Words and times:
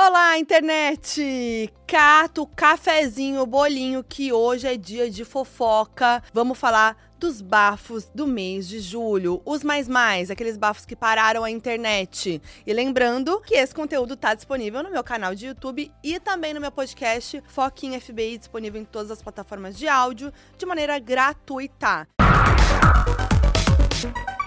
Olá, 0.00 0.38
internet! 0.38 1.68
Cato, 1.84 2.46
cafezinho, 2.46 3.44
bolinho, 3.44 4.04
que 4.04 4.32
hoje 4.32 4.68
é 4.68 4.76
dia 4.76 5.10
de 5.10 5.24
fofoca. 5.24 6.22
Vamos 6.32 6.56
falar 6.56 6.96
dos 7.18 7.42
bafos 7.42 8.08
do 8.14 8.24
mês 8.24 8.68
de 8.68 8.78
julho. 8.78 9.42
Os 9.44 9.64
mais 9.64 9.88
mais, 9.88 10.30
aqueles 10.30 10.56
bafos 10.56 10.86
que 10.86 10.94
pararam 10.94 11.42
a 11.42 11.50
internet. 11.50 12.40
E 12.64 12.72
lembrando 12.72 13.40
que 13.40 13.56
esse 13.56 13.74
conteúdo 13.74 14.16
tá 14.16 14.34
disponível 14.34 14.84
no 14.84 14.90
meu 14.92 15.02
canal 15.02 15.34
de 15.34 15.46
YouTube 15.46 15.90
e 16.04 16.20
também 16.20 16.54
no 16.54 16.60
meu 16.60 16.70
podcast 16.70 17.42
Foquinha 17.48 18.00
FBI, 18.00 18.38
disponível 18.38 18.80
em 18.80 18.84
todas 18.84 19.10
as 19.10 19.20
plataformas 19.20 19.76
de 19.76 19.88
áudio 19.88 20.32
de 20.56 20.64
maneira 20.64 20.96
gratuita. 21.00 22.06
Como 24.00 24.37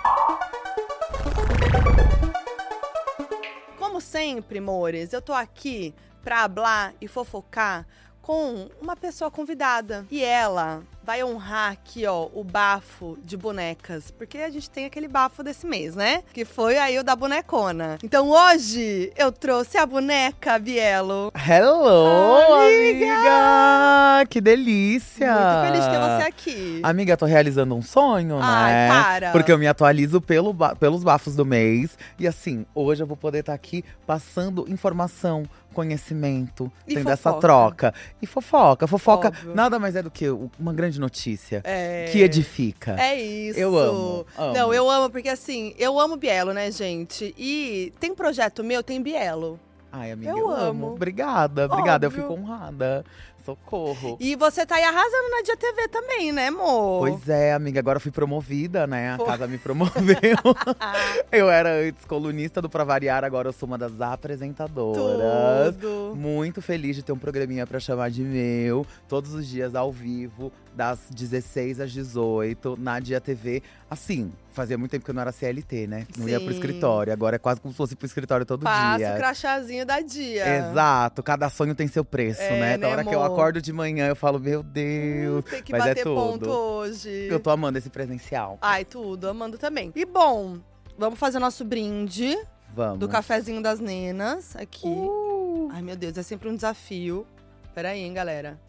sempre, 4.01 4.59
mores, 4.59 5.13
eu 5.13 5.21
tô 5.21 5.33
aqui 5.33 5.93
pra 6.23 6.43
hablar 6.43 6.93
e 6.99 7.07
fofocar 7.07 7.87
com 8.21 8.69
uma 8.81 8.95
pessoa 8.95 9.31
convidada. 9.31 10.05
E 10.11 10.23
ela 10.23 10.83
vai 11.03 11.23
honrar 11.23 11.71
aqui, 11.71 12.05
ó, 12.05 12.27
o 12.33 12.43
bafo 12.43 13.17
de 13.23 13.35
bonecas. 13.35 14.11
Porque 14.11 14.37
a 14.37 14.49
gente 14.49 14.69
tem 14.69 14.85
aquele 14.85 15.07
bafo 15.07 15.43
desse 15.43 15.65
mês, 15.65 15.95
né? 15.95 16.23
Que 16.31 16.45
foi 16.45 16.77
aí 16.77 16.97
o 16.99 17.03
da 17.03 17.15
bonecona. 17.15 17.97
Então 18.03 18.29
hoje 18.29 19.11
eu 19.17 19.31
trouxe 19.31 19.77
a 19.77 19.85
boneca 19.85 20.59
Bielo. 20.59 21.31
Hello, 21.35 22.35
Amiga! 22.53 23.11
amiga! 23.13 24.25
Que 24.29 24.39
delícia! 24.39 25.33
Muito 25.33 25.71
feliz 25.71 25.85
de 25.85 25.89
ter 25.91 25.99
você 25.99 26.27
aqui. 26.27 26.79
Amiga, 26.83 27.17
tô 27.17 27.25
realizando 27.25 27.75
um 27.75 27.81
sonho, 27.81 28.37
Ai, 28.39 28.71
né? 28.73 28.87
para. 28.89 29.31
Porque 29.31 29.51
eu 29.51 29.57
me 29.57 29.67
atualizo 29.67 30.21
pelo 30.21 30.53
pelos 30.79 31.03
bafos 31.03 31.35
do 31.35 31.45
mês. 31.45 31.97
E 32.19 32.27
assim, 32.27 32.65
hoje 32.75 33.01
eu 33.01 33.07
vou 33.07 33.17
poder 33.17 33.39
estar 33.39 33.53
aqui 33.53 33.83
passando 34.05 34.65
informação, 34.69 35.43
conhecimento, 35.73 36.71
E 36.87 36.93
tendo 36.95 37.09
essa 37.09 37.31
fofoca. 37.31 37.41
troca. 37.41 37.93
E 38.21 38.27
fofoca. 38.27 38.87
Fofoca 38.87 39.27
Óbvio. 39.29 39.55
nada 39.55 39.79
mais 39.79 39.95
é 39.95 40.03
do 40.03 40.11
que 40.11 40.29
uma 40.59 40.73
grande 40.73 40.99
notícia 41.01 41.61
É. 41.65 42.07
que 42.11 42.21
edifica. 42.21 42.95
É 42.97 43.19
isso. 43.21 43.59
Eu 43.59 43.77
amo, 43.77 44.25
amo. 44.37 44.53
Não, 44.53 44.73
eu 44.73 44.89
amo, 44.89 45.09
porque 45.09 45.27
assim, 45.27 45.73
eu 45.77 45.99
amo 45.99 46.15
Bielo, 46.15 46.53
né, 46.53 46.71
gente? 46.71 47.33
E 47.37 47.91
tem 47.99 48.15
projeto 48.15 48.63
meu, 48.63 48.81
tem 48.81 49.01
Bielo. 49.01 49.59
Ai, 49.91 50.11
amiga, 50.11 50.31
Eu 50.31 50.37
eu, 50.37 50.49
amo. 50.49 50.61
amo. 50.85 50.87
Obrigada, 50.93 51.65
obrigada. 51.65 52.07
Óbvio. 52.07 52.21
Eu 52.23 52.29
fico 52.29 52.39
honrada. 52.41 53.03
Socorro. 53.43 54.17
E 54.19 54.35
você 54.35 54.65
tá 54.65 54.75
aí 54.75 54.83
arrasando 54.83 55.29
na 55.31 55.41
Dia 55.41 55.57
TV 55.57 55.87
também, 55.87 56.31
né, 56.31 56.47
amor? 56.47 56.99
Pois 56.99 57.29
é, 57.29 57.53
amiga, 57.53 57.79
agora 57.79 57.97
eu 57.97 58.01
fui 58.01 58.11
promovida, 58.11 58.85
né? 58.87 59.11
A 59.13 59.17
Foi. 59.17 59.25
casa 59.25 59.47
me 59.47 59.57
promoveu. 59.57 59.95
eu 61.31 61.49
era 61.49 61.69
antes 61.73 62.05
colunista 62.05 62.61
do 62.61 62.69
Pra 62.69 62.83
Variar, 62.83 63.23
agora 63.23 63.49
eu 63.49 63.53
sou 63.53 63.67
uma 63.67 63.77
das 63.77 63.99
apresentadoras. 64.01 65.75
Tudo. 65.75 66.13
Muito 66.15 66.61
feliz 66.61 66.95
de 66.95 67.03
ter 67.03 67.11
um 67.11 67.17
programinha 67.17 67.65
pra 67.65 67.79
chamar 67.79 68.09
de 68.09 68.23
meu, 68.23 68.85
todos 69.07 69.33
os 69.33 69.47
dias 69.47 69.75
ao 69.75 69.91
vivo, 69.91 70.51
das 70.75 70.99
16 71.11 71.79
às 71.79 71.91
18, 71.91 72.77
na 72.79 72.99
Dia 72.99 73.19
TV. 73.19 73.61
Assim, 73.89 74.31
fazia 74.53 74.77
muito 74.77 74.91
tempo 74.91 75.03
que 75.03 75.11
eu 75.11 75.15
não 75.15 75.21
era 75.21 75.31
CLT, 75.33 75.85
né? 75.87 76.07
Não 76.17 76.29
ia 76.29 76.39
pro 76.39 76.47
Sim. 76.49 76.55
escritório. 76.55 77.11
Agora 77.11 77.35
é 77.35 77.39
quase 77.39 77.59
como 77.59 77.73
se 77.73 77.77
fosse 77.77 77.95
pro 77.95 78.05
escritório 78.05 78.45
todo 78.45 78.63
Passa 78.63 78.95
o 78.95 78.97
dia. 78.97 79.15
crachazinho 79.15 79.85
da 79.85 79.99
dia. 79.99 80.69
Exato, 80.69 81.21
cada 81.21 81.49
sonho 81.49 81.75
tem 81.75 81.87
seu 81.87 82.05
preço, 82.05 82.41
É, 82.41 82.59
né? 82.59 82.77
Da 82.77 82.87
né, 82.87 82.93
hora 82.93 83.03
que 83.03 83.13
eu 83.13 83.21
amor? 83.21 83.35
Acordo 83.41 83.61
de 83.61 83.73
manhã, 83.73 84.07
eu 84.07 84.15
falo, 84.15 84.39
meu 84.39 84.61
Deus, 84.63 85.43
Tem 85.45 85.63
que 85.63 85.71
Mas 85.71 85.85
é 85.85 85.89
bater 85.89 86.03
tudo. 86.03 86.15
ponto 86.15 86.49
hoje. 86.49 87.27
eu 87.29 87.39
tô 87.39 87.49
amando 87.49 87.77
esse 87.77 87.89
presencial. 87.89 88.57
Ai, 88.61 88.85
tudo, 88.85 89.27
amando 89.27 89.57
também. 89.57 89.91
E 89.95 90.05
bom, 90.05 90.57
vamos 90.97 91.17
fazer 91.19 91.39
nosso 91.39 91.65
brinde 91.65 92.37
Vamos. 92.73 92.99
do 92.99 93.07
cafezinho 93.09 93.61
das 93.61 93.79
nenas 93.79 94.55
aqui. 94.55 94.87
Uh. 94.87 95.69
Ai, 95.71 95.81
meu 95.81 95.95
Deus, 95.95 96.17
é 96.17 96.23
sempre 96.23 96.49
um 96.49 96.55
desafio. 96.55 97.25
Pera 97.73 97.89
aí, 97.89 98.01
hein, 98.01 98.13
galera. 98.13 98.59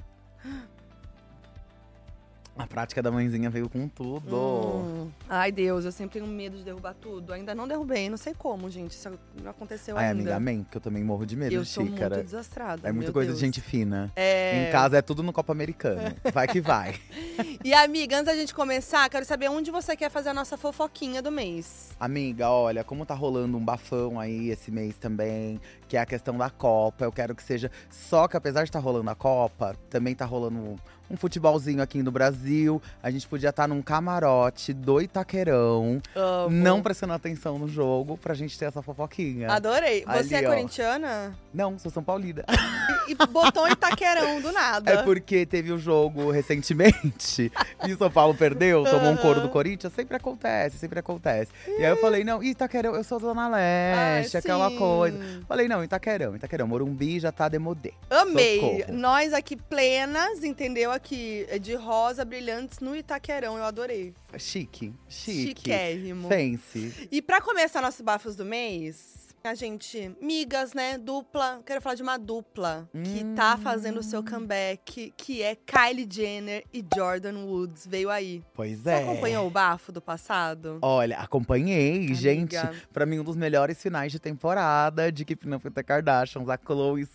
A 2.57 2.67
prática 2.67 3.03
da 3.03 3.11
mãezinha 3.11 3.49
veio 3.49 3.69
com 3.69 3.89
tudo. 3.89 4.37
Hum. 4.37 5.11
Ai, 5.29 5.51
Deus, 5.51 5.87
eu 5.87 5.93
sempre 5.93 6.21
tenho 6.21 6.31
medo 6.31 6.59
de 6.59 6.65
derrubar 6.65 6.95
tudo. 6.95 7.33
Ainda 7.33 7.55
não 7.55 7.67
derrubei, 7.67 8.11
não 8.11 8.19
sei 8.19 8.35
como, 8.35 8.69
gente. 8.69 8.93
Isso 8.93 9.11
não 9.43 9.51
aconteceu 9.51 9.97
Ai, 9.97 10.07
ainda. 10.09 10.21
amiga, 10.21 10.37
amém, 10.37 10.67
que 10.71 10.77
eu 10.77 10.81
também 10.81 11.03
morro 11.03 11.25
de 11.25 11.35
medo 11.35 11.55
eu 11.55 11.63
de 11.63 11.69
sou 11.69 11.85
xícara. 11.87 12.17
muito 12.17 12.27
desastrada. 12.27 12.87
é 12.87 12.93
muita 12.93 13.11
coisa 13.11 13.29
Deus. 13.29 13.39
de 13.41 13.47
gente 13.47 13.61
fina. 13.61 14.13
É... 14.15 14.69
Em 14.69 14.73
casa 14.73 14.99
é 14.99 15.03
tudo 15.03 15.23
no 15.23 15.33
copo 15.33 15.51
americano. 15.51 16.15
Vai 16.33 16.47
que 16.47 16.61
vai. 16.61 16.95
E 17.65 17.73
amiga, 17.73 18.17
antes 18.17 18.27
da 18.27 18.35
gente 18.35 18.53
começar, 18.55 19.09
quero 19.09 19.25
saber 19.25 19.49
onde 19.49 19.71
você 19.71 19.97
quer 19.97 20.11
fazer 20.11 20.31
a 20.31 20.35
nossa 20.35 20.57
fofoquinha 20.57 21.23
do 21.23 21.31
mês. 21.31 21.91
Amiga, 21.99 22.51
olha, 22.51 22.83
como 22.83 23.07
tá 23.07 23.15
rolando 23.15 23.57
um 23.57 23.65
bafão 23.65 24.19
aí 24.19 24.51
esse 24.51 24.71
mês 24.71 24.97
também, 24.97 25.61
que 25.93 25.97
é 25.99 26.01
a 26.01 26.07
questão 26.07 26.39
da 26.39 26.49
Copa. 26.49 27.05
Eu 27.05 27.13
quero 27.13 27.35
que 27.35 27.43
seja. 27.43 27.71
Só 27.91 28.27
que 28.27 28.35
apesar 28.35 28.63
de 28.63 28.71
estar 28.71 28.79
rolando 28.79 29.11
a 29.11 29.15
Copa, 29.15 29.77
também 29.91 30.15
tá 30.15 30.25
rolando 30.25 30.77
um 31.11 31.17
futebolzinho 31.19 31.83
aqui 31.83 32.03
no 32.03 32.11
Brasil. 32.11 32.81
A 33.03 33.11
gente 33.11 33.29
podia 33.29 33.51
estar 33.51 33.69
num 33.69 33.83
camarote 33.83 34.73
do 34.73 35.03
Itaquerão, 35.03 36.01
Amo. 36.17 36.49
não 36.49 36.81
prestando 36.81 37.13
atenção 37.13 37.59
no 37.59 37.69
jogo, 37.69 38.17
pra 38.17 38.33
gente 38.33 38.59
ter 38.59 38.65
essa 38.65 38.81
fofoquinha. 38.81 39.53
Adorei. 39.53 40.03
Você 40.07 40.35
Ali, 40.37 40.47
é 40.47 40.49
ó. 40.49 40.51
corintiana? 40.55 41.39
Não, 41.53 41.79
sou 41.79 41.91
São 41.91 42.03
Paulina. 42.03 42.45
E 43.09 43.15
botou 43.27 43.69
Itaquerão 43.69 44.41
do 44.41 44.53
nada. 44.53 44.91
É 44.91 45.03
porque 45.03 45.45
teve 45.45 45.73
o 45.73 45.79
jogo 45.79 46.31
recentemente 46.31 47.51
e 47.87 47.93
o 47.93 47.99
São 47.99 48.11
Paulo 48.11 48.33
perdeu, 48.33 48.85
tomou 48.85 49.11
um 49.11 49.17
couro 49.17 49.41
do. 49.41 49.49
Corinthians. 49.49 49.93
Sempre 49.93 50.17
acontece, 50.17 50.79
sempre 50.79 50.99
acontece. 50.99 51.51
E 51.67 51.85
aí 51.85 51.91
eu 51.91 51.97
falei, 51.99 52.25
não, 52.25 52.43
Itaquerão, 52.43 52.95
eu 52.95 53.05
sou 53.05 53.21
Zona 53.21 53.49
Leste, 53.49 54.37
Ai, 54.37 54.41
aquela 54.41 54.71
sim. 54.71 54.79
coisa. 54.79 55.19
Falei, 55.47 55.69
não, 55.69 55.85
Itaquerão, 55.85 56.35
Itaquerão, 56.35 56.67
Morumbi 56.67 57.21
já 57.21 57.31
tá 57.31 57.49
demodê. 57.49 57.93
Amei. 58.09 58.61
Socorro. 58.61 58.99
Nós 58.99 59.33
aqui 59.33 59.57
plenas, 59.57 60.43
entendeu? 60.43 60.91
Aqui 60.91 61.47
é 61.51 61.59
de 61.59 61.75
rosa, 61.75 62.25
brilhantes 62.25 62.81
no 62.81 62.97
Itaquerão. 62.97 63.59
Eu 63.59 63.65
adorei. 63.65 64.15
Chique, 64.39 64.95
chique. 65.09 65.49
Chiquérrimo. 65.49 66.29
Fancy. 66.29 67.09
E 67.11 67.21
pra 67.21 67.41
começar 67.41 67.83
nossos 67.83 68.01
bafos 68.01 68.35
do 68.35 68.45
mês, 68.45 69.32
a 69.49 69.55
gente, 69.55 70.15
migas, 70.21 70.73
né? 70.75 70.97
Dupla. 70.99 71.61
Quero 71.67 71.81
falar 71.81 71.95
de 71.97 72.03
uma 72.03 72.17
dupla 72.19 72.89
que 72.93 73.25
Hum. 73.25 73.35
tá 73.35 73.57
fazendo 73.57 73.99
o 74.01 74.03
seu 74.03 74.23
comeback, 74.25 75.13
que 75.17 75.43
é 75.43 75.55
Kylie 75.57 76.07
Jenner 76.11 76.65
e 76.73 76.85
Jordan 76.95 77.45
Woods. 77.45 77.87
Veio 77.87 78.09
aí. 78.11 78.43
Pois 78.55 78.81
Você 78.81 78.91
é. 78.91 79.03
acompanhou 79.03 79.47
o 79.47 79.51
bafo 79.51 79.91
do 79.93 80.01
passado? 80.01 80.79
Olha, 80.83 81.19
acompanhei, 81.19 81.97
Amiga. 81.99 82.15
gente. 82.15 82.57
Pra 82.93 83.05
mim, 83.07 83.19
um 83.19 83.25
dos 83.25 83.37
melhores 83.37 83.81
finais 83.83 84.13
de 84.13 84.19
temporada 84.19 85.11
de 85.11 85.25
Keeping 85.25 85.55
Up 85.55 85.67
with 85.67 85.73
the 85.75 85.83
Kardashians. 85.83 86.49
A 86.49 86.57
Chloe 86.59 87.07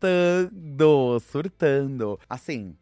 surtando, 0.00 1.20
surtando. 1.20 2.18
Assim, 2.28 2.76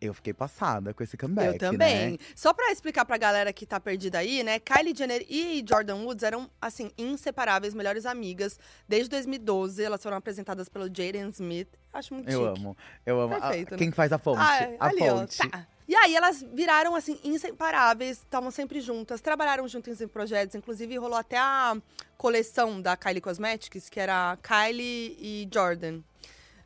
eu 0.00 0.14
fiquei 0.14 0.32
passada 0.32 0.94
com 0.94 1.02
esse 1.02 1.16
comeback, 1.16 1.52
Eu 1.54 1.58
também. 1.58 2.12
né? 2.12 2.18
Só 2.34 2.52
pra 2.54 2.72
explicar 2.72 3.04
pra 3.04 3.18
galera 3.18 3.52
que 3.52 3.66
tá 3.66 3.78
perdida 3.78 4.18
aí, 4.18 4.42
né? 4.42 4.58
Kylie 4.58 4.94
Jenner 4.96 5.26
e 5.28 5.62
Jordan 5.68 5.96
Woods 6.04 6.22
eram, 6.22 6.50
assim, 6.60 6.90
inseparáveis, 6.96 7.74
melhores 7.74 8.06
amigas. 8.06 8.58
Desde 8.88 9.10
2012, 9.10 9.82
elas 9.82 10.02
foram 10.02 10.16
apresentadas 10.16 10.68
pelo 10.68 10.86
Jaden 10.86 11.28
Smith. 11.30 11.68
Acho 11.92 12.14
muito 12.14 12.30
Eu 12.30 12.46
chique. 12.48 12.60
amo, 12.60 12.76
eu 13.04 13.20
amo. 13.20 13.34
A- 13.34 13.40
Perfeito, 13.40 13.72
né? 13.72 13.76
quem 13.78 13.90
faz 13.92 14.12
a 14.12 14.18
ponte? 14.18 14.38
Ah, 14.40 14.70
a 14.80 14.86
ali, 14.86 14.98
ponte. 15.00 15.38
ó. 15.44 15.48
Tá. 15.50 15.66
E 15.88 15.94
aí 15.96 16.14
elas 16.14 16.40
viraram, 16.54 16.94
assim, 16.94 17.18
inseparáveis, 17.24 18.18
estavam 18.18 18.50
sempre 18.52 18.80
juntas, 18.80 19.20
trabalharam 19.20 19.66
juntas 19.66 20.00
em 20.00 20.06
projetos. 20.06 20.54
Inclusive, 20.54 20.96
rolou 20.96 21.18
até 21.18 21.36
a 21.36 21.76
coleção 22.16 22.80
da 22.80 22.96
Kylie 22.96 23.20
Cosmetics, 23.20 23.88
que 23.88 23.98
era 23.98 24.38
Kylie 24.40 25.16
e 25.20 25.48
Jordan. 25.52 26.00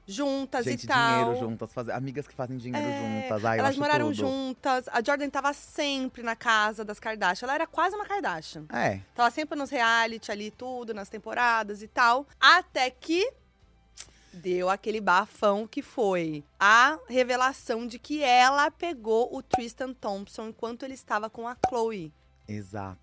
Juntas 0.07 0.67
Gente, 0.67 0.85
e 0.85 0.87
tal. 0.87 1.19
dinheiro 1.25 1.41
juntas, 1.41 1.73
fazer, 1.73 1.93
amigas 1.93 2.27
que 2.29 2.35
fazem 2.35 2.59
dinheiro 2.59 2.87
É, 2.87 3.23
juntas. 3.23 3.45
Ai, 3.45 3.59
Elas 3.59 3.77
moraram 3.79 4.07
tudo. 4.09 4.17
juntas. 4.17 4.87
A 4.89 5.03
Jordan 5.03 5.31
tava 5.31 5.53
sempre 5.55 6.23
na 6.23 6.37
casa 6.37 6.85
das 6.85 7.01
Kardashian. 7.01 7.47
Ela 7.47 7.55
era 7.55 7.67
quase 7.67 7.97
uma 7.97 8.05
Kardashian. 8.05 8.67
É, 8.71 9.01
Tava 9.15 9.31
sempre 9.31 9.59
nos 9.59 9.71
reality 9.71 10.31
ali, 10.31 10.51
tudo, 10.51 10.93
nas 10.93 11.09
temporadas 11.09 11.83
e 11.83 11.89
tal. 11.89 12.27
Até 12.39 12.91
que 12.91 13.33
deu 14.33 14.69
aquele 14.69 15.01
bafão 15.01 15.67
que 15.67 15.81
foi 15.81 16.45
a 16.59 16.99
revelação 17.09 17.87
de 17.87 17.99
que 17.99 18.23
ela 18.23 18.71
pegou 18.71 19.35
o 19.35 19.41
Tristan 19.43 19.93
Thompson 19.95 20.49
enquanto 20.49 20.83
ele 20.83 20.95
estava 20.95 21.31
com 21.31 21.47
a 21.49 21.57
Chloe. 21.69 22.13
exato. 22.47 22.99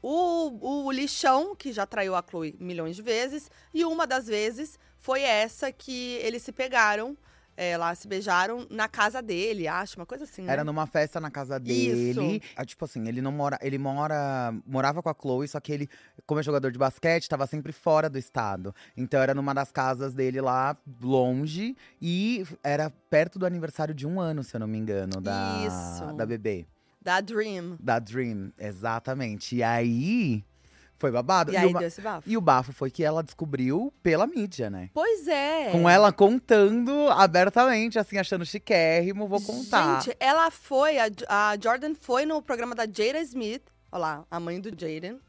O, 0.00 0.84
o 0.86 0.92
lixão, 0.92 1.56
que 1.56 1.72
já 1.72 1.84
traiu 1.84 2.14
a 2.14 2.22
Chloe 2.22 2.56
milhões 2.60 2.94
de 2.94 3.02
vezes, 3.02 3.50
e 3.74 3.84
uma 3.84 4.06
das 4.06 4.28
vezes 4.28 4.78
foi 5.08 5.22
essa 5.22 5.72
que 5.72 6.16
eles 6.16 6.42
se 6.42 6.52
pegaram, 6.52 7.16
é, 7.56 7.78
lá 7.78 7.94
se 7.94 8.06
beijaram 8.06 8.66
na 8.68 8.88
casa 8.88 9.22
dele, 9.22 9.66
acho, 9.66 9.98
uma 9.98 10.04
coisa 10.04 10.24
assim, 10.24 10.42
né? 10.42 10.52
Era 10.52 10.62
numa 10.62 10.86
festa 10.86 11.18
na 11.18 11.30
casa 11.30 11.58
dele. 11.58 12.42
Ah, 12.54 12.62
tipo 12.62 12.84
assim, 12.84 13.08
ele 13.08 13.22
não 13.22 13.32
mora. 13.32 13.58
Ele 13.62 13.78
mora. 13.78 14.54
Morava 14.66 15.02
com 15.02 15.08
a 15.08 15.14
Chloe, 15.18 15.48
só 15.48 15.60
que 15.60 15.72
ele, 15.72 15.88
como 16.26 16.40
é 16.40 16.42
jogador 16.42 16.70
de 16.70 16.78
basquete, 16.78 17.26
tava 17.26 17.46
sempre 17.46 17.72
fora 17.72 18.10
do 18.10 18.18
estado. 18.18 18.74
Então 18.94 19.18
era 19.18 19.32
numa 19.32 19.54
das 19.54 19.72
casas 19.72 20.12
dele 20.12 20.42
lá, 20.42 20.76
longe. 21.00 21.74
E 22.02 22.44
era 22.62 22.90
perto 23.08 23.38
do 23.38 23.46
aniversário 23.46 23.94
de 23.94 24.06
um 24.06 24.20
ano, 24.20 24.44
se 24.44 24.54
eu 24.54 24.60
não 24.60 24.66
me 24.66 24.76
engano, 24.76 25.22
da, 25.22 25.64
Isso. 25.66 26.12
da 26.16 26.26
bebê. 26.26 26.66
Da 27.00 27.22
Dream. 27.22 27.78
Da 27.80 27.98
Dream, 27.98 28.52
exatamente. 28.58 29.56
E 29.56 29.62
aí. 29.62 30.44
Foi 30.98 31.12
babado. 31.12 31.52
E 31.52 31.56
aí 31.56 31.72
o, 31.72 31.78
deu 31.78 31.86
esse 31.86 32.00
bafo. 32.00 32.28
e 32.28 32.36
o 32.36 32.40
bafo 32.40 32.72
foi 32.72 32.90
que 32.90 33.04
ela 33.04 33.22
descobriu 33.22 33.92
pela 34.02 34.26
mídia, 34.26 34.68
né? 34.68 34.90
Pois 34.92 35.28
é. 35.28 35.70
Com 35.70 35.88
ela 35.88 36.12
contando 36.12 37.08
abertamente, 37.10 37.98
assim, 37.98 38.18
achando 38.18 38.44
chiquérrimo, 38.44 39.28
vou 39.28 39.40
contar. 39.40 40.02
Gente, 40.02 40.16
ela 40.18 40.50
foi, 40.50 40.98
a, 40.98 41.08
a 41.28 41.56
Jordan 41.62 41.94
foi 41.94 42.26
no 42.26 42.42
programa 42.42 42.74
da 42.74 42.84
Jada 42.84 43.20
Smith, 43.20 43.62
olha 43.92 44.00
lá, 44.00 44.24
a 44.28 44.40
mãe 44.40 44.60
do 44.60 44.70
Jaden, 44.70 45.20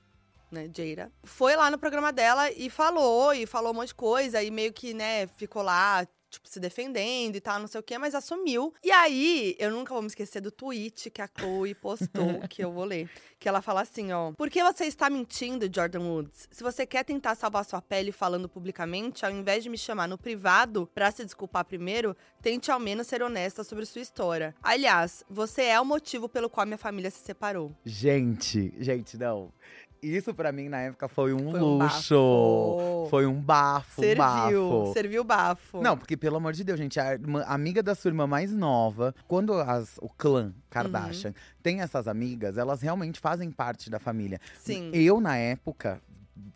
né, 0.52 0.68
Jada. 0.76 1.12
Foi 1.24 1.56
lá 1.56 1.70
no 1.70 1.78
programa 1.78 2.12
dela 2.12 2.50
e 2.52 2.70
falou, 2.70 3.32
e 3.34 3.46
falou 3.46 3.72
um 3.72 3.76
monte 3.76 3.90
de 3.90 3.96
coisa, 3.96 4.42
e 4.42 4.50
meio 4.50 4.74
que, 4.74 4.94
né, 4.96 5.28
ficou 5.38 5.62
lá, 5.62 6.06
tipo, 6.30 6.48
se 6.48 6.60
defendendo 6.60 7.36
e 7.36 7.42
tal, 7.42 7.60
não 7.60 7.68
sei 7.68 7.80
o 7.80 7.84
quê, 7.84 7.98
mas 7.98 8.16
assumiu. 8.16 8.74
E 8.84 8.92
aí, 8.92 9.56
eu 9.60 9.72
nunca 9.72 9.94
vou 9.94 10.02
me 10.02 10.08
esquecer 10.08 10.42
do 10.42 10.52
tweet 10.52 11.10
que 11.10 11.22
a 11.22 11.28
Chloe 11.28 11.74
postou, 11.74 12.40
que 12.50 12.64
eu 12.64 12.72
vou 12.72 12.86
ler. 12.86 13.10
Que 13.40 13.48
ela 13.48 13.62
fala 13.62 13.82
assim, 13.82 14.12
ó. 14.12 14.32
Por 14.34 14.50
que 14.50 14.64
você 14.64 14.86
está 14.86 15.10
mentindo, 15.10 15.70
Jordan 15.74 16.02
Woods? 16.02 16.48
Se 16.52 16.62
você 16.62 16.86
quer 16.86 17.04
tentar 17.04 17.36
salvar 17.36 17.66
sua 17.66 17.82
pele 17.82 18.12
falando 18.12 18.48
publicamente, 18.50 19.26
ao 19.26 19.32
invés 19.32 19.64
de 19.64 19.70
me 19.70 19.78
chamar 19.78 20.08
no 20.08 20.18
privado 20.18 20.90
pra 20.94 21.12
se 21.12 21.24
desculpar 21.24 21.66
primeiro, 21.66 22.16
tente 22.42 22.70
ao 22.72 22.80
menos 22.80 23.08
ser 23.08 23.22
honesta 23.22 23.64
sobre 23.64 23.86
sua 23.86 24.02
história. 24.02 24.56
Aliás, 24.62 25.24
você 25.30 25.64
é 25.64 25.80
o 25.80 25.86
motivo 25.86 26.30
pelo 26.30 26.50
qual 26.50 26.66
minha 26.66 26.78
família 26.78 27.10
se 27.10 27.20
separou. 27.20 27.76
Gente, 27.86 28.74
gente, 28.80 29.18
não. 29.18 29.52
Isso 30.02 30.34
pra 30.34 30.52
mim 30.52 30.70
na 30.70 30.80
época 30.82 31.08
foi 31.08 31.34
um 31.34 31.52
Foi 31.52 31.60
um 31.60 31.78
luxo. 31.78 32.16
bafo. 32.16 33.08
Foi 33.10 33.26
um 33.26 33.42
bafo, 33.42 34.02
serviu, 34.02 34.70
bafo. 34.80 34.94
serviu 34.94 35.24
bafo. 35.24 35.82
Não, 35.82 35.98
porque 35.98 36.16
pelo 36.16 36.38
amor 36.38 36.54
de 36.54 36.64
Deus, 36.64 36.78
gente, 36.80 37.00
a, 37.00 37.14
irmã- 37.14 37.44
amiga 37.48 37.84
da 37.84 37.94
sua 37.96 38.10
irmã 38.10 38.26
mais 38.26 38.54
nova, 38.54 39.14
quando 39.28 39.54
as- 39.54 39.98
o 40.02 40.08
clã 40.10 40.54
Kardashian 40.70 41.34
tem 41.62 41.82
essas 41.82 42.08
amigas, 42.08 42.58
elas 42.58 42.82
realmente 42.82 43.20
fazem 43.20 43.52
parte 43.52 43.90
da 43.90 44.00
família. 44.00 44.40
Sim. 44.60 44.90
Eu, 44.94 45.20
na 45.20 45.36
época, 45.38 46.02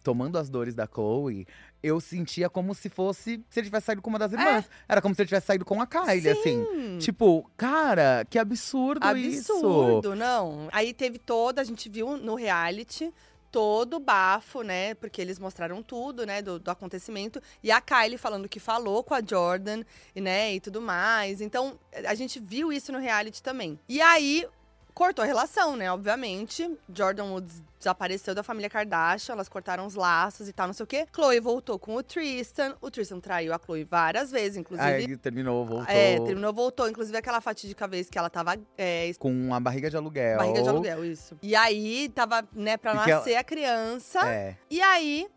tomando 0.04 0.38
as 0.38 0.50
dores 0.50 0.74
da 0.75 0.86
Chloe, 0.88 1.46
eu 1.81 2.00
sentia 2.00 2.50
como 2.50 2.74
se 2.74 2.88
fosse 2.88 3.44
se 3.50 3.60
ele 3.60 3.68
tivesse 3.68 3.88
saído 3.88 4.01
com 4.01 4.10
uma 4.10 4.19
das 4.19 4.31
irmãs. 4.31 4.69
Era 4.88 5.01
como 5.01 5.13
se 5.13 5.22
ele 5.22 5.28
tivesse 5.28 5.48
saído 5.48 5.66
com 5.66 5.81
a 5.81 5.86
Kylie, 5.88 6.30
assim. 6.30 6.66
Sim. 6.66 6.98
Tipo, 7.00 7.50
cara, 7.57 8.25
que 8.30 8.39
absurdo, 8.39 9.06
isso. 9.18 9.51
Absurdo, 9.51 10.16
não. 10.16 10.69
Aí 10.72 10.94
teve 10.94 11.19
toda, 11.19 11.60
a 11.60 11.63
gente 11.66 11.89
viu 11.89 12.16
no 12.16 12.36
reality, 12.36 13.13
todo 13.53 14.00
bafo, 14.00 14.63
né? 14.63 14.95
Porque 14.95 15.21
eles 15.21 15.38
mostraram 15.38 15.83
tudo, 15.83 16.25
né, 16.25 16.41
do, 16.41 16.57
do 16.57 16.71
acontecimento. 16.71 17.39
E 17.61 17.71
a 17.71 17.79
Kylie 17.79 18.17
falando 18.17 18.50
que 18.50 18.59
falou 18.59 19.03
com 19.03 19.13
a 19.13 19.21
Jordan, 19.21 19.83
né, 20.15 20.55
e 20.55 20.59
tudo 20.59 20.81
mais. 20.81 21.39
Então, 21.39 21.79
a 22.05 22.15
gente 22.15 22.39
viu 22.39 22.73
isso 22.73 22.91
no 22.91 22.97
reality 22.97 23.44
também. 23.44 23.79
E 23.88 24.01
aí, 24.01 24.47
cortou 24.94 25.24
a 25.24 25.25
relação, 25.25 25.75
né, 25.75 25.92
obviamente. 25.92 26.69
Jordan 26.94 27.25
Woods 27.31 27.62
desapareceu 27.78 28.34
da 28.34 28.44
família 28.44 28.69
Kardashian, 28.69 29.34
elas 29.34 29.50
cortaram 29.50 29.86
os 29.86 29.95
laços 29.95 30.48
e 30.48 30.54
tal, 30.54 30.68
não 30.68 30.74
sei 30.74 30.84
o 30.84 30.88
quê. 30.88 31.06
Chloe 31.13 31.40
voltou 31.40 31.78
com 31.78 31.95
o 31.95 32.04
Tristan. 32.04 32.75
O 32.80 32.90
Tristan 32.90 33.19
traiu 33.19 33.54
a 33.54 33.60
Chloe 33.60 33.84
várias 33.84 34.31
vezes, 34.31 34.57
inclusive. 34.57 34.88
Aí 34.90 35.18
terminou, 35.18 35.66
voltou. 35.66 35.86
É, 35.94 36.19
terminou, 36.22 36.54
voltou. 36.54 36.88
Inclusive, 36.90 37.18
aquela 37.18 37.42
fatídica 37.42 37.88
vez 37.88 38.10
que 38.10 38.18
ela 38.18 38.30
tava 38.30 38.56
é, 38.78 39.12
Com 39.19 39.54
a 39.54 39.60
barriga 39.60 39.90
de 39.90 39.98
aluguel. 39.98 40.38
Barriga 40.38 40.62
de 40.62 40.69
aluguel, 40.69 41.04
isso. 41.04 41.38
E 41.42 41.56
aí, 41.56 42.07
tava, 42.10 42.48
né, 42.54 42.78
pra 42.78 42.94
E 42.94 43.04
que 43.04 43.12
ela- 43.12 43.19
nascer 43.19 43.36
a 43.36 43.44
criança. 43.44 44.19
É. 44.30 44.56
E 44.69 44.81
aí, 44.81 45.28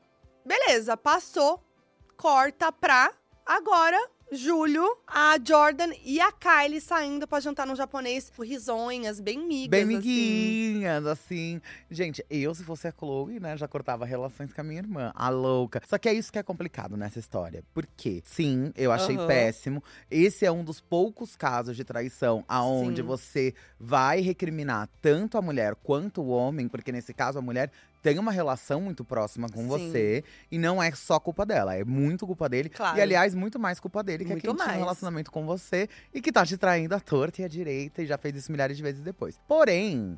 beleza, 0.44 0.96
passou, 0.96 1.60
corta 2.16 2.70
pra 2.70 3.10
agora, 3.44 3.98
julho, 4.32 4.84
a 5.06 5.36
Jordan 5.42 5.90
e 6.04 6.20
a 6.20 6.32
Kylie 6.32 6.80
saindo 6.80 7.26
pra 7.28 7.40
jantar 7.40 7.66
no 7.66 7.76
japonês, 7.76 8.32
risonhas, 8.38 9.20
bem 9.20 9.38
migas, 9.38 9.70
Bem 9.70 9.82
assim. 9.82 9.96
miguinhas, 9.96 11.06
assim. 11.06 11.60
Gente, 11.90 12.24
eu, 12.28 12.54
se 12.54 12.64
fosse 12.64 12.88
a 12.88 12.92
Chloe, 12.92 13.38
né, 13.38 13.56
já 13.56 13.68
cortava 13.68 14.04
relações 14.04 14.52
com 14.52 14.60
a 14.60 14.64
minha 14.64 14.80
irmã, 14.80 15.12
a 15.14 15.28
louca. 15.28 15.80
Só 15.86 15.96
que 15.96 16.08
é 16.08 16.12
isso 16.12 16.32
que 16.32 16.38
é 16.38 16.42
complicado 16.42 16.96
nessa 16.96 17.18
história. 17.18 17.62
Por 17.72 17.86
quê? 17.96 18.20
Sim, 18.24 18.72
eu 18.76 18.90
achei 18.90 19.16
Aham. 19.16 19.26
péssimo. 19.26 19.82
Esse 20.10 20.44
é 20.44 20.50
um 20.50 20.64
dos 20.64 20.80
poucos 20.80 21.36
casos 21.36 21.76
de 21.76 21.84
traição 21.84 22.44
aonde 22.48 23.02
Sim. 23.02 23.06
você 23.06 23.54
vai 23.78 24.20
recriminar 24.20 24.88
tanto 25.00 25.38
a 25.38 25.42
mulher 25.42 25.74
quanto 25.76 26.20
o 26.22 26.28
homem, 26.28 26.68
porque 26.68 26.90
nesse 26.90 27.14
caso 27.14 27.38
a 27.38 27.42
mulher 27.42 27.70
tem 28.06 28.20
uma 28.20 28.30
relação 28.30 28.80
muito 28.80 29.04
próxima 29.04 29.48
com 29.48 29.62
Sim. 29.62 29.66
você 29.66 30.22
e 30.48 30.58
não 30.58 30.80
é 30.80 30.92
só 30.92 31.18
culpa 31.18 31.44
dela, 31.44 31.74
é 31.74 31.84
muito 31.84 32.24
culpa 32.24 32.48
dele. 32.48 32.68
Claro. 32.68 32.96
E 32.96 33.00
aliás, 33.00 33.34
muito 33.34 33.58
mais 33.58 33.80
culpa 33.80 34.00
dele, 34.00 34.24
que 34.24 34.30
Muito 34.30 34.44
é 34.44 34.46
quem 34.46 34.54
tinha 34.54 34.64
um 34.64 34.68
mais. 34.68 34.78
relacionamento 34.78 35.28
com 35.32 35.44
você 35.44 35.88
e 36.14 36.22
que 36.22 36.30
tá 36.30 36.46
te 36.46 36.56
traindo 36.56 36.94
à 36.94 37.00
torta 37.00 37.42
e 37.42 37.44
à 37.44 37.48
direita 37.48 38.02
e 38.02 38.06
já 38.06 38.16
fez 38.16 38.36
isso 38.36 38.52
milhares 38.52 38.76
de 38.76 38.82
vezes 38.84 39.02
depois. 39.02 39.40
Porém, 39.48 40.16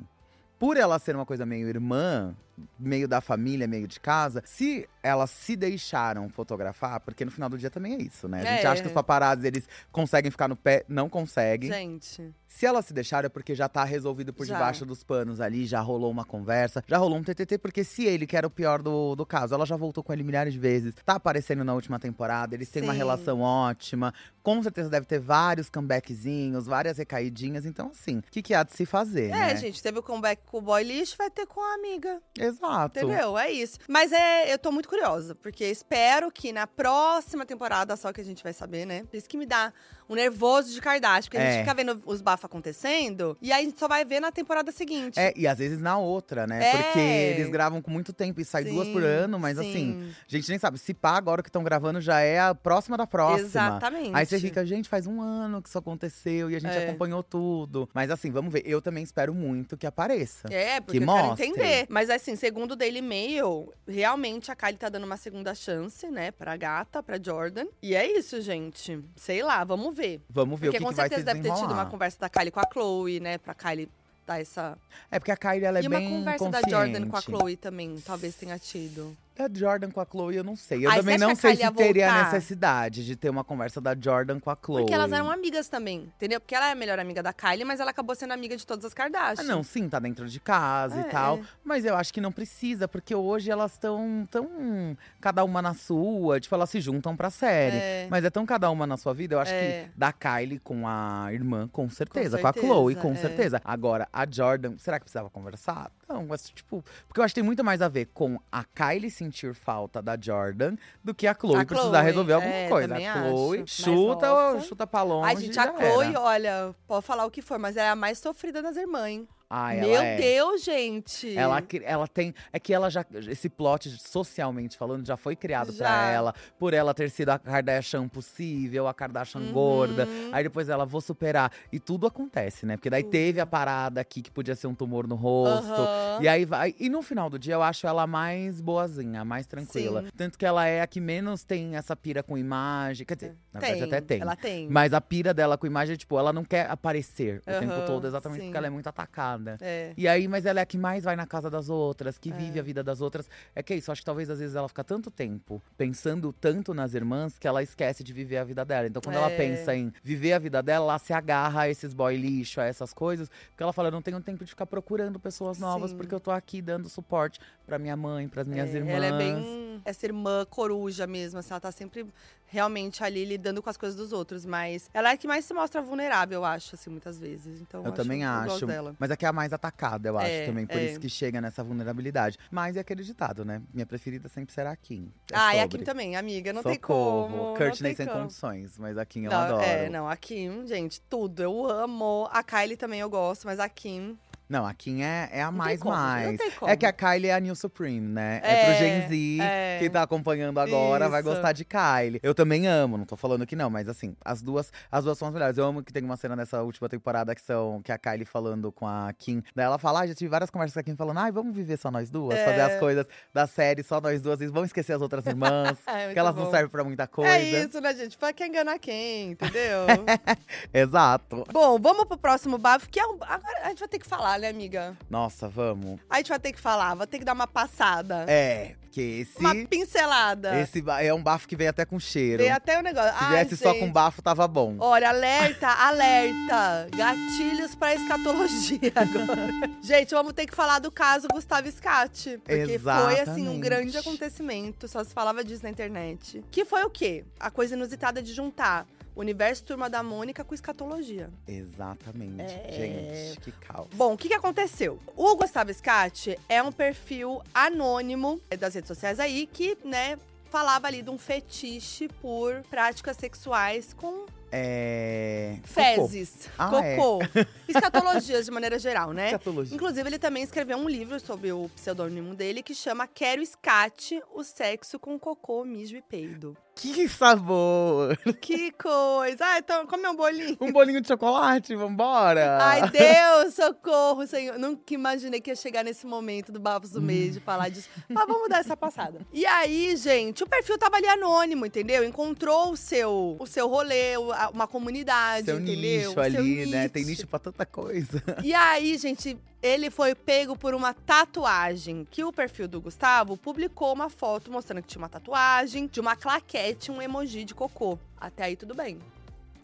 por 0.58 0.76
ela 0.76 0.98
ser 0.98 1.16
uma 1.16 1.24
coisa 1.24 1.46
meio 1.46 1.66
irmã, 1.66 2.36
meio 2.78 3.06
da 3.08 3.20
família, 3.20 3.66
meio 3.66 3.86
de 3.88 3.98
casa, 4.00 4.42
se 4.44 4.88
elas 5.02 5.30
se 5.30 5.56
deixaram 5.56 6.28
fotografar, 6.28 7.00
porque 7.00 7.24
no 7.24 7.30
final 7.30 7.48
do 7.48 7.56
dia 7.58 7.70
também 7.70 7.94
é 7.94 7.98
isso, 8.02 8.28
né? 8.28 8.42
A 8.42 8.44
gente 8.44 8.64
É. 8.66 8.68
acha 8.68 8.82
que 8.82 8.88
os 8.88 8.94
paparazzi, 8.94 9.46
eles 9.46 9.68
conseguem 9.92 10.30
ficar 10.30 10.48
no 10.48 10.56
pé, 10.56 10.84
não 10.88 11.08
conseguem. 11.08 11.70
Gente, 11.70 12.34
Se 12.50 12.64
elas 12.64 12.86
se 12.86 12.94
deixaram 12.94 13.26
é 13.26 13.28
porque 13.28 13.54
já 13.54 13.68
tá 13.68 13.84
resolvido 13.84 14.32
por 14.32 14.46
Já. 14.46 14.54
debaixo 14.54 14.84
dos 14.86 15.04
panos 15.04 15.38
ali, 15.38 15.66
já 15.66 15.80
rolou 15.80 16.10
uma 16.10 16.24
conversa, 16.24 16.82
já 16.86 16.96
rolou 16.96 17.18
um 17.18 17.22
TTT, 17.22 17.58
porque 17.58 17.84
se 17.84 18.04
ele, 18.06 18.26
que 18.26 18.34
era 18.36 18.46
o 18.46 18.50
pior 18.50 18.80
do, 18.82 19.14
do 19.14 19.26
caso, 19.26 19.54
ela 19.54 19.66
já 19.66 19.76
voltou 19.76 20.02
com 20.02 20.12
ele 20.14 20.22
milhares 20.24 20.54
de 20.54 20.58
vezes, 20.58 20.94
tá 21.04 21.14
aparecendo 21.16 21.62
na 21.62 21.74
última 21.74 21.98
temporada, 21.98 22.54
eles 22.54 22.70
têm 22.70 22.82
uma 22.82 22.92
Sim. 22.94 22.98
relação 22.98 23.40
ótima, 23.42 24.14
com 24.42 24.62
certeza 24.62 24.88
deve 24.88 25.04
ter 25.04 25.20
vários 25.20 25.68
comebackzinhos, 25.68 26.66
várias 26.66 26.96
recaidinhas, 26.98 27.66
então 27.66 27.90
assim, 27.90 28.18
o 28.18 28.22
que, 28.30 28.40
que 28.42 28.54
há 28.54 28.62
de 28.62 28.72
se 28.72 28.86
fazer, 28.86 29.26
é, 29.26 29.30
né? 29.30 29.56
gente, 29.56 29.82
teve 29.82 29.98
o 29.98 30.02
comeback 30.02 30.42
com 30.46 30.58
o 30.58 30.62
boy 30.62 30.82
lixo, 30.82 31.16
vai 31.18 31.30
ter 31.30 31.46
com 31.46 31.60
a 31.60 31.74
amiga. 31.74 32.20
Exato. 32.48 32.98
Entendeu? 32.98 33.38
É 33.38 33.50
isso. 33.50 33.78
Mas 33.88 34.12
é, 34.12 34.52
eu 34.52 34.58
tô 34.58 34.72
muito 34.72 34.88
curiosa, 34.88 35.34
porque 35.34 35.64
espero 35.64 36.30
que 36.30 36.52
na 36.52 36.66
próxima 36.66 37.46
temporada, 37.46 37.96
só 37.96 38.12
que 38.12 38.20
a 38.20 38.24
gente 38.24 38.42
vai 38.42 38.52
saber, 38.52 38.86
né? 38.86 39.04
Por 39.04 39.16
isso 39.16 39.28
que 39.28 39.36
me 39.36 39.46
dá 39.46 39.72
um 40.08 40.14
nervoso 40.14 40.72
de 40.72 40.80
Kardashian, 40.80 41.22
porque 41.24 41.36
a 41.36 41.40
É. 41.42 41.50
gente 41.52 41.60
fica 41.60 41.74
vendo 41.74 42.02
os 42.06 42.20
bafos 42.20 42.44
acontecendo, 42.44 43.36
e 43.42 43.52
aí 43.52 43.62
a 43.62 43.64
gente 43.64 43.78
só 43.78 43.88
vai 43.88 44.04
ver 44.04 44.20
na 44.20 44.30
temporada 44.32 44.70
seguinte. 44.72 45.18
É, 45.18 45.32
e 45.36 45.46
às 45.46 45.58
vezes 45.58 45.80
na 45.80 45.98
outra, 45.98 46.46
né? 46.46 46.64
É. 46.64 46.82
Porque 46.82 46.98
eles 46.98 47.48
gravam 47.50 47.80
com 47.82 47.90
muito 47.90 48.12
tempo 48.12 48.40
e 48.40 48.44
sai 48.44 48.64
duas 48.64 48.88
por 48.88 49.02
Sim, 49.02 49.08
ano, 49.08 49.38
mas 49.38 49.58
sim. 49.58 49.68
assim, 49.70 50.12
a 50.26 50.30
gente 50.36 50.48
nem 50.48 50.58
sabe. 50.58 50.78
Se 50.78 50.94
pá, 50.94 51.16
agora 51.16 51.42
que 51.42 51.48
estão 51.48 51.62
gravando 51.62 52.00
já 52.00 52.20
é 52.20 52.38
a 52.40 52.54
próxima 52.54 52.96
da 52.96 53.06
próxima. 53.06 53.48
Exatamente. 53.48 54.10
Aí 54.14 54.26
você 54.26 54.38
fica, 54.38 54.64
gente, 54.64 54.88
faz 54.88 55.06
um 55.06 55.20
ano 55.20 55.60
que 55.62 55.68
isso 55.68 55.78
aconteceu 55.78 56.50
e 56.50 56.56
a 56.56 56.58
gente 56.60 56.74
É. 56.76 56.84
acompanhou 56.88 57.22
tudo. 57.22 57.88
Mas 57.94 58.10
assim, 58.10 58.30
vamos 58.30 58.52
ver. 58.52 58.62
Eu 58.66 58.80
também 58.80 59.02
espero 59.04 59.34
muito 59.34 59.76
que 59.76 59.86
apareça. 59.86 60.48
É, 60.52 60.80
porque 60.80 60.98
Que 60.98 61.04
eu 61.04 61.08
quero 61.08 61.26
mostre. 61.28 61.46
entender. 61.46 61.86
Mas 61.88 62.10
assim, 62.10 62.36
segundo 62.36 62.72
o 62.72 62.76
Daily 62.76 63.02
Mail, 63.02 63.72
realmente 63.86 64.50
a 64.50 64.56
Kylie 64.56 64.76
tá 64.78 64.88
dando 64.88 65.04
uma 65.04 65.16
segunda 65.16 65.54
chance, 65.54 66.06
né, 66.10 66.30
pra 66.30 66.56
gata, 66.56 67.02
pra 67.02 67.18
Jordan. 67.22 67.66
E 67.82 67.94
é 67.94 68.06
isso, 68.18 68.40
gente. 68.40 69.00
Sei 69.16 69.42
lá, 69.42 69.64
vamos 69.64 69.96
ver. 69.98 70.20
Vamos 70.30 70.58
ver 70.58 70.66
Porque 70.68 70.76
o 70.76 70.80
que, 70.80 70.84
com 70.84 70.90
que 70.90 70.96
vai 70.96 71.08
se 71.10 71.22
deve 71.22 71.40
ter 71.40 71.52
tido 71.54 71.72
uma 71.72 71.86
conversa 71.86 72.18
da 72.20 72.28
Kylie 72.28 72.50
com 72.50 72.60
a 72.60 72.68
Chloe, 72.72 73.20
né, 73.20 73.36
pra 73.38 73.54
Kylie 73.54 73.88
dar 74.26 74.40
essa. 74.40 74.78
É 75.10 75.18
porque 75.18 75.32
a 75.32 75.36
Kylie, 75.36 75.64
ela 75.64 75.78
é 75.78 75.82
e 75.82 75.88
uma 75.88 75.98
bem 75.98 76.08
conversa 76.08 76.50
da 76.50 76.60
consciente. 76.60 76.70
Jordan 76.70 77.08
com 77.08 77.16
a 77.16 77.20
Chloe 77.20 77.56
também, 77.56 78.00
talvez 78.04 78.34
tenha 78.36 78.58
tido. 78.58 79.16
Da 79.38 79.48
Jordan 79.52 79.88
com 79.92 80.00
a 80.00 80.04
Chloe, 80.04 80.34
eu 80.34 80.42
não 80.42 80.56
sei. 80.56 80.84
Eu 80.84 80.90
Ai, 80.90 80.98
também 80.98 81.16
não 81.16 81.30
a 81.30 81.34
sei 81.36 81.54
se 81.54 81.62
ia 81.62 81.70
teria 81.70 82.08
voltar? 82.12 82.24
necessidade 82.32 83.06
de 83.06 83.14
ter 83.14 83.30
uma 83.30 83.44
conversa 83.44 83.80
da 83.80 83.94
Jordan 83.98 84.40
com 84.40 84.50
a 84.50 84.58
Chloe. 84.60 84.80
Porque 84.82 84.92
elas 84.92 85.12
eram 85.12 85.30
amigas 85.30 85.68
também, 85.68 86.10
entendeu? 86.16 86.40
Porque 86.40 86.56
ela 86.56 86.68
é 86.68 86.72
a 86.72 86.74
melhor 86.74 86.98
amiga 86.98 87.22
da 87.22 87.32
Kylie, 87.32 87.64
mas 87.64 87.78
ela 87.78 87.90
acabou 87.92 88.16
sendo 88.16 88.32
amiga 88.32 88.56
de 88.56 88.66
todas 88.66 88.84
as 88.84 88.92
Ah, 88.92 88.96
Kardashian. 88.96 89.44
não, 89.44 89.62
sim, 89.62 89.88
tá 89.88 90.00
dentro 90.00 90.28
de 90.28 90.40
casa 90.40 90.98
É, 90.98 91.00
e 91.02 91.04
tal. 91.04 91.38
é. 91.38 91.42
Mas 91.64 91.84
eu 91.84 91.94
acho 91.96 92.12
que 92.12 92.20
não 92.20 92.32
precisa, 92.32 92.88
porque 92.88 93.14
hoje 93.14 93.48
elas 93.48 93.72
estão 93.74 94.26
tão 94.28 94.96
cada 95.20 95.44
uma 95.44 95.62
na 95.62 95.72
sua, 95.72 96.40
tipo, 96.40 96.52
elas 96.56 96.68
se 96.68 96.80
juntam 96.80 97.16
pra 97.16 97.30
série. 97.30 97.76
É. 97.76 98.06
Mas 98.10 98.24
é 98.24 98.30
tão 98.30 98.44
cada 98.44 98.68
uma 98.70 98.88
na 98.88 98.96
sua 98.96 99.14
vida, 99.14 99.36
eu 99.36 99.40
acho 99.40 99.52
É. 99.52 99.84
que 99.84 99.90
da 99.98 100.12
Kylie 100.12 100.58
com 100.58 100.86
a 100.88 101.28
irmã, 101.32 101.68
com 101.68 101.88
certeza. 101.88 102.38
Com, 102.38 102.46
a 102.48 102.52
certeza, 102.52 102.66
Chloe, 102.74 102.94
com 102.96 103.12
é. 103.12 103.16
certeza. 103.16 103.60
Agora, 103.64 104.08
a 104.12 104.26
Jordan, 104.28 104.76
será 104.78 104.98
que 104.98 105.04
precisava 105.04 105.30
conversar? 105.30 105.92
Não, 106.08 106.26
mas 106.26 106.48
tipo, 106.48 106.82
porque 107.06 107.20
eu 107.20 107.24
acho 107.24 107.34
que 107.34 107.40
tem 107.40 107.44
muito 107.44 107.62
mais 107.62 107.82
a 107.82 107.88
ver 107.88 108.06
com 108.06 108.40
a 108.50 108.64
Kylie 108.64 109.10
sentir 109.10 109.54
falta 109.54 110.00
da 110.00 110.16
Jordan 110.18 110.76
do 111.04 111.14
que 111.14 111.26
a 111.26 111.34
Chloe 111.34 111.60
A 111.60 111.66
precisar 111.66 111.90
Chloe, 111.90 112.04
resolver 112.04 112.32
alguma 112.32 112.54
é, 112.54 112.68
coisa. 112.68 112.94
A 112.94 112.98
acho. 112.98 113.28
Chloe 113.28 113.58
Mas, 113.60 113.70
chuta, 113.70 114.60
chuta 114.62 114.86
pra 114.86 115.02
longe. 115.02 115.28
Ai, 115.28 115.36
gente, 115.36 115.58
a 115.58 115.64
Chloe, 115.64 116.06
era. 116.06 116.20
olha, 116.20 116.74
pode 116.86 117.04
falar 117.04 117.26
o 117.26 117.30
que 117.30 117.42
for, 117.42 117.58
mas 117.58 117.76
ela 117.76 117.88
é 117.88 117.90
a 117.90 117.96
mais 117.96 118.18
sofrida 118.18 118.62
das 118.62 118.76
irmãs, 118.76 119.06
hein? 119.08 119.28
Meu 119.50 119.94
ela 119.94 120.04
é. 120.04 120.16
Deus, 120.18 120.62
gente! 120.62 121.34
Ela, 121.36 121.62
ela 121.82 122.06
tem. 122.06 122.34
É 122.52 122.60
que 122.60 122.72
ela 122.74 122.90
já. 122.90 123.04
Esse 123.28 123.48
plot, 123.48 123.88
socialmente 123.98 124.76
falando, 124.76 125.06
já 125.06 125.16
foi 125.16 125.34
criado 125.34 125.72
pra 125.72 125.86
Já. 125.86 126.10
ela. 126.10 126.34
Por 126.58 126.74
ela 126.74 126.92
ter 126.92 127.08
sido 127.10 127.30
a 127.30 127.38
Kardashian 127.38 128.08
possível, 128.08 128.86
a 128.86 128.92
Kardashian 128.92 129.40
Uhum. 129.40 129.52
gorda. 129.52 130.06
Aí 130.32 130.42
depois 130.42 130.68
ela, 130.68 130.84
vou 130.84 131.00
superar. 131.00 131.50
E 131.72 131.80
tudo 131.80 132.06
acontece, 132.06 132.66
né? 132.66 132.76
Porque 132.76 132.90
daí 132.90 133.02
Tudo. 133.02 133.12
teve 133.12 133.40
a 133.40 133.46
parada 133.46 134.00
aqui 134.00 134.20
que 134.20 134.30
podia 134.30 134.54
ser 134.54 134.66
um 134.66 134.74
tumor 134.74 135.06
no 135.06 135.14
rosto. 135.14 135.72
Aham. 135.72 136.18
E 136.22 136.28
aí 136.28 136.44
vai. 136.44 136.74
E 136.78 136.88
no 136.90 137.00
final 137.00 137.30
do 137.30 137.38
dia 137.38 137.54
eu 137.54 137.62
acho 137.62 137.86
ela 137.86 138.06
mais 138.06 138.60
boazinha, 138.60 139.24
mais 139.24 139.46
tranquila. 139.46 140.02
Sim. 140.02 140.08
Tanto 140.16 140.38
que 140.38 140.44
ela 140.44 140.66
é 140.66 140.82
a 140.82 140.86
que 140.86 141.00
menos 141.00 141.42
tem 141.42 141.74
essa 141.74 141.96
pira 141.96 142.22
com 142.22 142.36
imagem. 142.36 143.06
Quer 143.06 143.14
dizer, 143.14 143.36
na 143.52 143.60
verdade 143.60 143.84
até 143.84 144.00
tem. 144.00 144.20
Ela 144.20 144.36
tem. 144.36 144.68
Mas 144.68 144.92
a 144.92 145.00
pira 145.00 145.32
dela 145.32 145.56
com 145.56 145.66
imagem, 145.66 145.96
tipo, 145.96 146.18
ela 146.18 146.32
não 146.32 146.44
quer 146.44 146.68
aparecer 146.70 147.40
o 147.46 147.60
tempo 147.60 147.86
todo, 147.86 148.06
exatamente 148.06 148.40
sim. 148.40 148.46
porque 148.48 148.56
ela 148.58 148.66
é 148.66 148.70
muito 148.70 148.88
atacada. 148.88 149.37
Apegada. 149.38 149.58
É. 149.64 149.92
E 149.96 150.06
aí, 150.08 150.26
mas 150.28 150.44
ela 150.46 150.60
é 150.60 150.62
a 150.62 150.66
que 150.66 150.76
mais 150.78 151.04
vai 151.04 151.16
na 151.16 151.26
casa 151.26 151.48
das 151.50 151.68
outras, 151.68 152.18
que 152.18 152.30
É. 152.30 152.32
vive 152.32 152.58
a 152.58 152.62
vida 152.62 152.82
das 152.82 153.00
outras. 153.00 153.28
É 153.54 153.62
que 153.62 153.72
é 153.72 153.76
isso, 153.76 153.90
acho 153.92 154.00
que 154.02 154.06
talvez 154.06 154.28
às 154.30 154.38
vezes 154.38 154.54
ela 154.56 154.68
fica 154.68 154.84
tanto 154.84 155.10
tempo 155.10 155.62
pensando 155.76 156.32
tanto 156.32 156.74
nas 156.74 156.94
irmãs 156.94 157.38
que 157.38 157.46
ela 157.46 157.62
esquece 157.62 158.02
de 158.04 158.12
viver 158.12 158.38
a 158.38 158.44
vida 158.44 158.64
dela. 158.64 158.86
Então, 158.86 159.00
quando 159.02 159.16
ela 159.16 159.30
É. 159.30 159.36
pensa 159.36 159.74
em 159.74 159.92
viver 160.02 160.32
a 160.32 160.38
vida 160.38 160.62
dela, 160.62 160.84
ela 160.84 160.98
se 160.98 161.12
agarra 161.12 161.62
a 161.62 161.68
esses 161.68 161.92
boy 161.94 162.16
lixo, 162.16 162.60
a 162.60 162.64
essas 162.64 162.92
coisas. 162.92 163.28
Porque 163.50 163.62
ela 163.62 163.72
fala: 163.72 163.88
eu 163.88 163.92
não 163.92 164.02
tenho 164.02 164.20
tempo 164.20 164.44
de 164.44 164.50
ficar 164.50 164.66
procurando 164.66 165.18
pessoas 165.18 165.58
novas, 165.58 165.90
Sim. 165.90 165.96
porque 165.96 166.14
eu 166.14 166.20
tô 166.20 166.30
aqui 166.30 166.60
dando 166.62 166.88
suporte 166.88 167.40
pra 167.66 167.78
minha 167.78 167.96
mãe, 167.96 168.28
pras 168.28 168.46
minhas 168.46 168.74
É, 168.74 168.78
irmãs. 168.78 168.94
Ela 168.94 169.06
é 169.06 169.12
bem 169.18 169.67
essa 169.88 170.06
irmã 170.06 170.44
coruja 170.48 171.06
mesmo, 171.06 171.38
assim, 171.38 171.50
ela 171.50 171.60
tá 171.60 171.72
sempre 171.72 172.06
realmente 172.50 173.04
ali 173.04 173.24
lidando 173.26 173.62
com 173.62 173.68
as 173.68 173.76
coisas 173.76 173.96
dos 173.96 174.10
outros, 174.12 174.46
mas 174.46 174.88
ela 174.94 175.10
é 175.10 175.12
a 175.12 175.16
que 175.16 175.26
mais 175.26 175.44
se 175.44 175.52
mostra 175.52 175.82
vulnerável, 175.82 176.36
eu 176.40 176.44
acho, 176.44 176.74
assim, 176.74 176.88
muitas 176.88 177.18
vezes. 177.18 177.60
Então, 177.60 177.84
Eu 177.84 177.92
também 177.92 178.22
eu 178.22 178.32
gosto 178.44 178.56
acho. 178.56 178.66
dela. 178.66 178.96
Mas 178.98 179.10
é 179.10 179.16
que 179.16 179.24
é 179.26 179.28
a 179.28 179.32
mais 179.32 179.52
atacada, 179.52 180.08
eu 180.08 180.18
acho 180.18 180.28
É, 180.28 180.46
também. 180.46 180.66
Por 180.66 180.76
é. 180.78 180.84
isso 180.84 181.00
que 181.00 181.08
chega 181.10 181.40
nessa 181.40 181.62
vulnerabilidade. 181.62 182.38
Mas 182.50 182.76
é 182.76 182.80
aquele 182.80 183.02
ditado, 183.02 183.44
né? 183.44 183.60
Minha 183.72 183.84
preferida 183.84 184.28
sempre 184.28 184.54
será 184.54 184.70
a 184.70 184.76
Kim. 184.76 185.12
É 185.30 185.36
ah, 185.36 185.54
e 185.54 185.58
a 185.58 185.62
sobre. 185.62 185.78
Kim 185.78 185.84
também, 185.84 186.16
amiga, 186.16 186.52
não 186.52 186.62
Socorro. 186.62 186.74
tem 186.74 186.80
como. 186.80 187.56
Courtney 187.56 187.94
sem 187.94 188.06
como. 188.06 188.20
condições, 188.20 188.78
mas 188.78 188.96
a 188.96 189.04
Kim 189.04 189.24
eu 189.24 189.30
Não, 189.30 189.38
adoro. 189.38 189.62
É, 189.62 189.90
não, 189.90 190.08
a 190.08 190.16
Kim, 190.16 190.66
gente, 190.66 191.00
tudo. 191.02 191.42
Eu 191.42 191.66
amo. 191.66 192.28
A 192.32 192.42
Kylie 192.42 192.76
também 192.76 193.00
eu 193.00 193.10
gosto, 193.10 193.44
mas 193.46 193.60
a 193.60 193.68
Kim. 193.68 194.18
Não, 194.48 194.66
a 194.66 194.72
Kim 194.72 195.02
é, 195.02 195.28
é 195.32 195.42
a 195.42 195.50
Não 195.50 195.58
mais 195.58 195.80
como, 195.80 195.94
não 195.94 196.02
mais. 196.02 196.38
tem 196.38 196.50
como. 196.52 196.70
É 196.70 196.76
que 196.76 196.86
a 196.86 196.92
Kylie 196.92 197.28
é 197.28 197.34
a 197.34 197.40
New 197.40 197.54
Supreme, 197.54 198.00
né? 198.00 198.40
É, 198.42 198.52
É, 198.52 198.64
pro 198.64 198.74
Gen 198.74 199.08
Z. 199.08 199.38
é. 199.42 199.76
Quem 199.78 199.90
tá 199.90 200.02
acompanhando 200.02 200.58
agora 200.58 201.08
vai 201.08 201.20
Isso. 201.20 201.28
gostar 201.30 201.52
de 201.52 201.64
Kylie. 201.64 202.20
Eu 202.22 202.34
também 202.34 202.66
amo, 202.66 202.96
não 202.96 203.04
tô 203.04 203.16
falando 203.16 203.46
que 203.46 203.54
não, 203.54 203.68
mas 203.70 203.88
assim, 203.88 204.16
as 204.24 204.40
duas, 204.42 204.72
as 204.90 205.04
duas 205.04 205.18
são 205.18 205.28
as 205.28 205.34
melhores. 205.34 205.58
Eu 205.58 205.64
amo 205.66 205.82
que 205.82 205.92
tem 205.92 206.02
uma 206.02 206.16
cena 206.16 206.34
nessa 206.34 206.62
última 206.62 206.88
temporada 206.88 207.34
que 207.34 207.42
são 207.42 207.82
que 207.82 207.92
é 207.92 207.94
a 207.94 207.98
Kylie 207.98 208.24
falando 208.24 208.72
com 208.72 208.86
a 208.86 209.12
Kim. 209.18 209.42
Daí 209.54 209.66
ela 209.66 209.78
fala: 209.78 210.00
ah, 210.00 210.06
já 210.06 210.14
tive 210.14 210.30
várias 210.30 210.50
conversas 210.50 210.74
com 210.74 210.80
a 210.80 210.82
Kim 210.82 210.96
falando: 210.96 211.18
ai, 211.18 211.30
vamos 211.30 211.54
viver 211.54 211.76
só 211.76 211.90
nós 211.90 212.10
duas, 212.10 212.38
É. 212.38 212.44
fazer 212.44 212.60
as 212.60 212.76
coisas 212.80 213.06
da 213.34 213.46
série 213.46 213.82
só 213.82 214.00
nós 214.00 214.20
duas, 214.22 214.40
e 214.40 214.46
vamos 214.46 214.68
esquecer 214.68 214.92
as 214.94 215.02
outras 215.02 215.26
irmãs. 215.26 215.76
É, 215.88 216.12
que 216.12 216.18
elas 216.18 216.34
não 216.34 216.44
bom. 216.44 216.50
servem 216.50 216.68
pra 216.68 216.84
muita 216.84 217.06
coisa. 217.06 217.30
É 217.32 217.42
isso, 217.42 217.80
né, 217.80 217.94
gente? 217.94 218.16
Pra 218.16 218.32
quem 218.32 218.48
enganar 218.48 218.78
quem, 218.78 219.32
entendeu? 219.32 219.86
Exato. 220.72 221.44
Bom, 221.52 221.78
vamos 221.78 222.04
pro 222.04 222.16
próximo 222.18 222.58
bafo, 222.58 222.88
que 222.88 223.00
é 223.00 223.06
um. 223.06 223.18
Agora 223.20 223.60
a 223.64 223.68
gente 223.68 223.78
vai 223.80 223.88
ter 223.88 223.98
que 223.98 224.06
falar, 224.06 224.37
né, 224.38 224.48
amiga? 224.48 224.96
Nossa, 225.08 225.48
vamos. 225.48 226.00
A 226.08 226.18
gente 226.18 226.28
vai 226.28 226.38
ter 226.38 226.52
que 226.52 226.60
falar, 226.60 226.94
vai 226.94 227.06
ter 227.06 227.18
que 227.18 227.24
dar 227.24 227.32
uma 227.32 227.46
passada. 227.46 228.24
É, 228.28 228.74
que 228.90 229.20
esse. 229.20 229.38
Uma 229.38 229.54
pincelada. 229.66 230.58
Esse 230.60 230.82
é 231.00 231.14
um 231.14 231.22
bafo 231.22 231.46
que 231.46 231.56
vem 231.56 231.68
até 231.68 231.84
com 231.84 231.98
cheiro. 232.00 232.42
Tem 232.42 232.50
até 232.50 232.78
o 232.78 232.82
negócio. 232.82 233.10
Se 233.16 233.24
Ai, 233.24 233.44
viesse 233.44 233.56
só 233.56 233.72
com 233.74 233.80
gente. 233.80 233.92
bafo, 233.92 234.20
tava 234.22 234.48
bom. 234.48 234.76
Olha, 234.80 235.10
alerta, 235.10 235.68
alerta. 235.68 236.88
Gatilhos 236.96 237.74
pra 237.74 237.94
escatologia 237.94 238.92
agora. 238.96 239.48
Gente, 239.82 240.10
vamos 240.10 240.32
ter 240.32 240.46
que 240.46 240.54
falar 240.54 240.78
do 240.78 240.90
caso 240.90 241.28
Gustavo 241.32 241.70
Scatti. 241.70 242.38
Porque 242.38 242.78
foi, 242.78 243.20
assim, 243.20 243.48
um 243.48 243.60
grande 243.60 243.88
Exatamente. 243.88 243.98
acontecimento. 243.98 244.88
Só 244.88 245.04
se 245.04 245.12
falava 245.14 245.44
disso 245.44 245.62
na 245.62 245.70
internet. 245.70 246.44
Que 246.50 246.64
foi 246.64 246.82
o 246.84 246.90
quê? 246.90 247.24
A 247.38 247.50
coisa 247.50 247.74
inusitada 247.74 248.22
de 248.22 248.32
juntar 248.32 248.86
universo 249.20 249.64
Turma 249.64 249.88
da 249.90 250.02
Mônica 250.02 250.44
com 250.44 250.54
escatologia. 250.54 251.30
Exatamente. 251.46 252.42
É. 252.42 252.72
Gente, 252.72 253.40
que 253.40 253.52
caos. 253.52 253.88
Bom, 253.94 254.14
o 254.14 254.16
que, 254.16 254.28
que 254.28 254.34
aconteceu? 254.34 254.98
O 255.16 255.36
Gustavo 255.36 255.72
Scatti 255.72 256.38
é 256.48 256.62
um 256.62 256.72
perfil 256.72 257.42
anônimo 257.52 258.40
das 258.58 258.74
redes 258.74 258.88
sociais 258.88 259.18
aí 259.20 259.46
que, 259.52 259.76
né, 259.84 260.18
falava 260.50 260.86
ali 260.86 261.02
de 261.02 261.10
um 261.10 261.18
fetiche 261.18 262.08
por 262.20 262.62
práticas 262.70 263.16
sexuais 263.18 263.92
com 263.92 264.24
É. 264.50 265.58
fezes, 265.62 266.48
Ah, 266.56 266.70
cocô, 266.70 267.18
escatologias 267.68 268.46
de 268.46 268.50
maneira 268.50 268.78
geral, 268.78 269.12
né? 269.12 269.26
Escatologia. 269.26 269.74
Inclusive, 269.74 270.08
ele 270.08 270.18
também 270.18 270.42
escreveu 270.42 270.78
um 270.78 270.88
livro 270.88 271.20
sobre 271.20 271.52
o 271.52 271.68
pseudônimo 271.76 272.34
dele 272.34 272.62
que 272.62 272.74
chama 272.74 273.06
Quero 273.06 273.42
Escate, 273.42 274.22
o 274.34 274.42
sexo 274.42 274.98
com 274.98 275.18
cocô, 275.18 275.64
mijo 275.66 275.96
e 275.96 276.00
peido. 276.02 276.56
Que 276.80 277.08
sabor! 277.08 278.16
Que 278.40 278.70
coisa! 278.70 279.44
Ah, 279.44 279.58
então 279.58 279.84
come 279.84 280.06
um 280.06 280.14
bolinho. 280.14 280.56
Um 280.60 280.70
bolinho 280.70 281.00
de 281.00 281.08
chocolate, 281.08 281.74
vambora! 281.74 282.58
Ai, 282.62 282.88
Deus, 282.88 283.54
socorro, 283.54 284.24
Senhor. 284.28 284.56
Nunca 284.60 284.94
imaginei 284.94 285.40
que 285.40 285.50
ia 285.50 285.56
chegar 285.56 285.82
nesse 285.82 286.06
momento 286.06 286.52
do 286.52 286.60
Bafos 286.60 286.90
do 286.90 287.02
Mês 287.02 287.34
de 287.34 287.40
falar 287.40 287.68
disso. 287.68 287.88
Mas 288.08 288.24
vamos 288.28 288.48
dar 288.48 288.60
essa 288.60 288.76
passada. 288.76 289.18
E 289.32 289.44
aí, 289.44 289.96
gente, 289.96 290.44
o 290.44 290.46
perfil 290.48 290.78
tava 290.78 290.96
ali 290.98 291.08
anônimo, 291.08 291.66
entendeu? 291.66 292.04
Encontrou 292.04 292.70
o 292.70 292.76
seu, 292.76 293.36
o 293.40 293.46
seu 293.46 293.66
rolê, 293.66 294.16
uma 294.52 294.68
comunidade, 294.68 295.46
Seu 295.46 295.58
entendeu? 295.58 295.80
nicho 295.82 296.10
O 296.10 296.12
seu 296.14 296.22
ali, 296.22 296.66
né? 296.66 296.88
Tem 296.88 297.02
nicho. 297.02 297.22
nicho 297.22 297.26
pra 297.26 297.40
tanta 297.40 297.66
coisa. 297.66 298.22
E 298.44 298.54
aí, 298.54 298.96
gente, 298.98 299.36
ele 299.62 299.90
foi 299.90 300.14
pego 300.14 300.56
por 300.56 300.74
uma 300.74 300.94
tatuagem. 300.94 302.06
Que 302.10 302.24
o 302.24 302.32
perfil 302.32 302.68
do 302.68 302.80
Gustavo 302.80 303.36
publicou 303.36 303.92
uma 303.92 304.08
foto 304.08 304.50
mostrando 304.50 304.82
que 304.82 304.88
tinha 304.88 305.02
uma 305.02 305.08
tatuagem 305.08 305.86
de 305.86 306.00
uma 306.00 306.16
claquete, 306.16 306.90
um 306.90 307.02
emoji 307.02 307.44
de 307.44 307.54
cocô. 307.54 307.98
Até 308.16 308.44
aí, 308.44 308.56
tudo 308.56 308.74
bem. 308.74 308.98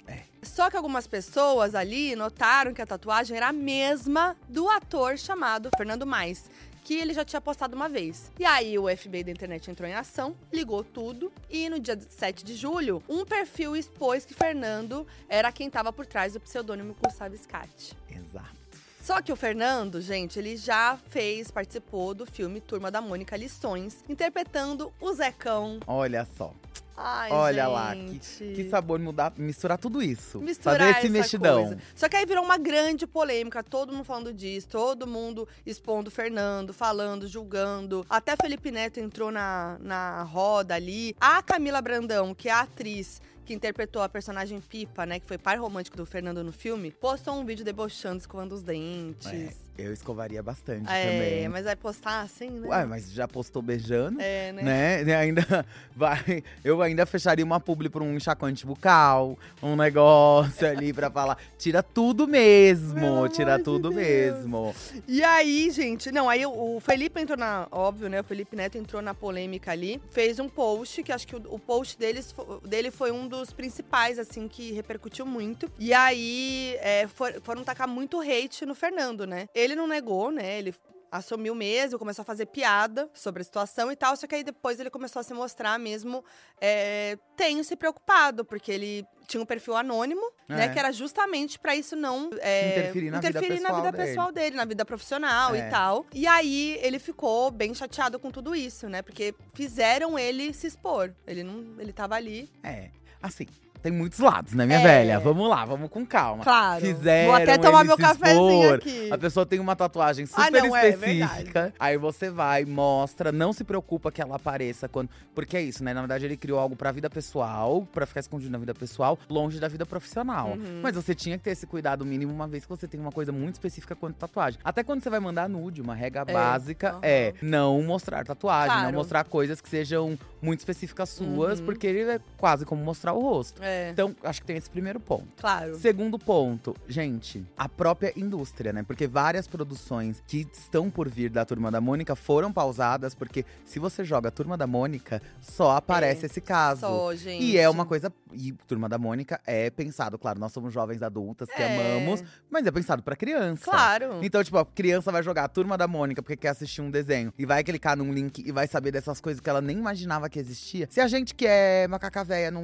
É. 0.07 0.23
Só 0.43 0.69
que 0.69 0.77
algumas 0.77 1.07
pessoas 1.07 1.75
ali 1.75 2.15
notaram 2.15 2.75
que 2.75 2.83
a 2.83 2.87
tatuagem 2.87 3.37
era 3.37 3.49
a 3.49 3.53
mesma 3.53 4.37
do 4.49 4.69
ator 4.69 5.17
chamado 5.17 5.71
Fernando 5.77 6.07
Mais. 6.07 6.51
Que 6.83 6.95
ele 6.95 7.15
já 7.15 7.25
tinha 7.25 7.41
postado 7.41 7.75
uma 7.75 7.89
vez. 7.89 8.31
E 8.39 8.45
aí 8.45 8.79
o 8.79 8.95
FBI 8.95 9.25
da 9.25 9.31
internet 9.31 9.71
entrou 9.71 9.89
em 9.89 9.95
ação, 9.95 10.37
ligou 10.53 10.85
tudo. 10.85 11.33
E 11.49 11.71
no 11.71 11.81
dia 11.81 11.99
7 11.99 12.45
de 12.45 12.55
julho, 12.55 13.03
um 13.09 13.25
perfil 13.25 13.75
expôs 13.75 14.27
que 14.27 14.35
Fernando 14.35 15.07
era 15.27 15.51
quem 15.51 15.69
estava 15.69 15.91
por 15.91 16.05
trás 16.05 16.35
do 16.35 16.41
pseudônimo 16.41 16.95
Gustavo 17.03 17.35
Scatti. 17.39 17.97
Exato. 18.11 18.64
Só 19.05 19.21
que 19.21 19.31
o 19.31 19.37
Fernando, 19.37 20.01
gente, 20.01 20.39
ele 20.39 20.57
já 20.57 20.99
fez, 21.11 21.51
participou 21.51 22.15
do 22.15 22.25
filme 22.25 22.59
Turma 22.59 22.91
da 22.91 23.03
Mônica 23.03 23.37
Lições, 23.37 24.03
interpretando 24.09 24.91
o 24.99 25.13
Zecão. 25.13 25.79
Olha 25.87 26.27
só. 26.39 26.55
Ai, 26.97 27.31
Olha 27.31 27.69
lá, 27.69 27.95
gente. 27.95 28.53
Que 28.55 28.67
sabor 28.71 28.99
mudar, 28.99 29.35
misturar 29.37 29.77
tudo 29.77 30.01
isso. 30.01 30.41
Misturar 30.41 30.79
Fazer 30.79 30.99
esse 31.01 31.09
mexidão. 31.11 31.67
coisa. 31.67 31.79
Só 31.95 32.09
que 32.09 32.17
aí 32.17 32.25
virou 32.25 32.43
uma 32.43 32.57
grande 32.57 33.07
polêmica, 33.07 33.63
todo 33.63 33.93
mundo 33.93 34.05
falando 34.05 34.33
disso, 34.33 34.69
todo 34.69 35.07
mundo 35.07 35.47
expondo 35.67 36.09
o 36.09 36.11
Fernando, 36.11 36.73
falando, 36.73 37.29
julgando. 37.29 38.07
Até 38.09 38.35
Felipe 38.41 38.71
Neto 38.71 39.01
entrou 39.01 39.31
na, 39.31 39.77
na 39.81 40.23
roda 40.23 40.77
ali. 40.77 41.15
A 41.21 41.43
Camila 41.43 41.83
Brandão, 41.83 42.35
que 42.35 42.49
é 42.49 42.53
a 42.53 42.61
atriz 42.61 43.21
que 43.45 43.55
interpretou 43.55 44.03
a 44.03 44.09
personagem 44.09 44.61
Pipa, 44.61 45.05
né, 45.07 45.21
que 45.21 45.27
foi 45.27 45.39
par 45.39 45.59
romântico 45.59 45.97
do 45.97 46.07
Fernando 46.07 46.43
no 46.43 46.53
filme, 46.53 46.91
postou 46.91 47.35
um 47.35 47.45
vídeo 47.45 47.65
debochando, 47.65 48.19
escovando 48.19 48.53
os 48.53 48.63
dentes. 48.63 49.27
É, 49.27 49.64
eu 49.77 49.93
escovaria 49.93 50.43
bastante 50.43 50.91
É, 50.91 51.05
também. 51.07 51.49
mas 51.49 51.65
vai 51.65 51.75
postar 51.77 52.21
assim, 52.23 52.49
né? 52.51 52.69
Ué, 52.69 52.85
mas 52.85 53.11
já 53.13 53.27
postou 53.27 53.61
beijando? 53.63 54.21
É, 54.21 54.53
né? 54.53 55.03
né? 55.05 55.17
Ainda 55.17 55.45
vai. 55.95 56.43
Eu 56.65 56.81
ainda 56.83 57.05
fecharia 57.07 57.45
uma 57.45 57.59
publi 57.59 57.89
por 57.89 58.03
um 58.03 58.15
enxaquante 58.15 58.65
bucal, 58.67 59.39
um 59.63 59.75
negócio 59.77 60.67
ali 60.69 60.93
pra 60.93 61.11
falar. 61.11 61.39
Tira 61.59 61.83
tudo 61.83 62.27
mesmo, 62.29 62.95
Pelo 63.01 63.29
tira 63.29 63.57
de 63.57 63.65
tudo 63.65 63.93
mesmo. 63.93 64.75
E 65.09 65.23
aí, 65.25 65.71
gente, 65.71 66.13
não, 66.13 66.29
aí 66.29 66.45
o 66.47 66.79
Felipe 66.81 67.21
entrou 67.21 67.39
na, 67.39 67.67
óbvio, 67.71 68.09
né? 68.09 68.21
O 68.21 68.25
Felipe 68.25 68.55
Neto 68.57 68.77
entrou 68.79 69.01
na 69.01 69.15
polêmica 69.15 69.73
ali, 69.73 70.01
fez 70.11 70.39
um 70.39 70.49
post, 70.49 71.03
que 71.03 71.11
acho 71.13 71.27
que 71.27 71.35
o, 71.37 71.43
o 71.49 71.59
post 71.59 71.99
deles, 71.99 72.35
dele 72.65 72.91
foi 72.91 73.11
um 73.11 73.27
dos 73.27 73.53
principais, 73.53 74.19
assim, 74.19 74.47
que 74.49 74.73
repercutiu 74.73 75.25
muito. 75.25 75.71
E 75.79 75.93
aí 75.95 76.77
é, 76.81 77.07
for- 77.09 77.41
foram 77.43 77.65
tacar 77.65 77.89
muito 77.89 78.21
hate 78.21 78.67
no 78.67 78.75
Fernando, 78.75 79.27
né? 79.27 79.47
Ele 79.55 79.64
não 79.75 79.87
negou, 79.87 80.31
né? 80.31 80.59
Ele 80.59 80.75
assumiu 81.11 81.55
mesmo, 81.55 81.97
começou 81.97 82.23
a 82.23 82.27
fazer 82.27 82.47
piada 82.47 83.09
sobre 83.15 83.41
a 83.41 83.45
situação 83.45 83.93
e 83.93 83.95
tal, 83.95 84.17
só 84.17 84.27
que 84.27 84.35
aí 84.35 84.43
depois 84.43 84.81
ele 84.81 84.91
começou 84.91 85.21
a 85.21 85.23
se 85.23 85.33
mostrar 85.33 85.79
mesmo 85.79 86.25
é, 86.61 87.17
tenso 87.37 87.73
e 87.73 87.77
preocupado, 87.77 88.45
porque 88.45 88.73
ele 88.73 89.07
tinha 89.29 89.41
um 89.41 89.47
perfil 89.47 89.77
anônimo, 89.77 90.29
né, 90.49 90.65
É. 90.65 90.69
que 90.71 90.77
era 90.79 90.91
justamente 90.91 91.57
pra 91.57 91.77
isso 91.77 91.95
não 91.95 92.31
é, 92.41 92.71
Interferir 92.81 93.11
na 93.13 93.21
vida 93.21 93.29
interferir 93.31 93.61
na 93.61 93.69
pessoal 93.69 93.77
vida 93.85 93.93
dele. 93.97 94.09
pessoal 94.09 94.33
dele, 94.33 94.57
na 94.57 94.65
vida 94.65 94.85
profissional 94.85 95.55
É. 95.55 95.59
e 95.69 95.71
tal. 95.71 96.05
E 96.13 96.27
aí 96.27 96.77
ele 96.83 96.99
ficou 96.99 97.49
bem 97.53 97.73
chateado 97.73 98.19
com 98.19 98.33
tudo 98.33 98.53
isso, 98.53 98.89
né? 98.89 99.01
Porque 99.01 99.33
fizeram 99.55 100.19
ele 100.19 100.53
se 100.53 100.67
expor. 100.67 101.15
Ele 101.29 101.45
não, 101.45 101.81
ele 101.81 101.93
tava 101.93 102.17
ali. 102.17 102.51
É, 102.61 102.91
assim. 103.23 103.47
Tem 103.85 103.93
muitos 103.93 104.19
lados, 104.19 104.55
né, 104.55 104.65
minha 104.65 104.79
É. 104.79 104.83
velha? 104.83 105.21
Vamos 105.21 105.47
lá, 105.47 105.63
vamos 105.67 105.91
com 105.91 106.07
calma. 106.07 106.43
Claro. 106.43 106.81
Fizeram 106.81 107.27
Vou 107.27 107.35
até 107.35 107.59
tomar 107.59 107.85
meu 107.85 107.99
cafezinho 107.99 108.73
aqui. 108.77 109.13
A 109.13 109.19
pessoa 109.19 109.45
tem 109.45 109.61
uma 109.61 109.77
tatuagem 109.77 110.25
Ah, 110.33 110.45
super 110.47 110.63
não, 110.63 110.75
é 110.75 110.89
específica. 110.89 111.75
aí 111.79 111.99
você 111.99 112.31
vai, 112.31 112.65
mostra, 112.65 113.31
não 113.31 113.53
se 113.53 113.63
preocupa 113.63 114.11
que 114.11 114.23
ela 114.23 114.37
apareça 114.37 114.89
quando. 114.89 115.11
Porque 115.35 115.55
é 115.55 115.61
isso, 115.61 115.85
né? 115.85 115.93
Na 115.93 116.01
verdade, 116.01 116.25
ele 116.25 116.35
criou 116.35 116.59
algo 116.59 116.75
pra 116.75 116.91
vida 116.93 117.11
pessoal, 117.11 117.87
pra 117.93 118.07
ficar 118.07 118.21
escondido 118.21 118.51
na 118.51 118.57
vida 118.57 118.73
pessoal, 118.73 119.19
longe 119.29 119.61
da 119.61 119.69
vida 119.69 119.85
profissional. 119.85 120.53
Uhum. 120.53 120.81
Mas 120.83 120.95
você 120.97 121.15
tinha 121.15 121.37
que 121.37 121.45
ter 121.45 121.51
esse 121.51 121.67
cuidado 121.67 122.07
mínimo, 122.07 122.33
uma 122.33 122.49
vez 122.49 122.65
que 122.65 122.71
você 122.71 122.89
tem 122.89 122.99
uma 122.99 123.13
coisa 123.13 123.33
muito 123.33 123.57
específica 123.57 123.95
quanto 123.95 124.17
tatuagem. 124.17 124.59
Até 124.65 124.83
quando 124.83 125.03
você 125.03 125.11
vai 125.11 125.21
mandar 125.21 125.47
nude, 125.47 125.83
uma 125.83 125.95
regra 125.95 126.25
É, 126.27 126.33
básica 126.33 126.93
aham. 126.93 127.01
é 127.03 127.35
não 127.43 127.83
mostrar 127.83 128.25
tatuagem, 128.25 128.71
Claro. 128.73 128.87
não 128.87 128.93
mostrar 128.99 129.25
coisas 129.25 129.61
que 129.61 129.69
sejam 129.69 130.19
muito 130.41 130.61
específicas 130.61 131.11
suas, 131.11 131.61
Uhum. 131.61 131.67
porque 131.67 131.87
ele 131.87 132.01
é 132.11 132.19
quase 132.39 132.65
como 132.65 132.83
mostrar 132.83 133.13
o 133.13 133.21
rosto. 133.21 133.63
É. 133.63 133.74
É. 133.75 133.91
Então, 133.91 134.15
acho 134.23 134.41
que 134.41 134.47
tem 134.47 134.57
esse 134.57 134.71
primeiro 134.71 135.01
ponto. 135.01 135.27
Claro. 135.37 135.75
Segundo 135.79 136.19
ponto, 136.19 136.75
gente, 136.89 137.45
a 137.57 137.69
própria 137.69 138.13
indústria, 138.17 138.73
né? 138.73 138.83
Porque 138.83 139.07
várias 139.07 139.47
produções 139.47 140.23
que 140.27 140.47
estão 140.53 140.91
por 140.91 141.09
vir 141.09 141.31
da 141.31 141.45
Turma 141.45 141.71
da 141.71 141.81
Mônica 141.81 142.15
foram 142.15 142.53
pausadas, 142.53 143.15
porque 143.15 143.45
se 143.65 143.79
você 143.79 144.05
joga 144.05 144.29
a 144.29 144.31
Turma 144.31 144.57
da 144.57 144.67
Mônica, 144.67 145.21
só 145.41 145.73
aparece 145.77 146.23
É, 146.25 146.27
esse 146.27 146.41
caso. 146.41 146.81
Só, 146.83 147.15
gente. 147.15 147.43
E 147.45 147.59
é 147.59 147.69
uma 147.69 147.85
coisa. 147.85 148.13
E 148.33 148.53
Turma 148.67 148.89
da 148.89 148.99
Mônica 148.99 149.41
é 149.47 149.71
pensado, 149.71 150.19
claro, 150.19 150.39
nós 150.41 150.53
somos 150.53 150.73
jovens 150.73 151.03
adultas 151.03 151.49
que 151.49 151.61
É. 151.63 151.75
amamos, 151.99 152.23
mas 152.51 152.67
é 152.67 152.71
pensado 152.71 153.03
pra 153.03 153.15
criança. 153.17 153.65
Claro. 153.65 154.19
Então, 154.23 154.43
tipo, 154.43 154.59
a 154.59 154.65
criança 154.67 155.11
vai 155.13 155.23
jogar 155.23 155.45
a 155.45 155.49
Turma 155.49 155.77
da 155.79 155.87
Mônica 155.89 156.23
porque 156.23 156.37
quer 156.37 156.49
assistir 156.49 156.81
um 156.81 156.91
desenho 156.91 157.33
e 157.39 157.47
vai 157.47 157.63
clicar 157.63 157.97
num 157.97 158.13
link 158.13 158.43
e 158.47 158.51
vai 158.53 158.67
saber 158.67 158.91
dessas 158.93 159.21
coisas 159.21 159.41
que 159.41 159.49
ela 159.49 159.61
nem 159.61 159.79
imaginava 159.79 160.29
que 160.29 160.39
existia. 160.39 160.89
Se 160.91 161.01
a 161.01 161.07
gente 161.09 161.35
que 161.35 161.47
é 161.47 161.87
macaca 161.89 162.25
véia 162.25 162.51
não. 162.51 162.63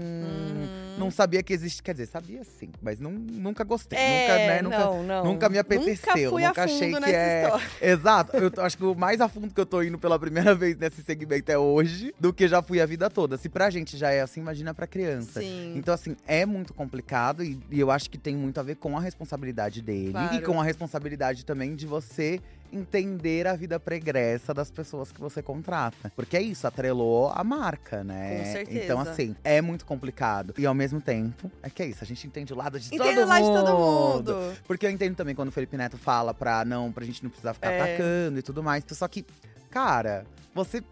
Não 1.00 1.10
sabia 1.10 1.42
que 1.42 1.52
existia, 1.52 1.82
quer 1.82 1.92
dizer, 1.92 2.06
sabia 2.06 2.44
sim, 2.44 2.70
mas 2.82 3.00
não, 3.00 3.10
nunca 3.10 3.64
gostei. 3.64 3.98
É, 3.98 4.22
nunca, 4.22 4.36
né, 4.36 4.62
nunca, 4.62 4.78
não, 4.78 5.02
não. 5.02 5.24
nunca 5.24 5.48
me 5.48 5.58
apeteceu, 5.58 6.30
Nunca 6.32 6.46
nunca 6.48 6.64
achei 6.64 6.94
que 6.94 7.04
é- 7.10 7.42
história. 7.44 7.66
Exato. 7.80 8.36
Eu 8.36 8.52
acho 8.64 8.76
que 8.76 8.84
o 8.84 8.94
mais 8.94 9.20
a 9.20 9.28
fundo 9.28 9.52
que 9.52 9.60
eu 9.60 9.66
tô 9.66 9.82
indo 9.82 9.98
pela 9.98 10.18
primeira 10.18 10.54
vez 10.56 10.76
nesse 10.76 11.02
segmento 11.02 11.50
é 11.50 11.58
hoje, 11.58 12.14
do 12.20 12.32
que 12.32 12.46
já 12.46 12.62
fui 12.62 12.80
a 12.80 12.86
vida 12.86 13.08
toda. 13.10 13.36
Se 13.36 13.48
pra 13.48 13.70
gente 13.70 13.96
já 13.96 14.10
é 14.10 14.20
assim, 14.20 14.40
imagina 14.40 14.72
pra 14.74 14.86
criança. 14.86 15.40
Sim. 15.40 15.74
Então, 15.76 15.92
assim, 15.94 16.16
é 16.26 16.44
muito 16.46 16.72
complicado 16.74 17.42
e, 17.42 17.58
e 17.70 17.80
eu 17.80 17.90
acho 17.90 18.08
que 18.10 18.18
tem 18.18 18.36
muito 18.36 18.58
a 18.60 18.62
ver 18.62 18.76
com 18.76 18.96
a 18.96 19.00
responsabilidade 19.00 19.80
dele 19.82 20.12
Claro. 20.12 20.34
e 20.36 20.40
com 20.42 20.60
a 20.60 20.64
responsabilidade 20.64 21.44
também 21.44 21.74
de 21.74 21.86
você 21.86 22.40
entender 22.72 23.46
a 23.46 23.54
vida 23.56 23.78
pregressa 23.80 24.52
das 24.54 24.70
pessoas 24.70 25.10
que 25.12 25.20
você 25.20 25.42
contrata. 25.42 26.10
Porque 26.14 26.36
é 26.36 26.42
isso, 26.42 26.66
atrelou 26.66 27.28
a 27.34 27.42
marca, 27.44 28.02
né? 28.04 28.38
Com 28.38 28.52
certeza. 28.52 28.84
Então, 28.84 29.00
assim, 29.00 29.36
é 29.44 29.60
muito 29.60 29.84
complicado. 29.84 30.54
E 30.58 30.66
ao 30.66 30.74
mesmo 30.74 31.00
tempo, 31.00 31.50
é 31.62 31.70
que 31.70 31.82
é 31.82 31.86
isso, 31.86 32.02
a 32.02 32.06
gente 32.06 32.26
entende 32.26 32.52
o 32.52 32.56
lado 32.56 32.78
de 32.78 32.94
Entendo 32.94 33.16
todo 33.16 33.28
lá 33.28 33.40
de 33.40 33.46
mundo. 33.46 33.64
todo 33.64 33.78
mundo. 34.36 34.56
Porque 34.66 34.86
eu 34.86 34.90
entendo 34.90 35.14
também 35.16 35.34
quando 35.34 35.48
o 35.48 35.52
Felipe 35.52 35.76
Neto 35.76 35.96
fala 35.98 36.32
pra 36.34 36.64
não, 36.64 36.90
pra 36.92 37.04
gente 37.04 37.22
não 37.22 37.30
precisar 37.30 37.54
ficar 37.54 37.70
É. 37.72 37.80
atacando 37.82 38.38
e 38.38 38.42
tudo 38.42 38.62
mais. 38.62 38.84
Só 38.88 39.06
que, 39.08 39.24
cara, 39.70 40.24
você 40.54 40.82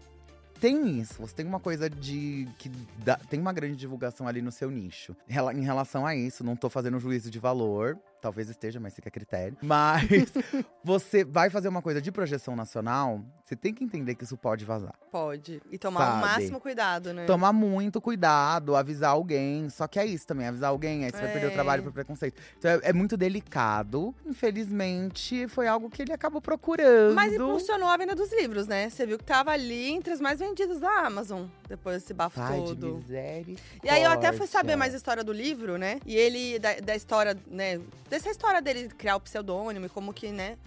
tem 0.59 0.99
isso. 0.99 1.15
Você 1.21 1.33
tem 1.35 1.45
uma 1.45 1.59
coisa 1.59 1.89
de. 1.89 2.47
que 2.57 2.69
dá- 2.97 3.19
tem 3.29 3.39
uma 3.39 3.53
grande 3.53 3.75
divulgação 3.77 4.27
ali 4.27 4.41
no 4.41 4.51
seu 4.51 4.69
nicho. 4.69 5.15
Em 5.27 5.61
relação 5.63 6.05
a 6.05 6.15
isso, 6.15 6.43
não 6.43 6.55
tô 6.55 6.69
fazendo 6.69 6.99
juízo 6.99 7.31
de 7.31 7.39
valor. 7.39 7.97
Talvez 8.21 8.49
esteja, 8.49 8.79
mas 8.79 8.93
fica 8.93 9.07
a 9.09 9.11
critério. 9.11 9.57
Mas 9.61 10.09
você 10.83 11.23
vai 11.23 11.49
fazer 11.49 11.67
uma 11.69 11.81
coisa 11.81 12.01
de 12.01 12.11
projeção 12.11 12.55
nacional, 12.55 13.21
você 13.45 13.55
tem 13.55 13.73
que 13.73 13.83
entender 13.83 14.15
que 14.15 14.23
isso 14.23 14.35
pode 14.37 14.65
vazar. 14.65 14.93
Pode. 15.11 15.61
E 15.71 15.77
tomar 15.77 15.99
o 16.01 16.03
Sabe? 16.03 16.21
máximo 16.21 16.59
cuidado, 16.59 17.13
né? 17.13 17.25
Tomar 17.25 17.53
muito 17.53 18.01
cuidado, 18.01 18.75
avisar 18.75 19.11
alguém. 19.11 19.69
Só 19.69 19.87
que 19.87 19.97
é 19.99 20.05
isso 20.05 20.27
também, 20.27 20.47
avisar 20.47 20.69
alguém, 20.69 21.05
aí 21.05 21.11
você 21.11 21.17
vai 21.21 21.31
perder 21.31 21.47
o 21.47 21.51
É. 21.51 21.53
trabalho 21.53 21.83
por 21.83 21.91
preconceito. 21.93 22.41
Então 22.57 22.71
é, 22.71 22.79
é 22.83 22.93
muito 22.93 23.15
delicado. 23.17 24.13
Infelizmente, 24.25 25.47
foi 25.47 25.67
algo 25.67 25.89
que 25.89 26.01
ele 26.01 26.13
acabou 26.13 26.41
procurando. 26.41 27.15
Mas 27.15 27.33
impulsionou 27.33 27.87
a 27.87 27.97
venda 27.97 28.15
dos 28.15 28.31
livros, 28.31 28.67
né? 28.67 28.89
Você 28.89 29.05
viu 29.05 29.17
que 29.17 29.23
tava 29.23 29.51
ali 29.51 29.89
entre 29.89 30.13
os 30.13 30.19
mais 30.19 30.39
vendidos 30.39 30.79
da 30.79 31.05
Amazon, 31.05 31.45
depois 31.69 32.01
desse 32.01 32.13
bafo 32.13 32.39
Pai 32.39 32.59
de 32.59 32.65
todo. 32.65 32.95
miséria. 32.95 33.55
E 33.83 33.89
aí 33.89 34.03
eu 34.03 34.11
até 34.11 34.33
fui 34.33 34.47
saber 34.47 34.75
mais 34.75 34.93
a 34.93 34.97
história 34.97 35.23
do 35.23 35.31
livro, 35.31 35.77
né? 35.77 35.99
E 36.05 36.15
ele, 36.15 36.57
da, 36.59 36.73
da 36.79 36.95
história, 36.95 37.37
né? 37.47 37.79
Dessa 38.09 38.29
história 38.29 38.59
dele 38.61 38.89
criar 38.89 39.15
o 39.15 39.19
pseudônimo 39.19 39.85
e 39.85 39.89
como 39.89 40.11
que, 40.13 40.29
né? 40.31 40.57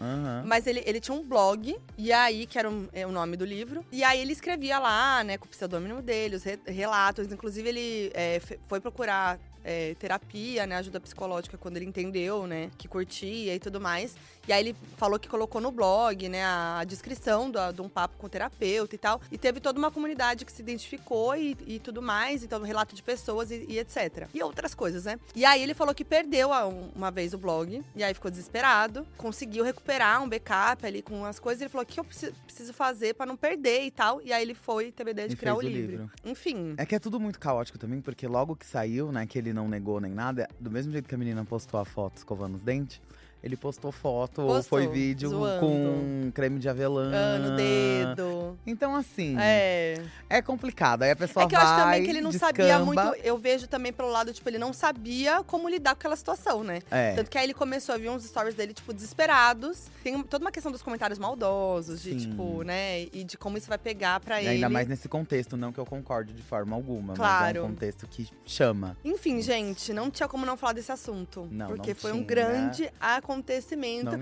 Mas 0.46 0.66
ele, 0.66 0.82
ele 0.86 1.00
tinha 1.00 1.16
um 1.16 1.22
blog, 1.24 1.76
e 1.98 2.12
aí, 2.12 2.46
que 2.46 2.58
era 2.58 2.70
um- 2.70 2.88
é 2.92 3.06
o 3.06 3.10
nome 3.10 3.36
do 3.36 3.44
livro. 3.44 3.84
E 3.90 4.04
aí 4.04 4.20
ele 4.20 4.32
escrevia 4.32 4.78
lá, 4.78 5.24
né, 5.24 5.36
com 5.36 5.46
o 5.46 5.48
pseudônimo 5.48 6.00
dele, 6.00 6.36
os 6.36 6.44
re- 6.44 6.60
relatos. 6.66 7.30
Inclusive, 7.32 7.68
ele 7.68 8.10
é, 8.14 8.40
foi 8.68 8.80
procurar 8.80 9.38
é, 9.64 9.94
terapia, 9.94 10.66
né, 10.66 10.76
ajuda 10.76 11.00
psicológica 11.00 11.56
quando 11.58 11.76
ele 11.76 11.86
entendeu, 11.86 12.46
né, 12.46 12.70
que 12.78 12.88
curtia 12.88 13.54
e 13.54 13.58
tudo 13.60 13.80
mais. 13.80 14.14
E 14.48 14.52
aí 14.52 14.60
ele 14.60 14.76
falou 14.96 15.18
que 15.20 15.28
colocou 15.28 15.60
no 15.60 15.70
blog, 15.70 16.28
né, 16.28 16.44
a 16.44 16.82
descrição 16.84 17.48
do, 17.50 17.72
de 17.72 17.80
um 17.80 17.88
papo 17.88 18.16
com 18.18 18.26
o 18.26 18.30
terapeuta 18.30 18.94
e 18.94 18.98
tal. 18.98 19.20
E 19.30 19.38
teve 19.38 19.60
toda 19.60 19.78
uma 19.78 19.90
comunidade 19.90 20.44
que 20.44 20.50
se 20.50 20.62
identificou 20.62 21.36
e, 21.36 21.56
e 21.66 21.78
tudo 21.78 22.02
mais. 22.02 22.42
Então, 22.42 22.60
relato 22.62 22.94
de 22.96 23.02
pessoas 23.04 23.50
e, 23.52 23.64
e 23.68 23.78
etc. 23.78 24.26
E 24.34 24.42
outras 24.42 24.74
coisas, 24.74 25.04
né? 25.04 25.18
E 25.34 25.44
aí 25.44 25.62
ele 25.62 25.74
falou 25.74 25.94
que 25.94 26.04
perdeu 26.04 26.52
a- 26.52 26.66
uma 26.66 27.10
vez 27.12 27.32
o 27.34 27.38
blog. 27.38 27.82
E 27.94 28.02
aí 28.02 28.12
ficou 28.14 28.30
desesperado. 28.30 29.06
Conseguiu 29.16 29.62
recuperar 29.64 30.20
um 30.22 30.28
backup 30.28 30.84
ali 30.84 31.02
com 31.02 31.24
as 31.24 31.38
coisas. 31.38 31.60
Ele 31.62 31.68
falou, 31.70 31.84
o 31.84 31.86
que 31.86 32.00
eu 32.00 32.04
preci- 32.04 32.32
preciso 32.44 32.72
fazer 32.72 33.14
pra 33.14 33.24
não 33.24 33.36
perder 33.36 33.84
e 33.84 33.90
tal. 33.92 34.20
E 34.22 34.32
aí 34.32 34.42
ele 34.42 34.54
foi, 34.54 34.90
teve 34.90 35.10
a 35.10 35.12
ideia 35.12 35.28
de 35.28 35.36
criar 35.36 35.54
o 35.54 35.58
o 35.58 35.60
livro. 35.62 35.90
livro. 35.92 36.10
Enfim. 36.24 36.74
É 36.76 36.84
que 36.84 36.96
é 36.96 36.98
tudo 36.98 37.20
muito 37.20 37.38
caótico 37.38 37.78
também, 37.78 38.00
porque 38.00 38.26
logo 38.26 38.56
que 38.56 38.66
saiu, 38.66 39.12
né, 39.12 39.24
que 39.24 39.38
ele 39.38 39.51
não 39.52 39.68
negou 39.68 40.00
nem 40.00 40.12
nada, 40.12 40.48
do 40.58 40.70
mesmo 40.70 40.92
jeito 40.92 41.08
que 41.08 41.14
a 41.14 41.18
menina 41.18 41.44
postou 41.44 41.78
a 41.80 41.84
foto 41.84 42.16
escovando 42.16 42.54
os 42.54 42.62
dentes, 42.62 43.00
ele 43.42 43.56
postou 43.56 43.90
foto 43.90 44.40
ou 44.42 44.48
Postou, 44.48 44.62
foi 44.78 44.86
vídeo 44.86 45.30
zoando. 45.30 45.60
com 45.60 46.30
creme 46.32 46.58
de 46.60 46.68
avelã. 46.68 47.10
Ah, 47.12 47.38
no 47.38 47.56
dedo. 47.56 48.58
Então, 48.66 48.94
assim, 48.94 49.36
É. 49.38 49.96
é 50.30 50.40
complicado. 50.40 51.02
Aí 51.02 51.10
a 51.10 51.16
pessoa 51.16 51.44
É 51.44 51.48
que 51.48 51.54
eu 51.54 51.58
acho 51.58 51.74
vai, 51.74 51.82
também 51.84 52.04
que 52.04 52.10
ele 52.10 52.20
não 52.20 52.30
sabia 52.32 52.64
descamba. 52.78 52.84
muito. 53.04 53.16
Eu 53.24 53.36
vejo 53.38 53.66
também 53.66 53.92
pelo 53.92 54.10
lado, 54.10 54.32
tipo, 54.32 54.48
ele 54.48 54.58
não 54.58 54.72
sabia 54.72 55.42
como 55.44 55.68
lidar 55.68 55.94
com 55.94 55.98
aquela 56.00 56.14
situação, 56.16 56.62
né? 56.62 56.80
É. 56.90 57.14
Tanto 57.14 57.30
que 57.30 57.36
aí 57.36 57.44
ele 57.44 57.54
começou 57.54 57.94
a 57.94 57.98
ver 57.98 58.10
uns 58.10 58.22
stories 58.24 58.54
dele, 58.54 58.72
tipo, 58.72 58.92
desesperados. 58.92 59.90
Tem 60.04 60.22
toda 60.22 60.44
uma 60.44 60.52
questão 60.52 60.70
dos 60.70 60.82
comentários 60.82 61.18
maldosos, 61.18 62.00
de, 62.02 62.10
Sim. 62.10 62.16
tipo, 62.30 62.62
né? 62.62 63.02
E 63.12 63.24
de 63.24 63.36
como 63.36 63.58
isso 63.58 63.68
vai 63.68 63.78
pegar 63.78 64.20
pra 64.20 64.40
E 64.40 64.44
ele. 64.46 64.54
Ainda 64.54 64.68
mais 64.68 64.86
nesse 64.86 65.08
contexto, 65.08 65.56
não 65.56 65.72
que 65.72 65.80
eu 65.80 65.86
concorde 65.86 66.32
de 66.32 66.42
forma 66.42 66.76
alguma, 66.76 67.08
mas 67.08 67.18
é 67.18 67.20
Claro. 67.20 67.64
um 67.64 67.68
contexto 67.70 68.06
que 68.06 68.28
chama. 68.44 68.96
Enfim, 69.04 69.42
gente, 69.42 69.92
não 69.92 70.10
tinha 70.10 70.28
como 70.28 70.46
não 70.46 70.56
falar 70.56 70.74
desse 70.74 70.92
assunto. 70.92 71.48
Não, 71.50 71.66
porque 71.66 71.90
não 71.90 71.96
foi 71.96 72.10
um 72.12 72.14
tinha. 72.16 72.26
grande 72.26 72.84
acontecimento. 73.00 73.31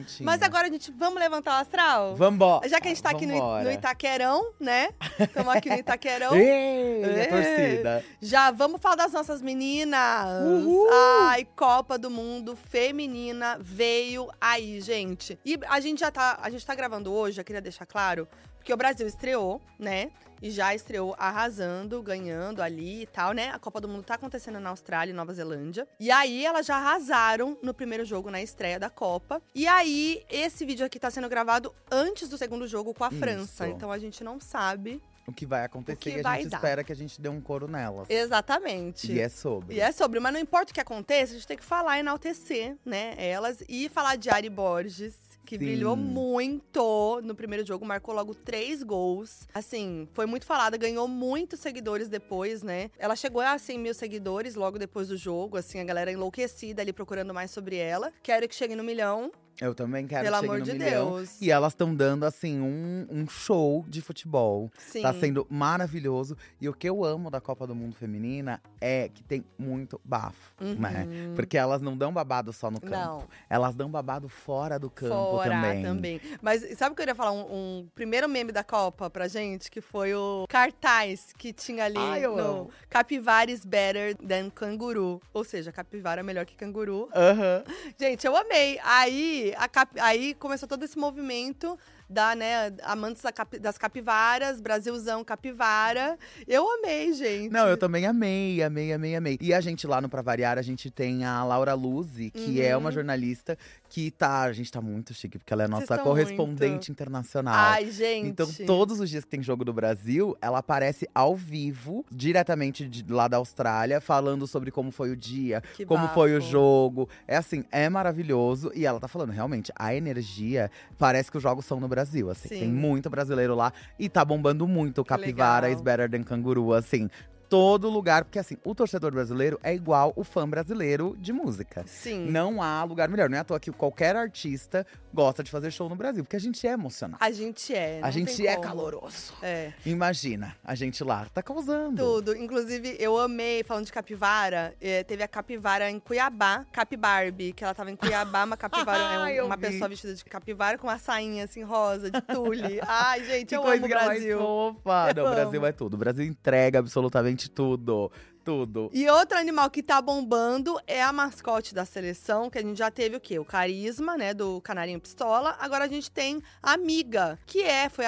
Tinha. 0.04 0.24
Mas 0.24 0.42
agora 0.42 0.68
a 0.68 0.70
gente, 0.70 0.92
vamos 0.92 1.18
levantar 1.18 1.58
o 1.58 1.62
astral? 1.62 2.14
Vambora! 2.14 2.68
Já 2.68 2.80
que 2.80 2.88
a 2.88 2.90
gente 2.90 3.02
tá 3.02 3.10
aqui 3.10 3.26
no, 3.26 3.62
no 3.62 3.70
Itaquerão, 3.72 4.52
né? 4.60 4.90
Estamos 5.18 5.54
aqui 5.54 5.70
no 5.70 5.76
Itaquerão. 5.80 6.34
Ei, 6.36 7.04
Ei. 7.04 7.26
torcida. 7.26 8.04
Já 8.20 8.50
vamos 8.50 8.80
falar 8.80 8.96
das 8.96 9.12
nossas 9.12 9.40
meninas. 9.40 10.26
Uhul. 10.44 10.88
Ai, 11.22 11.46
Copa 11.56 11.98
do 11.98 12.10
Mundo 12.10 12.54
feminina 12.54 13.56
veio 13.60 14.28
aí, 14.40 14.80
gente. 14.80 15.38
E 15.44 15.58
a 15.68 15.80
gente 15.80 16.00
já 16.00 16.10
tá, 16.10 16.38
a 16.42 16.50
gente 16.50 16.64
tá 16.64 16.74
gravando 16.74 17.12
hoje, 17.12 17.40
eu 17.40 17.44
queria 17.44 17.60
deixar 17.60 17.86
claro, 17.86 18.28
porque 18.60 18.72
o 18.72 18.76
Brasil 18.76 19.06
estreou, 19.06 19.60
né? 19.78 20.10
E 20.42 20.50
já 20.50 20.74
estreou 20.74 21.14
arrasando, 21.18 22.02
ganhando 22.02 22.62
ali 22.62 23.02
e 23.02 23.06
tal, 23.06 23.32
né? 23.32 23.50
A 23.50 23.58
Copa 23.58 23.80
do 23.80 23.88
Mundo 23.88 24.04
tá 24.04 24.14
acontecendo 24.14 24.58
na 24.60 24.70
Austrália 24.70 25.12
e 25.12 25.14
Nova 25.14 25.34
Zelândia. 25.34 25.86
E 25.98 26.10
aí 26.10 26.44
elas 26.46 26.64
já 26.66 26.76
arrasaram 26.76 27.58
no 27.62 27.74
primeiro 27.74 28.04
jogo 28.06 28.30
na 28.30 28.40
estreia 28.40 28.78
da 28.78 28.88
Copa. 28.88 29.42
E 29.54 29.66
aí 29.66 30.22
esse 30.30 30.64
vídeo 30.64 30.86
aqui 30.86 30.98
tá 30.98 31.10
sendo 31.10 31.28
gravado 31.28 31.74
antes 31.90 32.28
do 32.28 32.38
segundo 32.38 32.66
jogo 32.66 32.94
com 32.94 33.04
a 33.04 33.08
Isso. 33.08 33.18
França. 33.18 33.68
Então 33.68 33.90
a 33.92 33.98
gente 33.98 34.24
não 34.24 34.40
sabe 34.40 35.02
O 35.26 35.32
que 35.32 35.44
vai 35.44 35.62
acontecer 35.64 35.98
que 35.98 36.08
e 36.10 36.26
a 36.26 36.36
gente 36.36 36.48
dar. 36.48 36.56
espera 36.56 36.82
que 36.84 36.92
a 36.92 36.96
gente 36.96 37.20
dê 37.20 37.28
um 37.28 37.40
coro 37.40 37.68
nelas. 37.68 38.08
exatamente. 38.08 39.12
E 39.12 39.20
é 39.20 39.28
sobre. 39.28 39.76
E 39.76 39.80
é 39.80 39.92
sobre, 39.92 40.20
mas 40.20 40.32
não 40.32 40.40
importa 40.40 40.70
o 40.70 40.74
que 40.74 40.80
aconteça, 40.80 41.32
a 41.32 41.36
gente 41.36 41.46
tem 41.46 41.56
que 41.58 41.64
falar 41.64 41.98
e 41.98 42.00
enaltecer, 42.00 42.76
né, 42.84 43.14
elas. 43.18 43.62
E 43.68 43.88
falar 43.90 44.16
de 44.16 44.30
Ari 44.30 44.48
Borges, 44.48 45.16
que 45.44 45.58
Sim. 45.58 45.64
brilhou 45.64 45.96
muito 45.96 47.20
no 47.22 47.34
primeiro 47.34 47.66
jogo, 47.66 47.84
marcou 47.84 48.14
logo 48.14 48.34
três 48.34 48.82
gols. 48.82 49.48
Assim, 49.52 50.08
foi 50.12 50.26
muito 50.26 50.46
falada, 50.46 50.76
ganhou 50.76 51.08
muitos 51.08 51.60
seguidores 51.60 52.08
depois, 52.08 52.62
né? 52.62 52.90
Ela 52.98 53.16
chegou 53.16 53.42
a 53.42 53.58
100 53.58 53.78
mil 53.78 53.94
seguidores 53.94 54.54
logo 54.54 54.78
depois 54.78 55.08
do 55.08 55.16
jogo, 55.16 55.56
assim, 55.56 55.80
a 55.80 55.84
galera 55.84 56.12
enlouquecida 56.12 56.82
ali 56.82 56.92
procurando 56.92 57.34
mais 57.34 57.50
sobre 57.50 57.76
ela. 57.76 58.12
Quero 58.22 58.48
que 58.48 58.54
chegue 58.54 58.76
no 58.76 58.84
milhão, 58.84 59.32
Eu 59.60 59.74
também 59.74 60.06
quero 60.06 60.24
pelo 60.24 60.38
que 60.38 60.44
amor 60.44 60.58
no 60.58 60.64
de 60.64 60.72
milhão. 60.72 61.16
Deus. 61.16 61.40
E 61.40 61.50
elas 61.50 61.72
estão 61.72 61.94
dando, 61.94 62.24
assim, 62.24 62.60
um, 62.60 63.06
um 63.10 63.28
show 63.28 63.84
de 63.88 64.00
futebol. 64.00 64.70
Sim. 64.78 65.02
Tá 65.02 65.12
sendo 65.12 65.46
maravilhoso. 65.50 66.36
E 66.60 66.68
o 66.68 66.72
que 66.72 66.88
eu 66.88 67.04
amo 67.04 67.30
da 67.30 67.40
Copa 67.40 67.66
do 67.66 67.74
Mundo 67.74 67.94
Feminina 67.94 68.60
é 68.80 69.08
que 69.08 69.22
tem 69.22 69.44
muito 69.58 70.00
bafo, 70.04 70.52
né? 70.60 71.06
Uhum. 71.06 71.34
Porque 71.34 71.58
elas 71.58 71.82
não 71.82 71.96
dão 71.96 72.12
babado 72.12 72.52
só 72.52 72.70
no 72.70 72.80
campo. 72.80 72.96
Não. 72.96 73.28
Elas 73.48 73.74
dão 73.74 73.90
babado 73.90 74.28
fora 74.28 74.78
do 74.78 74.90
campo 74.90 75.14
Fora 75.14 75.50
também. 75.82 76.20
Mas 76.40 76.62
sabe 76.78 76.92
o 76.92 76.96
que 76.96 77.02
eu 77.02 77.06
ia 77.06 77.14
falar? 77.14 77.32
Um, 77.32 77.46
um 77.50 77.88
primeiro 77.94 78.28
meme 78.28 78.52
da 78.52 78.64
Copa 78.64 79.10
pra 79.10 79.28
gente, 79.28 79.70
que 79.70 79.80
foi 79.80 80.14
o 80.14 80.46
cartaz 80.48 81.32
que 81.36 81.52
tinha 81.52 81.84
ali 81.84 81.98
Ai, 81.98 82.22
no 82.22 82.38
amo. 82.38 82.70
Capivara 82.88 83.50
is 83.50 83.64
better 83.64 84.16
than 84.16 84.50
canguru. 84.50 85.20
Ou 85.32 85.44
seja, 85.44 85.70
capivara 85.70 86.20
é 86.20 86.24
melhor 86.24 86.46
que 86.46 86.56
canguru. 86.56 87.08
Aham. 87.14 87.64
Gente, 87.98 88.26
eu 88.26 88.36
amei. 88.36 88.78
Aí, 88.82 89.49
a 89.56 89.68
cap- 89.68 89.98
aí 90.00 90.34
começou 90.34 90.68
todo 90.68 90.84
esse 90.84 90.98
movimento 90.98 91.78
da, 92.08 92.34
né, 92.34 92.72
amantes 92.82 93.22
da 93.22 93.30
capi- 93.32 93.58
das 93.60 93.78
capivaras, 93.78 94.60
Brasilzão 94.60 95.22
capivara. 95.22 96.18
Eu 96.46 96.66
amei, 96.78 97.12
gente. 97.12 97.52
Não, 97.52 97.68
eu 97.68 97.76
também 97.76 98.04
amei, 98.04 98.62
amei, 98.62 98.92
amei, 98.92 99.14
amei. 99.14 99.38
E 99.40 99.54
a 99.54 99.60
gente 99.60 99.86
lá 99.86 100.00
no 100.00 100.08
Pra 100.08 100.20
Variar, 100.22 100.58
a 100.58 100.62
gente 100.62 100.90
tem 100.90 101.24
a 101.24 101.44
Laura 101.44 101.72
Luzi, 101.74 102.30
que 102.30 102.60
é 102.60 102.74
Uhum. 102.74 102.82
uma 102.82 102.90
jornalista 102.90 103.56
que 103.90 104.10
tá. 104.10 104.42
A 104.42 104.52
gente 104.52 104.70
tá 104.70 104.80
muito 104.80 105.12
chique, 105.12 105.36
porque 105.36 105.52
ela 105.52 105.64
é 105.64 105.68
nossa 105.68 105.98
correspondente 105.98 106.72
muito. 106.72 106.92
internacional. 106.92 107.54
Ai, 107.54 107.90
gente. 107.90 108.28
Então, 108.28 108.48
todos 108.64 109.00
os 109.00 109.10
dias 109.10 109.24
que 109.24 109.30
tem 109.30 109.42
jogo 109.42 109.64
do 109.64 109.72
Brasil, 109.72 110.36
ela 110.40 110.58
aparece 110.58 111.08
ao 111.12 111.36
vivo, 111.36 112.06
diretamente 112.10 112.88
de, 112.88 113.04
lá 113.12 113.26
da 113.26 113.36
Austrália, 113.36 114.00
falando 114.00 114.46
sobre 114.46 114.70
como 114.70 114.92
foi 114.92 115.10
o 115.10 115.16
dia, 115.16 115.60
Que 115.74 115.84
como 115.84 116.08
foi 116.08 116.36
o 116.36 116.40
jogo. 116.40 117.08
É 117.26 117.36
assim, 117.36 117.64
é 117.70 117.88
maravilhoso. 117.88 118.70
E 118.74 118.86
ela 118.86 119.00
tá 119.00 119.08
falando, 119.08 119.30
realmente, 119.30 119.72
a 119.76 119.92
energia 119.94 120.70
parece 120.96 121.30
que 121.30 121.36
os 121.36 121.42
jogos 121.42 121.64
são 121.64 121.80
no 121.80 121.88
Brasil, 121.88 122.30
assim. 122.30 122.48
Sim. 122.48 122.60
Tem 122.60 122.68
muito 122.68 123.10
brasileiro 123.10 123.56
lá 123.56 123.72
e 123.98 124.08
tá 124.08 124.24
bombando 124.24 124.66
muito 124.68 125.04
Capivara 125.04 125.68
is 125.68 125.80
better 125.80 126.08
than 126.08 126.22
canguru, 126.22 126.72
assim. 126.72 127.10
Todo 127.50 127.90
lugar, 127.90 128.24
porque 128.24 128.38
assim, 128.38 128.56
o 128.64 128.74
torcedor 128.76 129.10
brasileiro 129.10 129.58
é 129.62 129.74
igual 129.74 130.12
o 130.14 130.22
fã 130.22 130.48
brasileiro 130.48 131.16
de 131.18 131.32
música. 131.32 131.82
Sim. 131.84 132.26
Não 132.30 132.62
há 132.62 132.84
lugar 132.84 133.08
melhor. 133.08 133.28
Não 133.28 133.36
é 133.36 133.40
à 133.40 133.44
toa 133.44 133.58
que 133.58 133.72
qualquer 133.72 134.14
artista 134.14 134.86
gosta 135.12 135.42
de 135.42 135.50
fazer 135.50 135.72
show 135.72 135.88
no 135.88 135.96
Brasil, 135.96 136.22
porque 136.22 136.36
a 136.36 136.40
gente 136.40 136.64
é 136.64 136.70
emocionado. 136.70 137.18
A 137.22 137.30
gente 137.32 137.74
é. 137.74 137.98
A 138.02 138.10
gente 138.12 138.46
é 138.46 138.54
como. 138.54 138.68
caloroso. 138.68 139.32
É. 139.42 139.72
Imagina, 139.84 140.56
a 140.64 140.76
gente 140.76 141.02
lá 141.02 141.26
tá 141.34 141.42
causando. 141.42 141.96
Tudo. 142.00 142.36
Inclusive, 142.36 142.96
eu 143.00 143.18
amei, 143.18 143.64
falando 143.64 143.84
de 143.86 143.92
capivara, 143.92 144.72
eh, 144.80 145.02
teve 145.02 145.24
a 145.24 145.28
capivara 145.28 145.90
em 145.90 145.98
Cuiabá, 145.98 146.64
Capibarbie, 146.72 147.52
que 147.52 147.64
ela 147.64 147.74
tava 147.74 147.90
em 147.90 147.96
Cuiabá, 147.96 148.44
uma 148.44 148.56
capivara, 148.56 149.28
é 149.34 149.42
um- 149.42 149.46
uma 149.46 149.56
vi. 149.56 149.62
pessoa 149.62 149.88
vestida 149.88 150.14
de 150.14 150.24
capivara 150.24 150.78
com 150.78 150.86
uma 150.86 150.98
sainha 150.98 151.44
assim 151.46 151.64
rosa, 151.64 152.10
de 152.12 152.20
tule. 152.20 152.78
Ai, 152.86 153.24
gente, 153.24 153.46
Que 153.48 153.56
eu 153.56 153.62
amo 153.66 153.74
o 153.74 153.80
mais 153.80 153.90
Brasil. 153.90 154.38
fofa. 154.38 155.12
Não, 155.14 155.26
o 155.26 155.30
Brasil 155.34 155.66
é 155.66 155.72
tudo. 155.72 155.94
O 155.94 155.96
Brasil 155.98 156.24
entrega 156.24 156.78
absolutamente 156.78 157.39
tudo. 157.48 158.10
Tudo. 158.44 158.90
E 158.92 159.08
outro 159.08 159.36
animal 159.38 159.70
que 159.70 159.82
tá 159.82 160.00
bombando 160.00 160.80
é 160.86 161.02
a 161.02 161.12
mascote 161.12 161.74
da 161.74 161.84
seleção, 161.84 162.48
que 162.48 162.58
a 162.58 162.62
gente 162.62 162.76
já 162.76 162.90
teve 162.90 163.16
o 163.16 163.20
quê? 163.20 163.38
O 163.38 163.44
carisma, 163.44 164.16
né, 164.16 164.32
do 164.32 164.60
canarinho 164.62 164.98
pistola. 164.98 165.56
Agora 165.60 165.84
a 165.84 165.88
gente 165.88 166.10
tem 166.10 166.42
a 166.62 166.72
amiga, 166.72 167.38
que 167.44 167.62
é 167.62 167.88
foi, 167.88 168.06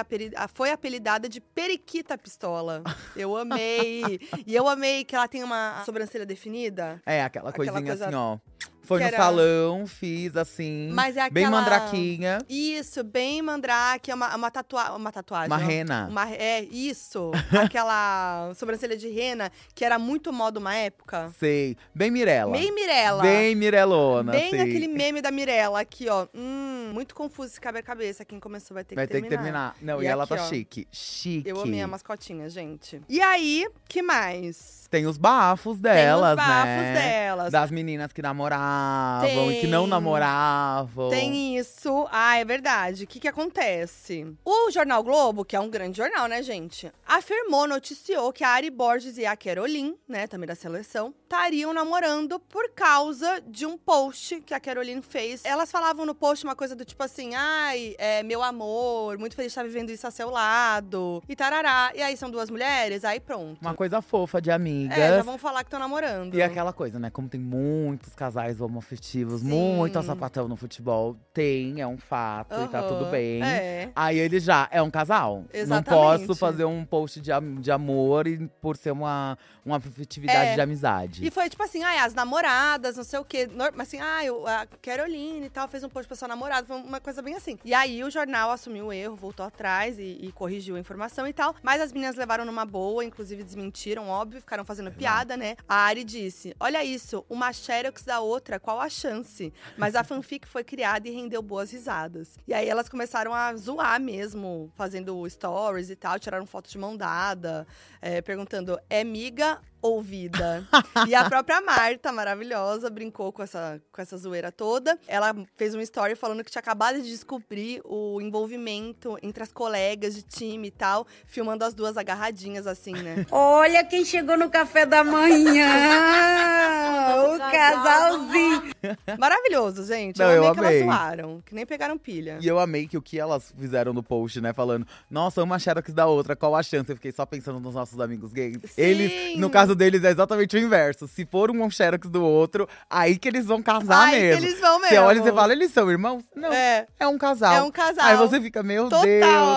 foi 0.54 0.70
apelidada 0.70 1.28
de 1.28 1.40
periquita 1.40 2.16
pistola. 2.16 2.82
Eu 3.14 3.36
amei. 3.36 4.20
e 4.46 4.54
eu 4.54 4.66
amei 4.68 5.04
que 5.04 5.14
ela 5.14 5.28
tem 5.28 5.44
uma 5.44 5.82
sobrancelha 5.84 6.24
definida. 6.24 7.00
É, 7.04 7.22
aquela 7.22 7.50
Aquela 7.50 7.66
coisinha 7.66 7.86
coisa 7.86 8.06
assim, 8.06 8.14
ó. 8.14 8.38
Foi 8.84 8.98
que 8.98 9.04
no 9.04 9.08
era- 9.08 9.16
salão, 9.16 9.86
fiz 9.86 10.36
assim. 10.36 10.90
Mas 10.92 11.16
é 11.16 11.30
Bem 11.30 11.44
aquela- 11.44 11.60
mandraquinha. 11.62 12.38
Isso, 12.48 13.02
bem 13.04 13.40
mandrake, 13.40 14.10
é 14.10 14.14
uma, 14.14 14.34
uma, 14.36 14.50
tatua 14.50 14.94
uma 14.96 15.12
tatuagem. 15.12 15.46
Uma 15.48 15.56
rena. 15.56 16.08
Uma, 16.10 16.30
é, 16.32 16.62
isso. 16.64 17.30
aquela 17.72 18.52
sobrancelha 18.54 18.96
de 18.96 19.08
rena, 19.08 19.50
que 19.74 19.84
era 19.84 19.98
muito 19.98 20.32
moda 20.32 20.58
uma 20.58 20.74
época. 20.74 21.32
Sei. 21.38 21.76
Bem 21.94 22.10
Mirella. 22.10 22.52
Bem 22.52 22.72
Mirella. 22.74 23.22
Bem 23.22 23.54
Mirelona. 23.54 24.32
Bem 24.32 24.46
assim. 24.48 24.60
aquele 24.60 24.88
meme 24.88 25.22
da 25.22 25.30
Mirella 25.30 25.80
aqui, 25.80 26.08
ó. 26.08 26.26
Hum, 26.34 26.90
muito 26.92 27.14
confuso 27.14 27.50
esse 27.52 27.60
quebra-cabeça. 27.60 28.24
Quem 28.24 28.38
começou 28.40 28.74
vai 28.74 28.84
ter 28.84 28.94
Vai 28.94 29.06
que 29.06 29.12
ter 29.12 29.20
terminar. 29.20 29.36
que 29.38 29.42
terminar. 29.44 29.76
Não, 29.80 30.02
E 30.02 30.06
e, 30.06 30.08
ela 30.08 30.24
aqui, 30.24 30.34
tá 30.36 30.42
ó. 30.42 30.48
chique. 30.48 30.88
Chique. 30.90 31.48
Eu 31.48 31.60
amei 31.60 31.80
a 31.82 31.86
mascotinha, 31.86 32.48
gente. 32.48 33.00
E 33.08 33.20
aí, 33.20 33.66
que 33.88 34.02
mais? 34.02 34.81
Tem 34.92 35.06
os 35.06 35.16
bafos 35.16 35.78
delas, 35.80 36.36
Tem 36.36 36.44
os 36.44 36.50
bafos 36.50 36.66
né? 36.66 36.92
delas. 36.92 37.50
Das 37.50 37.70
meninas 37.70 38.12
que 38.12 38.20
namoravam 38.20 39.50
e 39.50 39.58
que 39.58 39.66
não 39.66 39.84
Tem. 39.84 39.90
namoravam. 39.90 41.08
Tem 41.08 41.56
isso. 41.56 42.06
Ah, 42.12 42.36
é 42.36 42.44
verdade. 42.44 43.04
O 43.04 43.06
que 43.06 43.18
que 43.18 43.26
acontece? 43.26 44.26
O 44.44 44.70
Jornal 44.70 45.02
Globo, 45.02 45.46
que 45.46 45.56
é 45.56 45.60
um 45.60 45.70
grande 45.70 45.96
jornal, 45.96 46.26
né, 46.28 46.42
gente? 46.42 46.92
Afirmou, 47.06 47.66
noticiou 47.66 48.34
que 48.34 48.44
a 48.44 48.50
Ari 48.50 48.68
Borges 48.68 49.16
e 49.16 49.24
a 49.24 49.34
Caroline, 49.34 49.94
né, 50.06 50.26
também 50.26 50.46
da 50.46 50.54
seleção, 50.54 51.14
estariam 51.24 51.72
namorando 51.72 52.38
por 52.38 52.70
causa 52.74 53.42
de 53.48 53.64
um 53.64 53.78
post 53.78 54.42
que 54.42 54.52
a 54.52 54.60
Caroline 54.60 55.00
fez. 55.00 55.42
Elas 55.46 55.72
falavam 55.72 56.04
no 56.04 56.14
post 56.14 56.44
uma 56.44 56.54
coisa 56.54 56.76
do 56.76 56.84
tipo 56.84 57.02
assim, 57.02 57.34
ai, 57.34 57.94
é, 57.96 58.22
meu 58.22 58.42
amor, 58.42 59.16
muito 59.16 59.34
feliz 59.34 59.52
de 59.52 59.58
estar 59.58 59.64
vivendo 59.64 59.88
isso 59.88 60.06
a 60.06 60.10
seu 60.10 60.28
lado, 60.28 61.22
e 61.26 61.34
tarará. 61.34 61.92
E 61.94 62.02
aí 62.02 62.14
são 62.14 62.30
duas 62.30 62.50
mulheres, 62.50 63.06
aí 63.06 63.18
pronto. 63.18 63.58
Uma 63.62 63.72
coisa 63.74 64.02
fofa 64.02 64.38
de 64.38 64.50
amigas. 64.86 64.98
É, 64.98 65.16
já 65.16 65.22
vão 65.22 65.38
falar 65.38 65.60
que 65.64 65.68
estão 65.68 65.80
namorando. 65.80 66.34
E 66.34 66.42
aquela 66.42 66.72
coisa, 66.72 66.98
né? 66.98 67.10
Como 67.10 67.28
tem 67.28 67.40
muitos 67.40 68.14
casais 68.14 68.60
homoafetivos, 68.60 69.40
Sim. 69.40 69.48
muito 69.48 70.02
sapatão 70.02 70.48
no 70.48 70.56
futebol, 70.56 71.16
tem, 71.32 71.80
é 71.80 71.86
um 71.86 71.98
fato 71.98 72.54
e 72.62 72.68
tá 72.68 72.82
tudo 72.82 73.06
bem. 73.06 73.42
É. 73.42 73.90
Aí 73.94 74.18
ele 74.18 74.40
já 74.40 74.68
é 74.70 74.82
um 74.82 74.90
casal. 74.90 75.44
Exatamente. 75.52 75.90
Não 75.90 75.96
posso 76.28 76.34
fazer 76.38 76.64
um 76.64 76.84
post 76.84 77.20
de, 77.20 77.30
de 77.60 77.70
amor 77.70 78.26
e 78.26 78.48
por 78.60 78.76
ser 78.76 78.90
uma, 78.90 79.38
uma 79.64 79.76
afetividade 79.76 80.50
É. 80.50 80.54
de 80.54 80.60
amizade. 80.60 81.26
E 81.26 81.30
foi 81.30 81.48
tipo 81.48 81.62
assim, 81.62 81.82
ai, 81.82 81.98
as 81.98 82.14
namoradas, 82.14 82.96
não 82.96 83.04
sei 83.04 83.18
o 83.18 83.24
quê. 83.24 83.48
Mas 83.74 83.88
assim, 83.88 83.98
ai, 84.00 84.26
a 84.28 84.66
Caroline 84.80 85.46
e 85.46 85.50
tal 85.50 85.68
fez 85.68 85.84
um 85.84 85.88
post 85.88 86.06
pra 86.08 86.16
sua 86.16 86.28
namorada. 86.28 86.66
Foi 86.66 86.76
uma 86.76 87.00
coisa 87.00 87.22
bem 87.22 87.34
assim. 87.34 87.58
E 87.64 87.72
aí 87.74 88.02
o 88.02 88.10
jornal 88.10 88.50
assumiu 88.50 88.86
o 88.86 88.92
erro, 88.92 89.14
voltou 89.16 89.46
atrás 89.46 89.98
e, 89.98 90.18
e 90.20 90.32
corrigiu 90.32 90.76
a 90.76 90.80
informação 90.80 91.26
e 91.26 91.32
tal. 91.32 91.54
Mas 91.62 91.80
as 91.80 91.92
meninas 91.92 92.16
levaram 92.16 92.44
numa 92.44 92.64
boa, 92.64 93.04
inclusive 93.04 93.42
desmentiram, 93.44 94.08
óbvio, 94.08 94.40
ficaram 94.40 94.64
fazendo 94.72 94.90
piada, 94.90 95.36
né? 95.36 95.56
A 95.68 95.76
Ari 95.84 96.02
disse: 96.02 96.56
Olha 96.58 96.82
isso, 96.82 97.24
uma 97.28 97.52
Xerox 97.52 98.02
da 98.02 98.20
outra, 98.20 98.58
qual 98.58 98.80
a 98.80 98.88
chance? 98.88 99.52
Mas 99.76 99.94
a 99.94 100.02
fanfic 100.02 100.48
foi 100.48 100.64
criada 100.64 101.06
e 101.06 101.12
rendeu 101.12 101.42
boas 101.42 101.70
risadas. 101.70 102.38
E 102.48 102.54
aí 102.54 102.68
elas 102.68 102.88
começaram 102.88 103.34
a 103.34 103.54
zoar 103.54 104.00
mesmo, 104.00 104.72
fazendo 104.74 105.28
stories 105.28 105.90
e 105.90 105.96
tal, 105.96 106.18
tiraram 106.18 106.46
foto 106.46 106.70
de 106.70 106.78
mão 106.78 106.96
dada, 106.96 107.66
é, 108.00 108.22
perguntando: 108.22 108.78
é 108.88 109.04
miga 109.04 109.60
ou 109.82 110.00
vida? 110.00 110.66
e 111.08 111.14
a 111.14 111.28
própria 111.28 111.60
Marta, 111.60 112.12
maravilhosa, 112.12 112.88
brincou 112.88 113.32
com 113.32 113.42
essa, 113.42 113.82
com 113.90 114.00
essa 114.00 114.16
zoeira 114.16 114.52
toda. 114.52 114.98
Ela 115.06 115.34
fez 115.56 115.74
um 115.74 115.80
story 115.80 116.14
falando 116.14 116.44
que 116.44 116.50
tinha 116.50 116.60
acabado 116.60 117.02
de 117.02 117.10
descobrir 117.10 117.82
o 117.84 118.20
envolvimento 118.20 119.18
entre 119.22 119.42
as 119.42 119.52
colegas 119.52 120.14
de 120.14 120.22
time 120.22 120.68
e 120.68 120.70
tal, 120.70 121.06
filmando 121.26 121.64
as 121.64 121.74
duas 121.74 121.96
agarradinhas 121.96 122.66
assim, 122.66 122.92
né? 122.92 123.26
Olha 123.30 123.84
quem 123.84 124.04
chegou 124.04 124.38
no 124.38 124.48
café 124.48 124.86
da 124.86 125.02
manhã! 125.02 125.66
o 127.34 127.38
casalzinho! 127.50 128.72
Maravilhoso, 129.18 129.84
gente. 129.84 130.18
Não, 130.18 130.30
eu 130.30 130.46
amei 130.46 130.48
eu 130.48 130.54
que 130.54 130.60
elas 130.60 130.84
zoaram, 130.84 131.42
que 131.44 131.54
nem 131.54 131.66
pegaram 131.66 131.98
pilha. 131.98 132.38
E 132.40 132.46
eu 132.46 132.58
amei 132.58 132.86
que 132.86 132.96
o 132.96 133.02
que 133.02 133.18
elas 133.18 133.52
fizeram 133.58 133.92
no 133.92 134.02
post, 134.02 134.40
né? 134.40 134.52
Falando, 134.52 134.86
nossa, 135.10 135.42
uma 135.42 135.58
Xerox 135.58 135.92
da 135.92 136.06
outra, 136.06 136.36
qual 136.36 136.54
a 136.54 136.62
chance? 136.62 136.90
Eu 136.90 136.96
fiquei 136.96 137.12
só 137.12 137.26
pensando 137.26 137.58
nos 137.58 137.74
nossos 137.74 137.98
amigos 138.00 138.32
gays. 138.32 138.58
Eles, 138.76 139.38
no 139.38 139.50
caso 139.50 139.71
deles, 139.74 140.02
é 140.04 140.10
exatamente 140.10 140.56
o 140.56 140.58
inverso. 140.58 141.06
Se 141.08 141.24
for 141.26 141.50
um 141.50 141.70
Xerox 141.70 142.08
do 142.08 142.22
outro, 142.24 142.68
aí 142.90 143.18
que 143.18 143.28
eles 143.28 143.46
vão 143.46 143.62
casar 143.62 144.08
Aí 144.08 144.14
que 144.14 144.20
mesmo. 144.20 144.44
eles 144.46 144.60
vão 144.60 144.78
mesmo. 144.80 144.88
Você 144.94 144.98
olha 144.98 145.18
e 145.18 145.22
você 145.22 145.32
fala, 145.32 145.52
eles 145.52 145.72
são 145.72 145.90
irmãos? 145.90 146.24
Não, 146.34 146.52
é, 146.52 146.86
É, 146.98 147.06
um 147.06 147.18
casal. 147.18 147.54
é 147.54 147.62
um 147.62 147.70
casal. 147.70 148.04
Aí 148.04 148.16
você 148.16 148.40
fica, 148.40 148.62
meu 148.62 148.84
Total, 148.88 149.02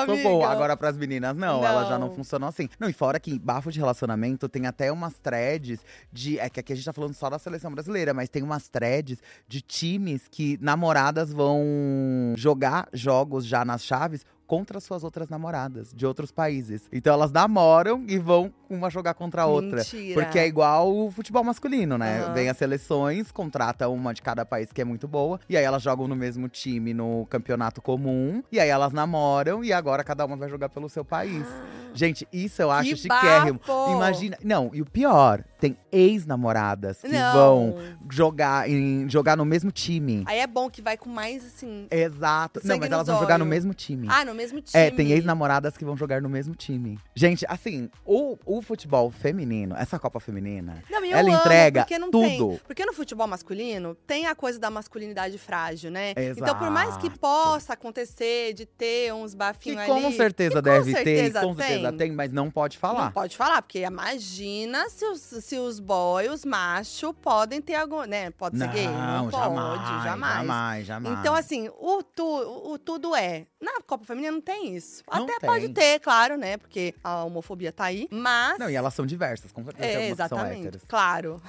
Deus, 0.08 0.20
socorro. 0.22 0.46
Agora 0.46 0.76
pras 0.78 0.98
meninas, 0.98 1.36
não, 1.36 1.62
Não. 1.62 1.68
elas 1.68 1.88
já 1.90 1.98
não 2.00 2.14
funcionam 2.14 2.48
assim. 2.48 2.70
Não, 2.80 2.90
e 2.90 2.94
fora 2.94 3.20
que 3.20 3.38
bafo 3.40 3.72
de 3.72 3.80
relacionamento 3.80 4.48
tem 4.48 4.66
até 4.68 4.92
umas 4.92 5.18
threads 5.18 5.80
de. 6.12 6.40
É 6.40 6.50
que 6.50 6.60
aqui 6.60 6.74
a 6.74 6.76
gente 6.76 6.86
tá 6.86 6.94
falando 6.94 7.14
só 7.14 7.30
da 7.30 7.40
seleção 7.40 7.72
brasileira, 7.72 8.14
mas 8.14 8.30
tem 8.30 8.44
umas 8.44 8.68
threads 8.68 9.20
de 9.48 9.62
times 9.62 10.28
que 10.30 10.58
namoradas 10.62 11.32
vão 11.34 12.34
jogar 12.36 12.88
jogos 12.94 13.46
já 13.46 13.64
nas 13.66 13.84
chaves 13.84 14.26
contra 14.48 14.80
suas 14.80 15.04
outras 15.04 15.30
namoradas 15.30 15.92
de 15.94 16.06
outros 16.06 16.32
países. 16.32 16.84
Então 16.92 17.14
elas 17.14 17.32
namoram 17.32 18.04
e 18.08 18.18
vão 18.18 18.54
uma 18.70 18.90
jogar 18.90 19.14
contra 19.14 19.44
a 19.44 19.46
outra. 19.46 19.78
Mentira. 19.78 20.22
Porque 20.22 20.40
é 20.40 20.48
igual 20.48 20.96
o 20.96 21.12
futebol 21.12 21.44
masculino, 21.44 21.98
né? 21.98 22.22
Aham. 22.24 22.34
Vem 22.34 22.50
as 22.50 22.58
seleções, 22.58 23.32
contrata 23.32 23.88
uma 23.90 24.14
de 24.14 24.22
cada 24.22 24.46
país 24.46 24.72
que 24.72 24.82
é 24.82 24.86
muito 24.86 25.08
boa. 25.08 25.40
E 25.50 25.56
aí 25.58 25.64
elas 25.64 25.82
jogam 25.82 26.08
no 26.08 26.16
mesmo 26.16 26.48
time 26.50 26.94
no 26.94 27.26
campeonato 27.30 27.82
comum. 27.82 28.44
E 28.52 28.60
aí 28.60 28.70
elas 28.70 28.92
namoram 28.94 29.64
e 29.64 29.72
agora 29.74 30.04
cada 30.04 30.26
uma 30.26 30.36
vai 30.36 30.50
jogar 30.50 30.70
pelo 30.70 30.90
seu 30.90 31.04
país. 31.06 31.46
Gente, 31.94 32.28
isso 32.34 32.62
eu 32.62 32.70
acho 32.72 32.90
Que 32.90 32.96
chiquérrimo. 32.98 33.60
bafo! 33.66 33.92
Imagina. 33.94 34.38
Não, 34.44 34.70
e 34.74 34.82
o 34.82 34.86
pior, 34.86 35.44
tem 35.60 35.78
ex-namoradas 35.92 37.00
que 37.02 37.08
Não. 37.08 37.34
vão 37.34 37.76
jogar, 38.10 38.70
em, 38.70 39.10
jogar 39.10 39.36
no 39.36 39.46
mesmo 39.46 39.72
time. 39.72 40.24
Aí 40.26 40.40
é 40.40 40.48
bom 40.48 40.70
que 40.70 40.82
vai 40.82 40.98
com 40.98 41.10
mais, 41.10 41.46
assim… 41.46 41.88
Exato. 41.90 42.62
Não, 42.64 42.78
mas 42.78 42.92
elas 42.92 43.08
vão 43.08 43.20
jogar 43.20 43.38
no 43.38 43.46
olhos. 43.46 43.56
mesmo 43.56 43.74
time. 43.74 44.08
Ah, 44.10 44.26
no 44.26 44.34
mesmo 44.34 44.62
time. 44.62 44.84
É, 44.84 44.92
tem 44.92 45.12
ex-namoradas 45.12 45.78
que 45.78 45.86
vão 45.86 45.96
jogar 45.96 46.22
no 46.22 46.30
mesmo 46.30 46.56
time. 46.56 47.00
Gente, 47.16 47.46
assim, 47.48 47.90
o, 48.06 48.38
o 48.46 48.62
futebol 48.62 49.12
feminino, 49.12 49.76
essa 49.78 49.98
Copa 50.00 50.20
Feminina, 50.20 50.84
Não, 50.90 51.04
ela 51.04 51.30
entrega 51.30 51.82
porque 51.82 52.00
tudo. 52.00 52.22
Tem, 52.22 52.60
porque 52.66 52.86
no 52.86 52.94
futebol 52.94 53.28
masculino 53.28 53.96
tem 54.08 54.28
a 54.28 54.36
coisa 54.36 54.60
da 54.60 54.70
masculinidade 54.70 55.38
frágil, 55.38 55.92
né? 55.92 56.14
Então, 56.36 56.58
por 56.58 56.70
mais 56.70 56.98
que 56.98 57.08
Exato. 57.08 57.20
possa 57.20 57.74
acontecer 57.74 58.54
de 58.54 58.66
ter 58.66 59.14
uns 59.14 59.34
bafinhos 59.34 59.80
ali… 59.80 60.02
com 60.02 60.12
certeza 60.12 60.50
que 60.50 60.56
com 60.56 60.62
deve 60.62 60.92
certeza 60.92 61.40
ter, 61.40 61.46
com 61.46 61.56
certeza 61.56 61.90
tem. 61.90 61.98
tem, 61.98 62.12
mas 62.12 62.32
não 62.32 62.50
pode 62.50 62.78
falar. 62.78 63.06
Não 63.06 63.12
pode 63.12 63.36
falar, 63.38 63.62
porque 63.62 63.80
imagina 63.80 64.90
se 64.90 65.06
os, 65.06 65.22
se 65.22 65.58
os 65.58 65.80
boys, 65.80 66.32
os 66.32 66.46
machos, 66.46 67.14
podem 67.22 67.62
ter 67.62 67.76
algum, 67.76 67.95
né? 68.06 68.32
Pode 68.32 68.58
ser 68.58 68.68
gay? 68.70 68.88
Não 68.88 69.30
pode, 69.30 69.44
jamais, 69.44 70.04
jamais, 70.04 70.86
jamais. 70.86 71.20
Então, 71.20 71.36
assim, 71.36 71.70
o, 71.80 72.04
tu, 72.04 72.26
o 72.26 72.78
tudo 72.78 73.16
é. 73.16 73.46
Na 73.62 73.82
Copa 73.86 74.06
Feminina 74.06 74.32
não 74.32 74.42
tem 74.42 74.76
isso. 74.76 75.04
Não 75.12 75.24
Até 75.24 75.40
tem. 75.40 75.50
pode 75.50 75.70
ter, 75.70 76.00
claro, 76.00 76.38
né? 76.38 76.58
Porque 76.58 76.94
a 77.04 77.24
homofobia 77.24 77.72
tá 77.72 77.86
aí. 77.86 78.08
Mas. 78.12 78.60
Não, 78.60 78.70
e 78.70 78.76
elas 78.76 78.94
são 78.94 79.06
diversas, 79.06 79.52
com 79.52 79.64
certeza. 79.64 80.00
É, 80.00 80.10
exatamente. 80.10 80.80
Claro. 80.88 81.42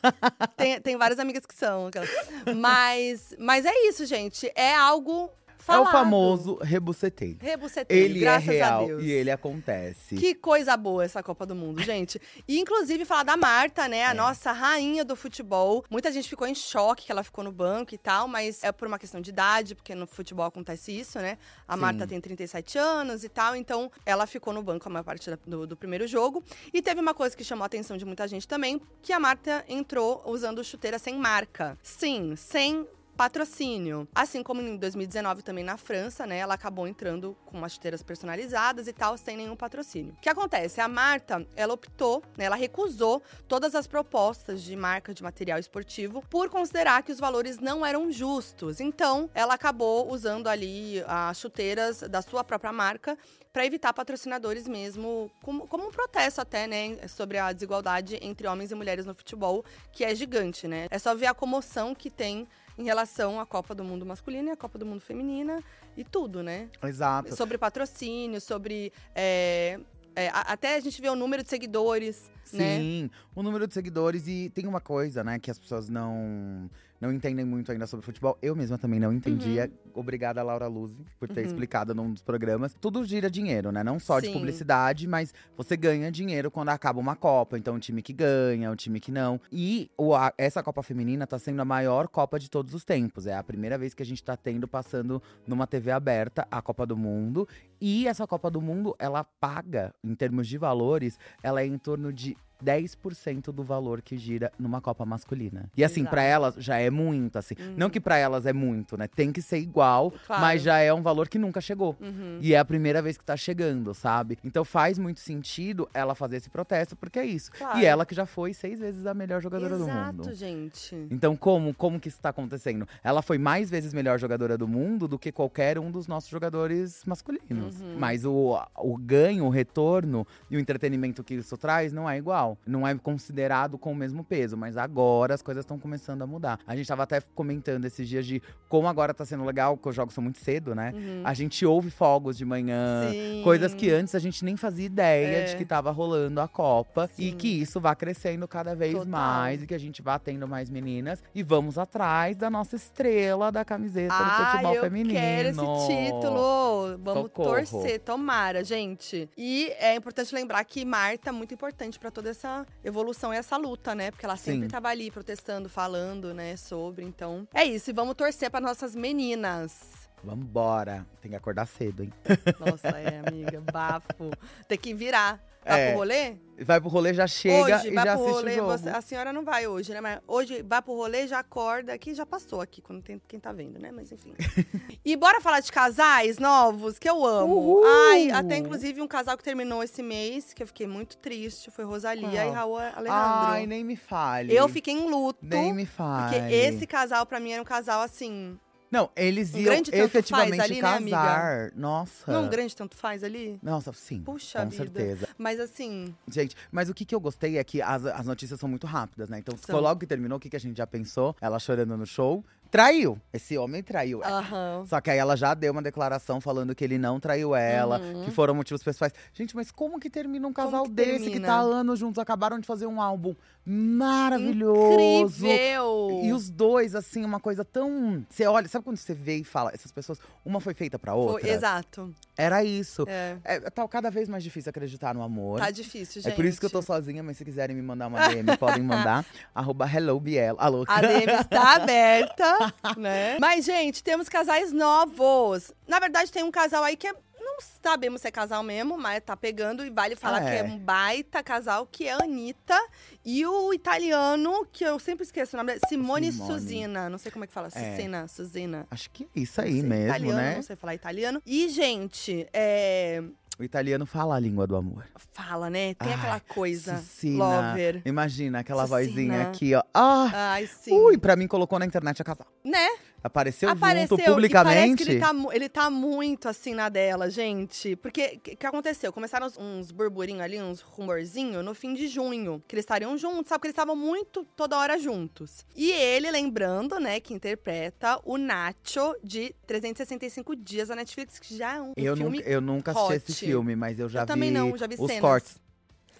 tem, 0.56 0.80
tem 0.80 0.96
várias 0.96 1.18
amigas 1.18 1.46
que 1.46 1.54
são. 1.54 1.86
aquelas. 1.86 2.10
Mas, 2.56 3.34
mas 3.38 3.64
é 3.64 3.72
isso, 3.88 4.04
gente. 4.06 4.50
É 4.54 4.74
algo 4.74 5.30
É 5.64 5.66
falado. 5.66 5.88
o 5.88 5.90
famoso 5.90 6.58
rebucetei. 6.62 7.36
Rebuceteio, 7.40 8.04
Ele 8.04 8.18
é 8.18 8.20
graças 8.22 8.48
a 8.48 8.52
real 8.52 8.86
Deus. 8.86 9.02
e 9.02 9.10
ele 9.10 9.30
acontece. 9.30 10.16
Que 10.16 10.34
coisa 10.34 10.76
boa 10.76 11.04
essa 11.04 11.22
Copa 11.22 11.46
do 11.46 11.54
Mundo, 11.54 11.82
gente. 11.82 12.20
E 12.46 12.58
inclusive 12.60 13.04
falar 13.04 13.22
da 13.22 13.36
Marta, 13.36 13.88
né? 13.88 14.04
A 14.04 14.10
É. 14.10 14.14
nossa 14.14 14.52
rainha 14.52 15.04
do 15.04 15.16
futebol. 15.16 15.84
Muita 15.90 16.12
gente 16.12 16.28
ficou 16.28 16.46
em 16.46 16.54
choque 16.54 17.06
que 17.06 17.12
ela 17.12 17.22
ficou 17.24 17.42
no 17.42 17.50
banco 17.52 17.94
e 17.94 17.98
tal, 17.98 18.28
mas 18.28 18.62
é 18.62 18.70
por 18.72 18.86
uma 18.86 18.98
questão 18.98 19.20
de 19.20 19.30
idade, 19.30 19.74
porque 19.74 19.94
no 19.94 20.06
futebol 20.06 20.44
acontece 20.44 20.92
isso, 20.92 21.18
né? 21.18 21.38
A 21.66 21.74
Sim. 21.74 21.80
Marta 21.80 22.06
tem 22.06 22.20
37 22.20 22.78
anos 22.78 23.24
e 23.24 23.28
tal, 23.28 23.56
então 23.56 23.90
ela 24.04 24.26
ficou 24.26 24.52
no 24.52 24.62
banco 24.62 24.86
a 24.88 24.92
maior 24.92 25.04
parte 25.04 25.30
do, 25.46 25.66
do 25.66 25.76
primeiro 25.76 26.06
jogo. 26.06 26.42
E 26.72 26.82
teve 26.82 27.00
uma 27.00 27.14
coisa 27.14 27.36
que 27.36 27.42
chamou 27.42 27.62
a 27.62 27.66
atenção 27.66 27.96
de 27.96 28.04
muita 28.04 28.28
gente 28.28 28.46
também, 28.46 28.80
que 29.02 29.12
a 29.12 29.18
Marta 29.20 29.64
entrou 29.68 30.22
usando 30.26 30.62
chuteira 30.62 30.98
sem 30.98 31.16
marca. 31.16 31.78
Sim, 31.82 32.34
sem 32.36 32.86
patrocínio. 33.16 34.06
Assim 34.14 34.42
como 34.42 34.60
em 34.60 34.76
2019 34.76 35.42
também 35.42 35.64
na 35.64 35.76
França, 35.76 36.26
né? 36.26 36.38
Ela 36.38 36.54
acabou 36.54 36.86
entrando 36.86 37.36
com 37.46 37.58
umas 37.58 37.72
chuteiras 37.72 38.02
personalizadas 38.02 38.88
e 38.88 38.92
tal, 38.92 39.16
sem 39.16 39.36
nenhum 39.36 39.56
patrocínio. 39.56 40.12
O 40.14 40.20
que 40.20 40.28
acontece? 40.28 40.80
A 40.80 40.88
Marta, 40.88 41.46
ela 41.56 41.74
optou, 41.74 42.22
né? 42.36 42.44
Ela 42.44 42.56
recusou 42.56 43.22
todas 43.48 43.74
as 43.74 43.86
propostas 43.86 44.62
de 44.62 44.76
marca 44.76 45.14
de 45.14 45.22
material 45.22 45.58
esportivo 45.58 46.22
por 46.28 46.48
considerar 46.48 47.02
que 47.02 47.12
os 47.12 47.20
valores 47.20 47.58
não 47.58 47.84
eram 47.84 48.10
justos. 48.10 48.80
Então, 48.80 49.30
ela 49.34 49.54
acabou 49.54 50.10
usando 50.10 50.48
ali 50.48 51.02
as 51.06 51.38
chuteiras 51.38 52.00
da 52.00 52.20
sua 52.20 52.44
própria 52.44 52.72
marca 52.72 53.16
para 53.52 53.64
evitar 53.64 53.92
patrocinadores 53.92 54.66
mesmo, 54.66 55.30
como, 55.40 55.68
como 55.68 55.86
um 55.86 55.90
protesto 55.90 56.40
até, 56.40 56.66
né, 56.66 57.06
sobre 57.06 57.38
a 57.38 57.52
desigualdade 57.52 58.18
entre 58.20 58.48
homens 58.48 58.72
e 58.72 58.74
mulheres 58.74 59.06
no 59.06 59.14
futebol, 59.14 59.64
que 59.92 60.04
é 60.04 60.12
gigante, 60.12 60.66
né? 60.66 60.88
É 60.90 60.98
só 60.98 61.14
ver 61.14 61.26
a 61.26 61.34
comoção 61.34 61.94
que 61.94 62.10
tem 62.10 62.48
em 62.78 62.84
relação 62.84 63.40
à 63.40 63.46
Copa 63.46 63.74
do 63.74 63.84
Mundo 63.84 64.04
masculina 64.04 64.50
e 64.50 64.52
à 64.52 64.56
Copa 64.56 64.78
do 64.78 64.86
Mundo 64.86 65.00
feminina 65.00 65.62
e 65.96 66.04
tudo, 66.04 66.42
né? 66.42 66.68
Exato. 66.82 67.34
Sobre 67.36 67.58
patrocínio, 67.58 68.40
sobre. 68.40 68.92
é, 69.14 69.78
é, 70.16 70.30
até 70.32 70.76
a 70.76 70.80
gente 70.80 71.00
vê 71.00 71.08
o 71.08 71.16
número 71.16 71.42
de 71.42 71.50
seguidores, 71.50 72.30
né? 72.52 72.78
Sim, 72.78 73.10
o 73.34 73.42
número 73.42 73.66
de 73.66 73.74
seguidores 73.74 74.28
e 74.28 74.48
tem 74.50 74.66
uma 74.66 74.80
coisa, 74.80 75.24
né, 75.24 75.38
que 75.40 75.50
as 75.50 75.58
pessoas 75.58 75.88
não 75.88 76.70
não 77.00 77.12
entendem 77.12 77.44
muito 77.44 77.70
ainda 77.72 77.86
sobre 77.86 78.04
futebol. 78.06 78.38
Eu 78.40 78.54
mesma 78.56 78.78
também 78.78 78.98
não 78.98 79.12
entendia. 79.12 79.70
Obrigada, 79.92 80.42
Laura 80.42 80.66
Luzzi, 80.66 80.96
por 81.18 81.28
ter 81.28 81.40
Uhum. 81.40 81.46
explicado 81.46 81.94
num 81.94 82.12
dos 82.12 82.22
programas. 82.22 82.74
Tudo 82.80 83.04
gira 83.04 83.30
dinheiro, 83.30 83.70
né? 83.70 83.82
Não 83.84 83.98
só 83.98 84.20
de 84.20 84.28
Sim. 84.28 84.32
publicidade, 84.32 85.06
mas 85.06 85.32
você 85.56 85.76
ganha 85.76 86.10
dinheiro 86.10 86.50
quando 86.50 86.70
acaba 86.70 86.98
uma 86.98 87.14
Copa. 87.14 87.58
Então, 87.58 87.76
o 87.76 87.78
time 87.80 88.00
que 88.02 88.12
ganha, 88.12 88.70
o 88.70 88.76
time 88.76 88.98
que 89.00 89.12
não. 89.12 89.40
E 89.52 89.90
o, 89.98 90.14
a- 90.14 90.32
essa 90.38 90.62
Copa 90.62 90.82
Feminina 90.82 91.26
tá 91.26 91.38
sendo 91.38 91.60
a 91.60 91.64
maior 91.64 92.08
Copa 92.08 92.38
de 92.38 92.48
todos 92.50 92.74
os 92.74 92.84
tempos. 92.84 93.26
É 93.26 93.34
a 93.34 93.42
primeira 93.42 93.76
vez 93.76 93.92
que 93.94 94.02
a 94.02 94.06
gente 94.06 94.22
tá 94.24 94.36
tendo, 94.36 94.66
passando 94.66 95.22
numa 95.46 95.66
TV 95.66 95.90
aberta, 95.90 96.46
a 96.50 96.62
Copa 96.62 96.86
do 96.86 96.96
Mundo. 96.96 97.46
E 97.80 98.08
essa 98.08 98.26
Copa 98.26 98.50
do 98.50 98.60
Mundo, 98.60 98.94
ela 98.98 99.24
paga, 99.24 99.94
em 100.02 100.14
termos 100.14 100.46
de 100.48 100.56
valores, 100.56 101.18
ela 101.42 101.60
é 101.62 101.66
em 101.66 101.76
torno 101.78 102.12
de 102.12 102.36
10% 102.62 103.52
do 103.52 103.62
valor 103.62 104.02
que 104.02 104.16
gira 104.16 104.52
numa 104.58 104.80
Copa 104.80 105.04
masculina. 105.04 105.70
E 105.76 105.84
assim, 105.84 106.00
Exato. 106.00 106.10
pra 106.10 106.22
elas 106.22 106.54
já 106.58 106.78
é 106.78 106.90
muito, 106.90 107.36
assim. 107.38 107.54
Uhum. 107.58 107.74
Não 107.76 107.90
que 107.90 108.00
pra 108.00 108.16
elas 108.16 108.46
é 108.46 108.52
muito, 108.52 108.96
né? 108.96 109.08
Tem 109.08 109.32
que 109.32 109.40
ser 109.42 109.58
igual, 109.58 110.12
Claro. 110.26 110.42
mas 110.42 110.62
já 110.62 110.78
é 110.78 110.92
um 110.92 111.02
valor 111.02 111.28
que 111.28 111.38
nunca 111.38 111.60
chegou. 111.60 111.96
Uhum. 112.00 112.38
E 112.40 112.54
é 112.54 112.58
a 112.58 112.64
primeira 112.64 113.00
vez 113.02 113.16
que 113.16 113.24
tá 113.24 113.36
chegando, 113.36 113.94
sabe? 113.94 114.38
Então 114.44 114.64
faz 114.64 114.98
muito 114.98 115.20
sentido 115.20 115.88
ela 115.94 116.14
fazer 116.14 116.36
esse 116.36 116.50
protesto, 116.50 116.96
porque 116.96 117.18
é 117.18 117.24
isso. 117.26 117.50
Claro. 117.52 117.78
E 117.78 117.84
ela 117.84 118.04
que 118.06 118.14
já 118.14 118.26
foi 118.26 118.52
seis 118.52 118.78
vezes 118.78 119.06
a 119.06 119.14
melhor 119.14 119.40
jogadora 119.40 119.76
do 119.76 119.84
Exato, 119.84 120.16
mundo. 120.18 120.34
gente. 120.34 120.94
Então, 121.10 121.36
como, 121.36 121.72
como 121.74 121.98
que 122.00 122.08
isso 122.08 122.20
tá 122.20 122.28
acontecendo? 122.30 122.86
Ela 123.02 123.22
foi 123.22 123.38
mais 123.38 123.70
vezes 123.70 123.92
melhor 123.94 124.18
jogadora 124.18 124.56
do 124.58 124.66
mundo 124.68 125.06
do 125.08 125.18
que 125.18 125.32
qualquer 125.32 125.78
um 125.78 125.90
dos 125.90 126.06
nossos 126.06 126.28
jogadores 126.30 127.02
masculinos. 127.06 127.80
Uhum. 127.80 127.96
Mas 127.98 128.24
o, 128.24 128.58
o 128.76 128.96
ganho, 128.96 129.44
o 129.44 129.48
retorno 129.50 130.26
e 130.50 130.56
o 130.56 130.60
entretenimento 130.60 131.22
que 131.22 131.34
isso 131.34 131.56
traz 131.56 131.92
não 131.92 132.08
é 132.08 132.16
igual. 132.18 132.43
Não 132.66 132.86
é 132.86 132.94
considerado 132.96 133.78
com 133.78 133.92
o 133.92 133.94
mesmo 133.94 134.22
peso. 134.24 134.56
Mas 134.56 134.76
agora 134.76 135.34
as 135.34 135.42
coisas 135.42 135.62
estão 135.62 135.78
começando 135.78 136.22
a 136.22 136.26
mudar. 136.26 136.58
A 136.66 136.74
gente 136.76 136.86
tava 136.86 137.02
até 137.02 137.20
comentando 137.34 137.84
esses 137.84 138.08
dias 138.08 138.26
de 138.26 138.42
como 138.68 138.88
agora 138.88 139.14
tá 139.14 139.24
sendo 139.24 139.44
legal, 139.44 139.76
que 139.76 139.88
os 139.88 139.94
jogos 139.94 140.14
são 140.14 140.22
muito 140.22 140.38
cedo, 140.38 140.74
né? 140.74 140.92
Uhum. 140.94 141.22
A 141.24 141.32
gente 141.34 141.64
ouve 141.64 141.90
fogos 141.90 142.36
de 142.36 142.44
manhã. 142.44 143.08
Sim. 143.10 143.40
Coisas 143.44 143.72
que 143.74 143.90
antes 143.90 144.14
a 144.14 144.18
gente 144.18 144.44
nem 144.44 144.56
fazia 144.56 144.86
ideia 144.86 145.36
É. 145.38 145.44
de 145.44 145.56
que 145.56 145.64
tava 145.64 145.90
rolando 145.90 146.40
a 146.40 146.48
Copa. 146.48 147.08
E 147.18 147.30
Sim. 147.30 147.36
que 147.36 147.48
isso 147.48 147.80
vá 147.80 147.94
crescendo 147.94 148.46
cada 148.48 148.74
vez 148.74 148.92
Total. 148.94 149.06
mais. 149.08 149.62
E 149.62 149.66
que 149.66 149.74
a 149.74 149.78
gente 149.78 150.02
vá 150.02 150.18
tendo 150.18 150.46
mais 150.48 150.68
meninas. 150.70 151.22
E 151.34 151.42
vamos 151.42 151.78
atrás 151.78 152.36
da 152.36 152.50
nossa 152.50 152.76
estrela 152.76 153.50
da 153.52 153.64
camiseta 153.64 154.14
do 154.14 154.22
Ah, 154.22 154.48
futebol 154.52 154.74
eu 154.74 154.82
feminino. 154.82 155.14
quero 155.14 155.48
esse 155.50 155.60
título. 155.86 156.98
Vamos 156.98 157.22
Socorro. 157.24 157.48
torcer, 157.50 158.00
tomara, 158.00 158.64
gente. 158.64 159.28
E 159.36 159.68
é 159.78 159.94
importante 159.94 160.34
lembrar 160.34 160.64
que 160.64 160.84
Marta 160.84 161.30
é 161.30 161.32
muito 161.32 161.54
importante 161.54 161.98
pra 161.98 162.10
toda 162.10 162.33
essa 162.34 162.66
evolução 162.84 163.32
e 163.32 163.36
essa 163.36 163.56
luta, 163.56 163.94
né? 163.94 164.10
Porque 164.10 164.26
ela 164.26 164.36
sempre 164.36 164.62
Sim. 164.62 164.68
tava 164.68 164.88
ali 164.88 165.10
protestando, 165.10 165.68
falando, 165.68 166.34
né, 166.34 166.56
sobre. 166.56 167.04
Então, 167.04 167.48
é 167.54 167.64
isso. 167.64 167.90
E 167.90 167.92
vamos 167.92 168.14
torcer 168.14 168.50
para 168.50 168.60
nossas 168.60 168.94
meninas. 168.94 170.03
Vambora. 170.24 171.06
Tem 171.20 171.30
que 171.30 171.36
acordar 171.36 171.66
cedo, 171.66 172.02
hein? 172.02 172.12
Nossa, 172.60 172.88
é, 172.88 173.22
amiga, 173.26 173.60
bafo. 173.72 174.30
Tem 174.68 174.78
que 174.78 174.92
virar. 174.94 175.40
Vai 175.66 175.80
É, 175.80 175.88
pro 175.90 175.98
rolê? 176.00 176.34
Vai 176.58 176.78
pro 176.78 176.90
rolê, 176.90 177.14
já 177.14 177.26
chega 177.26 177.76
hoje, 177.78 177.88
e 177.88 177.94
vai 177.94 178.04
já 178.04 178.12
pro 178.16 178.24
assiste 178.26 178.36
rolê. 178.36 178.52
o 178.52 178.56
jogo. 178.56 178.68
você- 178.72 178.88
a 178.90 179.00
senhora 179.00 179.32
não 179.32 179.42
vai 179.44 179.66
hoje, 179.66 179.92
né? 179.94 180.00
Mas 180.02 180.20
hoje 180.28 180.62
vai 180.62 180.82
pro 180.82 180.92
rolê, 180.94 181.26
já 181.26 181.38
acorda. 181.38 181.94
Aqui 181.94 182.14
já 182.14 182.26
passou 182.26 182.60
aqui, 182.60 182.82
quando 182.82 183.00
tem 183.02 183.18
quem 183.26 183.40
tá 183.40 183.50
vendo, 183.50 183.78
né? 183.80 183.90
Mas 183.90 184.12
enfim. 184.12 184.34
e 185.02 185.16
bora 185.16 185.40
falar 185.40 185.60
de 185.60 185.72
casais 185.72 186.38
novos, 186.38 186.98
que 186.98 187.08
eu 187.08 187.24
amo. 187.24 187.54
Uhul! 187.56 187.82
Ai, 188.10 188.30
até 188.30 188.58
inclusive 188.58 189.00
um 189.00 189.08
casal 189.08 189.38
que 189.38 189.42
terminou 189.42 189.82
esse 189.82 190.02
mês, 190.02 190.52
que 190.52 190.62
eu 190.62 190.66
fiquei 190.66 190.86
muito 190.86 191.16
triste, 191.16 191.70
foi 191.70 191.86
Rosalia 191.86 192.44
e 192.44 192.50
Raul 192.50 192.76
Alejandro. 192.76 193.10
Ai, 193.10 193.66
nem 193.66 193.82
me 193.82 193.96
fale. 193.96 194.54
eu 194.54 194.68
fiquei 194.68 194.92
em 194.92 195.08
luto. 195.10 195.38
Nem 195.42 195.72
me 195.72 195.86
fale. 195.86 196.38
Porque 196.40 196.54
esse 196.54 196.86
casal, 196.86 197.24
pra 197.24 197.40
mim, 197.40 197.52
era 197.52 197.62
um 197.62 197.64
casal 197.64 198.02
assim. 198.02 198.58
Não, 198.94 199.10
eles 199.16 199.52
Um 199.52 199.58
iam 199.58 199.74
efetivamente 199.92 200.60
ali, 200.60 200.74
né, 200.76 200.80
casar. 200.80 201.72
Nossa. 201.74 202.32
Não 202.32 202.44
um 202.44 202.48
grande 202.48 202.76
tanto 202.76 202.96
faz 202.96 203.24
ali. 203.24 203.58
Nossa, 203.60 203.92
sim. 203.92 204.20
Puxa 204.20 204.60
com 204.60 204.70
vida. 204.70 204.84
certeza. 204.84 205.28
Mas 205.36 205.58
assim. 205.58 206.14
Gente, 206.28 206.54
mas 206.70 206.88
o 206.88 206.94
que, 206.94 207.04
que 207.04 207.12
eu 207.12 207.18
gostei 207.18 207.58
é 207.58 207.64
que 207.64 207.82
as, 207.82 208.06
as 208.06 208.24
notícias 208.24 208.60
são 208.60 208.68
muito 208.68 208.86
rápidas, 208.86 209.28
né? 209.28 209.40
Então, 209.40 209.56
foi 209.56 209.80
logo 209.80 209.98
que 209.98 210.06
terminou, 210.06 210.36
o 210.36 210.40
que, 210.40 210.48
que 210.48 210.54
a 210.54 210.60
gente 210.60 210.76
já 210.76 210.86
pensou? 210.86 211.34
Ela 211.40 211.58
chorando 211.58 211.96
no 211.96 212.06
show. 212.06 212.44
Traiu! 212.78 213.16
Esse 213.32 213.56
homem 213.56 213.84
traiu 213.84 214.20
ela. 214.20 214.40
Aham. 214.40 214.84
Só 214.84 215.00
que 215.00 215.08
aí 215.08 215.16
ela 215.16 215.36
já 215.36 215.54
deu 215.54 215.70
uma 215.70 215.80
declaração 215.80 216.40
falando 216.40 216.74
que 216.74 216.82
ele 216.82 216.98
não 216.98 217.20
traiu 217.20 217.54
ela, 217.54 218.00
Uhum. 218.00 218.24
que 218.24 218.32
foram 218.32 218.52
motivos 218.52 218.82
pessoais. 218.82 219.12
Gente, 219.32 219.54
mas 219.54 219.70
como 219.70 220.00
que 220.00 220.10
termina 220.10 220.44
um 220.48 220.52
Como 220.52 220.66
casal 220.66 220.82
que 220.86 220.90
desse 220.90 221.18
que 221.20 221.24
termina? 221.26 221.46
tá 221.46 221.58
anos 221.60 222.00
juntos? 222.00 222.18
Acabaram 222.20 222.58
de 222.58 222.66
fazer 222.66 222.86
um 222.86 223.00
álbum 223.00 223.32
maravilhoso. 223.64 225.46
Incrível! 225.46 226.20
E 226.24 226.32
os 226.32 226.50
dois, 226.50 226.96
assim, 226.96 227.24
uma 227.24 227.38
coisa 227.38 227.64
tão. 227.64 228.26
Você 228.28 228.44
olha, 228.46 228.66
sabe 228.66 228.84
quando 228.84 228.96
você 228.96 229.14
vê 229.14 229.36
e 229.36 229.44
fala, 229.44 229.70
essas 229.72 229.92
pessoas, 229.92 230.18
uma 230.44 230.60
foi 230.60 230.74
feita 230.74 230.98
pra 230.98 231.14
outra? 231.14 231.42
Foi- 231.42 231.50
exato. 231.50 232.12
Era 232.36 232.64
isso. 232.64 233.04
É. 233.08 233.36
É, 233.44 233.60
tá 233.70 233.86
cada 233.86 234.10
vez 234.10 234.28
mais 234.28 234.42
difícil 234.42 234.70
acreditar 234.70 235.14
no 235.14 235.22
amor. 235.22 235.60
Tá 235.60 235.70
difícil, 235.70 236.20
É 236.20 236.22
gente. 236.24 236.34
por 236.36 236.44
isso 236.44 236.58
que 236.58 236.66
eu 236.66 236.70
tô 236.70 236.82
sozinha, 236.82 237.22
mas 237.22 237.36
se 237.36 237.44
quiserem 237.44 237.76
me 237.76 237.82
mandar 237.82 238.08
uma 238.08 238.28
DM, 238.28 238.56
podem 238.56 238.82
mandar. 238.82 239.24
Arroba 239.54 239.88
Hello 239.88 240.18
Biel. 240.18 240.56
Alô. 240.58 240.84
A 240.88 241.00
DM 241.00 241.32
está 241.32 241.74
aberta, 241.76 242.74
né? 242.96 243.36
Mas, 243.40 243.64
gente, 243.64 244.02
temos 244.02 244.28
casais 244.28 244.72
novos. 244.72 245.72
Na 245.86 246.00
verdade, 246.00 246.32
tem 246.32 246.42
um 246.42 246.50
casal 246.50 246.82
aí 246.82 246.96
que 246.96 247.06
é- 247.06 247.14
não 247.54 247.66
sabemos 247.82 248.20
se 248.20 248.28
é 248.28 248.30
casal 248.30 248.62
mesmo, 248.62 248.98
mas 248.98 249.22
tá 249.24 249.36
pegando 249.36 249.84
e 249.84 249.90
vale 249.90 250.16
falar 250.16 250.38
Ah, 250.38 250.40
que 250.44 250.50
é 250.50 250.58
é. 250.58 250.62
um 250.64 250.78
baita 250.78 251.42
casal, 251.42 251.86
que 251.86 252.06
é 252.08 252.12
a 252.12 252.18
Anitta 252.22 252.78
e 253.24 253.46
o 253.46 253.72
italiano, 253.72 254.66
que 254.72 254.84
eu 254.84 254.98
sempre 254.98 255.24
esqueço 255.24 255.56
o 255.56 255.58
nome 255.58 255.72
dele, 255.72 255.80
Simone, 255.88 256.32
Simone. 256.32 256.52
Suzina. 256.60 257.08
Não 257.08 257.18
sei 257.18 257.30
como 257.30 257.44
é 257.44 257.46
que 257.46 257.52
fala. 257.52 257.68
É. 257.68 257.70
Suzina, 257.96 258.28
Suzina. 258.28 258.86
Acho 258.90 259.10
que 259.10 259.24
é 259.24 259.40
isso 259.40 259.60
aí 259.60 259.82
mesmo, 259.82 260.08
italiano, 260.08 260.36
né? 260.36 260.54
Não 260.56 260.62
sei 260.62 260.76
falar 260.76 260.94
italiano. 260.94 261.40
E, 261.46 261.68
gente, 261.68 262.46
é, 262.52 263.22
O 263.58 263.62
italiano 263.62 264.04
fala 264.04 264.34
a 264.34 264.40
língua 264.40 264.66
do 264.66 264.74
amor. 264.74 265.04
fala, 265.32 265.70
né? 265.70 265.94
Tem 265.94 266.08
Ai, 266.08 266.14
aquela 266.14 266.40
coisa. 266.40 266.96
Sucina. 266.98 267.44
Lover. 267.68 268.02
Imagina 268.04 268.58
aquela 268.60 268.86
Sucina. 268.86 268.98
vozinha 269.08 269.42
aqui, 269.48 269.74
ó. 269.74 269.82
Ah! 269.94 270.30
Ai, 270.54 270.66
sim. 270.66 270.92
Ui, 270.92 271.16
pra 271.18 271.36
mim 271.36 271.46
colocou 271.46 271.78
na 271.78 271.86
internet 271.86 272.20
a 272.20 272.24
casal. 272.24 272.46
Né? 272.64 272.88
Apareceu, 273.24 273.70
Apareceu 273.70 274.18
junto 274.18 274.30
publicamente? 274.30 274.74
parece 274.76 274.96
que 274.96 275.10
ele 275.12 275.18
tá, 275.18 275.32
ele 275.54 275.68
tá 275.70 275.88
muito 275.90 276.46
assim 276.46 276.74
na 276.74 276.90
dela, 276.90 277.30
gente. 277.30 277.96
Porque 277.96 278.34
o 278.36 278.40
que, 278.40 278.54
que 278.56 278.66
aconteceu? 278.66 279.10
Começaram 279.14 279.46
uns, 279.46 279.56
uns 279.56 279.90
burburinhos 279.90 280.42
ali, 280.42 280.60
uns 280.60 280.82
rumorzinhos 280.82 281.64
no 281.64 281.74
fim 281.74 281.94
de 281.94 282.06
junho. 282.06 282.62
Que 282.68 282.74
eles 282.74 282.82
estariam 282.82 283.16
juntos, 283.16 283.48
sabe? 283.48 283.60
Porque 283.60 283.68
eles 283.68 283.72
estavam 283.72 283.96
muito 283.96 284.44
toda 284.54 284.76
hora 284.76 284.98
juntos. 284.98 285.64
E 285.74 285.90
ele, 285.90 286.30
lembrando, 286.30 287.00
né, 287.00 287.18
que 287.18 287.32
interpreta 287.32 288.20
o 288.26 288.36
Nacho 288.36 289.16
de 289.24 289.54
365 289.66 290.54
Dias 290.54 290.88
da 290.88 290.96
Netflix, 290.96 291.38
que 291.38 291.56
já 291.56 291.76
é 291.76 291.80
um 291.80 291.94
Eu 291.96 292.14
filme. 292.16 292.36
nunca, 292.38 292.48
eu 292.50 292.60
nunca 292.60 292.90
assisti 292.92 293.14
esse 293.14 293.32
hot. 293.32 293.46
filme, 293.46 293.74
mas 293.74 293.98
eu 293.98 294.08
já 294.08 294.20
Eu 294.20 294.26
vi, 294.26 294.28
também 294.32 294.50
não, 294.50 294.76
já 294.76 294.86
vi 294.86 294.96
os 294.98 295.06
cenas. 295.06 295.20
cortes. 295.22 295.63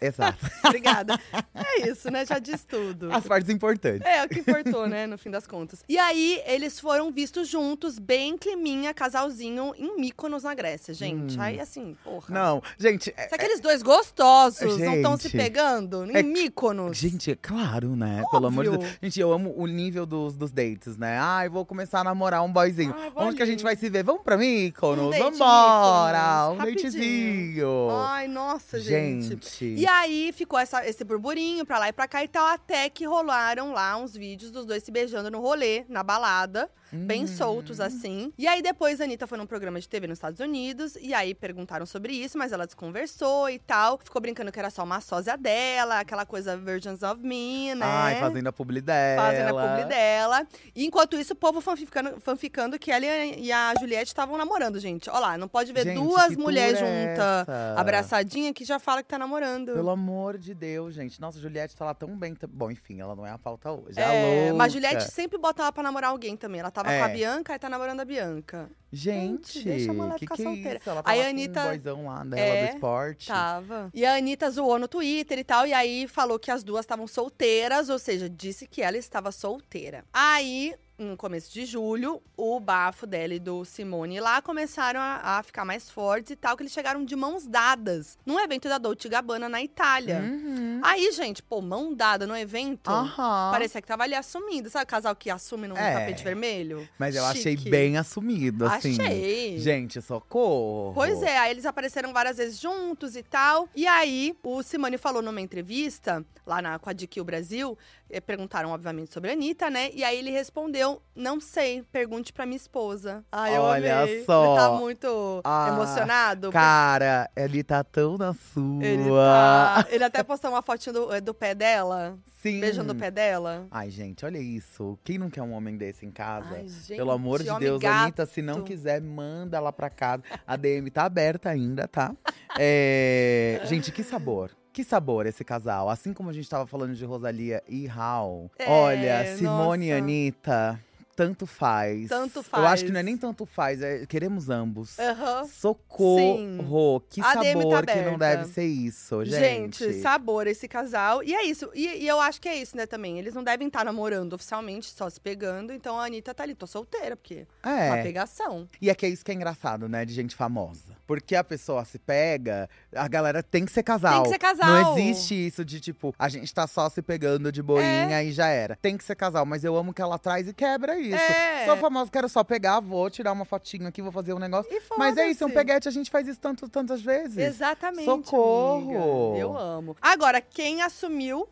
Exato. 0.00 0.38
Obrigada. 0.64 1.18
É 1.54 1.88
isso, 1.88 2.10
né? 2.10 2.24
Já 2.26 2.38
diz 2.38 2.64
tudo. 2.64 3.12
As 3.12 3.24
partes 3.26 3.48
importantes. 3.50 4.06
É, 4.06 4.24
o 4.24 4.28
que 4.28 4.40
importou, 4.40 4.86
né, 4.86 5.06
no 5.06 5.16
fim 5.16 5.30
das 5.30 5.46
contas. 5.46 5.82
E 5.88 5.96
aí, 5.98 6.42
eles 6.46 6.78
foram 6.80 7.10
vistos 7.10 7.48
juntos, 7.48 7.98
bem 7.98 8.36
climinha, 8.36 8.92
casalzinho, 8.92 9.72
em 9.76 9.98
Mykonos, 9.98 10.42
na 10.42 10.54
Grécia, 10.54 10.92
gente. 10.92 11.38
Hum. 11.38 11.42
Aí, 11.42 11.60
assim, 11.60 11.96
porra. 12.04 12.26
Não, 12.28 12.62
gente, 12.78 13.12
é- 13.16 13.28
Se 13.28 13.34
aqueles 13.34 13.60
dois 13.60 13.82
gostosos 13.82 14.78
não 14.78 14.94
estão 14.94 15.16
se 15.16 15.28
Gente. 15.28 15.36
pegando 15.42 16.04
em 16.10 16.16
É- 16.16 16.22
Mykonos. 16.22 16.96
Gente, 16.96 17.30
é 17.30 17.36
claro, 17.36 17.96
né? 17.96 18.22
Pelo 18.30 18.46
amor 18.46 18.64
de 18.64 18.70
Óbvio. 18.70 18.86
Deus. 18.88 18.98
Gente, 19.02 19.20
eu 19.20 19.32
amo 19.32 19.54
o 19.56 19.66
nível 19.66 20.04
dos, 20.06 20.36
dos 20.36 20.50
dates, 20.50 20.96
né? 20.96 21.18
Ai, 21.18 21.48
vou 21.48 21.64
começar 21.64 22.00
a 22.00 22.04
namorar 22.04 22.42
um 22.42 22.52
boyzinho. 22.52 22.94
Ai, 22.96 23.12
Onde 23.16 23.36
que 23.36 23.42
a 23.42 23.46
gente 23.46 23.62
vai 23.62 23.76
se 23.76 23.88
ver? 23.88 24.02
Vamos 24.04 24.22
pra 24.22 24.36
Mykonos? 24.36 25.06
Um 25.06 25.10
date 25.10 25.22
em 25.22 25.30
Vambora! 25.38 26.18
Mykonos, 26.50 26.54
Um 26.54 26.64
datezinho. 26.74 27.90
Ai, 27.90 28.28
nossa, 28.28 28.78
gente. 28.80 29.28
gente. 29.28 29.64
E 29.64 29.83
aí 29.86 30.32
ficou 30.32 30.58
essa- 30.58 30.86
esse 30.86 31.02
burburinho 31.04 31.64
pra 31.66 31.78
lá 31.78 31.88
e 31.88 31.92
pra 31.92 32.06
cá 32.08 32.22
e 32.24 32.28
tal, 32.28 32.46
até 32.46 32.88
que 32.88 33.04
rolaram 33.06 33.72
lá 33.72 33.96
uns 33.96 34.14
vídeos 34.14 34.50
dos 34.50 34.64
dois 34.66 34.82
se 34.82 34.90
beijando 34.90 35.30
no 35.30 35.40
rolê, 35.40 35.84
na 35.88 36.02
balada, 36.02 36.70
bem 36.94 37.24
Hum. 37.24 37.26
soltos 37.26 37.80
assim. 37.80 38.32
E 38.38 38.46
aí 38.46 38.62
depois 38.62 39.00
a 39.00 39.04
Anitta 39.04 39.26
foi 39.26 39.36
num 39.38 39.46
programa 39.46 39.80
de 39.80 39.88
TV 39.88 40.06
nos 40.06 40.18
Estados 40.18 40.40
Unidos, 40.40 40.96
e 41.00 41.12
aí 41.14 41.34
perguntaram 41.34 41.84
sobre 41.86 42.12
isso, 42.12 42.36
mas 42.38 42.52
ela 42.52 42.66
desconversou 42.66 43.48
e 43.50 43.58
tal. 43.58 43.98
Ficou 44.02 44.20
brincando 44.22 44.50
que 44.52 44.58
era 44.58 44.70
só 44.70 44.82
uma 44.84 45.00
sósia 45.00 45.36
dela, 45.36 46.00
aquela 46.00 46.24
coisa 46.26 46.56
Virgins 46.56 47.02
of 47.02 47.20
Me, 47.20 47.74
né? 47.74 47.84
Ai, 47.86 48.20
fazendo 48.20 48.46
a 48.48 48.52
publi 48.52 48.80
dela. 48.80 49.22
Fazendo 49.22 49.58
a 49.58 49.68
publi 49.68 49.84
dela. 49.88 50.46
E 50.74 50.84
enquanto 50.86 51.16
isso, 51.16 51.32
o 51.32 51.36
povo 51.36 51.60
fanficando, 51.60 52.20
fanficando 52.20 52.78
que 52.78 52.90
ela 52.90 53.04
e 53.04 53.50
a 53.52 53.74
Juliette 53.78 54.08
estavam 54.08 54.36
namorando, 54.36 54.78
gente. 54.78 55.08
Olha 55.10 55.18
lá, 55.20 55.38
não 55.38 55.48
pode 55.48 55.72
ver 55.72 55.84
Gente, 55.84 55.94
duas 56.00 56.36
mulheres 56.36 56.80
é 56.80 56.84
juntas, 57.08 57.46
abraçadinha, 57.76 58.52
que 58.52 58.64
já 58.64 58.78
fala 58.78 59.02
que 59.02 59.08
tá 59.08 59.18
namorando. 59.18 59.72
Pelo 59.72 59.90
amor 59.90 60.38
de 60.38 60.54
Deus, 60.54 60.94
gente. 60.94 61.20
Nossa, 61.20 61.38
Juliette 61.38 61.76
tá 61.76 61.84
lá 61.84 61.94
tão 61.94 62.16
bem. 62.16 62.34
Bom, 62.48 62.70
enfim, 62.70 63.00
ela 63.00 63.14
não 63.14 63.26
é 63.26 63.30
a 63.30 63.38
pauta 63.38 63.70
hoje. 63.70 63.98
É, 63.98 64.02
É, 64.02 64.04
a 64.06 64.42
louca. 64.44 64.54
mas 64.58 64.72
Juliette 64.72 65.10
sempre 65.10 65.38
bota 65.38 65.62
ela 65.62 65.72
pra 65.72 65.82
namorar 65.82 66.10
alguém 66.10 66.36
também. 66.36 66.60
Ela 66.60 66.70
tava 66.84 66.94
É. 66.94 66.98
com 67.00 67.04
a 67.04 67.08
Bianca 67.08 67.54
e 67.54 67.58
tá 67.58 67.68
namorando 67.68 68.00
a 68.00 68.04
Bianca. 68.04 68.70
Gente, 68.92 69.54
Gente, 69.54 69.64
deixa 69.64 69.90
a 69.90 69.94
mulher 69.94 70.12
que 70.14 70.20
ficar 70.20 70.36
que 70.36 70.42
é 70.42 70.44
solteira. 70.44 70.78
isso? 70.78 70.90
Ela 70.90 71.02
Aí 71.04 71.20
a 71.20 71.24
com 71.24 71.30
Anitta- 71.30 71.60
um 71.64 71.68
boyzão 71.68 72.06
lá 72.06 72.24
dela 72.24 72.40
É, 72.42 72.66
do 72.68 72.74
esporte. 72.74 73.26
Tava. 73.26 73.90
E 73.92 74.06
a 74.06 74.14
Anitta 74.14 74.50
zoou 74.50 74.78
no 74.78 74.86
Twitter 74.86 75.38
e 75.38 75.44
tal, 75.44 75.66
e 75.66 75.72
aí 75.72 76.06
falou 76.06 76.38
que 76.38 76.50
as 76.50 76.62
duas 76.62 76.84
estavam 76.84 77.06
solteiras, 77.08 77.88
ou 77.88 77.98
seja, 77.98 78.28
disse 78.30 78.66
que 78.68 78.80
ela 78.82 78.96
estava 78.96 79.32
solteira. 79.32 80.04
Aí, 80.12 80.74
no 80.96 81.16
começo 81.16 81.52
de 81.52 81.64
julho, 81.66 82.22
o 82.36 82.60
bafo 82.60 83.06
dela 83.06 83.34
e 83.34 83.40
do 83.40 83.64
Simone 83.64 84.20
lá 84.20 84.40
começaram 84.40 85.00
a, 85.00 85.38
a 85.38 85.42
ficar 85.42 85.64
mais 85.64 85.90
fortes 85.90 86.30
e 86.30 86.36
tal, 86.36 86.56
que 86.56 86.62
eles 86.62 86.72
chegaram 86.72 87.04
de 87.04 87.16
mãos 87.16 87.46
dadas 87.46 88.16
num 88.24 88.38
evento 88.38 88.68
da 88.68 88.78
Dolce 88.78 89.08
Gabbana 89.08 89.48
na 89.48 89.60
Itália. 89.62 90.20
Uhum. 90.20 90.80
Aí, 90.84 91.10
gente, 91.12 91.42
pô, 91.42 91.60
mão 91.60 91.92
dada 91.92 92.26
no 92.26 92.36
evento. 92.36 92.88
Aham. 92.90 93.50
Parecia 93.50 93.82
que 93.82 93.88
tava 93.88 94.04
ali 94.04 94.14
assumindo. 94.14 94.70
Sabe 94.70 94.84
o 94.84 94.86
casal 94.86 95.16
que 95.16 95.30
assume 95.30 95.66
num 95.66 95.76
É. 95.76 95.94
tapete 95.98 96.22
vermelho? 96.22 96.88
Mas 96.98 97.16
eu 97.16 97.24
achei 97.24 97.56
Chique. 97.56 97.70
bem 97.70 97.96
assumido, 97.96 98.64
assim. 98.66 98.92
Achei. 99.00 99.58
Gente, 99.58 100.00
socorro. 100.00 100.92
Pois 100.94 101.22
é, 101.22 101.38
aí 101.38 101.50
eles 101.50 101.66
apareceram 101.66 102.12
várias 102.12 102.36
vezes 102.36 102.60
juntos 102.60 103.16
e 103.16 103.22
tal. 103.22 103.68
E 103.74 103.86
aí, 103.86 104.36
o 104.42 104.62
Simone 104.62 104.96
falou 104.98 105.22
numa 105.22 105.40
entrevista, 105.40 106.24
lá 106.46 106.62
na, 106.62 106.78
com 106.78 106.88
a 106.90 106.92
DQ 106.92 107.22
Brasil, 107.24 107.76
eh, 108.10 108.20
perguntaram, 108.20 108.70
obviamente, 108.70 109.12
sobre 109.12 109.30
a 109.30 109.32
Anitta, 109.32 109.70
né? 109.70 109.90
E 109.92 110.04
aí 110.04 110.18
ele 110.18 110.30
respondeu: 110.30 110.83
Não 111.16 111.40
sei, 111.40 111.82
pergunte 111.92 112.32
pra 112.32 112.44
minha 112.44 112.56
esposa. 112.56 113.24
Ai, 113.30 113.56
eu 113.56 113.62
Olha 113.62 114.00
amei. 114.02 114.24
só. 114.24 114.44
Ele 114.44 114.56
tá 114.60 114.72
muito 114.72 115.40
Ah, 115.44 115.68
emocionado. 115.72 116.50
Cara, 116.50 117.30
ele 117.36 117.62
tá 117.62 117.84
tão 117.84 118.18
na 118.18 118.34
sua. 118.34 118.84
Ele, 118.84 119.08
tá- 119.08 119.86
ele 119.90 120.04
até 120.04 120.22
postou 120.24 120.50
uma 120.50 120.60
fotinha 120.62 120.92
do, 120.92 121.14
eh, 121.14 121.20
do 121.20 121.32
pé 121.32 121.54
dela, 121.54 122.18
Sim. 122.42 122.58
beijando 122.60 122.92
o 122.92 122.96
pé 122.96 123.10
dela. 123.12 123.66
Ai, 123.70 123.90
gente, 123.90 124.24
olha 124.26 124.38
isso. 124.38 124.98
Quem 125.04 125.16
não 125.18 125.30
quer 125.30 125.42
um 125.42 125.52
homem 125.52 125.76
desse 125.76 126.04
em 126.04 126.10
casa? 126.10 126.56
Ai, 126.56 126.66
gente, 126.68 126.96
Pelo 126.96 127.12
amor 127.12 127.42
de 127.42 127.58
Deus, 127.58 127.80
gato. 127.80 128.02
Anitta, 128.02 128.26
se 128.26 128.42
não 128.42 128.62
quiser, 128.62 129.00
manda 129.00 129.60
lá 129.60 129.72
pra 129.72 129.88
casa. 129.88 130.22
A 130.46 130.56
DM 130.56 130.90
tá 130.90 131.04
aberta 131.04 131.48
ainda, 131.48 131.86
tá? 131.86 132.12
É, 132.58 133.60
Gente, 133.64 133.90
que 133.92 134.02
sabor. 134.04 134.50
Que 134.74 134.82
sabor 134.82 135.24
esse 135.24 135.44
casal. 135.44 135.88
Assim 135.88 136.12
como 136.12 136.30
a 136.30 136.32
gente 136.32 136.50
tava 136.50 136.66
falando 136.66 136.96
de 136.96 137.04
Rosalia 137.04 137.62
e 137.68 137.86
Raul. 137.86 138.50
É, 138.58 138.68
Olha, 138.68 139.36
Simone 139.36 139.86
e 139.86 139.90
nossa. 139.90 140.02
Anitta, 140.02 140.80
tanto 141.14 141.46
faz. 141.46 142.08
Tanto 142.08 142.44
Eu 142.52 142.66
acho 142.66 142.82
que 142.84 142.88
faz. 142.88 142.92
não 142.92 143.00
é 143.00 143.02
nem 143.02 143.16
tanto 143.16 143.46
faz, 143.46 143.80
é 143.82 144.04
queremos 144.06 144.48
ambos. 144.50 144.98
Aham. 144.98 145.44
Socorro! 145.46 147.00
Que 147.08 147.20
A 147.20 147.24
tá 147.24 147.42
sabor 147.42 147.86
que 147.86 148.00
não 148.02 148.18
deve 148.18 148.44
ser 148.46 148.64
isso, 148.66 149.24
gente. 149.24 149.78
Gente, 149.78 150.00
sabor 150.00 150.46
esse 150.46 150.66
casal. 150.68 151.22
E 151.22 151.34
é 151.34 151.44
isso. 151.44 151.70
E, 151.74 151.86
e 152.04 152.08
eu 152.08 152.20
acho 152.20 152.40
que 152.40 152.48
é 152.48 152.56
isso, 152.56 152.76
né, 152.76 152.86
também. 152.86 153.18
Eles 153.18 153.34
não 153.34 153.42
devem 153.42 153.66
estar 153.68 153.84
namorando 153.84 154.32
oficialmente, 154.32 154.90
só 154.90 155.08
se 155.08 155.20
pegando. 155.20 155.72
Então 155.72 155.98
a 155.98 156.04
Anitta 156.06 156.34
tá 156.34 156.42
ali, 156.42 156.54
tô 156.54 156.66
solteira, 156.66 157.16
porque 157.16 157.46
é 157.62 157.90
uma 157.92 158.02
pegação. 158.02 158.68
E 158.80 158.90
é 158.90 158.94
que 158.94 159.06
é 159.06 159.08
isso 159.08 159.24
que 159.24 159.30
é 159.30 159.34
engraçado, 159.34 159.88
né, 159.88 160.04
de 160.04 160.12
gente 160.12 160.34
famosa. 160.34 160.94
Porque 161.06 161.36
a 161.36 161.44
pessoa 161.44 161.84
se 161.84 161.98
pega, 161.98 162.68
a 162.94 163.06
galera 163.08 163.42
tem 163.42 163.64
que 163.64 163.72
ser 163.72 163.82
casal. 163.82 164.22
Tem 164.22 164.22
que 164.24 164.28
ser 164.30 164.38
casal. 164.38 164.66
Não 164.68 164.98
existe 164.98 165.34
isso 165.46 165.64
de 165.64 165.78
tipo, 165.80 166.14
a 166.18 166.28
gente 166.28 166.52
tá 166.52 166.66
só 166.66 166.88
se 166.88 167.02
pegando 167.02 167.52
de 167.52 167.62
boinha 167.62 168.20
É. 168.20 168.24
e 168.24 168.32
já 168.32 168.48
era. 168.48 168.76
Tem 168.80 168.96
que 168.96 169.04
ser 169.04 169.14
casal, 169.14 169.44
mas 169.44 169.64
eu 169.64 169.76
amo 169.76 169.92
que 169.92 170.00
ela 170.00 170.18
traz 170.18 170.48
e 170.48 170.54
quebra 170.54 170.98
isso. 170.98 171.03
É. 171.12 171.66
Sou 171.66 171.76
famosa, 171.76 172.10
quero 172.10 172.28
só 172.28 172.42
pegar, 172.44 172.80
vou 172.80 173.10
tirar 173.10 173.32
uma 173.32 173.44
fotinho 173.44 173.86
aqui, 173.88 174.00
vou 174.00 174.12
fazer 174.12 174.32
um 174.32 174.38
negócio. 174.38 174.72
E 174.72 174.80
Mas 174.96 175.16
é 175.16 175.28
isso, 175.28 175.44
é 175.44 175.46
um 175.46 175.50
peguete, 175.50 175.88
a 175.88 175.90
gente 175.90 176.10
faz 176.10 176.26
isso 176.28 176.40
tanto, 176.40 176.68
tantas 176.68 177.02
vezes. 177.02 177.36
Exatamente. 177.38 178.04
Socorro! 178.04 179.30
amiga. 179.30 179.38
Eu 179.40 179.56
amo. 179.58 179.96
Agora, 180.00 180.40
quem 180.40 180.82
assumiu 180.82 181.48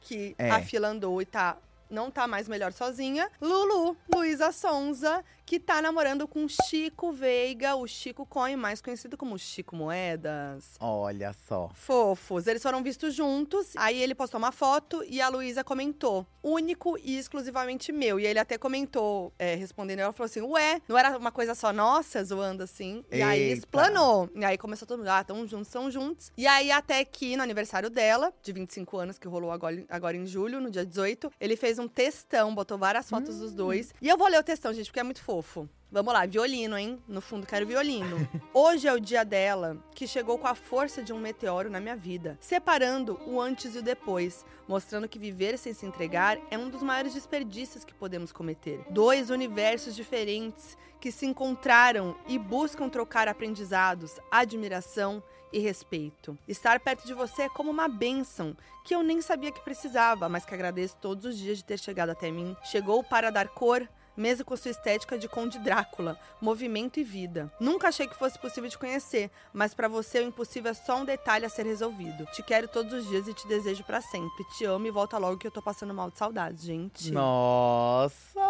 que 0.00 0.34
É. 0.38 0.50
a 0.50 0.60
fila 0.62 0.88
andou 0.88 1.20
e 1.20 1.24
tá. 1.26 1.56
Não 1.90 2.10
tá 2.10 2.26
mais 2.26 2.48
melhor 2.48 2.72
sozinha. 2.72 3.30
Lulu, 3.40 3.96
Luísa 4.12 4.50
Sonza, 4.52 5.22
que 5.46 5.60
tá 5.60 5.82
namorando 5.82 6.26
com 6.26 6.46
Chico 6.48 7.12
Veiga, 7.12 7.76
o 7.76 7.86
Chico 7.86 8.24
Coin, 8.24 8.56
mais 8.56 8.80
conhecido 8.80 9.16
como 9.16 9.38
Chico 9.38 9.76
Moedas. 9.76 10.76
Olha 10.80 11.32
só. 11.46 11.70
Fofos. 11.74 12.46
Eles 12.46 12.62
foram 12.62 12.82
vistos 12.82 13.14
juntos. 13.14 13.72
Aí 13.76 14.02
ele 14.02 14.14
postou 14.14 14.38
uma 14.38 14.52
foto 14.52 15.04
e 15.06 15.20
a 15.20 15.28
Luísa 15.28 15.62
comentou: 15.62 16.26
único 16.42 16.96
e 16.98 17.18
exclusivamente 17.18 17.92
meu. 17.92 18.18
E 18.18 18.26
ele 18.26 18.38
até 18.38 18.56
comentou, 18.56 19.32
é, 19.38 19.54
respondendo, 19.54 20.00
ela 20.00 20.12
falou 20.12 20.26
assim: 20.26 20.40
Ué, 20.40 20.80
não 20.88 20.96
era 20.96 21.16
uma 21.16 21.30
coisa 21.30 21.54
só 21.54 21.72
nossa, 21.72 22.24
zoando 22.24 22.62
assim. 22.62 23.04
E 23.10 23.20
aí 23.20 23.42
Eita. 23.42 23.58
explanou. 23.58 24.30
E 24.34 24.44
aí 24.44 24.56
começou 24.56 24.88
todo 24.88 24.98
mundo: 24.98 25.08
ah, 25.08 25.22
tão 25.22 25.46
juntos, 25.46 25.68
tão 25.68 25.90
juntos. 25.90 26.32
E 26.36 26.46
aí, 26.46 26.70
até 26.70 27.04
que 27.04 27.36
no 27.36 27.42
aniversário 27.42 27.90
dela, 27.90 28.32
de 28.42 28.52
25 28.52 28.96
anos, 28.96 29.18
que 29.18 29.28
rolou 29.28 29.50
agora, 29.50 29.84
agora 29.88 30.16
em 30.16 30.26
julho, 30.26 30.60
no 30.60 30.70
dia 30.70 30.86
18, 30.86 31.30
ele 31.38 31.56
fez 31.56 31.78
um 31.78 31.86
textão, 31.86 32.54
botou 32.54 32.78
várias 32.78 33.10
fotos 33.10 33.38
dos 33.38 33.52
dois. 33.52 33.92
E 34.00 34.08
eu 34.08 34.16
vou 34.16 34.28
ler 34.28 34.38
o 34.38 34.42
textão, 34.42 34.72
gente, 34.72 34.86
porque 34.86 35.00
é 35.00 35.02
muito 35.02 35.22
fofo. 35.22 35.33
Vamos 35.94 36.12
lá, 36.12 36.26
violino, 36.26 36.76
hein? 36.76 37.00
No 37.06 37.20
fundo, 37.20 37.46
quero 37.46 37.64
violino. 37.64 38.28
Hoje 38.52 38.88
é 38.88 38.92
o 38.92 38.98
dia 38.98 39.24
dela 39.24 39.76
que 39.94 40.08
chegou 40.08 40.36
com 40.36 40.48
a 40.48 40.54
força 40.54 41.04
de 41.04 41.12
um 41.12 41.20
meteoro 41.20 41.70
na 41.70 41.78
minha 41.78 41.94
vida, 41.94 42.36
separando 42.40 43.20
o 43.24 43.40
antes 43.40 43.76
e 43.76 43.78
o 43.78 43.82
depois, 43.82 44.44
mostrando 44.66 45.08
que 45.08 45.20
viver 45.20 45.56
sem 45.56 45.72
se 45.72 45.86
entregar 45.86 46.36
é 46.50 46.58
um 46.58 46.68
dos 46.68 46.82
maiores 46.82 47.14
desperdícios 47.14 47.84
que 47.84 47.94
podemos 47.94 48.32
cometer. 48.32 48.84
Dois 48.90 49.30
universos 49.30 49.94
diferentes 49.94 50.76
que 50.98 51.12
se 51.12 51.26
encontraram 51.26 52.16
e 52.26 52.40
buscam 52.40 52.88
trocar 52.88 53.28
aprendizados, 53.28 54.18
admiração 54.32 55.22
e 55.52 55.60
respeito. 55.60 56.36
Estar 56.48 56.80
perto 56.80 57.06
de 57.06 57.14
você 57.14 57.42
é 57.42 57.48
como 57.48 57.70
uma 57.70 57.86
bênção 57.86 58.56
que 58.84 58.96
eu 58.96 59.02
nem 59.04 59.20
sabia 59.20 59.52
que 59.52 59.62
precisava, 59.62 60.28
mas 60.28 60.44
que 60.44 60.54
agradeço 60.54 60.96
todos 60.96 61.24
os 61.24 61.38
dias 61.38 61.58
de 61.58 61.64
ter 61.64 61.78
chegado 61.78 62.10
até 62.10 62.32
mim. 62.32 62.56
Chegou 62.64 63.04
para 63.04 63.30
dar 63.30 63.48
cor 63.48 63.88
mesmo 64.16 64.44
com 64.44 64.56
sua 64.56 64.70
estética 64.70 65.18
de 65.18 65.28
Conde 65.28 65.58
Drácula, 65.58 66.18
movimento 66.40 66.98
e 67.00 67.04
vida. 67.04 67.50
Nunca 67.60 67.88
achei 67.88 68.06
que 68.06 68.16
fosse 68.16 68.38
possível 68.38 68.68
te 68.70 68.78
conhecer, 68.78 69.30
mas 69.52 69.74
pra 69.74 69.88
você 69.88 70.20
o 70.20 70.26
impossível 70.26 70.70
é 70.70 70.74
só 70.74 70.98
um 71.00 71.04
detalhe 71.04 71.44
a 71.44 71.48
ser 71.48 71.64
resolvido. 71.66 72.26
Te 72.32 72.42
quero 72.42 72.68
todos 72.68 72.92
os 72.92 73.08
dias 73.08 73.26
e 73.28 73.34
te 73.34 73.46
desejo 73.48 73.82
pra 73.84 74.00
sempre. 74.00 74.44
Te 74.56 74.64
amo 74.64 74.86
e 74.86 74.90
volta 74.90 75.18
logo 75.18 75.36
que 75.38 75.46
eu 75.46 75.50
tô 75.50 75.62
passando 75.62 75.92
mal 75.94 76.10
de 76.10 76.18
saudades, 76.18 76.62
gente. 76.62 77.10
Nossa! 77.12 78.40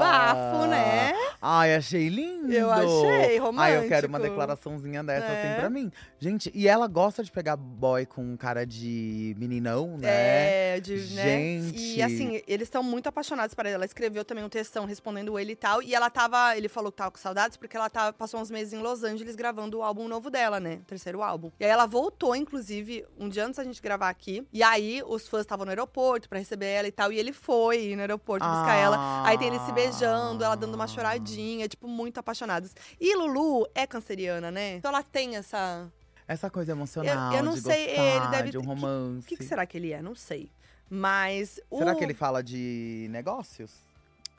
Bafo, 0.00 0.66
né? 0.66 1.12
Ai, 1.40 1.74
achei 1.74 2.08
lindo! 2.08 2.52
Eu 2.52 2.70
achei 2.70 3.38
Ai, 3.58 3.76
eu 3.78 3.88
quero 3.88 4.06
uma 4.08 4.18
romântico. 4.18 4.20
declaraçãozinha 4.20 5.02
dessa, 5.04 5.26
É. 5.26 5.52
assim, 5.52 5.60
pra 5.60 5.70
mim. 5.70 5.90
Gente, 6.18 6.50
e 6.54 6.68
ela 6.68 6.86
gosta 6.86 7.22
de 7.22 7.30
pegar 7.30 7.56
boy 7.56 8.04
com 8.06 8.36
cara 8.36 8.66
de 8.66 9.34
meninão, 9.38 9.96
né? 9.98 10.76
É, 10.76 10.80
de, 10.80 10.96
né? 11.14 11.22
Gente. 11.22 11.96
E 11.96 12.02
assim, 12.02 12.42
eles 12.46 12.66
estão 12.68 12.82
muito 12.82 13.08
apaixonados 13.08 13.54
por 13.54 13.64
ela. 13.66 13.74
Ela 13.76 13.84
escreveu 13.84 14.24
também 14.24 14.44
um 14.44 14.48
textão 14.48 14.69
respondendo 14.86 15.38
ele 15.38 15.52
e 15.52 15.56
tal. 15.56 15.82
E 15.82 15.94
ela 15.94 16.08
tava. 16.10 16.56
Ele 16.56 16.68
falou 16.68 16.90
que 16.92 16.98
tava 16.98 17.10
com 17.10 17.18
saudades 17.18 17.56
porque 17.56 17.76
ela 17.76 17.88
tava, 17.90 18.12
passou 18.12 18.40
uns 18.40 18.50
meses 18.50 18.72
em 18.72 18.78
Los 18.78 19.02
Angeles 19.04 19.34
gravando 19.36 19.78
o 19.78 19.82
álbum 19.82 20.06
novo 20.08 20.30
dela, 20.30 20.58
né? 20.60 20.76
O 20.82 20.84
terceiro 20.84 21.22
álbum. 21.22 21.50
E 21.58 21.64
aí 21.64 21.70
ela 21.70 21.86
voltou, 21.86 22.34
inclusive, 22.36 23.04
um 23.18 23.28
dia 23.28 23.44
antes 23.44 23.56
da 23.58 23.64
gente 23.64 23.80
gravar 23.82 24.08
aqui. 24.08 24.46
E 24.52 24.62
aí 24.62 25.02
os 25.06 25.26
fãs 25.28 25.42
estavam 25.42 25.64
no 25.64 25.70
aeroporto 25.70 26.28
pra 26.28 26.38
receber 26.38 26.66
ela 26.66 26.88
e 26.88 26.92
tal. 26.92 27.12
E 27.12 27.18
ele 27.18 27.32
foi 27.32 27.94
no 27.94 28.00
aeroporto 28.00 28.46
buscar 28.46 28.74
ela. 28.76 29.26
Aí 29.26 29.36
tem 29.38 29.48
eles 29.48 29.62
se 29.62 29.72
beijando, 29.72 30.44
ela 30.44 30.54
dando 30.56 30.74
uma 30.74 30.86
choradinha, 30.86 31.66
tipo, 31.68 31.88
muito 31.88 32.18
apaixonados. 32.18 32.74
E 33.00 33.14
Lulu 33.16 33.66
é 33.74 33.86
canceriana, 33.86 34.50
né? 34.50 34.76
Então 34.76 34.90
ela 34.90 35.02
tem 35.02 35.36
essa. 35.36 35.90
Essa 36.28 36.48
coisa 36.48 36.70
emocional. 36.72 37.32
Eu- 37.32 37.38
eu 37.38 37.42
não 37.44 37.56
sei, 37.56 37.88
ele 37.90 38.28
deve 38.30 38.50
de 38.50 38.58
um 38.58 38.60
ter- 38.60 38.66
que- 38.68 38.74
romance. 38.74 39.24
O 39.24 39.28
que, 39.28 39.36
que 39.36 39.44
será 39.44 39.66
que 39.66 39.76
ele 39.76 39.92
é? 39.92 40.00
Não 40.00 40.14
sei. 40.14 40.48
Mas. 40.88 41.60
Será 41.76 41.92
o... 41.92 41.96
que 41.96 42.04
ele 42.04 42.14
fala 42.14 42.42
de 42.42 43.08
negócios? 43.10 43.84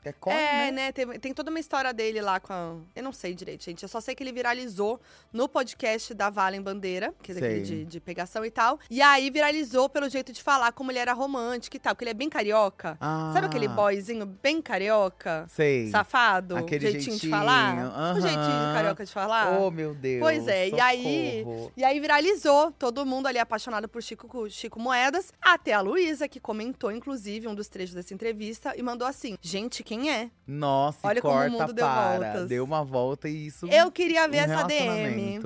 É 0.04 0.12
corre, 0.12 0.36
É, 0.36 0.64
né? 0.66 0.70
né? 0.72 0.92
Teve- 0.92 1.18
tem 1.18 1.32
toda 1.32 1.48
uma 1.50 1.60
história 1.60 1.92
dele 1.92 2.20
lá 2.20 2.40
com 2.40 2.52
a. 2.52 2.76
Eu 2.96 3.02
não 3.02 3.12
sei 3.12 3.34
direito, 3.34 3.64
gente. 3.64 3.82
Eu 3.82 3.88
só 3.88 4.00
sei 4.00 4.14
que 4.14 4.22
ele 4.22 4.32
viralizou 4.32 5.00
no 5.32 5.48
podcast 5.48 6.12
da 6.12 6.28
Valen 6.28 6.60
Bandeira, 6.60 7.14
que 7.22 7.30
é 7.30 7.34
daquele 7.34 7.54
Sei. 7.66 7.78
de, 7.78 7.84
de 7.84 8.00
pegação 8.00 8.44
e 8.44 8.50
tal. 8.50 8.78
E 8.90 9.00
aí 9.00 9.30
viralizou 9.30 9.88
pelo 9.88 10.08
jeito 10.08 10.32
de 10.32 10.42
falar 10.42 10.72
como 10.72 10.90
ele 10.90 10.98
era 10.98 11.12
romântico 11.12 11.76
e 11.76 11.78
tal, 11.78 11.94
porque 11.94 12.04
ele 12.04 12.10
é 12.10 12.14
bem 12.14 12.28
carioca. 12.28 12.96
Sabe 13.32 13.46
aquele 13.46 13.66
Ah, 13.66 13.70
boyzinho 13.70 14.26
bem 14.26 14.60
carioca? 14.60 15.46
Sei. 15.48 15.88
Safado? 15.90 16.56
Aquele 16.56 16.90
jeitinho, 16.92 17.16
de 17.18 17.28
falar? 17.28 17.78
aham. 17.78 18.12
O 18.18 18.20
jeitinho 18.20 18.42
de 18.68 18.74
carioca 18.74 19.04
de 19.04 19.12
falar? 19.12 19.60
Oh, 19.60 19.70
meu 19.70 19.94
Deus. 19.94 20.20
Pois 20.20 20.48
é, 20.48 20.68
e 20.68 20.80
aí- 20.80 21.38
socorro. 21.44 21.72
E 21.76 21.84
aí 21.84 22.00
viralizou, 22.00 22.72
todo 22.72 23.06
mundo 23.06 23.26
ali 23.28 23.38
apaixonado 23.38 23.88
por 23.88 24.02
Chico, 24.02 24.48
Chico 24.50 24.80
Moedas, 24.80 25.32
até 25.40 25.72
a 25.72 25.80
Luísa, 25.80 26.26
que 26.28 26.40
comentou, 26.40 26.90
inclusive, 26.90 27.46
um 27.46 27.54
dos 27.54 27.68
trechos 27.68 27.94
dessa 27.94 28.12
entrevista, 28.12 28.74
e 28.76 28.82
mandou 28.82 29.06
assim: 29.06 29.36
gente, 29.40 29.82
quem 29.92 30.10
é? 30.10 30.30
Nossa, 30.46 31.06
Olha 31.06 31.18
e 31.18 31.20
como 31.20 31.34
o 31.34 31.36
corta 31.36 31.50
mundo 31.50 31.72
deu 31.74 31.84
para. 31.84 32.18
voltas. 32.18 32.48
Deu 32.48 32.64
uma 32.64 32.82
volta 32.82 33.28
e 33.28 33.46
isso. 33.46 33.66
Eu 33.66 33.92
queria 33.92 34.26
ver 34.26 34.48
um 34.48 34.52
essa 34.52 34.64
DM. 34.64 35.40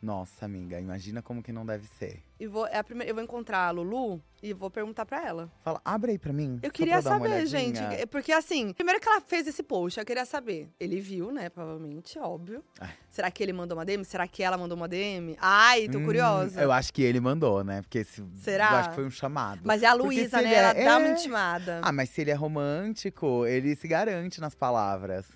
Nossa, 0.00 0.44
amiga, 0.44 0.78
imagina 0.78 1.20
como 1.20 1.42
que 1.42 1.50
não 1.52 1.66
deve 1.66 1.86
ser. 1.98 2.22
E 2.38 2.46
vou, 2.46 2.64
é 2.68 2.78
a 2.78 2.84
primeira, 2.84 3.10
eu 3.10 3.14
vou 3.16 3.24
encontrar 3.24 3.66
a 3.66 3.70
Lulu 3.72 4.22
e 4.40 4.52
vou 4.52 4.70
perguntar 4.70 5.04
pra 5.04 5.26
ela. 5.26 5.50
Fala, 5.64 5.80
abre 5.84 6.12
aí 6.12 6.18
pra 6.18 6.32
mim. 6.32 6.60
Eu 6.62 6.70
queria 6.70 7.02
saber, 7.02 7.44
gente. 7.46 7.80
é 7.80 8.06
Porque 8.06 8.30
assim, 8.30 8.72
primeiro 8.72 9.00
que 9.00 9.08
ela 9.08 9.20
fez 9.20 9.48
esse 9.48 9.60
post, 9.60 9.98
eu 9.98 10.06
queria 10.06 10.24
saber. 10.24 10.68
Ele 10.78 11.00
viu, 11.00 11.32
né? 11.32 11.48
Provavelmente, 11.48 12.16
óbvio. 12.16 12.62
Ai. 12.78 12.94
Será 13.10 13.28
que 13.28 13.42
ele 13.42 13.52
mandou 13.52 13.76
uma 13.76 13.84
DM? 13.84 14.04
Será 14.04 14.28
que 14.28 14.40
ela 14.40 14.56
mandou 14.56 14.76
uma 14.76 14.86
DM? 14.86 15.36
Ai, 15.40 15.88
tô 15.88 15.98
Hum, 15.98 16.04
curiosa. 16.04 16.60
Eu 16.60 16.70
acho 16.70 16.92
que 16.92 17.02
ele 17.02 17.18
mandou, 17.18 17.64
né? 17.64 17.82
Porque 17.82 17.98
esse, 17.98 18.22
Será? 18.36 18.70
eu 18.70 18.76
acho 18.76 18.88
que 18.90 18.94
foi 18.94 19.04
um 19.04 19.10
chamado. 19.10 19.62
Mas 19.64 19.82
é 19.82 19.86
a 19.86 19.94
Luísa, 19.94 20.38
se 20.38 20.44
né? 20.44 20.50
ele 20.50 20.54
Ela 20.54 20.70
é- 20.70 20.84
dá 20.84 20.92
é. 20.92 20.96
uma 20.96 21.08
intimada. 21.08 21.80
Ah, 21.82 21.90
mas 21.90 22.08
se 22.10 22.20
ele 22.20 22.30
é 22.30 22.34
romântico, 22.34 23.44
ele 23.46 23.74
se 23.74 23.88
garante 23.88 24.40
nas 24.40 24.54
palavras. 24.54 25.26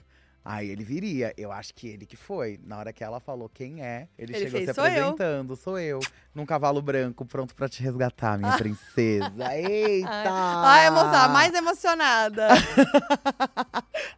Aí 0.45 0.69
ele 0.71 0.83
viria. 0.85 1.33
Eu 1.37 1.53
acho 1.53 1.73
que 1.75 1.87
ele 1.89 2.05
que 2.07 2.17
foi. 2.17 2.59
Na 2.65 2.79
hora 2.79 2.93
que 2.93 3.03
ela 3.05 3.21
falou 3.21 3.49
quem 3.49 3.83
é, 3.83 4.09
ele, 4.19 4.33
Ele 4.35 4.45
chegou 4.45 4.59
fez, 4.61 4.69
se 4.71 4.75
"Sou 4.75 4.85
eu." 4.85 4.91
apresentando. 4.91 5.57
Sou 5.57 5.79
eu. 5.79 6.01
Num 6.35 6.45
cavalo 6.47 6.81
branco, 6.83 7.25
pronto 7.27 7.55
pra 7.55 7.69
te 7.69 7.83
resgatar, 7.83 8.39
minha 8.39 8.57
princesa. 8.59 9.55
Eita! 9.55 10.09
Ai, 10.11 10.91
moça, 10.91 11.29
mais 11.29 11.53
emocionada. 11.55 12.49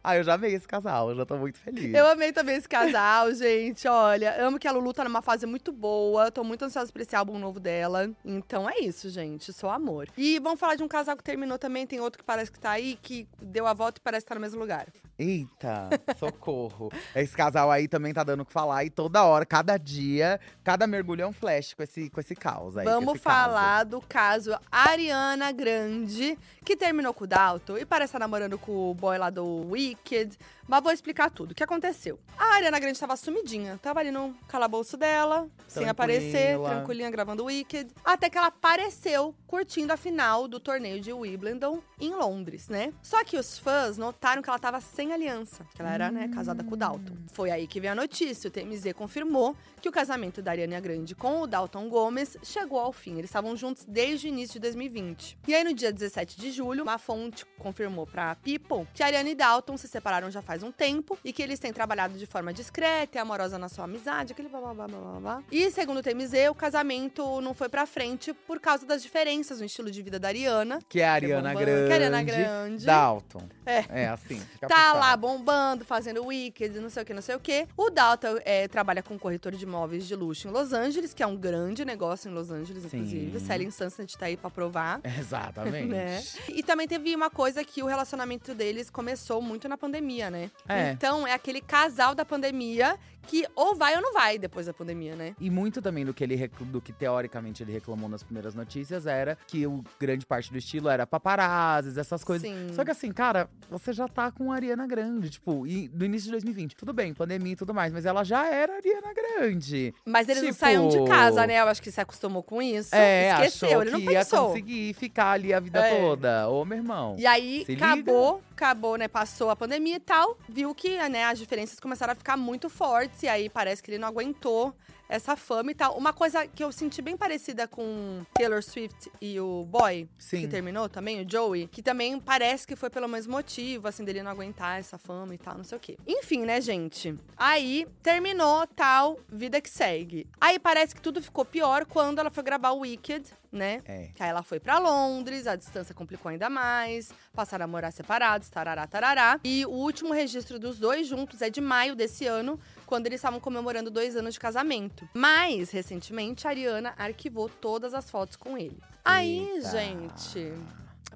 Ah, 0.03 0.15
eu 0.17 0.23
já 0.23 0.35
amei 0.35 0.53
esse 0.53 0.67
casal, 0.67 1.09
eu 1.09 1.15
já 1.15 1.25
tô 1.25 1.35
muito 1.35 1.57
feliz. 1.57 1.91
Eu 1.93 2.05
amei 2.07 2.31
também 2.31 2.55
esse 2.57 2.69
casal, 2.69 3.33
gente. 3.33 3.87
Olha, 3.87 4.39
amo 4.45 4.59
que 4.59 4.67
a 4.67 4.71
Lulu 4.71 4.93
tá 4.93 5.03
numa 5.03 5.21
fase 5.21 5.47
muito 5.47 5.71
boa. 5.71 6.29
Tô 6.31 6.43
muito 6.43 6.63
ansiosa 6.63 6.91
pra 6.91 7.01
esse 7.01 7.15
álbum 7.15 7.39
novo 7.39 7.59
dela. 7.59 8.11
Então 8.23 8.69
é 8.69 8.79
isso, 8.81 9.09
gente. 9.09 9.51
Só 9.51 9.71
amor. 9.71 10.07
E 10.15 10.37
vamos 10.39 10.59
falar 10.59 10.75
de 10.75 10.83
um 10.83 10.87
casal 10.87 11.17
que 11.17 11.23
terminou 11.23 11.57
também. 11.57 11.87
Tem 11.87 11.99
outro 11.99 12.19
que 12.19 12.25
parece 12.25 12.51
que 12.51 12.59
tá 12.59 12.69
aí, 12.71 12.99
que 13.01 13.27
deu 13.41 13.65
a 13.65 13.73
volta 13.73 13.97
e 13.99 14.01
parece 14.01 14.25
que 14.25 14.29
tá 14.29 14.35
no 14.35 14.41
mesmo 14.41 14.59
lugar. 14.59 14.85
Eita, 15.17 15.89
socorro. 16.17 16.91
Esse 17.15 17.35
casal 17.35 17.71
aí 17.71 17.87
também 17.87 18.13
tá 18.13 18.23
dando 18.23 18.41
o 18.41 18.45
que 18.45 18.53
falar. 18.53 18.83
E 18.83 18.89
toda 18.89 19.23
hora, 19.23 19.45
cada 19.45 19.77
dia, 19.77 20.39
cada 20.63 20.87
mergulho 20.87 21.21
é 21.21 21.27
um 21.27 21.33
flash 21.33 21.73
com 21.73 21.83
esse, 21.83 22.09
com 22.09 22.19
esse 22.19 22.35
caos 22.35 22.77
aí. 22.77 22.85
Vamos 22.85 23.15
esse 23.15 23.23
caso. 23.23 23.37
falar 23.37 23.83
do 23.83 24.01
caso 24.01 24.57
Ariana 24.71 25.51
Grande, 25.51 26.37
que 26.63 26.75
terminou 26.75 27.13
com 27.13 27.23
o 27.23 27.27
Dalton 27.27 27.77
e 27.77 27.85
parece 27.85 28.09
estar 28.09 28.19
namorando 28.19 28.57
com 28.57 28.91
o 28.91 28.93
boy 28.93 29.17
lá 29.17 29.29
do 29.29 29.69
Wicked. 29.69 30.37
Mas 30.67 30.81
vou 30.81 30.91
explicar 30.91 31.29
tudo. 31.29 31.51
O 31.51 31.55
que 31.55 31.63
aconteceu? 31.63 32.19
A 32.37 32.55
Ariana 32.55 32.79
Grande 32.79 32.99
tava 32.99 33.15
sumidinha. 33.15 33.79
Tava 33.81 33.99
ali 33.99 34.09
no 34.09 34.33
calabouço 34.47 34.97
dela, 34.97 35.47
sem 35.67 35.87
aparecer, 35.87 36.59
tranquilinha, 36.59 37.11
gravando 37.11 37.43
o 37.43 37.45
Wicked. 37.45 37.93
Até 38.03 38.29
que 38.29 38.37
ela 38.37 38.47
apareceu 38.47 39.35
curtindo 39.45 39.93
a 39.93 39.97
final 39.97 40.47
do 40.47 40.59
torneio 40.59 40.99
de 40.99 41.13
Wimbledon 41.13 41.81
em 41.99 42.13
Londres, 42.13 42.67
né? 42.67 42.91
Só 43.01 43.23
que 43.23 43.37
os 43.37 43.59
fãs 43.59 43.97
notaram 43.97 44.41
que 44.41 44.49
ela 44.49 44.59
tava 44.59 44.81
sem 44.81 45.13
aliança. 45.13 45.65
Que 45.75 45.81
ela 45.81 45.93
era, 45.93 46.04
né, 46.11 46.27
casada 46.27 46.63
com 46.63 46.73
o 46.73 46.77
Dalton. 46.77 47.15
Foi 47.31 47.51
aí 47.51 47.67
que 47.67 47.79
veio 47.79 47.93
a 47.93 47.95
notícia. 47.95 48.47
O 48.47 48.51
TMZ 48.51 48.93
confirmou 48.93 49.55
que 49.81 49.89
o 49.89 49.91
casamento 49.91 50.41
da 50.41 50.51
Ariana 50.51 50.79
Grande 50.79 51.15
com 51.15 51.41
o 51.41 51.47
Dalton 51.47 51.89
Gomes 51.89 52.37
chegou 52.43 52.79
ao 52.79 52.91
fim. 52.91 53.13
Eles 53.13 53.29
estavam 53.29 53.55
juntos 53.55 53.85
desde 53.87 54.27
o 54.27 54.29
início 54.29 54.53
de 54.53 54.59
2020. 54.61 55.37
E 55.47 55.55
aí, 55.55 55.63
no 55.63 55.73
dia 55.73 55.91
17 55.91 56.39
de 56.39 56.51
julho, 56.51 56.83
uma 56.83 56.97
fonte 56.97 57.45
confirmou 57.59 58.05
pra 58.05 58.35
People 58.35 58.87
que 58.93 59.03
Ariana 59.03 59.29
e 59.29 59.35
Dalton 59.35 59.77
se 59.77 59.87
separaram 59.87 60.29
já 60.31 60.41
faz 60.41 60.63
um 60.63 60.71
tempo 60.71 61.17
e 61.23 61.31
que 61.31 61.41
eles 61.41 61.59
têm 61.59 61.71
trabalhado 61.71 62.17
de 62.17 62.25
forma 62.25 62.53
discreta 62.53 63.17
e 63.17 63.21
amorosa 63.21 63.57
na 63.57 63.69
sua 63.69 63.85
amizade, 63.85 64.33
aquele 64.33 64.49
blá 64.49 64.59
blá 64.59 64.73
blá 64.73 64.87
blá 64.87 65.19
blá. 65.19 65.43
E 65.51 65.69
segundo 65.71 65.99
o 65.99 66.03
TMZ, 66.03 66.49
o 66.49 66.55
casamento 66.55 67.41
não 67.41 67.53
foi 67.53 67.69
pra 67.69 67.85
frente 67.85 68.33
por 68.33 68.59
causa 68.59 68.85
das 68.85 69.01
diferenças 69.01 69.59
no 69.59 69.65
estilo 69.65 69.91
de 69.91 70.01
vida 70.01 70.19
da 70.19 70.27
Ariana. 70.27 70.79
Que 70.87 71.01
é 71.01 71.09
a 71.09 71.19
que 71.19 71.25
é 71.25 71.35
Ariana 71.35 71.49
bombando, 71.49 71.65
Grande. 71.65 71.85
Que 71.85 71.91
é 71.91 71.93
a 71.93 71.95
Ariana 71.95 72.23
Grande. 72.23 72.85
Dalton. 72.85 73.49
É. 73.65 73.85
É 73.89 74.07
assim. 74.07 74.41
Tá 74.67 74.93
lá 74.93 75.15
bombando, 75.15 75.85
fazendo 75.95 76.25
Wicked, 76.25 76.77
não 76.81 76.89
sei 76.89 77.03
o 77.03 77.05
que, 77.05 77.13
não 77.13 77.21
sei 77.21 77.35
o 77.35 77.39
que. 77.39 77.65
O 77.77 77.89
Dalton 77.89 78.37
é, 78.43 78.67
trabalha 78.67 79.01
com 79.01 79.13
um 79.13 79.17
corretor 79.17 79.53
de 79.53 79.63
imóveis 79.63 80.05
de 80.05 80.13
luxo 80.13 80.45
em 80.45 80.51
Los 80.51 80.73
Angeles, 80.73 81.13
que 81.13 81.23
é 81.23 81.27
um 81.27 81.37
grande 81.37 81.85
negócio 81.85 82.29
em 82.29 82.33
Los 82.33 82.51
Angeles, 82.51 82.83
Sim. 82.83 82.97
inclusive. 82.97 83.39
Selling 83.39 83.71
Sunset 83.71 84.17
tá 84.17 84.25
aí 84.25 84.35
pra 84.35 84.49
provar. 84.49 84.99
Exatamente. 85.17 85.87
Né? 85.87 86.21
E 86.49 86.61
também 86.61 86.85
teve 86.85 87.15
uma 87.15 87.29
coisa 87.29 87.63
que 87.63 87.81
o 87.81 87.85
relacionamento 87.85 88.53
deles 88.53 88.89
começou 88.89 89.41
muito 89.41 89.69
na 89.69 89.77
pandemia, 89.77 90.29
né? 90.29 90.51
É. 90.67 90.91
Então 90.91 91.25
é 91.25 91.31
aquele 91.31 91.61
casal 91.61 92.13
da 92.13 92.25
pandemia 92.25 92.99
que 93.25 93.45
ou 93.55 93.75
vai 93.75 93.95
ou 93.95 94.01
não 94.01 94.13
vai 94.13 94.37
depois 94.37 94.65
da 94.65 94.73
pandemia, 94.73 95.15
né? 95.15 95.35
E 95.39 95.49
muito 95.49 95.81
também 95.81 96.05
do 96.05 96.13
que 96.13 96.23
ele 96.23 96.35
do 96.61 96.81
que 96.81 96.91
teoricamente 96.93 97.63
ele 97.63 97.71
reclamou 97.71 98.07
nas 98.09 98.23
primeiras 98.23 98.53
notícias 98.55 99.05
era 99.05 99.37
que 99.47 99.65
o 99.67 99.83
grande 99.99 100.25
parte 100.25 100.51
do 100.51 100.57
estilo 100.57 100.89
era 100.89 101.05
paparazzis, 101.07 101.97
essas 101.97 102.23
coisas. 102.23 102.47
Sim. 102.49 102.67
Só 102.73 102.83
que 102.85 102.91
assim, 102.91 103.11
cara, 103.11 103.49
você 103.69 103.91
já 103.93 104.07
tá 104.07 104.31
com 104.31 104.51
a 104.51 104.55
Ariana 104.55 104.85
Grande, 104.87 105.29
tipo, 105.29 105.65
e 105.67 105.89
no 105.93 106.05
início 106.05 106.25
de 106.25 106.31
2020. 106.31 106.75
Tudo 106.75 106.93
bem, 106.93 107.13
pandemia 107.13 107.53
e 107.53 107.55
tudo 107.55 107.73
mais, 107.73 107.91
mas 107.91 108.05
ela 108.05 108.23
já 108.23 108.45
era 108.47 108.75
Ariana 108.75 109.13
Grande. 109.13 109.93
Mas 110.05 110.27
eles 110.29 110.41
não 110.43 110.49
Tipo- 110.49 110.59
saíam 110.59 110.87
de 110.89 111.03
casa, 111.05 111.45
né? 111.47 111.59
Eu 111.61 111.67
acho 111.67 111.81
que 111.81 111.91
se 111.91 111.99
acostumou 112.01 112.43
com 112.43 112.61
isso. 112.61 112.93
é, 112.95 113.31
Esqueceu, 113.33 113.69
achou 113.69 113.81
ele 113.81 113.91
não 113.91 113.99
que 113.99 114.11
ia 114.11 114.19
pensou. 114.19 114.47
conseguir 114.49 114.93
ficar 114.93 115.31
ali 115.31 115.53
a 115.53 115.59
vida 115.59 115.79
É. 115.79 115.99
toda. 115.99 116.49
Ô, 116.49 116.63
meu 116.65 116.77
irmão. 116.77 117.15
E 117.17 117.25
aí, 117.25 117.63
Se 117.65 117.73
liga. 117.73 117.85
acabou, 117.85 118.41
acabou, 118.51 118.97
né? 118.97 119.07
Passou 119.07 119.49
a 119.49 119.55
pandemia 119.55 119.95
e 119.95 119.99
tal. 119.99 120.37
Viu 120.47 120.73
que, 120.75 120.97
né, 121.09 121.25
as 121.25 121.39
diferenças 121.39 121.79
começaram 121.79 122.13
a 122.13 122.15
ficar 122.15 122.37
muito 122.37 122.69
fortes. 122.69 123.14
E 123.23 123.27
aí, 123.27 123.49
parece 123.49 123.81
que 123.81 123.91
ele 123.91 123.97
não 123.97 124.07
aguentou 124.07 124.75
essa 125.07 125.35
fama 125.35 125.71
e 125.71 125.75
tal. 125.75 125.97
Uma 125.97 126.13
coisa 126.13 126.47
que 126.47 126.63
eu 126.63 126.71
senti 126.71 127.01
bem 127.01 127.15
parecida 127.15 127.67
com 127.67 128.23
Taylor 128.33 128.63
Swift 128.63 129.11
e 129.21 129.39
o 129.39 129.63
Boy, 129.65 130.09
que 130.17 130.23
Sim. 130.23 130.47
terminou 130.47 130.89
também, 130.89 131.21
o 131.21 131.29
Joey, 131.29 131.67
que 131.67 131.81
também 131.81 132.19
parece 132.19 132.65
que 132.65 132.75
foi 132.75 132.89
pelo 132.89 133.07
mesmo 133.07 133.33
motivo, 133.33 133.87
assim, 133.87 134.03
dele 134.03 134.23
não 134.23 134.31
aguentar 134.31 134.79
essa 134.79 134.97
fama 134.97 135.33
e 135.33 135.37
tal, 135.37 135.57
não 135.57 135.63
sei 135.63 135.77
o 135.77 135.81
quê. 135.81 135.97
Enfim, 136.07 136.45
né, 136.45 136.59
gente? 136.59 137.15
Aí, 137.37 137.87
terminou, 138.01 138.65
tal, 138.67 139.19
vida 139.29 139.61
que 139.61 139.69
segue. 139.69 140.27
Aí, 140.39 140.57
parece 140.57 140.95
que 140.95 141.01
tudo 141.01 141.21
ficou 141.21 141.45
pior 141.45 141.85
quando 141.85 142.19
ela 142.19 142.31
foi 142.31 142.43
gravar 142.43 142.71
o 142.71 142.79
Wicked, 142.79 143.31
né? 143.51 143.81
É. 143.85 144.09
Que 144.13 144.21
aí 144.21 144.29
ela 144.29 144.43
foi 144.43 144.59
pra 144.59 144.79
Londres, 144.79 145.47
a 145.47 145.55
distância 145.55 145.95
complicou 145.95 146.29
ainda 146.29 146.49
mais, 146.49 147.11
passaram 147.33 147.65
a 147.65 147.67
morar 147.67 147.91
separados, 147.91 148.49
tarará, 148.49 148.85
tarará. 148.85 149.39
E 149.43 149.65
o 149.65 149.69
último 149.69 150.13
registro 150.13 150.59
dos 150.59 150.77
dois 150.77 151.07
juntos 151.07 151.41
é 151.41 151.49
de 151.49 151.61
maio 151.61 151.95
desse 151.95 152.25
ano, 152.27 152.59
quando 152.85 153.07
eles 153.07 153.19
estavam 153.19 153.39
comemorando 153.39 153.89
dois 153.91 154.15
anos 154.15 154.33
de 154.33 154.39
casamento. 154.39 155.07
Mas, 155.13 155.71
recentemente, 155.71 156.47
a 156.47 156.51
Ariana 156.51 156.93
arquivou 156.97 157.49
todas 157.49 157.93
as 157.93 158.09
fotos 158.09 158.35
com 158.35 158.57
ele. 158.57 158.77
Aí, 159.03 159.47
Eita. 159.49 159.69
gente, 159.69 160.53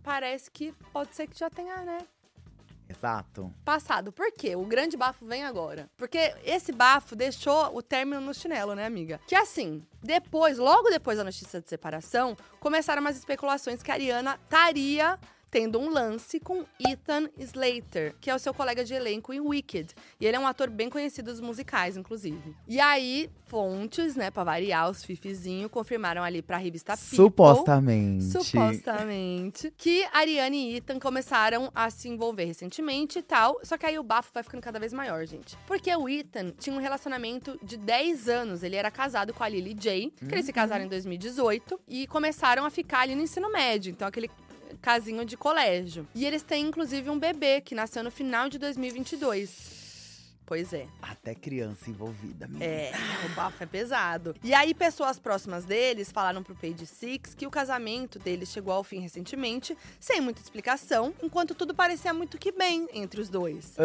parece 0.04 0.50
que 0.52 0.72
pode 0.94 1.16
ser 1.16 1.28
que 1.28 1.38
já 1.38 1.50
tenha, 1.50 1.78
né, 1.78 2.00
Exato. 2.88 3.54
passado. 3.64 4.12
Por 4.12 4.32
quê? 4.32 4.56
O 4.56 4.66
grande 4.66 4.98
bafo 4.98 5.26
vem 5.26 5.44
agora. 5.44 5.90
Porque 5.96 6.34
esse 6.44 6.72
bafo 6.72 7.16
deixou 7.16 7.76
o 7.76 7.82
término 7.84 8.20
no 8.20 8.34
chinelo, 8.34 8.74
né, 8.74 8.86
amiga? 8.86 9.20
Que 9.28 9.36
assim, 9.36 9.84
depois, 10.02 10.58
logo 10.58 10.90
depois 10.90 11.18
da 11.18 11.24
notícia 11.24 11.62
de 11.62 11.70
separação, 11.70 12.36
começaram 12.60 13.02
umas 13.02 13.16
especulações 13.18 13.84
que 13.84 13.92
a 13.92 13.94
Ariana 13.94 14.40
estaria 14.44 15.20
tendo 15.50 15.80
um 15.80 15.90
lance 15.90 16.40
com 16.40 16.64
Ethan 16.80 17.30
Slater, 17.38 18.16
que 18.20 18.30
é 18.30 18.36
o 18.36 18.40
seu 18.40 18.54
colega 18.54 18.84
de 18.84 18.94
elenco 18.94 19.34
em 19.34 19.40
Wicked. 19.40 19.94
E 20.20 20.26
ele 20.26 20.38
é 20.38 20.40
um 20.40 20.48
ator 20.48 20.70
bem 20.70 20.90
conhecido 20.90 21.32
dos 21.32 21.40
musicais, 21.40 21.98
inclusive. 21.98 22.56
E 22.68 22.80
aí, 22.80 23.30
fontes, 23.48 24.16
né, 24.16 24.30
pra 24.30 24.44
variar, 24.44 24.90
os 24.90 25.04
fifizinhos, 25.04 25.72
confirmaram 25.72 26.24
ali 26.24 26.42
pra 26.42 26.58
revista 26.58 26.96
People. 26.96 27.16
Supostamente. 27.16 28.26
Supostamente. 28.26 29.74
Que 29.78 30.06
Ariane 30.14 30.72
e 30.72 30.76
Ethan 30.78 31.00
começaram 31.00 31.72
a 31.74 31.90
se 31.90 32.08
envolver 32.08 32.46
recentemente 32.46 33.20
e 33.20 33.22
tal. 33.22 33.60
Só 33.64 33.78
que 33.78 33.86
aí 33.86 33.98
o 33.98 34.04
bafo 34.04 34.32
vai 34.34 34.44
ficando 34.44 34.62
cada 34.62 34.80
vez 34.80 34.94
maior, 34.94 35.26
gente. 35.26 35.58
Porque 35.66 35.94
o 35.96 36.08
Ethan 36.08 36.52
tinha 36.58 36.76
um 36.76 36.80
relacionamento 36.80 37.60
de 37.64 37.78
10 37.78 38.30
anos. 38.30 38.64
Ele 38.64 38.76
era 38.76 38.92
casado 38.92 39.34
com 39.34 39.44
a 39.44 39.50
Lily 39.50 39.74
J, 39.74 40.12
que 40.12 40.34
eles 40.34 40.46
se 40.46 40.54
casaram 40.54 40.86
em 40.86 40.88
2018. 40.88 41.80
E 41.88 42.08
começaram 42.08 42.66
a 42.66 42.70
ficar 42.70 43.02
ali 43.02 43.16
no 43.16 43.22
ensino 43.22 43.52
médio. 43.52 43.92
Então, 43.92 44.08
aquele 44.08 44.30
casinho 44.82 45.26
de 45.26 45.38
colégio. 45.38 46.08
E 46.14 46.26
eles 46.26 46.44
têm, 46.44 46.66
inclusive, 46.66 47.10
um 47.10 47.20
bebê 47.20 47.62
que 47.62 47.76
nasceu 47.76 48.04
no 48.04 48.12
final 48.12 48.50
de 48.50 48.58
2022. 48.58 49.79
Pois 50.50 50.74
é. 50.74 50.88
Até 51.00 51.36
criança 51.36 51.92
envolvida, 51.92 52.48
menina. 52.48 52.66
É, 52.66 52.92
o 53.24 53.36
bafo 53.36 53.62
é 53.62 53.68
pesado. 53.68 54.36
E 54.44 54.52
aí, 54.52 54.74
pessoas 54.74 55.20
próximas 55.20 55.64
deles 55.64 56.12
falaram 56.12 56.42
pro 56.42 56.56
Page 56.56 56.88
Six 56.88 57.36
que 57.36 57.46
o 57.46 57.52
casamento 57.52 58.18
deles 58.18 58.50
chegou 58.50 58.74
ao 58.74 58.84
fim 58.84 59.00
recentemente, 59.00 59.78
sem 60.00 60.20
muita 60.20 60.42
explicação, 60.42 61.14
enquanto 61.22 61.54
tudo 61.54 61.76
parecia 61.76 62.12
muito 62.16 62.40
que 62.40 62.52
bem 62.52 62.88
entre 62.92 63.22
os 63.22 63.30
dois. 63.30 63.76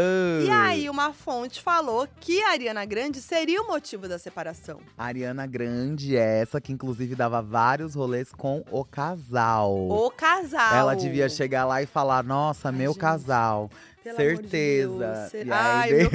E 0.43 0.49
aí, 0.49 0.89
uma 0.89 1.13
fonte 1.13 1.61
falou 1.61 2.09
que 2.19 2.43
a 2.43 2.53
Ariana 2.53 2.87
Grande 2.87 3.21
seria 3.21 3.61
o 3.61 3.67
motivo 3.67 4.09
da 4.09 4.19
separação. 4.19 4.81
A 4.97 5.05
Ariana 5.05 5.47
Grande 5.47 6.17
é 6.17 6.41
essa 6.41 6.63
que, 6.63 6.73
inclusive, 6.73 7.15
dava 7.15 7.43
vários 7.43 7.95
rolês 7.95 8.33
com 8.33 8.65
o 8.71 8.83
casal. 8.87 9.91
O 9.91 10.11
casal. 10.11 10.77
Ela 10.77 10.95
devia 10.95 11.29
chegar 11.29 11.67
lá 11.67 11.83
e 11.83 11.87
falar: 11.87 12.25
Nossa, 12.25 12.71
Ai, 12.71 12.75
meu 12.75 12.93
gente. 12.93 13.01
casal. 13.03 13.71
Pelo 14.05 14.17
de 14.19 14.23
Certeza. 14.23 15.29
Ser- 15.31 15.47
E 15.47 15.51
aí, 15.51 15.59
Ai, 15.59 15.91
de- 15.91 16.09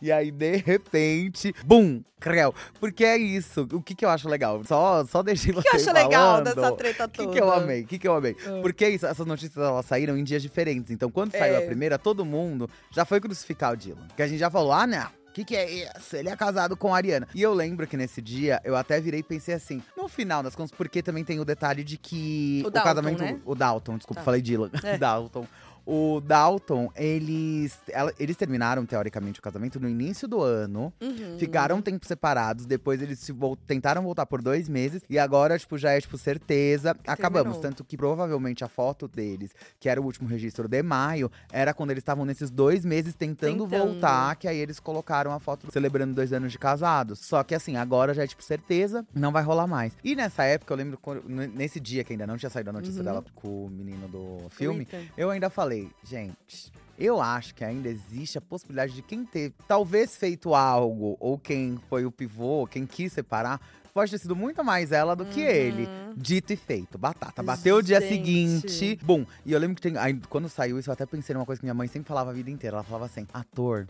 e 0.00 0.12
aí, 0.12 0.30
de 0.30 0.56
repente, 0.56 1.52
bum, 1.64 2.02
creu. 2.20 2.54
Porque 2.78 3.04
é 3.04 3.16
isso. 3.16 3.66
O 3.72 3.82
que, 3.82 3.94
que 3.94 4.04
eu 4.04 4.08
acho 4.08 4.28
legal? 4.28 4.62
Só, 4.64 5.04
só 5.04 5.22
deixei 5.22 5.52
O 5.52 5.60
que 5.60 5.68
eu 5.68 5.72
você 5.72 5.88
acho 5.90 5.92
legal 5.92 6.36
falando. 6.42 6.44
dessa 6.54 6.72
treta 6.72 7.04
O 7.04 7.08
toda? 7.08 7.28
que, 7.28 7.34
que 7.34 7.40
eu 7.42 7.50
amei? 7.52 7.82
O 7.82 7.86
que, 7.86 7.98
que 7.98 8.08
eu 8.08 8.14
amei? 8.16 8.36
Ah. 8.46 8.60
Porque 8.62 8.84
é 8.84 8.90
isso, 8.90 9.06
essas 9.06 9.26
notícias 9.26 9.56
elas 9.64 9.84
saíram 9.86 10.16
em 10.16 10.24
dias 10.24 10.40
diferentes. 10.42 10.90
Então, 10.90 11.10
quando 11.10 11.32
saiu 11.32 11.56
É. 11.56 11.58
a 11.58 11.66
primeira, 11.66 11.98
todo 11.98 12.24
mundo 12.24 12.70
já 12.90 13.04
foi 13.04 13.20
crucificar 13.20 13.72
o 13.72 13.76
Dylan. 13.76 14.06
Porque 14.06 14.22
a 14.22 14.28
gente 14.28 14.38
já 14.38 14.50
falou, 14.50 14.72
ah, 14.72 14.86
não. 14.86 15.06
O 15.06 15.32
que, 15.36 15.44
que 15.44 15.54
é 15.54 15.70
isso? 15.70 16.16
Ele 16.16 16.30
é 16.30 16.34
casado 16.36 16.74
com 16.78 16.94
a 16.94 16.96
Ariana. 16.96 17.28
E 17.34 17.42
eu 17.42 17.52
lembro 17.52 17.86
que 17.86 17.94
nesse 17.94 18.22
dia, 18.22 18.58
eu 18.64 18.74
até 18.74 18.98
virei 18.98 19.20
e 19.20 19.22
pensei 19.22 19.52
assim, 19.54 19.82
no 19.94 20.08
final 20.08 20.42
das 20.42 20.56
contas, 20.56 20.70
porque 20.70 21.02
também 21.02 21.24
tem 21.24 21.38
o 21.38 21.44
detalhe 21.44 21.84
de 21.84 21.98
que 21.98 22.62
O 22.64 22.70
Dalton, 22.70 22.88
casamento. 22.88 23.22
né? 23.22 23.38
O 23.44 23.54
Dalton, 23.54 23.98
desculpa, 23.98 24.20
Tá. 24.22 24.24
falei 24.24 24.40
Dylan. 24.40 24.70
É. 24.82 24.96
Dalton. 24.96 25.46
O 25.86 26.20
Dalton, 26.20 26.90
eles, 26.96 27.78
ela- 27.90 28.12
eles 28.18 28.36
terminaram, 28.36 28.84
teoricamente, 28.84 29.38
o 29.38 29.42
casamento 29.42 29.78
no 29.78 29.88
início 29.88 30.26
do 30.26 30.42
ano. 30.42 30.92
Uhum. 31.00 31.38
Ficaram 31.38 31.76
um 31.76 31.80
tempo 31.82 32.04
separados, 32.04 32.66
depois 32.66 33.00
eles 33.00 33.20
se 33.20 33.30
vol- 33.30 33.54
tentaram 33.56 34.02
voltar 34.02 34.26
por 34.26 34.42
dois 34.42 34.68
meses. 34.68 35.00
E 35.08 35.16
agora, 35.18 35.56
tipo, 35.56 35.78
já 35.78 35.92
é, 35.92 36.00
tipo, 36.00 36.18
certeza. 36.18 36.90
Acabamos. 37.06 37.52
Terminou. 37.52 37.62
Tanto 37.62 37.84
que 37.84 37.96
provavelmente 37.96 38.64
a 38.64 38.68
foto 38.68 39.06
deles, 39.06 39.52
que 39.78 39.88
era 39.88 40.00
o 40.00 40.04
último 40.04 40.28
registro 40.28 40.66
de 40.68 40.82
maio, 40.82 41.30
era 41.52 41.72
quando 41.72 41.92
eles 41.92 42.00
estavam 42.02 42.24
nesses 42.24 42.50
dois 42.50 42.84
meses 42.84 43.14
tentando, 43.14 43.64
Tentando. 43.64 43.92
voltar. 43.92 44.34
Que 44.36 44.48
aí 44.48 44.58
eles 44.58 44.80
colocaram 44.80 45.30
a 45.32 45.38
foto 45.38 45.70
celebrando 45.70 46.14
dois 46.14 46.32
anos 46.32 46.50
de 46.50 46.58
casados. 46.58 47.20
Só 47.20 47.44
que 47.44 47.54
assim, 47.54 47.76
agora 47.76 48.12
já 48.12 48.24
é, 48.24 48.26
tipo, 48.26 48.42
certeza, 48.42 49.06
não 49.14 49.30
vai 49.30 49.42
rolar 49.44 49.66
mais. 49.68 49.92
E 50.02 50.16
nessa 50.16 50.42
época, 50.44 50.72
eu 50.72 50.76
lembro, 50.76 50.98
quando- 50.98 51.22
nesse 51.28 51.78
dia 51.78 52.02
que 52.02 52.12
ainda 52.12 52.26
não 52.26 52.36
tinha 52.36 52.50
saído 52.50 52.70
a 52.70 52.72
notícia 52.72 52.98
Uhum. 52.98 53.04
dela 53.04 53.24
com 53.36 53.66
o 53.66 53.70
menino 53.70 54.08
do 54.08 54.48
filme, 54.50 54.82
Ethan. 54.82 55.02
eu 55.16 55.30
ainda 55.30 55.48
falei, 55.48 55.75
gente, 56.02 56.72
eu 56.98 57.20
acho 57.20 57.54
que 57.54 57.64
ainda 57.64 57.88
existe 57.88 58.38
a 58.38 58.40
possibilidade 58.40 58.92
de 58.92 59.02
quem 59.02 59.24
ter 59.24 59.52
talvez 59.68 60.16
feito 60.16 60.54
algo, 60.54 61.16
ou 61.20 61.38
quem 61.38 61.78
foi 61.88 62.06
o 62.06 62.10
pivô, 62.10 62.66
quem 62.66 62.86
quis 62.86 63.12
separar, 63.12 63.60
pode 63.92 64.10
ter 64.10 64.18
sido 64.18 64.36
muito 64.36 64.62
mais 64.62 64.92
ela 64.92 65.16
do 65.16 65.24
que 65.24 65.40
ele. 65.40 65.86
Uhum. 65.86 66.14
Dito 66.16 66.52
e 66.52 66.56
feito, 66.56 66.98
batata. 66.98 67.42
Bateu 67.42 67.76
o 67.76 67.82
dia 67.82 68.00
Gente. 68.00 68.08
seguinte. 68.12 68.98
Bom, 69.02 69.24
e 69.44 69.52
eu 69.52 69.58
lembro 69.58 69.76
que 69.76 69.82
tem, 69.82 69.96
aí, 69.96 70.20
quando 70.28 70.48
saiu 70.48 70.78
isso, 70.78 70.90
eu 70.90 70.92
até 70.92 71.06
pensei 71.06 71.34
numa 71.34 71.46
coisa 71.46 71.60
que 71.60 71.64
minha 71.64 71.74
mãe 71.74 71.88
sempre 71.88 72.08
falava 72.08 72.30
a 72.30 72.32
vida 72.32 72.50
inteira. 72.50 72.76
Ela 72.76 72.84
falava 72.84 73.06
assim: 73.06 73.26
ator 73.32 73.86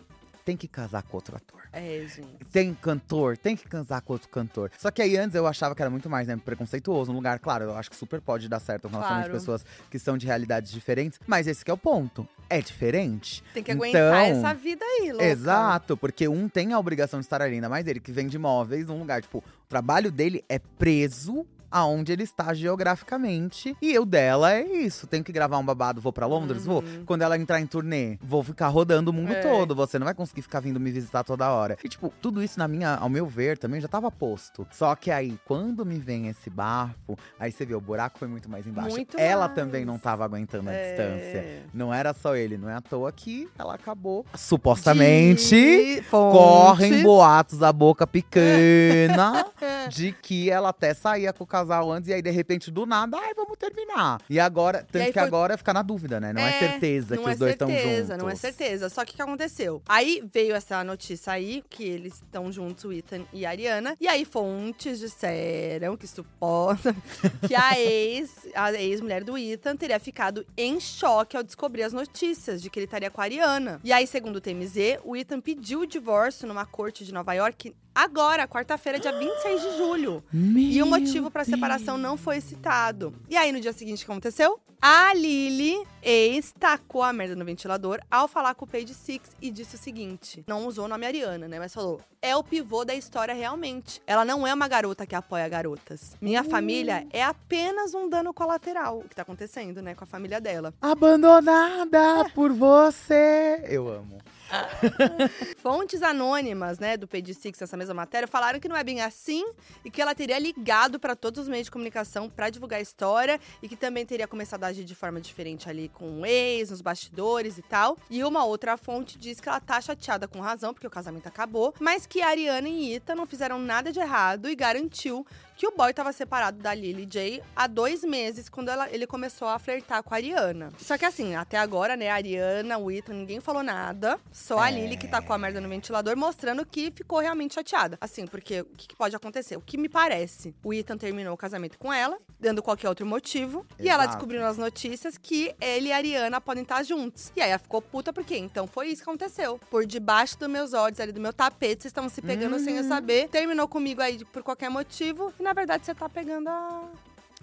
tem 0.47 0.57
que 0.57 0.69
casar 0.69 1.03
com 1.03 1.17
outro 1.17 1.37
ator. 1.37 1.61
É, 1.73 2.07
gente. 2.07 2.29
Tem 2.53 2.73
cantor, 2.73 3.37
tem 3.37 3.57
que 3.57 3.69
casar 3.69 4.01
com 4.01 4.13
outro 4.13 4.29
cantor. 4.29 4.71
Só 4.79 4.91
que 4.93 5.03
aí 5.03 5.17
antes 5.17 5.35
eu 5.35 5.45
achava 5.47 5.75
que 5.75 5.83
era 5.83 5.91
muito 5.91 6.09
mais, 6.09 6.29
né, 6.29 6.37
preconceituoso. 6.43 7.11
Um 7.11 7.15
lugar, 7.17 7.41
claro, 7.41 7.65
eu 7.65 7.77
acho 7.77 7.91
que 7.91 7.97
super 7.97 8.21
pode 8.21 8.49
dar 8.49 8.61
certo 8.61 8.87
um 8.87 8.91
relacionamento 8.91 9.27
Claro. 9.27 9.39
de 9.39 9.45
pessoas 9.45 9.67
que 9.91 9.99
são 9.99 10.17
de 10.17 10.25
realidades 10.25 10.71
diferentes. 10.73 11.19
Mas 11.27 11.49
esse 11.49 11.65
que 11.65 11.71
é 11.71 11.75
o 11.75 11.77
ponto. 11.77 12.27
É 12.49 12.61
diferente. 12.63 13.43
Tem 13.53 13.63
que 13.63 13.73
aguentar 13.73 14.01
Então, 14.29 14.39
essa 14.39 14.55
vida 14.55 14.85
aí, 14.85 15.11
louca. 15.11 15.25
Exato, 15.27 15.97
porque 15.97 16.29
um 16.29 16.49
tem 16.49 16.73
a 16.73 16.79
obrigação 16.79 17.19
de 17.19 17.27
estar 17.27 17.43
ali, 17.43 17.57
ainda 17.57 17.69
mais 17.69 17.85
ele 17.89 17.99
que 17.99 18.13
vende 18.13 18.37
imóveis 18.37 18.87
num 18.87 19.01
lugar, 19.01 19.21
tipo, 19.21 19.39
o 19.39 19.69
trabalho 19.69 20.13
dele 20.13 20.45
é 20.49 20.61
preso 20.61 21.45
aonde 21.77 22.13
ele 22.13 22.23
está 22.23 22.55
geograficamente. 22.55 23.77
E 23.83 23.93
eu 23.93 24.05
dela 24.07 24.53
é 24.55 24.63
isso. 24.65 25.07
Tenho 25.07 25.23
que 25.23 25.33
gravar 25.33 25.59
um 25.59 25.65
babado, 25.65 26.01
vou 26.01 26.13
pra 26.13 26.27
Londres? 26.27 26.65
Vou. 26.65 26.83
Quando 27.05 27.23
ela 27.23 27.37
entrar 27.37 27.61
em 27.61 27.67
turnê, 27.67 28.17
vou 28.23 28.43
ficar 28.43 28.69
rodando 28.69 29.11
o 29.11 29.13
mundo 29.15 29.27
Uhum. 29.31 29.35
É. 29.37 29.41
todo. 29.43 29.75
Você 29.75 29.99
não 29.99 30.05
vai 30.07 30.15
conseguir 30.15 30.43
ficar 30.43 30.61
vindo 30.61 30.81
me 30.81 30.91
visitar 30.91 31.23
toda 31.25 31.51
hora. 31.51 31.77
E, 31.85 31.89
tipo, 31.89 32.13
tudo 32.23 32.43
isso, 32.43 32.59
na 32.59 32.67
minha, 32.67 32.95
ao 32.97 33.09
meu 33.09 33.27
ver, 33.27 33.59
também 33.59 33.81
já 33.81 33.89
tava 33.89 34.11
posto. 34.11 34.67
Só 34.71 34.95
que 34.95 35.11
aí, 35.11 35.39
quando 35.45 35.85
me 35.85 35.99
vem 35.99 36.29
esse 36.29 36.49
bafo, 36.49 37.19
aí 37.39 37.53
você 37.53 37.67
vê, 37.67 37.75
o 37.75 37.81
buraco 37.81 38.19
foi 38.19 38.29
muito 38.29 38.49
mais 38.49 38.67
embaixo. 38.67 38.91
Muito 38.91 39.19
ela 39.19 39.43
mais. 39.47 39.55
também 39.55 39.85
não 39.85 39.99
tava 39.99 40.25
aguentando 40.25 40.71
a 40.71 40.73
É. 40.73 40.89
distância. 40.89 41.63
Não 41.75 41.93
era 41.93 42.15
só 42.15 42.35
ele, 42.37 42.57
não 42.57 42.71
é 42.71 42.75
à 42.75 42.81
toa 42.81 43.13
que 43.13 43.49
ela 43.59 43.75
acabou. 43.75 44.25
Supostamente. 44.35 46.03
Correm 46.11 47.03
boatos 47.03 47.59
da 47.59 47.73
boca 47.73 48.07
pequena 48.07 49.47
de 49.91 50.13
que 50.13 50.49
ela 50.51 50.69
até 50.71 50.95
saía 50.95 51.33
com 51.33 51.45
o 51.45 51.47
casal 51.47 51.66
antes 51.75 52.09
e 52.09 52.15
aí, 52.15 52.23
de 52.23 52.31
repente, 52.31 52.71
do 52.71 52.87
nada, 52.87 53.17
ai, 53.19 53.35
vamos 53.35 53.57
terminar. 53.59 54.21
E 54.29 54.39
agora, 54.41 54.79
tanto 54.91 55.03
aí 55.03 55.07
que 55.13 55.19
foi- 55.19 55.23
agora 55.23 55.57
fica 55.57 55.73
na 55.73 55.83
dúvida, 55.83 56.21
né? 56.21 56.33
Não 56.33 56.41
é, 56.43 56.57
É, 56.57 56.59
certeza 56.59 57.17
não 57.17 57.23
que 57.25 57.29
é 57.29 57.33
os 57.33 57.39
dois 57.39 57.53
estão 57.53 57.69
certeza, 57.69 58.03
juntos. 58.15 58.19
Não 58.23 58.31
é 58.31 58.35
certeza. 58.35 58.89
Só 58.89 59.05
que 59.05 59.13
o 59.13 59.17
que 59.17 59.23
aconteceu? 59.23 59.83
Aí 59.89 60.23
veio 60.33 60.55
essa 60.55 60.83
notícia 60.85 61.33
aí, 61.33 61.63
que 61.69 61.85
eles 61.85 62.15
estão 62.15 62.51
juntos, 62.53 62.85
o 62.85 62.93
Ethan 62.93 63.23
e 63.33 63.45
a 63.47 63.51
Ariana. 63.51 63.95
E 64.01 64.07
aí 64.09 64.25
fontes 64.25 64.99
disseram 64.99 65.97
que 65.97 66.07
suposta 66.07 66.95
que 67.47 67.55
a 67.55 67.79
ex, 67.79 68.31
a 68.55 68.73
ex-mulher 68.75 69.25
do 69.25 69.37
Ethan 69.37 69.77
teria 69.77 69.99
ficado 69.99 70.47
em 70.57 70.79
choque 70.81 71.37
ao 71.37 71.43
descobrir 71.43 71.83
as 71.83 71.93
notícias 71.93 72.61
de 72.63 72.71
que 72.71 72.79
ele 72.79 72.85
estaria 72.87 73.11
com 73.11 73.21
a 73.21 73.25
Ariana. 73.25 73.81
E 73.85 73.93
aí, 73.93 74.07
segundo 74.07 74.37
o 74.37 74.41
TMZ, 74.41 74.99
o 75.05 75.17
Ethan 75.17 75.41
pediu 75.41 75.81
o 75.81 75.87
divórcio 75.87 76.47
numa 76.47 76.65
corte 76.67 77.05
de 77.05 77.13
Nova 77.13 77.33
York 77.35 77.75
agora, 77.97 78.47
quarta-feira, 78.47 79.01
dia 79.01 79.11
26 79.13 79.63
de 79.63 79.77
julho. 79.79 80.23
E 80.33 80.83
o 80.83 80.87
motivo 80.87 81.31
pra 81.31 81.45
separação 81.45 81.97
não 81.97 82.17
foi 82.19 82.41
citado. 82.41 83.15
E 83.29 83.37
aí, 83.37 83.51
no 83.51 83.61
dia 83.61 83.73
seguinte, 83.73 84.03
o 84.03 84.07
que 84.07 84.13
aconteceu? 84.13 84.61
A 84.81 85.15
Lily, 85.15 85.75
ex, 86.03 86.53
tacou 86.53 87.03
a 87.03 87.11
merda 87.11 87.35
no 87.35 87.47
ventilador 87.47 87.99
ao 88.11 88.29
falar 88.29 88.55
com 88.55 88.67
o 88.67 88.69
Page 88.69 88.93
Six 88.93 89.31
e 89.41 89.51
disse 89.51 89.75
o 89.75 89.79
seguinte: 89.79 90.45
não 90.47 90.67
usou 90.67 90.85
o 90.85 90.89
nome 90.89 91.07
Ariana, 91.07 91.49
né? 91.49 91.59
Mas 91.59 91.73
falou: 91.73 91.99
é 92.21 92.37
o 92.37 92.45
pivô 92.45 92.85
da 92.85 92.95
história 92.95 93.33
realmente. 93.33 94.03
Ela 94.07 94.23
não 94.25 94.47
é 94.47 94.53
uma 94.53 94.69
garota 94.69 95.07
que 95.07 95.15
apoia 95.15 95.49
garotas. 95.49 96.15
Minha 96.21 96.45
família 96.45 97.07
é 97.11 97.23
apenas 97.23 97.95
um 97.95 98.07
dano 98.09 98.35
colateral. 98.35 98.99
O 98.99 99.09
que 99.09 99.17
tá 99.17 99.23
acontecendo, 99.23 99.81
né? 99.81 99.95
Com 99.95 100.05
a 100.05 100.07
família 100.07 100.41
dela. 100.41 100.75
Abandonada 100.81 102.29
por 102.35 102.53
você. 102.53 103.63
Eu 103.65 103.89
amo. 103.89 104.19
Fontes 105.59 106.03
anônimas, 106.03 106.79
né, 106.79 106.97
do 106.97 107.07
Page 107.07 107.35
Six, 107.35 107.61
nessa 107.61 107.77
mesma 107.77 107.95
matéria, 107.95 108.29
falaram 108.29 108.61
que 108.61 108.69
não 108.69 108.77
é 108.77 108.85
bem 108.85 109.01
assim 109.01 109.45
e 109.85 109.91
que 109.91 110.01
ela 110.01 110.15
teria 110.15 110.39
ligado 110.39 110.99
para 110.99 111.17
todos 111.17 111.43
os 111.43 111.49
meios 111.49 111.67
de 111.67 111.71
comunicação 111.71 112.29
para 112.29 112.51
divulgar 112.51 112.79
a 112.79 112.83
história 112.83 113.41
e 113.63 113.69
que 113.69 113.77
também 113.77 114.07
teria 114.07 114.27
começado 114.27 114.65
a 114.65 114.69
agir 114.69 114.85
de 114.85 114.95
forma 114.95 115.21
diferente 115.21 115.69
ali 115.69 115.89
com 115.89 116.21
o 116.21 116.27
ex, 116.27 116.71
nos 116.71 116.81
bastidores 116.81 117.59
e 117.59 117.63
tal. 117.63 117.99
E 118.11 118.23
uma 118.25 118.45
outra 118.45 118.77
fonte 118.77 119.19
diz 119.19 119.41
que 119.41 119.49
ela 119.49 119.61
tá 119.61 119.81
chateada 119.81 120.29
com 120.29 120.41
razão, 120.41 120.73
porque 120.73 120.87
o 120.87 120.91
casamento 120.91 121.27
acabou, 121.27 121.75
mas 121.81 122.07
que 122.07 122.23
a 122.23 122.29
Ariana 122.29 122.69
e 122.69 122.95
Ita 122.95 123.15
não 123.15 123.27
fizeram 123.27 123.59
nada 123.59 123.93
de 123.93 124.01
errado 124.01 124.49
e 124.49 124.55
garantiu 124.55 125.27
que 125.57 125.67
o 125.67 125.73
boy 125.77 125.93
tava 125.95 126.13
separado 126.13 126.59
da 126.59 126.75
Lily 126.75 127.07
J 127.07 127.43
há 127.55 127.67
dois 127.67 128.05
meses, 128.05 128.49
quando 128.49 128.69
ela- 128.69 128.91
ele 128.91 129.07
começou 129.07 129.49
a 129.49 129.59
flertar 129.59 130.03
com 130.03 130.13
a 130.15 130.19
Ariana. 130.19 130.71
Só 130.79 130.99
que 130.99 131.05
assim, 131.05 131.35
até 131.35 131.57
agora, 131.59 131.97
né, 131.97 132.11
a 132.11 132.15
Ariana, 132.15 132.77
o 132.79 132.91
Ethan, 132.91 133.15
ninguém 133.15 133.41
falou 133.41 133.63
nada. 133.63 134.21
Só 134.31 134.59
a 134.59 134.71
É. 134.71 134.75
Lily 134.75 134.97
que 134.97 135.09
tá 135.09 135.23
com 135.23 135.33
a 135.33 135.39
merda 135.39 135.61
no 135.61 135.69
ventilador, 135.69 136.17
mostrando 136.17 136.65
que 136.67 136.91
ficou 136.95 137.19
realmente 137.21 137.55
chateada. 137.55 137.97
Assim, 138.01 138.27
porque 138.27 138.61
o 138.61 138.65
que, 138.77 138.89
que 138.89 138.97
pode 138.97 139.17
acontecer? 139.17 139.57
O 139.57 139.61
que 139.61 139.79
me 139.79 139.89
parece? 139.89 140.55
O 140.63 140.75
Ethan 140.75 140.97
terminou 140.99 141.33
o 141.33 141.37
casamento 141.37 141.79
com 141.79 141.93
ela, 141.93 142.19
dando 142.39 142.63
qualquer 142.63 142.89
outro 142.89 143.07
motivo. 143.07 143.65
E 143.79 143.89
ela 143.89 144.03
Exato. 144.05 144.17
descobriu 144.19 144.41
nas 144.43 144.59
notícias 144.59 145.17
que 145.17 145.55
ele 145.61 145.89
e 145.89 145.93
a 145.93 145.97
Ariana 145.97 146.41
podem 146.41 146.63
estar 146.65 146.83
juntos. 146.83 147.33
E 147.35 147.41
aí 147.41 147.49
ela 147.51 147.59
ficou 147.59 147.81
puta 147.81 148.13
porque 148.13 148.37
então 148.37 148.67
foi 148.67 148.89
isso 148.89 149.03
que 149.03 149.09
aconteceu. 149.09 149.59
Por 149.71 149.87
debaixo 149.87 150.39
dos 150.39 150.49
meus 150.49 150.73
olhos, 150.75 151.01
ali 151.01 151.13
do 151.13 151.21
meu 151.21 151.33
tapete, 151.33 151.83
vocês 151.83 151.87
estavam 151.87 152.11
se 152.11 152.21
pegando 152.21 152.59
sem 152.59 152.77
eu 152.77 152.83
Uhum. 152.83 152.89
saber. 152.89 153.29
Terminou 153.29 153.67
comigo 153.67 154.03
aí 154.03 154.23
por 154.27 154.43
qualquer 154.43 154.69
motivo. 154.69 155.33
E 155.41 155.46
na 155.47 155.53
verdade 155.53 155.87
você 155.87 155.95
tá 155.95 156.09
pegando 156.09 156.49
a. 156.49 156.83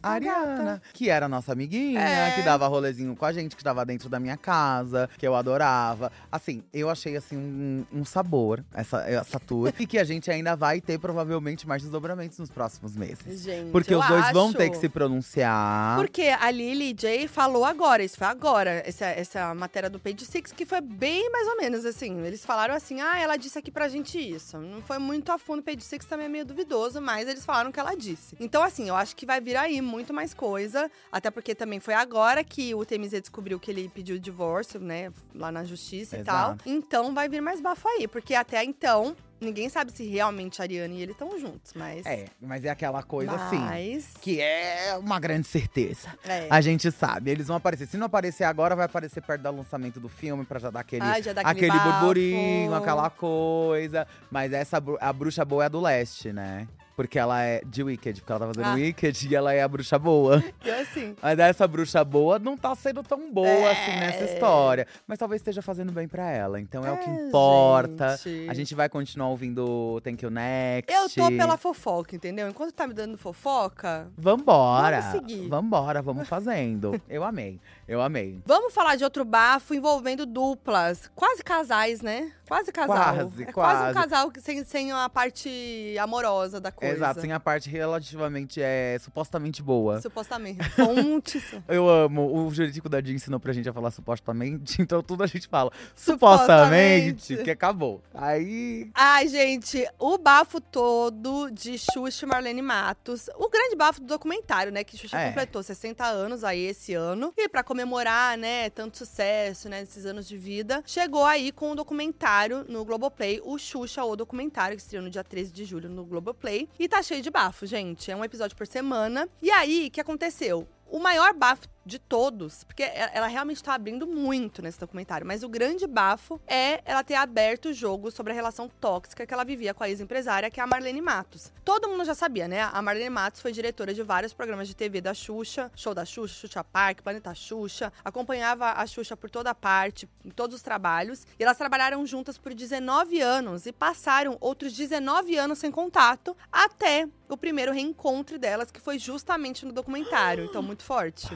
A 0.03 0.11
Ariana, 0.11 0.81
que 0.93 1.09
era 1.09 1.27
nossa 1.29 1.53
amiguinha, 1.53 1.99
É. 2.01 2.31
que 2.35 2.41
dava 2.41 2.67
rolezinho 2.67 3.15
com 3.15 3.25
a 3.25 3.31
gente, 3.31 3.55
que 3.55 3.63
tava 3.63 3.85
dentro 3.85 4.09
da 4.09 4.19
minha 4.19 4.35
casa, 4.35 5.09
que 5.17 5.25
eu 5.25 5.33
adorava. 5.33 6.11
Assim, 6.31 6.61
eu 6.73 6.89
achei 6.89 7.15
assim 7.15 7.37
um, 7.37 7.85
um 7.91 8.03
sabor 8.05 8.63
essa, 8.73 9.01
essa 9.09 9.39
tour. 9.39 9.73
e 9.79 9.87
que 9.87 9.97
a 9.97 10.03
gente 10.03 10.29
ainda 10.29 10.55
vai 10.55 10.81
ter 10.81 10.99
provavelmente 10.99 11.65
mais 11.67 11.81
desdobramentos 11.81 12.37
nos 12.37 12.49
próximos 12.49 12.95
meses. 12.95 13.41
Gente, 13.43 13.71
Porque 13.71 13.95
os 13.95 14.05
dois 14.05 14.31
vão 14.31 14.49
acho. 14.49 14.57
ter 14.57 14.69
que 14.69 14.77
se 14.77 14.89
pronunciar. 14.89 15.97
Porque 15.97 16.23
a 16.23 16.51
Lily 16.51 16.93
J 16.93 17.27
falou 17.27 17.63
agora, 17.65 18.03
isso 18.03 18.17
foi 18.17 18.27
agora, 18.27 18.83
essa, 18.85 19.05
essa 19.05 19.55
matéria 19.55 19.89
do 19.89 19.99
Page 19.99 20.25
Six, 20.25 20.51
que 20.51 20.65
foi 20.65 20.81
bem 20.81 21.31
mais 21.31 21.47
ou 21.47 21.57
menos 21.57 21.85
assim. 21.85 22.19
Eles 22.25 22.45
falaram 22.45 22.75
assim: 22.75 22.99
ah, 23.01 23.17
ela 23.19 23.37
disse 23.37 23.57
aqui 23.57 23.71
pra 23.71 23.87
gente 23.87 24.17
isso. 24.19 24.57
Não 24.57 24.81
foi 24.81 24.97
muito 24.99 25.31
a 25.31 25.37
fundo, 25.37 25.59
o 25.59 25.63
Page 25.63 25.81
Six 25.81 26.05
também 26.05 26.25
é 26.25 26.29
meio 26.29 26.45
duvidoso, 26.45 26.99
mas 27.01 27.27
eles 27.27 27.45
falaram 27.45 27.71
que 27.71 27.79
ela 27.79 27.95
disse. 27.95 28.35
Então, 28.39 28.61
assim, 28.63 28.87
eu 28.89 28.95
acho 28.95 29.15
que 29.15 29.25
vai 29.25 29.39
vir 29.39 29.55
aí 29.55 29.81
muito 29.93 30.13
mais 30.13 30.33
coisa. 30.33 30.89
Até 31.11 31.29
porque 31.29 31.53
também 31.53 31.79
foi 31.79 31.93
agora 31.93 32.43
que 32.43 32.73
o 32.73 32.83
TMZ 32.83 33.11
descobriu 33.21 33.59
que 33.59 33.69
ele 33.69 33.87
pediu 33.89 34.17
divórcio, 34.17 34.79
né? 34.79 35.11
Lá 35.35 35.51
na 35.51 35.63
justiça 35.63 36.17
e 36.17 36.23
tal. 36.23 36.53
Exato. 36.53 36.63
Então 36.65 37.13
vai 37.13 37.29
vir 37.29 37.41
mais 37.41 37.61
bafo 37.61 37.87
aí. 37.87 38.07
Porque 38.07 38.33
até 38.33 38.63
então, 38.63 39.15
ninguém 39.39 39.69
sabe 39.69 39.91
se 39.91 40.03
realmente 40.05 40.61
a 40.61 40.63
Ariana 40.63 40.93
e 40.95 41.01
ele 41.01 41.11
estão 41.11 41.37
juntos, 41.39 41.73
mas. 41.75 42.05
É, 42.05 42.25
mas 42.41 42.65
é 42.65 42.69
aquela 42.69 43.03
coisa 43.03 43.35
assim. 43.35 43.59
mas, 43.59 44.13
Que 44.19 44.41
é 44.41 44.97
uma 44.97 45.19
grande 45.19 45.47
certeza. 45.47 46.07
É. 46.25 46.47
A 46.49 46.59
gente 46.59 46.91
sabe, 46.91 47.29
eles 47.29 47.47
vão 47.47 47.57
aparecer. 47.57 47.87
Se 47.87 47.97
não 47.97 48.07
aparecer 48.07 48.45
agora, 48.45 48.75
vai 48.75 48.85
aparecer 48.85 49.21
perto 49.21 49.41
do 49.41 49.51
lançamento 49.51 49.99
do 49.99 50.09
filme, 50.09 50.43
pra 50.43 50.59
já 50.59 50.71
dar 50.71 50.79
aquele, 50.79 51.03
Ai, 51.03 51.21
já 51.21 51.33
dá 51.33 51.41
aquele 51.41 51.67
aquele 51.67 51.77
bafo. 51.77 51.99
burburinho, 51.99 52.73
aquela 52.73 53.09
coisa. 53.09 54.07
Mas 54.31 54.51
essa, 54.53 54.81
a 54.99 55.13
bruxa 55.13 55.45
boa 55.45 55.63
é 55.63 55.65
a 55.67 55.69
do 55.69 55.79
leste, 55.79 56.33
né? 56.33 56.67
Porque 56.95 57.17
ela 57.17 57.41
é 57.41 57.61
de 57.65 57.81
Wicked, 57.83 58.21
porque 58.21 58.31
ela 58.31 58.39
tá 58.39 58.47
fazendo 58.47 58.65
Ah. 58.71 58.75
Wicked 58.75 59.27
e 59.27 59.35
ela 59.35 59.51
é 59.53 59.61
a 59.63 59.67
bruxa 59.67 59.97
boa. 59.97 60.43
E 60.63 60.69
assim. 60.69 61.15
Mas 61.21 61.39
essa 61.39 61.67
bruxa 61.67 62.03
boa 62.03 62.37
não 62.37 62.55
tá 62.55 62.75
sendo 62.75 63.01
tão 63.01 63.31
boa 63.33 63.47
É. 63.47 63.71
assim 63.71 63.99
nessa 63.99 64.23
história. 64.25 64.85
Mas 65.07 65.17
talvez 65.17 65.39
esteja 65.41 65.61
fazendo 65.61 65.91
bem 65.91 66.07
pra 66.07 66.29
ela. 66.29 66.59
Então 66.59 66.85
é, 66.85 66.91
o 66.91 66.97
que 66.97 67.09
É, 67.09 67.27
importa. 67.27 68.17
gente. 68.17 68.49
A 68.49 68.53
gente 68.53 68.75
vai 68.75 68.87
continuar 68.89 69.29
ouvindo 69.29 69.99
Thank 70.03 70.23
You 70.23 70.29
Next. 70.31 70.91
Eu 70.93 71.09
tô 71.09 71.27
pela 71.35 71.57
fofoca, 71.57 72.15
entendeu? 72.15 72.47
Enquanto 72.47 72.71
tá 72.73 72.85
me 72.87 72.93
dando 72.93 73.17
fofoca, 73.17 74.07
Vambora. 74.17 75.01
Vamos 75.01 75.11
seguir. 75.11 75.47
Vambora, 75.49 76.01
vamos 76.01 76.27
fazendo. 76.27 77.01
Eu 77.09 77.23
amei. 77.23 77.59
Eu 77.87 78.01
amei. 78.01 78.39
vamos 78.45 78.73
falar 78.73 78.95
de 78.95 79.03
outro 79.03 79.25
bafo 79.25 79.73
envolvendo 79.73 80.25
duplas. 80.25 81.09
Quase 81.15 81.43
casais, 81.43 82.01
né? 82.01 82.31
Quase 82.47 82.71
casal. 82.71 82.95
Quase, 82.97 83.43
é 83.43 83.51
quase 83.51 83.79
um 83.79 83.93
quase. 83.93 83.93
casal 83.93 84.31
que- 84.31 84.39
sem, 84.41 84.63
sem 84.63 84.91
a 84.91 85.09
parte 85.09 85.95
amorosa 85.99 86.59
da 86.61 86.71
coisa. 86.71 86.82
Exato, 86.91 87.21
sem 87.21 87.31
a 87.31 87.39
parte 87.39 87.69
relativamente, 87.69 88.61
é, 88.61 88.97
supostamente 88.99 89.61
boa. 89.61 90.01
Supostamente. 90.01 90.63
Fontes. 90.71 91.43
Eu 91.67 91.89
amo. 91.89 92.45
O 92.45 92.53
jurídico 92.53 92.87
da 92.89 93.01
Jean 93.01 93.13
ensinou 93.15 93.39
pra 93.39 93.53
gente 93.53 93.67
a 93.69 93.73
falar 93.73 93.91
supostamente, 93.91 94.79
então 94.81 95.01
tudo 95.01 95.23
a 95.23 95.27
gente 95.27 95.47
fala 95.47 95.71
Supostamente. 95.95 97.21
supostamente, 97.21 97.43
que 97.43 97.51
acabou. 97.51 98.01
Aí. 98.13 98.89
Ai, 98.93 99.27
gente, 99.27 99.85
o 99.99 100.17
bafo 100.17 100.59
todo 100.61 101.49
de 101.51 101.77
Xuxa 101.77 102.25
e 102.25 102.29
Marlene 102.29 102.61
Matos. 102.61 103.29
O 103.37 103.49
grande 103.49 103.75
bafo 103.75 104.01
do 104.01 104.07
documentário, 104.07 104.71
né? 104.71 104.83
Que 104.83 104.97
Xuxa 104.97 105.17
É. 105.17 105.27
completou 105.29 105.63
60 105.63 106.05
anos 106.05 106.43
aí 106.43 106.65
esse 106.65 106.93
ano. 106.93 107.33
E 107.37 107.47
pra 107.49 107.63
comemorar, 107.63 108.37
né, 108.37 108.69
tanto 108.69 108.97
sucesso, 108.97 109.69
né, 109.69 109.81
esses 109.81 110.05
anos 110.05 110.27
de 110.27 110.37
vida, 110.37 110.83
chegou 110.85 111.25
aí 111.25 111.51
com 111.51 111.71
um 111.71 111.75
documentário 111.75 112.65
no 112.67 112.83
Globoplay, 112.85 113.41
o 113.43 113.57
Xuxa, 113.57 114.03
o 114.03 114.15
documentário, 114.15 114.75
que 114.75 114.81
estreou 114.83 115.03
no 115.03 115.09
dia 115.09 115.23
13 115.23 115.51
de 115.51 115.65
julho 115.65 115.89
no 115.89 116.05
Globoplay. 116.05 116.67
E 116.79 116.87
tá 116.87 117.01
cheio 117.01 117.21
de 117.21 117.29
bafo, 117.29 117.65
gente. 117.65 118.09
É 118.11 118.15
um 118.15 118.23
episódio 118.23 118.57
por 118.57 118.67
semana. 118.67 119.27
E 119.41 119.51
aí, 119.51 119.87
o 119.87 119.91
que 119.91 120.01
aconteceu? 120.01 120.67
O 120.87 120.99
maior 120.99 121.33
bafo 121.33 121.67
de 121.85 121.99
todos, 121.99 122.63
porque 122.63 122.83
ela 122.83 123.27
realmente 123.27 123.63
tá 123.63 123.73
abrindo 123.73 124.07
muito 124.07 124.61
nesse 124.61 124.79
documentário, 124.79 125.25
mas 125.25 125.43
o 125.43 125.49
grande 125.49 125.85
bafo 125.85 126.39
é 126.47 126.81
ela 126.85 127.03
ter 127.03 127.15
aberto 127.15 127.69
o 127.69 127.73
jogo 127.73 128.11
sobre 128.11 128.31
a 128.31 128.35
relação 128.35 128.69
tóxica 128.79 129.25
que 129.25 129.33
ela 129.33 129.43
vivia 129.43 129.73
com 129.73 129.83
a 129.83 129.89
ex-empresária, 129.89 130.49
que 130.49 130.59
é 130.59 130.63
a 130.63 130.67
Marlene 130.67 131.01
Matos. 131.01 131.51
Todo 131.63 131.89
mundo 131.89 132.05
já 132.05 132.15
sabia, 132.15 132.47
né? 132.47 132.61
A 132.61 132.81
Marlene 132.81 133.09
Matos 133.09 133.41
foi 133.41 133.51
diretora 133.51 133.93
de 133.93 134.03
vários 134.03 134.33
programas 134.33 134.67
de 134.67 134.75
TV 134.75 135.01
da 135.01 135.13
Xuxa, 135.13 135.71
Show 135.75 135.93
da 135.93 136.05
Xuxa, 136.05 136.35
Xuxa 136.35 136.63
Park, 136.63 137.01
Planeta 137.01 137.33
Xuxa, 137.33 137.91
acompanhava 138.03 138.71
a 138.71 138.85
Xuxa 138.85 139.17
por 139.17 139.29
toda 139.29 139.53
parte, 139.53 140.07
em 140.23 140.29
todos 140.29 140.55
os 140.55 140.61
trabalhos, 140.61 141.25
e 141.37 141.43
elas 141.43 141.57
trabalharam 141.57 142.05
juntas 142.05 142.37
por 142.37 142.53
19 142.53 143.19
anos 143.21 143.65
e 143.65 143.71
passaram 143.71 144.37
outros 144.39 144.73
19 144.73 145.35
anos 145.37 145.59
sem 145.59 145.71
contato, 145.71 146.35
até 146.51 147.07
o 147.27 147.37
primeiro 147.37 147.71
reencontro 147.71 148.37
delas, 148.37 148.71
que 148.71 148.79
foi 148.79 148.99
justamente 148.99 149.65
no 149.65 149.73
documentário. 149.73 150.45
Então, 150.45 150.61
muito 150.61 150.83
forte. 150.83 151.27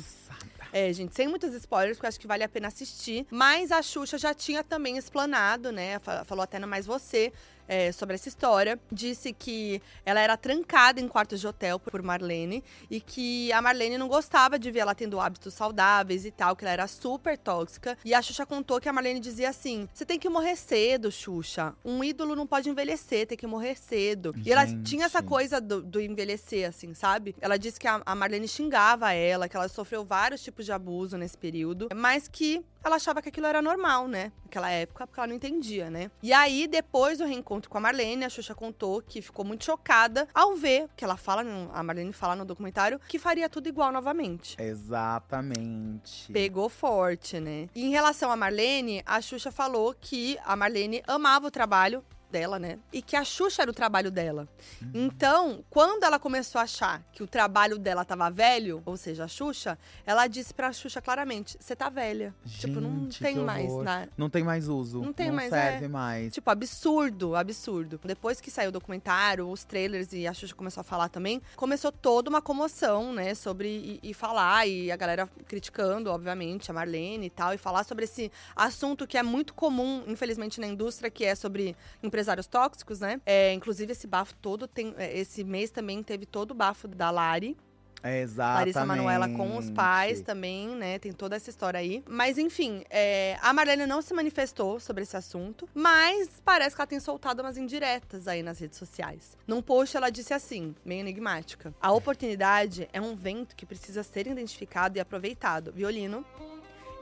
É, 0.72 0.92
gente, 0.94 1.16
sem 1.16 1.28
muitos 1.28 1.54
spoilers, 1.54 1.98
porque 1.98 2.08
acho 2.08 2.20
que 2.20 2.28
vale 2.28 2.44
a 2.44 2.50
pena 2.50 2.68
assistir. 2.68 3.26
Mas 3.32 3.72
a 3.72 3.82
Xuxa 3.82 4.18
já 4.18 4.34
tinha 4.34 4.64
também 4.64 4.98
explanado, 4.98 5.72
né? 5.72 6.00
fa- 6.00 6.24
Falou 6.26 6.44
até 6.44 6.60
no 6.60 6.68
Mais 6.68 6.86
Você. 6.86 7.32
É, 7.68 7.92
sobre 7.92 8.16
essa 8.16 8.28
história, 8.28 8.80
disse 8.92 9.34
que 9.34 9.82
ela 10.06 10.20
era 10.20 10.38
trancada 10.38 11.00
em 11.00 11.08
quartos 11.08 11.40
de 11.40 11.48
hotel 11.48 11.80
por 11.80 12.02
Marlene 12.02 12.64
e 12.90 13.00
que 13.02 13.52
a 13.52 13.62
Marlene 13.62 13.98
não 13.98 14.08
gostava 14.08 14.58
de 14.58 14.72
ver 14.72 14.80
ela 14.80 14.96
tendo 14.96 15.20
hábitos 15.20 15.54
saudáveis 15.54 16.26
e 16.26 16.32
tal, 16.32 16.56
que 16.56 16.64
ela 16.64 16.72
era 16.72 16.88
super 16.88 17.38
tóxica. 17.38 17.98
E 18.04 18.14
a 18.14 18.22
Xuxa 18.22 18.46
contou 18.46 18.80
que 18.80 18.90
a 18.90 18.94
Marlene 18.94 19.20
dizia 19.20 19.50
assim: 19.50 19.88
você 19.94 20.06
tem 20.06 20.20
que 20.20 20.30
morrer 20.30 20.56
cedo, 20.56 21.12
Xuxa. 21.12 21.74
Um 21.84 22.04
ídolo 22.04 22.36
não 22.36 22.48
pode 22.48 22.70
envelhecer, 22.70 23.28
tem 23.28 23.38
que 23.38 23.48
morrer 23.48 23.78
cedo. 23.78 24.34
E 24.46 24.52
ela 24.52 24.66
Gente. 24.66 24.84
tinha 24.84 25.06
essa 25.06 25.22
coisa 25.22 25.60
do, 25.60 25.82
do 25.82 26.00
envelhecer, 26.00 26.68
assim, 26.68 26.94
sabe? 26.94 27.36
Ela 27.42 27.58
disse 27.58 27.80
que 27.80 27.88
a, 27.88 28.02
a 28.06 28.16
Marlene 28.16 28.48
xingava 28.48 29.12
ela, 29.14 29.48
que 29.50 29.56
ela 29.56 29.68
sofreu 29.68 30.06
vários 30.06 30.42
tipos 30.42 30.66
de 30.66 30.72
abuso 30.72 31.18
nesse 31.18 31.38
período, 31.38 31.90
mas 31.94 32.28
que 32.28 32.64
ela 32.88 32.96
achava 32.96 33.22
que 33.22 33.30
aquilo 33.30 33.46
era 33.46 33.62
normal, 33.62 34.08
né? 34.08 34.32
Naquela 34.44 34.72
época, 34.72 35.06
porque 35.06 35.20
ela 35.20 35.28
não 35.28 35.36
entendia, 35.36 35.90
né? 35.90 36.10
E 36.24 36.34
aí, 36.34 36.68
depois 36.68 37.18
do 37.18 37.26
reencontro 37.26 37.70
com 37.70 37.78
a 37.78 37.82
Marlene, 37.82 38.26
a 38.26 38.30
Xuxa 38.30 38.56
contou 38.56 39.02
que 39.02 39.22
ficou 39.22 39.46
muito 39.46 39.66
chocada 39.66 40.28
ao 40.34 40.56
ver 40.56 40.88
que 40.96 41.04
ela 41.04 41.18
fala, 41.18 41.44
a 41.74 41.84
Marlene 41.84 42.14
fala 42.14 42.36
no 42.36 42.46
documentário, 42.46 43.00
que 43.08 43.20
faria 43.20 43.50
tudo 43.50 43.68
igual 43.68 43.92
novamente. 43.92 44.56
Exatamente. 44.60 46.32
Pegou 46.32 46.70
forte, 46.70 47.40
né? 47.40 47.68
E 47.76 47.86
em 47.86 47.90
relação 47.90 48.32
a 48.32 48.36
Marlene, 48.36 49.04
a 49.06 49.22
Xuxa 49.22 49.52
falou 49.52 49.94
que 50.00 50.38
a 50.46 50.56
Marlene 50.56 51.04
amava 51.08 51.48
o 51.48 51.52
trabalho 51.52 52.04
dela, 52.32 52.60
né? 52.60 52.80
E 52.92 53.02
que 53.02 53.16
a 53.16 53.24
Xuxa 53.24 53.62
era 53.62 53.72
o 53.72 53.74
trabalho 53.74 54.12
dela. 54.12 54.48
Uhum. 54.82 54.92
Então, 54.94 55.64
quando 55.70 56.04
ela 56.04 56.20
começou 56.20 56.60
a 56.60 56.64
achar 56.64 57.04
que 57.12 57.24
o 57.24 57.28
trabalho 57.28 57.78
dela 57.78 58.04
tava 58.04 58.30
velho, 58.30 58.82
ou 58.86 58.98
seja, 58.98 59.26
a 59.26 59.28
Xuxa, 59.28 59.78
ela 60.06 60.28
disse 60.28 60.54
pra 60.54 60.72
Xuxa 60.72 61.02
claramente: 61.02 61.58
você 61.60 61.76
tá 61.76 61.90
velha. 61.90 62.34
tipo, 62.46 62.80
não 62.80 63.04
Gente, 63.06 63.20
tem 63.20 63.36
mais 63.38 63.74
nada. 63.78 64.12
Não 64.18 64.30
tem 64.30 64.44
mais 64.44 64.68
uso. 64.68 65.02
Não 65.02 65.14
tem 65.14 65.32
mais, 65.32 65.50
serve 65.50 65.86
é. 65.86 65.88
mais. 65.88 66.34
Tipo, 66.34 66.50
absurdo, 66.50 67.36
absurdo. 67.36 68.00
Depois 68.04 68.42
que 68.42 68.52
saiu 68.52 68.70
o 68.70 68.72
documentário, 68.72 69.50
os 69.50 69.64
trailers 69.64 70.12
e 70.14 70.28
a 70.28 70.34
Xuxa 70.34 70.56
começou 70.56 70.82
a 70.82 70.84
falar 70.84 71.10
também, 71.10 71.42
começou 71.56 71.92
toda 71.92 72.30
uma 72.30 72.42
comoção, 72.42 73.14
né, 73.14 73.34
sobre 73.34 73.68
e, 73.68 74.00
e 74.04 74.14
falar, 74.14 74.68
e 74.68 74.92
a 74.92 74.96
galera 74.96 75.30
criticando, 75.48 76.10
obviamente, 76.10 76.70
a 76.70 76.74
Marlene 76.74 77.28
e 77.28 77.30
tal, 77.30 77.54
e 77.54 77.58
falar 77.58 77.84
sobre 77.84 78.06
esse 78.06 78.32
assunto 78.56 79.08
que 79.08 79.18
é 79.18 79.24
muito 79.24 79.54
comum, 79.54 80.04
infelizmente, 80.08 80.60
na 80.60 80.68
indústria, 80.68 81.10
que 81.10 81.24
é 81.24 81.36
sobre 81.36 81.76
empresários 82.18 82.48
tóxicos, 82.48 83.00
né? 83.00 83.22
É, 83.26 83.54
inclusive, 83.54 83.92
esse 83.92 84.08
bafo 84.08 84.34
todo 84.42 84.68
tem. 84.68 84.94
é, 84.98 85.18
Esse 85.18 85.44
mês 85.44 85.70
também 85.70 86.02
teve 86.02 86.26
todo 86.26 86.52
o 86.52 86.54
bafo 86.56 86.88
da 86.88 87.12
Lari. 87.12 87.56
Exatamente. 88.04 88.60
Larissa 88.60 88.86
Manoela 88.86 89.28
com 89.30 89.58
os 89.58 89.70
pais 89.72 90.22
também, 90.22 90.70
né? 90.70 90.98
Tem 91.00 91.12
toda 91.12 91.36
essa 91.36 91.50
história 91.50 91.80
aí. 91.80 92.04
Mas 92.08 92.38
enfim, 92.38 92.84
é, 92.90 93.38
a 93.42 93.52
Marlene 93.52 93.86
não 93.86 94.02
se 94.02 94.14
manifestou 94.14 94.80
sobre 94.80 95.04
esse 95.04 95.18
assunto, 95.18 95.68
mas 95.74 96.30
parece 96.46 96.76
que 96.76 96.82
ela 96.82 96.88
tem 96.88 97.00
soltado 97.00 97.42
umas 97.42 97.58
indiretas 97.58 98.28
aí 98.28 98.42
nas 98.44 98.60
redes 98.60 98.78
sociais. 98.78 99.36
Num 99.48 99.62
post 99.62 99.98
ela 99.98 100.10
disse 100.10 100.34
assim, 100.34 100.76
meio 100.86 101.02
enigmática: 101.02 101.74
A 101.82 101.92
oportunidade 101.92 102.88
é 102.94 103.02
um 103.02 103.16
vento 103.16 103.56
que 103.56 103.66
precisa 103.66 104.04
ser 104.04 104.28
identificado 104.28 104.98
e 104.98 105.02
aproveitado. 105.02 105.72
Violino, 105.74 106.24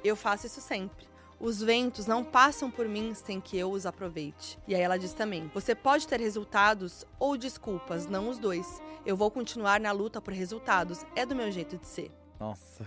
eu 0.03 0.15
faço 0.15 0.47
isso 0.47 0.61
sempre. 0.61 1.05
Os 1.39 1.61
ventos 1.61 2.05
não 2.05 2.23
passam 2.23 2.71
por 2.71 2.87
mim 2.87 3.13
sem 3.13 3.41
que 3.41 3.57
eu 3.57 3.71
os 3.71 3.85
aproveite. 3.85 4.57
E 4.67 4.73
aí 4.73 4.81
ela 4.81 4.97
diz 4.97 5.13
também: 5.13 5.49
Você 5.53 5.75
pode 5.75 6.07
ter 6.07 6.19
resultados 6.19 7.05
ou 7.19 7.37
desculpas, 7.37 8.07
não 8.07 8.29
os 8.29 8.37
dois. 8.37 8.81
Eu 9.05 9.15
vou 9.15 9.29
continuar 9.29 9.79
na 9.79 9.91
luta 9.91 10.21
por 10.21 10.33
resultados. 10.33 11.05
É 11.15 11.25
do 11.25 11.35
meu 11.35 11.51
jeito 11.51 11.77
de 11.77 11.85
ser. 11.85 12.11
Nossa. 12.39 12.85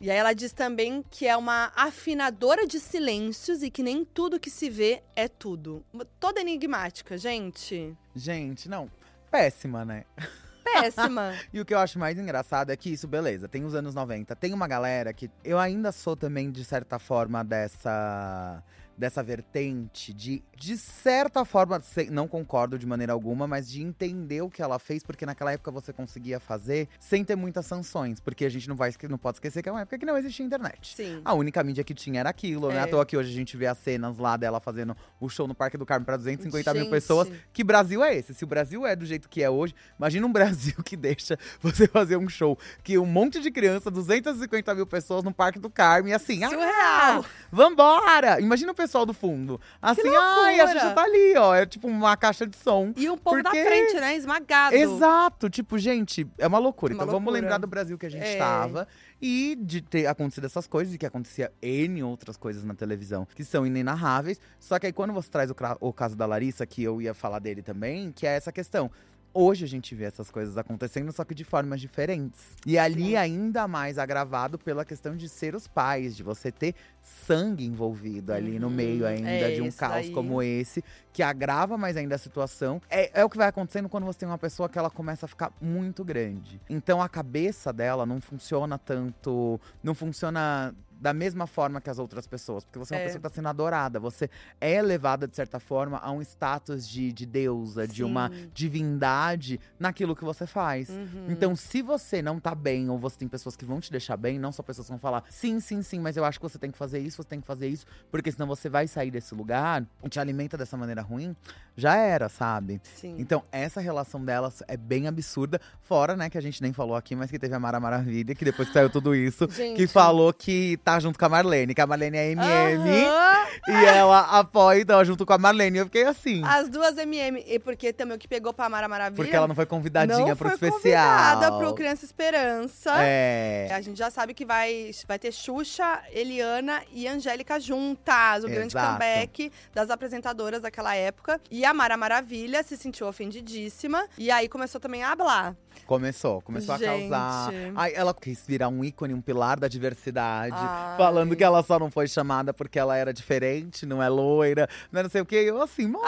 E 0.00 0.10
aí 0.10 0.16
ela 0.16 0.32
diz 0.32 0.52
também 0.52 1.04
que 1.10 1.26
é 1.26 1.36
uma 1.36 1.72
afinadora 1.74 2.66
de 2.66 2.80
silêncios 2.80 3.62
e 3.62 3.70
que 3.70 3.82
nem 3.82 4.04
tudo 4.04 4.40
que 4.40 4.50
se 4.50 4.68
vê 4.68 5.02
é 5.14 5.28
tudo. 5.28 5.84
Toda 6.18 6.40
enigmática, 6.40 7.16
gente. 7.16 7.96
Gente, 8.14 8.68
não. 8.68 8.90
Péssima, 9.30 9.84
né? 9.84 10.04
Péssima. 10.64 11.34
E 11.52 11.60
o 11.60 11.64
que 11.64 11.74
eu 11.74 11.78
acho 11.78 11.98
mais 11.98 12.18
engraçado 12.18 12.70
é 12.70 12.76
que 12.76 12.90
isso, 12.92 13.06
beleza, 13.06 13.46
tem 13.46 13.64
os 13.64 13.74
anos 13.74 13.94
90, 13.94 14.34
tem 14.34 14.52
uma 14.52 14.66
galera 14.66 15.12
que 15.12 15.30
eu 15.44 15.58
ainda 15.58 15.92
sou 15.92 16.16
também, 16.16 16.50
de 16.50 16.64
certa 16.64 16.98
forma, 16.98 17.44
dessa. 17.44 18.62
Dessa 18.96 19.22
vertente 19.22 20.12
de, 20.12 20.42
de 20.56 20.76
certa 20.76 21.44
forma, 21.44 21.80
não 22.10 22.28
concordo 22.28 22.78
de 22.78 22.86
maneira 22.86 23.12
alguma, 23.12 23.46
mas 23.46 23.68
de 23.70 23.82
entender 23.82 24.42
o 24.42 24.50
que 24.50 24.62
ela 24.62 24.78
fez, 24.78 25.02
porque 25.02 25.26
naquela 25.26 25.52
época 25.52 25.70
você 25.70 25.92
conseguia 25.92 26.38
fazer 26.40 26.88
sem 26.98 27.24
ter 27.24 27.36
muitas 27.36 27.66
sanções. 27.66 28.20
Porque 28.20 28.44
a 28.44 28.48
gente 28.48 28.68
não, 28.68 28.76
vai, 28.76 28.92
não 29.08 29.18
pode 29.18 29.36
esquecer 29.36 29.62
que 29.62 29.68
é 29.68 29.72
uma 29.72 29.82
época 29.82 29.98
que 29.98 30.06
não 30.06 30.16
existia 30.16 30.44
internet. 30.44 30.94
Sim. 30.94 31.20
A 31.24 31.34
única 31.34 31.62
mídia 31.62 31.84
que 31.84 31.94
tinha 31.94 32.20
era 32.20 32.30
aquilo, 32.30 32.68
né? 32.68 32.76
É. 32.76 32.80
À 32.80 32.86
toa 32.86 33.04
que 33.06 33.16
hoje 33.16 33.30
a 33.30 33.34
gente 33.34 33.56
vê 33.56 33.66
as 33.66 33.78
cenas 33.78 34.18
lá 34.18 34.36
dela 34.36 34.60
fazendo 34.60 34.96
o 35.20 35.28
show 35.28 35.46
no 35.46 35.54
Parque 35.54 35.76
do 35.76 35.86
Carmo 35.86 36.04
pra 36.04 36.16
250 36.16 36.72
mil 36.72 36.82
Gente. 36.82 36.90
pessoas. 36.90 37.28
Que 37.52 37.64
Brasil 37.64 38.02
é 38.02 38.16
esse? 38.16 38.34
Se 38.34 38.44
o 38.44 38.46
Brasil 38.46 38.86
é 38.86 38.94
do 38.94 39.04
jeito 39.04 39.28
que 39.28 39.42
é 39.42 39.50
hoje, 39.50 39.74
imagina 39.98 40.26
um 40.26 40.32
Brasil 40.32 40.74
que 40.84 40.96
deixa 40.96 41.38
você 41.60 41.86
fazer 41.86 42.16
um 42.16 42.28
show 42.28 42.58
que 42.82 42.98
um 42.98 43.06
monte 43.06 43.40
de 43.40 43.50
criança, 43.50 43.90
250 43.90 44.74
mil 44.74 44.86
pessoas 44.86 45.22
no 45.24 45.32
Parque 45.32 45.58
do 45.58 45.70
Carmo, 45.70 46.08
e 46.08 46.12
assim, 46.12 46.42
ah, 46.44 46.50
Surreal. 46.50 47.24
vambora! 47.50 48.40
Imagina 48.40 48.72
o 48.72 48.74
pessoal 48.84 49.06
do 49.06 49.14
fundo. 49.14 49.60
Assim, 49.80 50.02
ai, 50.16 50.60
a! 50.60 50.66
Xuxa 50.68 50.90
tá 50.92 51.02
ali, 51.02 51.34
ó. 51.36 51.54
É 51.54 51.66
tipo 51.66 51.88
uma 51.88 52.16
caixa 52.16 52.46
de 52.46 52.56
som. 52.56 52.92
E 52.96 53.08
um 53.08 53.16
povo 53.16 53.42
Porque- 53.42 53.62
da 53.62 53.68
frente, 53.70 53.94
né? 53.94 54.14
Esmagado. 54.16 54.76
Exato, 54.76 55.48
tipo, 55.50 55.78
gente, 55.78 56.26
é 56.38 56.46
uma 56.46 56.58
loucura. 56.58 56.92
Uma 56.92 57.02
então 57.02 57.06
vamos 57.12 57.24
loucura. 57.26 57.40
lembrar 57.40 57.58
do 57.58 57.66
Brasil 57.66 57.96
que 57.98 58.06
a 58.06 58.10
gente 58.10 58.24
É. 58.24 58.32
estava 58.34 58.86
e 59.20 59.56
de 59.60 59.80
ter 59.80 60.06
acontecido 60.06 60.44
essas 60.44 60.66
coisas 60.66 60.94
e 60.94 60.98
que 60.98 61.06
acontecia 61.06 61.50
N 61.62 62.02
outras 62.02 62.36
coisas 62.36 62.62
na 62.64 62.74
televisão 62.74 63.26
que 63.34 63.42
são 63.44 63.66
inenarráveis. 63.66 64.38
Só 64.60 64.78
que 64.78 64.86
aí 64.86 64.92
quando 64.92 65.12
você 65.12 65.30
traz 65.30 65.50
o, 65.50 65.56
o 65.80 65.92
caso 65.92 66.14
da 66.16 66.26
Larissa, 66.26 66.66
que 66.66 66.82
eu 66.82 67.00
ia 67.00 67.14
falar 67.14 67.38
dele 67.38 67.62
também, 67.62 68.12
que 68.12 68.26
é 68.26 68.36
essa 68.36 68.52
questão. 68.52 68.90
Hoje 69.36 69.64
a 69.64 69.68
gente 69.68 69.96
vê 69.96 70.04
essas 70.04 70.30
coisas 70.30 70.56
acontecendo, 70.56 71.10
só 71.10 71.24
que 71.24 71.34
de 71.34 71.42
formas 71.42 71.80
diferentes. 71.80 72.40
E 72.64 72.78
ali 72.78 73.08
Sim. 73.10 73.16
ainda 73.16 73.66
mais 73.66 73.98
agravado 73.98 74.56
pela 74.56 74.84
questão 74.84 75.16
de 75.16 75.28
ser 75.28 75.56
os 75.56 75.66
pais, 75.66 76.16
de 76.16 76.22
você 76.22 76.52
ter 76.52 76.72
sangue 77.02 77.66
envolvido 77.66 78.32
ali 78.32 78.60
no 78.60 78.68
Uhum. 78.68 78.72
meio 78.72 79.04
ainda 79.04 79.28
É, 79.28 79.50
de 79.50 79.60
um 79.60 79.72
caos 79.72 79.92
daí. 80.06 80.10
como 80.12 80.40
esse, 80.40 80.84
que 81.12 81.20
agrava 81.20 81.76
mais 81.76 81.96
ainda 81.96 82.14
a 82.14 82.18
situação. 82.18 82.80
É, 82.88 83.20
é 83.20 83.24
o 83.24 83.28
que 83.28 83.36
vai 83.36 83.48
acontecendo 83.48 83.88
quando 83.88 84.04
você 84.04 84.20
tem 84.20 84.28
uma 84.28 84.38
pessoa 84.38 84.68
que 84.68 84.78
ela 84.78 84.88
começa 84.88 85.26
a 85.26 85.28
ficar 85.28 85.52
muito 85.60 86.04
grande. 86.04 86.60
Então 86.70 87.02
a 87.02 87.08
cabeça 87.08 87.72
dela 87.72 88.06
não 88.06 88.20
funciona 88.20 88.78
tanto. 88.78 89.60
Não 89.82 89.94
funciona 89.96 90.72
da 91.04 91.12
mesma 91.12 91.46
forma 91.46 91.82
que 91.82 91.90
as 91.90 91.98
outras 91.98 92.26
pessoas. 92.26 92.64
Porque 92.64 92.78
você 92.78 92.94
é 92.94 92.96
uma 92.96 93.02
É. 93.02 93.04
pessoa 93.04 93.20
que 93.20 93.26
está 93.26 93.34
sendo 93.36 93.48
adorada. 93.48 94.00
Você 94.00 94.30
é 94.58 94.72
elevada, 94.76 95.28
de 95.28 95.36
certa 95.36 95.60
forma, 95.60 95.98
a 95.98 96.10
um 96.10 96.22
status 96.22 96.88
de, 96.88 97.12
de 97.12 97.26
deusa, 97.26 97.86
de 97.86 98.02
uma 98.02 98.30
Sim. 98.30 98.48
divindade 98.54 99.60
naquilo 99.78 100.16
que 100.16 100.24
você 100.24 100.46
faz. 100.46 100.88
Uhum. 100.88 101.26
Então, 101.28 101.54
se 101.54 101.82
você 101.82 102.22
não 102.22 102.40
tá 102.40 102.54
bem, 102.54 102.88
ou 102.88 102.98
você 102.98 103.18
tem 103.18 103.28
pessoas 103.28 103.54
que 103.54 103.66
vão 103.66 103.80
te 103.80 103.90
deixar 103.90 104.16
bem, 104.16 104.38
não 104.38 104.50
só 104.50 104.62
pessoas 104.62 104.86
que 104.86 104.92
vão 104.92 104.98
falar, 104.98 105.24
sim, 105.28 105.60
sim, 105.60 105.82
sim, 105.82 106.00
mas 106.00 106.16
eu 106.16 106.24
acho 106.24 106.38
que 106.38 106.42
você 106.48 106.58
tem 106.58 106.70
que 106.70 106.78
fazer 106.78 107.00
isso, 107.00 107.22
você 107.22 107.28
tem 107.28 107.40
que 107.40 107.46
fazer 107.46 107.68
isso, 107.68 107.84
porque 108.10 108.32
senão 108.32 108.46
você 108.46 108.70
vai 108.70 108.88
sair 108.88 109.10
desse 109.10 109.34
lugar 109.34 109.84
e 110.02 110.08
te 110.08 110.18
alimenta 110.18 110.56
dessa 110.56 110.76
maneira 110.76 111.02
ruim, 111.02 111.36
já 111.76 111.96
era, 111.96 112.28
sabe? 112.30 112.80
Sim. 112.82 113.16
Então, 113.18 113.42
essa 113.52 113.80
relação 113.80 114.24
delas 114.24 114.62
é 114.66 114.76
bem 114.76 115.06
absurda. 115.06 115.60
Fora, 115.82 116.16
né, 116.16 116.30
que 116.30 116.38
a 116.38 116.40
gente 116.40 116.62
nem 116.62 116.72
falou 116.72 116.96
aqui, 116.96 117.14
mas 117.14 117.30
que 117.30 117.38
teve 117.38 117.54
a 117.54 117.58
Mara 117.60 117.78
Maravilha, 117.78 118.34
que 118.34 118.44
depois 118.44 118.68
que 118.68 118.74
saiu 118.74 118.88
tudo 118.88 119.14
isso, 119.14 119.46
Gente. 119.50 119.76
que 119.76 119.86
falou 119.86 120.32
que 120.32 120.78
tá 120.84 120.93
junto 121.00 121.18
com 121.18 121.24
a 121.24 121.28
Marlene, 121.28 121.74
que 121.74 121.80
a 121.80 121.86
Marlene 121.86 122.16
é 122.16 122.30
MM. 122.32 123.04
Aham. 123.04 123.44
E 123.66 123.84
ela 123.86 124.20
apoia, 124.38 124.80
então, 124.80 125.02
junto 125.04 125.24
com 125.24 125.32
a 125.32 125.38
Marlene. 125.38 125.78
Eu 125.78 125.84
fiquei 125.86 126.04
assim. 126.04 126.42
As 126.44 126.68
duas 126.68 126.96
MM. 126.98 127.42
E 127.46 127.58
porque 127.58 127.92
também 127.92 128.16
o 128.16 128.18
que 128.18 128.28
pegou 128.28 128.52
pra 128.52 128.68
Mara 128.68 128.88
Maravilha. 128.88 129.16
Porque 129.16 129.34
ela 129.34 129.48
não 129.48 129.54
foi 129.54 129.66
convidadinha 129.66 130.18
não 130.18 130.36
pro 130.36 130.50
foi 130.50 130.68
especial. 130.68 131.08
convidada 131.16 131.58
pro 131.58 131.74
Criança 131.74 132.04
Esperança. 132.04 132.92
É. 132.98 133.68
A 133.72 133.80
gente 133.80 133.96
já 133.98 134.10
sabe 134.10 134.34
que 134.34 134.44
vai, 134.44 134.90
vai 135.06 135.18
ter 135.18 135.32
Xuxa, 135.32 136.02
Eliana 136.12 136.82
e 136.92 137.08
Angélica 137.08 137.58
juntas. 137.58 138.44
O 138.44 138.48
grande 138.48 138.68
Exato. 138.68 138.86
comeback 138.86 139.50
das 139.72 139.90
apresentadoras 139.90 140.62
daquela 140.62 140.94
época. 140.94 141.40
E 141.50 141.64
a 141.64 141.72
Mara 141.72 141.96
Maravilha 141.96 142.62
se 142.62 142.76
sentiu 142.76 143.06
ofendidíssima. 143.06 144.06
E 144.18 144.30
aí 144.30 144.48
começou 144.48 144.80
também 144.80 145.02
a 145.02 145.12
hablar. 145.12 145.54
Começou, 145.86 146.40
começou 146.42 146.76
Gente. 146.78 146.88
a 146.88 146.92
causar. 147.00 147.52
Ai, 147.76 147.92
ela 147.94 148.14
quis 148.14 148.42
virar 148.46 148.68
um 148.68 148.82
ícone, 148.84 149.12
um 149.14 149.20
pilar 149.20 149.58
da 149.60 149.68
diversidade. 149.68 150.54
Ai. 150.56 150.96
Falando 150.96 151.36
que 151.36 151.44
ela 151.44 151.62
só 151.62 151.78
não 151.78 151.90
foi 151.90 152.08
chamada 152.08 152.52
porque 152.54 152.78
ela 152.78 152.96
era 152.96 153.12
diferente, 153.12 153.84
não 153.84 154.02
é 154.02 154.08
loira, 154.08 154.68
não 154.90 155.00
é 155.00 155.02
não 155.02 155.10
sei 155.10 155.20
o 155.20 155.26
quê. 155.26 155.36
Eu 155.36 155.60
assim, 155.60 155.86
mona. 155.86 156.06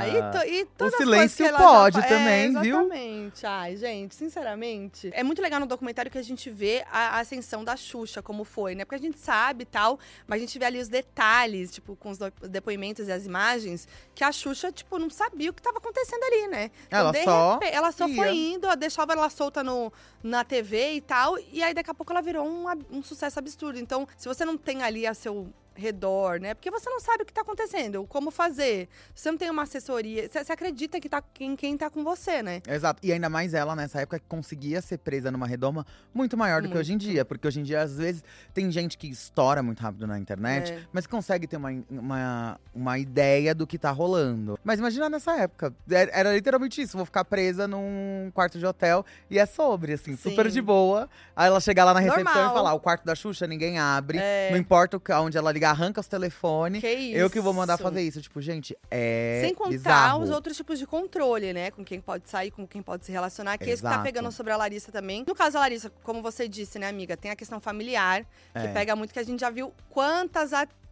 Ah, 0.00 0.08
e, 0.08 0.64
to, 0.66 0.82
e 0.82 0.84
as 0.86 0.94
silêncio 0.96 1.44
ela 1.46 1.58
pode 1.58 1.96
já 1.96 2.02
fa- 2.02 2.08
também, 2.08 2.56
é, 2.56 2.60
viu? 2.60 2.80
Exatamente. 2.82 3.46
Ai, 3.46 3.76
gente, 3.76 4.14
sinceramente. 4.14 5.10
É 5.12 5.22
muito 5.22 5.42
legal 5.42 5.58
no 5.60 5.66
documentário 5.66 6.10
que 6.10 6.18
a 6.18 6.22
gente 6.22 6.48
vê 6.50 6.84
a, 6.90 7.16
a 7.16 7.20
ascensão 7.20 7.64
da 7.64 7.76
Xuxa, 7.76 8.22
como 8.22 8.44
foi, 8.44 8.74
né? 8.74 8.84
Porque 8.84 8.94
a 8.96 8.98
gente 9.00 9.18
sabe 9.18 9.62
e 9.62 9.66
tal, 9.66 9.98
mas 10.26 10.38
a 10.38 10.40
gente 10.40 10.58
vê 10.58 10.64
ali 10.64 10.80
os 10.80 10.88
detalhes, 10.88 11.72
tipo, 11.72 11.96
com 11.96 12.10
os 12.10 12.18
depoimentos 12.48 13.08
e 13.08 13.12
as 13.12 13.26
imagens, 13.26 13.88
que 14.14 14.22
a 14.22 14.30
Xuxa, 14.30 14.70
tipo, 14.70 14.98
não 14.98 15.10
sabia 15.10 15.50
o 15.50 15.52
que 15.52 15.60
estava 15.60 15.78
acontecendo 15.78 16.22
ali, 16.24 16.48
né? 16.48 16.70
Ela 16.90 17.10
de 17.12 17.24
só 17.24 17.54
repe- 17.58 17.74
ela 17.74 17.92
só 17.92 18.06
ia. 18.08 18.14
foi 18.16 18.34
indo, 18.36 18.66
ela 18.66 18.76
deixava 19.06 19.12
ela 19.12 19.30
solta 19.30 19.62
no, 19.62 19.92
na 20.22 20.44
TV 20.44 20.94
e 20.94 21.00
tal, 21.00 21.38
e 21.52 21.62
aí 21.62 21.72
daqui 21.72 21.90
a 21.90 21.94
pouco 21.94 22.12
ela 22.12 22.20
virou 22.20 22.46
um, 22.46 22.66
um 22.90 23.02
sucesso 23.02 23.38
absurdo. 23.38 23.78
Então, 23.78 24.06
se 24.16 24.26
você 24.26 24.44
não 24.44 24.56
tem 24.56 24.82
ali 24.82 25.06
a 25.06 25.14
seu 25.14 25.52
redor, 25.76 26.40
né? 26.40 26.54
Porque 26.54 26.70
você 26.70 26.88
não 26.90 27.00
sabe 27.00 27.22
o 27.22 27.26
que 27.26 27.32
tá 27.32 27.42
acontecendo, 27.42 28.04
como 28.08 28.30
fazer. 28.30 28.88
Você 29.14 29.30
não 29.30 29.38
tem 29.38 29.50
uma 29.50 29.62
assessoria, 29.62 30.28
você, 30.30 30.52
acredita 30.52 30.98
que 31.00 31.08
tá 31.08 31.22
em 31.40 31.54
quem 31.54 31.76
tá 31.76 31.90
com 31.90 32.02
você, 32.02 32.42
né? 32.42 32.62
Exato. 32.66 33.00
E 33.02 33.12
ainda 33.12 33.28
mais 33.28 33.54
ela 33.54 33.76
nessa 33.76 34.00
época 34.00 34.18
que 34.18 34.24
conseguia 34.28 34.80
ser 34.80 34.98
presa 34.98 35.30
numa 35.30 35.46
redoma 35.46 35.86
muito 36.14 36.36
maior 36.36 36.60
do 36.62 36.68
que 36.68 36.74
Muito. 36.74 36.80
hoje 36.80 36.92
em 36.94 36.96
dia. 36.98 37.24
Porque 37.24 37.46
hoje 37.46 37.60
em 37.60 37.62
dia, 37.62 37.82
às 37.82 37.96
vezes, 37.96 38.24
tem 38.54 38.70
gente 38.70 38.96
que 38.96 39.06
estoura 39.08 39.62
muito 39.62 39.80
rápido 39.80 40.06
na 40.06 40.18
internet, 40.18 40.72
É. 40.72 40.80
mas 40.92 41.06
consegue 41.06 41.46
ter 41.46 41.56
uma, 41.56 41.70
uma, 41.90 42.60
uma 42.74 42.98
ideia 42.98 43.54
do 43.54 43.66
que 43.66 43.78
tá 43.78 43.90
rolando. 43.90 44.58
Mas 44.64 44.78
imagina 44.78 45.08
nessa 45.10 45.32
época. 45.36 45.72
Era, 45.90 46.10
era 46.12 46.34
literalmente 46.34 46.80
isso. 46.80 46.96
Vou 46.96 47.06
ficar 47.06 47.24
presa 47.24 47.66
num 47.68 48.30
quarto 48.34 48.58
de 48.58 48.66
hotel 48.66 49.04
e 49.30 49.38
é 49.38 49.46
sobre, 49.46 49.92
assim, 49.92 50.16
Sim. 50.16 50.30
super 50.30 50.48
de 50.48 50.60
boa. 50.62 51.08
Aí 51.34 51.46
ela 51.48 51.60
chegar 51.60 51.84
lá 51.84 51.92
na 51.94 52.00
recepção 52.00 52.24
Normal. 52.34 52.50
e 52.50 52.54
falar: 52.54 52.72
o 52.74 52.80
quarto 52.80 53.04
da 53.04 53.14
Xuxa 53.14 53.46
ninguém 53.46 53.78
abre. 53.78 54.18
É. 54.18 54.50
Não 54.50 54.58
importa 54.58 54.98
que- 54.98 55.12
onde 55.12 55.36
ela 55.36 55.50
ligar, 55.52 55.65
arranca 55.66 56.00
os 56.00 56.06
telefones. 56.06 56.80
Que 56.80 56.90
isso. 56.92 57.16
Eu 57.18 57.28
que 57.28 57.40
vou 57.40 57.52
mandar 57.52 57.76
fazer 57.76 58.00
isso. 58.02 58.22
Tipo, 58.22 58.40
gente, 58.40 58.76
é. 58.90 59.40
Sem 59.44 59.54
contar 59.54 59.70
bizarro. 59.70 60.22
os 60.22 60.30
outros 60.30 60.56
tipos 60.56 60.78
de 60.78 60.86
controle, 60.86 61.52
né? 61.52 61.70
Com 61.70 61.84
quem 61.84 62.00
pode 62.00 62.28
sair, 62.30 62.50
com 62.50 62.66
quem 62.66 62.80
pode 62.82 63.04
se 63.04 63.12
relacionar. 63.12 63.58
Que 63.58 63.64
é 63.70 63.72
isso 63.74 63.82
que 63.82 63.88
tá 63.88 63.98
pegando 63.98 64.30
sobre 64.32 64.52
a 64.52 64.56
Larissa 64.56 64.90
também. 64.90 65.24
No 65.26 65.34
caso 65.34 65.54
da 65.54 65.60
Larissa, 65.60 65.90
como 66.02 66.22
você 66.22 66.48
disse, 66.48 66.78
né, 66.78 66.88
amiga? 66.88 67.16
Tem 67.16 67.30
a 67.30 67.36
questão 67.36 67.60
familiar, 67.60 68.22
que 68.52 68.66
É. 68.66 68.72
pega 68.72 68.96
muito, 68.96 69.12
que 69.12 69.18
a 69.18 69.24
gente 69.24 69.40
já 69.40 69.50
viu 69.50 69.72
quantas 69.90 70.52
atrizes 70.52 70.85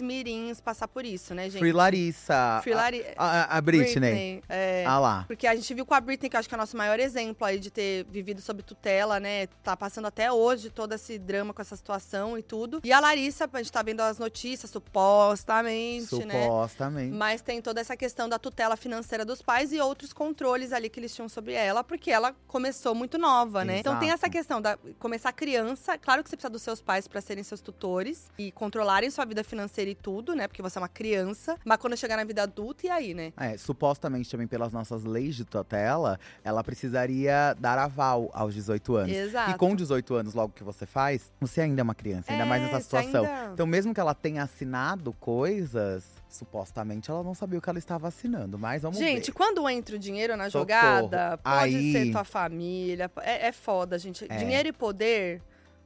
mirins 0.00 0.60
passar 0.60 0.88
por 0.88 1.04
isso, 1.04 1.34
né, 1.34 1.44
gente? 1.50 1.58
Free 1.60 1.72
Larissa. 1.72 2.60
Free 2.62 2.74
Lari- 2.74 3.04
A, 3.16 3.26
a, 3.54 3.58
a 3.58 3.60
Britney. 3.60 4.42
É. 4.48 4.84
Ah 4.86 4.98
lá. 4.98 5.24
Porque 5.26 5.46
a 5.46 5.54
gente 5.54 5.72
viu 5.74 5.84
com 5.86 5.94
a 5.94 6.00
Britney, 6.00 6.28
que 6.30 6.36
eu 6.36 6.40
acho 6.40 6.48
que 6.48 6.54
é 6.54 6.58
o 6.58 6.60
nosso 6.60 6.76
maior 6.76 6.98
exemplo 7.00 7.46
aí 7.46 7.58
de 7.58 7.70
ter 7.70 8.04
vivido 8.04 8.40
sob 8.40 8.62
tutela, 8.62 9.18
né? 9.20 9.46
Tá 9.62 9.76
passando 9.76 10.06
até 10.06 10.30
hoje 10.30 10.70
todo 10.70 10.92
esse 10.92 11.18
drama 11.18 11.52
com 11.52 11.62
essa 11.62 11.76
situação 11.76 12.38
e 12.38 12.42
tudo. 12.42 12.80
E 12.84 12.92
a 12.92 13.00
Larissa, 13.00 13.48
a 13.52 13.58
gente 13.58 13.72
tá 13.72 13.82
vendo 13.82 14.00
as 14.00 14.18
notícias, 14.18 14.70
supostamente, 14.70 16.24
né? 16.24 16.44
Supostamente. 16.44 17.12
Mas 17.14 17.40
tem 17.40 17.60
toda 17.60 17.80
essa 17.80 17.96
questão 17.96 18.28
da 18.28 18.38
tutela 18.38 18.76
financeira 18.76 19.24
dos 19.24 19.42
pais 19.42 19.72
e 19.72 19.80
outros 19.80 20.12
controles 20.12 20.72
ali 20.72 20.88
que 20.88 21.00
eles 21.00 21.14
tinham 21.14 21.28
sobre 21.28 21.52
ela, 21.52 21.82
porque 21.84 22.10
ela 22.10 22.34
começou 22.46 22.94
muito 22.94 23.18
nova, 23.18 23.64
né? 23.64 23.78
Então 23.78 23.98
tem 23.98 24.08
Exato. 24.08 24.24
essa 24.26 24.30
questão 24.30 24.60
da 24.60 24.78
começar 24.98 25.32
criança. 25.32 25.96
Claro 25.98 26.22
que 26.22 26.30
você 26.30 26.36
precisa 26.36 26.50
dos 26.50 26.62
seus 26.62 26.80
pais 26.80 27.06
para 27.08 27.20
serem 27.20 27.42
seus 27.44 27.60
tutores 27.60 28.30
e 28.38 28.50
controlarem 28.52 29.10
sua 29.10 29.23
vida 29.24 29.42
financeira 29.44 29.90
e 29.90 29.94
tudo, 29.94 30.34
né? 30.34 30.46
Porque 30.48 30.62
você 30.62 30.78
é 30.78 30.80
uma 30.82 30.88
criança. 30.88 31.56
Mas 31.64 31.78
quando 31.78 31.96
chegar 31.96 32.16
na 32.16 32.24
vida 32.24 32.42
adulta, 32.42 32.86
e 32.86 32.90
aí, 32.90 33.14
né? 33.14 33.32
É, 33.36 33.56
supostamente 33.56 34.30
também 34.30 34.46
pelas 34.46 34.72
nossas 34.72 35.04
leis 35.04 35.34
de 35.36 35.44
tutela, 35.44 36.18
ela 36.42 36.62
precisaria 36.64 37.54
dar 37.58 37.78
aval 37.78 38.30
aos 38.32 38.54
18 38.54 38.96
anos. 38.96 39.16
Exato. 39.16 39.50
E 39.52 39.54
com 39.54 39.74
18 39.74 40.14
anos, 40.14 40.34
logo 40.34 40.52
que 40.52 40.62
você 40.64 40.86
faz, 40.86 41.30
você 41.40 41.60
ainda 41.62 41.80
é 41.80 41.84
uma 41.84 41.94
criança, 41.94 42.32
ainda 42.32 42.44
mais 42.46 42.62
É, 42.62 42.66
nessa 42.66 42.78
você 42.80 42.84
situação. 42.84 43.24
ainda- 43.24 43.52
Então, 43.54 43.66
mesmo 43.66 43.92
que 43.94 44.00
ela 44.00 44.14
tenha 44.14 44.42
assinado 44.42 45.12
coisas, 45.14 46.04
supostamente 46.28 47.10
ela 47.10 47.22
não 47.22 47.34
sabia 47.34 47.58
o 47.58 47.62
que 47.62 47.68
ela 47.70 47.78
estava 47.78 48.08
assinando. 48.08 48.58
Mas 48.58 48.82
vamos 48.82 48.98
Gente, 48.98 49.26
ver. 49.26 49.32
quando 49.32 49.68
entra 49.68 49.96
o 49.96 49.98
dinheiro 49.98 50.36
na 50.36 50.44
Socorro. 50.50 50.62
jogada, 50.62 51.38
pode 51.38 51.76
Aí- 51.76 51.92
ser 51.92 52.10
tua 52.12 52.24
família. 52.24 53.10
É, 53.22 53.48
é 53.48 53.52
foda, 53.52 53.98
gente. 53.98 54.24
É. 54.28 54.36
Dinheiro 54.36 54.68
e 54.68 54.72
poder 54.72 55.40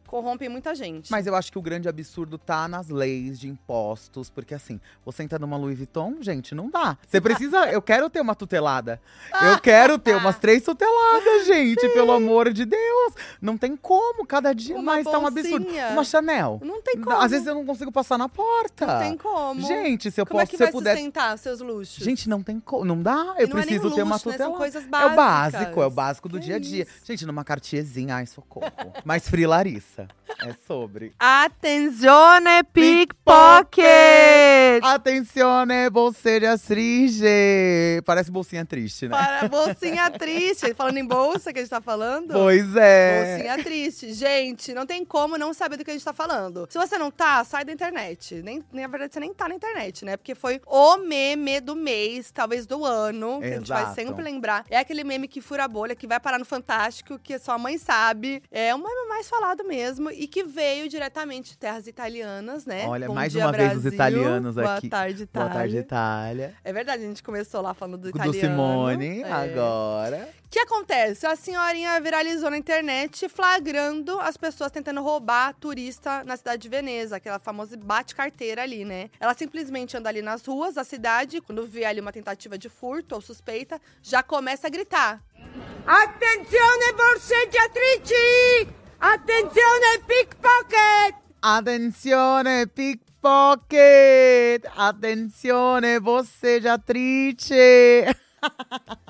corrompem 0.09 0.49
muita 0.49 0.75
gente. 0.75 1.11
Mas 1.11 1.27
eu 1.27 1.35
acho 1.37 1.53
que 1.53 1.59
o 1.59 1.63
grande 1.63 1.89
absurdo 1.89 2.39
tá 2.39 2.67
nas 2.67 2.89
leis 2.89 3.39
de 3.39 3.47
impostos, 3.49 4.31
porque 4.31 4.55
assim, 4.55 4.81
você 5.05 5.23
entra 5.23 5.39
numa 5.39 5.57
Louis 5.57 5.77
Vuitton, 5.77 6.17
gente, 6.21 6.55
não 6.55 6.71
dá. 6.71 6.97
Você 7.07 7.21
precisa. 7.21 7.71
eu 7.71 7.81
quero 7.83 8.09
ter 8.11 8.21
uma 8.21 8.35
tutelada. 8.35 9.01
Eu 9.43 9.59
quero 9.63 9.99
ter 9.99 10.17
umas 10.17 10.39
três 10.39 10.63
tuteladas, 10.65 11.47
gente, 11.47 11.87
pelo 11.91 12.11
amor 12.13 12.53
de 12.53 12.65
Deus. 12.65 13.13
Não 13.41 13.57
tem 13.59 13.77
como, 13.77 14.27
cada 14.27 14.53
dia 14.53 14.75
Uma 14.77 14.83
mais 14.83 15.05
tá 15.07 15.19
um 15.19 15.27
absurdo. 15.27 15.61
bolsinha. 15.65 15.89
Uma 15.91 16.05
Chanel. 16.05 16.61
não 16.65 16.81
tem 16.83 16.99
como. 16.99 17.17
Às 17.17 17.31
vezes 17.31 17.47
eu 17.47 17.55
não 17.55 17.67
consigo 17.67 17.93
passar 17.93 18.17
na 18.19 18.29
porta. 18.29 18.87
Não 18.87 18.99
tem 19.01 19.17
como. 19.17 19.61
Gente, 19.61 20.11
se 20.11 20.21
eu 20.21 20.27
como 20.27 20.41
é 20.41 20.45
posso, 20.45 20.51
que 20.51 20.57
se 20.57 20.63
vai 20.63 20.69
eu 20.69 20.73
puder. 20.73 20.95
sustentar 20.97 21.39
seus 21.39 21.61
luxos? 21.61 22.03
Gente, 22.03 22.29
não 22.29 22.43
tem 22.43 22.59
como. 22.59 22.85
Não 22.85 23.03
dá. 23.03 23.35
Eu 23.39 23.49
não 23.49 23.59
é 23.59 23.63
preciso 23.63 23.91
ter 23.95 24.03
uma 24.03 24.15
luxo, 24.17 24.29
né? 24.31 24.37
São 24.39 24.53
tutelada. 24.53 24.57
coisas 24.57 24.85
É 24.85 24.89
básicas. 24.89 25.13
o 25.13 25.17
básico, 25.17 25.83
é 25.83 25.87
o 25.87 25.91
básico 25.91 26.29
do 26.29 26.39
Que 26.39 26.45
dia 26.47 26.57
a 26.57 26.59
dia. 26.59 26.83
isso. 26.85 26.93
Gente, 27.05 27.27
numa 27.27 27.45
Cartierzinha, 27.45 28.17
ai, 28.17 28.27
socorro. 28.27 28.67
Mas 29.05 29.29
Free 29.29 29.47
Larissa. 29.47 29.98
Essa. 29.99 30.09
É 30.41 30.55
sobre. 30.67 31.13
Attenzione 31.19 32.63
pickpocket! 32.73 33.83
Atencione, 34.83 35.91
bolseira 35.91 36.57
triste. 36.57 37.27
Parece 38.05 38.31
bolsinha 38.31 38.65
triste, 38.65 39.09
né? 39.09 39.17
Para 39.17 39.49
bolsinha 39.49 40.09
triste. 40.13 40.73
Falando 40.75 40.99
em 40.99 41.05
bolsa 41.05 41.53
que 41.53 41.59
a 41.59 41.63
gente 41.63 41.71
tá 41.71 41.81
falando. 41.81 42.35
Pois 42.35 42.77
é. 42.77 43.37
Bolsinha 43.37 43.65
triste. 43.65 44.13
Gente, 44.13 44.73
não 44.73 44.87
tem 44.87 45.05
como 45.05 45.37
não 45.37 45.53
saber 45.53 45.77
do 45.77 45.85
que 45.85 45.91
a 45.91 45.95
gente 45.95 46.05
tá 46.05 46.13
falando. 46.13 46.69
Se 46.71 46.79
você 46.79 46.97
não 46.97 47.11
tá, 47.11 47.43
sai 47.43 47.65
da 47.65 47.73
internet. 47.73 48.41
Nem, 48.43 48.63
na 48.73 48.87
verdade, 48.87 49.15
você 49.15 49.21
nem 49.21 49.35
tá 49.35 49.49
na 49.49 49.57
internet, 49.57 50.05
né? 50.05 50.17
Porque 50.17 50.37
foi 50.37 50.61
o 50.67 50.99
meme 50.99 51.61
do 51.61 51.75
mês, 51.75 52.31
talvez 52.31 52.65
do 52.65 52.85
ano, 52.85 53.41
que 53.41 53.47
a 53.47 53.59
gente 53.59 53.69
vai 53.69 53.93
sempre 53.93 54.23
lembrar. 54.23 54.65
É 54.71 54.79
aquele 54.79 55.03
meme 55.03 55.27
que 55.27 55.41
fura 55.41 55.65
a 55.65 55.69
bolha, 55.69 55.97
que 55.97 56.07
vai 56.07 56.21
parar 56.21 56.39
no 56.39 56.45
Fantástico, 56.45 57.19
que 57.19 57.39
sua 57.41 57.59
mãe 57.59 57.77
sabe. 57.77 58.41
É 58.53 58.73
o 58.73 58.79
meme 58.79 59.09
mais 59.09 59.29
falado 59.29 59.65
mesmo 59.65 59.88
e 60.15 60.27
que 60.27 60.45
veio 60.45 60.89
diretamente 60.89 61.53
de 61.53 61.59
terras 61.59 61.87
italianas, 61.87 62.67
né? 62.67 62.87
Olha, 62.87 63.07
Bom 63.07 63.15
mais 63.15 63.33
dia, 63.33 63.45
uma 63.47 63.53
vez 63.53 63.69
os 63.77 63.83
Brasil. 63.83 63.93
italianos 63.95 64.55
Boa 64.55 64.77
aqui. 64.77 64.89
tarde, 64.89 65.23
Itália. 65.23 65.49
Boa 65.49 65.59
tarde, 65.61 65.77
Itália. 65.79 66.55
É 66.65 66.73
verdade, 66.73 67.05
a 67.05 67.07
gente 67.07 67.23
começou 67.23 67.61
lá 67.63 67.73
falando 67.75 67.99
do 67.99 68.11
Do 68.13 68.17
italiano. 68.17 68.39
Simone, 68.41 69.23
É. 69.23 69.33
agora. 69.33 70.29
O 70.45 70.51
que 70.51 70.61
acontece? 70.61 71.27
A 71.27 71.37
senhorinha 71.37 72.01
viralizou 72.01 72.49
na 72.51 72.57
internet 72.57 73.29
flagrando 73.29 74.19
as 74.19 74.37
pessoas 74.39 74.71
tentando 74.71 75.03
roubar 75.03 75.55
turista 75.55 76.25
na 76.25 76.39
cidade 76.39 76.63
de 76.63 76.69
Veneza, 76.71 77.17
aquela 77.17 77.39
famosa 77.39 77.77
bate-carteira 77.77 78.63
ali, 78.63 78.83
né? 78.83 79.11
Ela 79.21 79.35
simplesmente 79.35 79.95
anda 79.97 80.09
ali 80.09 80.23
nas 80.23 80.47
ruas 80.47 80.75
da 80.77 80.85
cidade, 80.85 81.43
quando 81.43 81.67
vê 81.67 81.85
ali 81.85 82.01
uma 82.01 82.13
tentativa 82.13 82.57
de 82.57 82.71
furto 82.71 83.15
ou 83.15 83.21
suspeita, 83.21 83.79
já 84.03 84.23
começa 84.23 84.67
a 84.69 84.71
gritar. 84.71 85.23
Attenzione 85.87 86.93
borseggiatrici! 86.97 88.78
Attenzione 89.01 90.03
pickpocket! 90.07 91.15
Atencione, 91.41 92.67
pickpocket! 92.67 94.69
Atencione, 94.75 96.01
bosseggiatrice! 96.01 98.13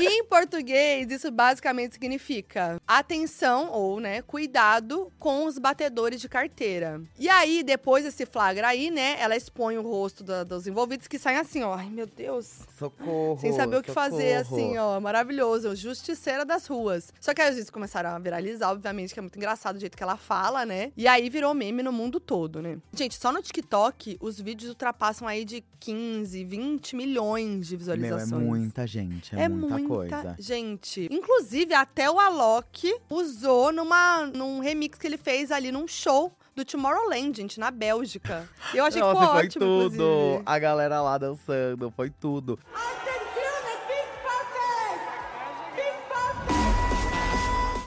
E 0.00 0.06
em 0.06 0.24
português, 0.24 1.10
isso 1.10 1.30
basicamente 1.30 1.92
significa 1.92 2.80
atenção 2.86 3.70
ou, 3.70 4.00
né, 4.00 4.22
cuidado 4.22 5.12
com 5.18 5.44
os 5.46 5.58
batedores 5.58 6.20
de 6.20 6.28
carteira. 6.28 7.00
E 7.18 7.28
aí, 7.28 7.62
depois 7.62 8.04
desse 8.04 8.24
flagra 8.24 8.68
aí, 8.68 8.90
né, 8.90 9.16
ela 9.20 9.36
expõe 9.36 9.76
o 9.76 9.82
rosto 9.82 10.24
da- 10.24 10.42
dos 10.44 10.66
envolvidos 10.66 11.06
que 11.06 11.18
saem 11.18 11.38
assim, 11.38 11.62
ó. 11.62 11.74
Ai, 11.74 11.90
meu 11.90 12.06
Deus. 12.06 12.60
Socorro. 12.78 13.38
Sem 13.40 13.52
saber 13.52 13.76
o 13.76 13.82
que 13.82 13.92
fazer, 13.92 14.44
socorro. 14.44 14.62
assim, 14.62 14.78
ó. 14.78 15.00
Maravilhoso. 15.00 15.74
Justiceira 15.76 16.44
das 16.44 16.66
ruas. 16.66 17.12
Só 17.20 17.34
que 17.34 17.42
aí 17.42 17.48
os 17.50 17.56
vídeos 17.56 17.70
começaram 17.70 18.10
a 18.10 18.18
viralizar, 18.18 18.70
obviamente, 18.70 19.12
que 19.12 19.18
é 19.20 19.22
muito 19.22 19.36
engraçado 19.36 19.76
o 19.76 19.80
jeito 19.80 19.96
que 19.96 20.02
ela 20.02 20.16
fala, 20.16 20.64
né? 20.64 20.92
E 20.96 21.06
aí 21.06 21.28
virou 21.28 21.52
meme 21.54 21.82
no 21.82 21.92
mundo 21.92 22.18
todo, 22.18 22.62
né? 22.62 22.78
Gente, 22.94 23.16
só 23.16 23.30
no 23.32 23.42
TikTok, 23.42 24.16
os 24.20 24.40
vídeos 24.40 24.70
ultrapassam 24.70 25.28
aí 25.28 25.44
de 25.44 25.62
15, 25.78 26.44
20 26.44 26.96
milhões 26.96 27.66
de 27.66 27.72
Meu, 27.72 27.78
visualizações. 27.78 28.32
é 28.32 28.36
muita 28.36 28.86
gente, 28.86 29.09
é, 29.32 29.48
muita, 29.48 29.88
coisa. 29.88 30.36
gente. 30.38 31.08
Inclusive, 31.10 31.74
até 31.74 32.10
o 32.10 32.18
Alok 32.18 32.94
usou 33.08 33.72
numa, 33.72 34.26
num 34.26 34.60
remix 34.60 34.98
que 34.98 35.06
ele 35.06 35.18
fez 35.18 35.50
ali 35.50 35.70
num 35.72 35.86
show 35.86 36.32
do 36.54 36.64
Tomorrowland, 36.64 37.36
gente, 37.36 37.60
na 37.60 37.70
Bélgica. 37.70 38.48
E 38.74 38.76
eu 38.76 38.84
achei 38.84 39.00
Nossa, 39.00 39.14
que 39.14 39.20
ficou 39.20 39.34
foi 39.36 39.46
ótimo, 39.46 39.64
tudo. 39.64 39.94
inclusive. 39.94 40.42
A 40.46 40.58
galera 40.58 41.00
lá 41.00 41.18
dançando, 41.18 41.90
foi 41.90 42.10
tudo. 42.10 42.58
Attenzione 42.74 43.19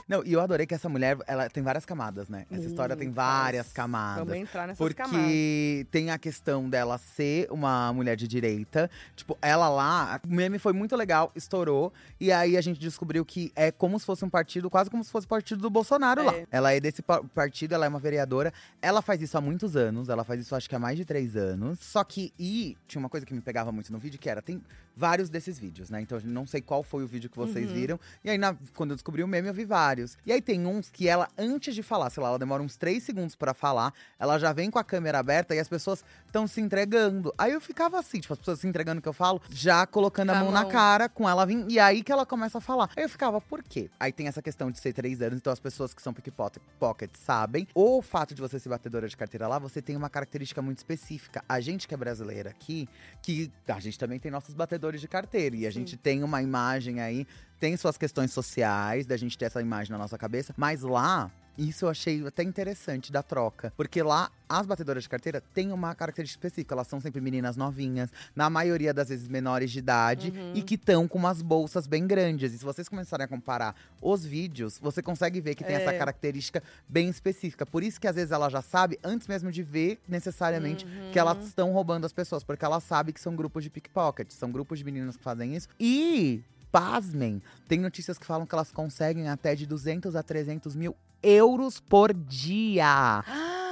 Não, 0.08 0.22
e 0.24 0.32
eu 0.32 0.40
adorei 0.40 0.66
que 0.66 0.74
essa 0.74 0.88
mulher, 0.88 1.16
ela 1.26 1.48
tem 1.48 1.62
várias 1.62 1.86
camadas, 1.86 2.28
né? 2.28 2.44
Essa 2.50 2.66
história 2.66 2.94
tem 2.94 3.10
várias 3.10 3.66
Muitas. 3.66 3.72
camadas. 3.72 4.18
Vamos 4.26 4.34
entrar 4.42 4.66
nessas 4.66 4.78
Porque 4.78 4.94
camadas. 5.02 5.86
tem 5.90 6.10
a 6.10 6.18
questão 6.18 6.68
dela 6.68 6.98
ser 6.98 7.46
uma 7.50 7.92
mulher 7.92 8.14
de 8.16 8.28
direita. 8.28 8.90
Tipo, 9.16 9.36
ela 9.40 9.68
lá, 9.68 10.20
o 10.22 10.28
meme 10.34 10.58
foi 10.58 10.72
muito 10.72 10.94
legal, 10.94 11.32
estourou. 11.34 11.92
E 12.20 12.30
aí 12.30 12.56
a 12.56 12.60
gente 12.60 12.78
descobriu 12.78 13.24
que 13.24 13.50
é 13.56 13.70
como 13.72 13.98
se 13.98 14.04
fosse 14.04 14.24
um 14.24 14.28
partido, 14.30 14.68
quase 14.68 14.90
como 14.90 15.02
se 15.02 15.10
fosse 15.10 15.24
o 15.24 15.28
partido 15.28 15.60
do 15.62 15.70
Bolsonaro 15.70 16.20
É. 16.20 16.24
lá. 16.24 16.34
Ela 16.50 16.72
é 16.74 16.80
desse 16.80 17.00
pa- 17.02 17.22
partido, 17.34 17.74
ela 17.74 17.86
é 17.86 17.88
uma 17.88 17.98
vereadora. 17.98 18.52
Ela 18.82 19.00
faz 19.00 19.22
isso 19.22 19.38
há 19.38 19.40
muitos 19.40 19.74
anos, 19.74 20.08
ela 20.10 20.22
faz 20.24 20.40
isso 20.40 20.54
acho 20.54 20.68
que 20.68 20.74
há 20.74 20.78
mais 20.78 20.96
de 20.98 21.04
três 21.04 21.34
anos. 21.36 21.78
Só 21.80 22.04
que, 22.04 22.32
e 22.38 22.76
tinha 22.86 23.00
uma 23.00 23.08
coisa 23.08 23.24
que 23.24 23.32
me 23.32 23.40
pegava 23.40 23.72
muito 23.72 23.90
no 23.92 23.98
vídeo, 23.98 24.18
que 24.18 24.28
era, 24.28 24.42
tem 24.42 24.62
vários 24.96 25.28
desses 25.28 25.58
vídeos, 25.58 25.90
né? 25.90 26.00
Então 26.00 26.18
eu 26.18 26.24
não 26.24 26.46
sei 26.46 26.60
qual 26.60 26.82
foi 26.82 27.02
o 27.02 27.06
vídeo 27.06 27.28
que 27.30 27.36
vocês 27.36 27.68
Uhum. 27.68 27.74
viram. 27.74 28.00
E 28.22 28.30
aí, 28.30 28.38
na- 28.38 28.56
quando 28.74 28.90
eu 28.90 28.96
descobri 28.96 29.22
o 29.22 29.28
meme, 29.28 29.48
eu 29.48 29.54
vi 29.54 29.64
vários. 29.64 30.16
E 30.24 30.32
aí 30.32 30.40
tem 30.40 30.66
uns 30.66 30.90
que 30.90 31.08
ela, 31.08 31.28
antes 31.36 31.74
de 31.74 31.82
falar, 31.82 32.10
sei 32.10 32.22
lá, 32.22 32.28
ela 32.30 32.38
demora 32.38 32.62
uns 32.62 32.76
três 32.76 33.02
segundos 33.02 33.34
pra 33.34 33.52
falar, 33.54 33.92
ela 34.18 34.38
já 34.38 34.52
vem 34.52 34.70
com 34.70 34.78
a 34.78 34.84
câmera 34.84 35.18
aberta 35.18 35.54
e 35.54 35.58
as 35.58 35.68
pessoas 35.68 36.04
estão 36.26 36.46
se 36.46 36.60
entregando. 36.60 37.32
Aí 37.38 37.52
eu 37.52 37.60
ficava 37.60 37.98
assim, 37.98 38.20
tipo, 38.20 38.32
as 38.32 38.38
pessoas 38.38 38.60
se 38.60 38.66
entregando 38.66 39.00
que 39.02 39.08
eu 39.08 39.12
falo, 39.12 39.40
já 39.50 39.86
colocando 39.86 40.30
a 40.30 40.34
a 40.38 40.40
mão 40.42 40.50
na 40.52 40.64
cara, 40.64 41.08
com 41.08 41.28
ela 41.28 41.44
vindo. 41.46 41.70
E 41.70 41.78
aí 41.78 42.02
que 42.02 42.10
ela 42.12 42.26
começa 42.26 42.58
a 42.58 42.60
falar. 42.60 42.90
Aí 42.96 43.02
eu 43.04 43.08
ficava, 43.08 43.40
por 43.40 43.62
quê? 43.62 43.88
Aí 44.00 44.12
tem 44.12 44.26
essa 44.26 44.42
questão 44.42 44.70
de 44.70 44.78
ser 44.78 44.92
três 44.92 45.20
anos, 45.22 45.38
então 45.38 45.52
as 45.52 45.60
pessoas 45.60 45.94
que 45.94 46.02
são 46.02 46.12
pickpocket 46.12 47.10
sabem. 47.24 47.66
O 47.74 48.02
fato 48.02 48.34
de 48.34 48.40
você 48.42 48.58
ser 48.58 48.68
batedora 48.68 49.08
de 49.08 49.16
carteira 49.16 49.46
lá, 49.48 49.58
você 49.58 49.80
tem 49.80 49.96
uma 49.96 50.10
característica 50.10 50.60
muito 50.62 50.78
específica. 50.78 51.42
A 51.48 51.60
gente 51.60 51.86
que 51.88 51.94
é 51.94 51.96
brasileira 51.96 52.50
aqui, 52.50 52.88
que 53.22 53.50
a 53.68 53.78
gente 53.80 53.98
também 53.98 54.18
tem 54.18 54.30
nossos 54.30 54.54
batedores 54.54 54.83
de 54.92 55.08
carteira. 55.08 55.56
E 55.56 55.66
a 55.66 55.70
gente 55.70 55.96
tem 55.96 56.22
uma 56.22 56.42
imagem 56.42 57.00
aí, 57.00 57.26
tem 57.64 57.78
suas 57.78 57.96
questões 57.96 58.30
sociais, 58.30 59.06
da 59.06 59.16
gente 59.16 59.38
ter 59.38 59.46
essa 59.46 59.58
imagem 59.62 59.90
na 59.90 59.96
nossa 59.96 60.18
cabeça. 60.18 60.52
Mas 60.54 60.82
lá, 60.82 61.30
isso 61.56 61.86
eu 61.86 61.88
achei 61.88 62.26
até 62.26 62.42
interessante 62.42 63.10
da 63.10 63.22
troca. 63.22 63.72
Porque 63.74 64.02
lá, 64.02 64.30
as 64.46 64.66
batedoras 64.66 65.04
de 65.04 65.08
carteira 65.08 65.40
têm 65.40 65.72
uma 65.72 65.94
característica 65.94 66.46
específica. 66.46 66.74
Elas 66.74 66.88
são 66.88 67.00
sempre 67.00 67.22
meninas 67.22 67.56
novinhas, 67.56 68.10
na 68.36 68.50
maioria 68.50 68.92
das 68.92 69.08
vezes 69.08 69.26
menores 69.28 69.70
de 69.70 69.78
idade, 69.78 70.28
Uhum. 70.30 70.52
e 70.54 70.62
que 70.62 70.74
estão 70.74 71.08
com 71.08 71.16
umas 71.18 71.40
bolsas 71.40 71.86
bem 71.86 72.06
grandes. 72.06 72.52
E 72.52 72.58
se 72.58 72.64
vocês 72.66 72.86
começarem 72.86 73.24
a 73.24 73.28
comparar 73.28 73.74
os 74.02 74.26
vídeos, 74.26 74.78
você 74.78 75.00
consegue 75.00 75.40
ver 75.40 75.54
que 75.54 75.64
tem 75.64 75.76
essa 75.76 75.90
É. 75.94 75.96
característica 75.98 76.62
bem 76.86 77.08
específica. 77.08 77.64
Por 77.64 77.82
isso 77.82 77.98
que 77.98 78.06
às 78.06 78.16
vezes 78.16 78.30
ela 78.30 78.50
já 78.50 78.60
sabe, 78.60 78.98
antes 79.02 79.26
mesmo 79.26 79.50
de 79.50 79.62
ver 79.62 79.98
necessariamente, 80.06 80.84
que 81.14 81.18
elas 81.18 81.46
estão 81.46 81.72
roubando 81.72 82.04
as 82.04 82.12
pessoas. 82.12 82.44
Porque 82.44 82.62
ela 82.62 82.78
sabe 82.78 83.10
que 83.10 83.20
são 83.20 83.34
grupos 83.34 83.64
de 83.64 83.70
pickpocket, 83.70 84.30
são 84.32 84.52
grupos 84.52 84.80
de 84.80 84.84
meninas 84.84 85.16
que 85.16 85.22
fazem 85.24 85.56
isso. 85.56 85.66
E, 85.80 86.42
pasmem, 86.74 87.40
tem 87.68 87.78
notícias 87.78 88.18
que 88.18 88.26
falam 88.26 88.44
que 88.44 88.52
elas 88.52 88.72
conseguem 88.72 89.28
até 89.28 89.54
de 89.54 89.64
200 89.64 90.16
a 90.16 90.24
300 90.24 90.74
mil 90.74 90.96
euros 91.24 91.80
por 91.80 92.12
dia 92.12 93.24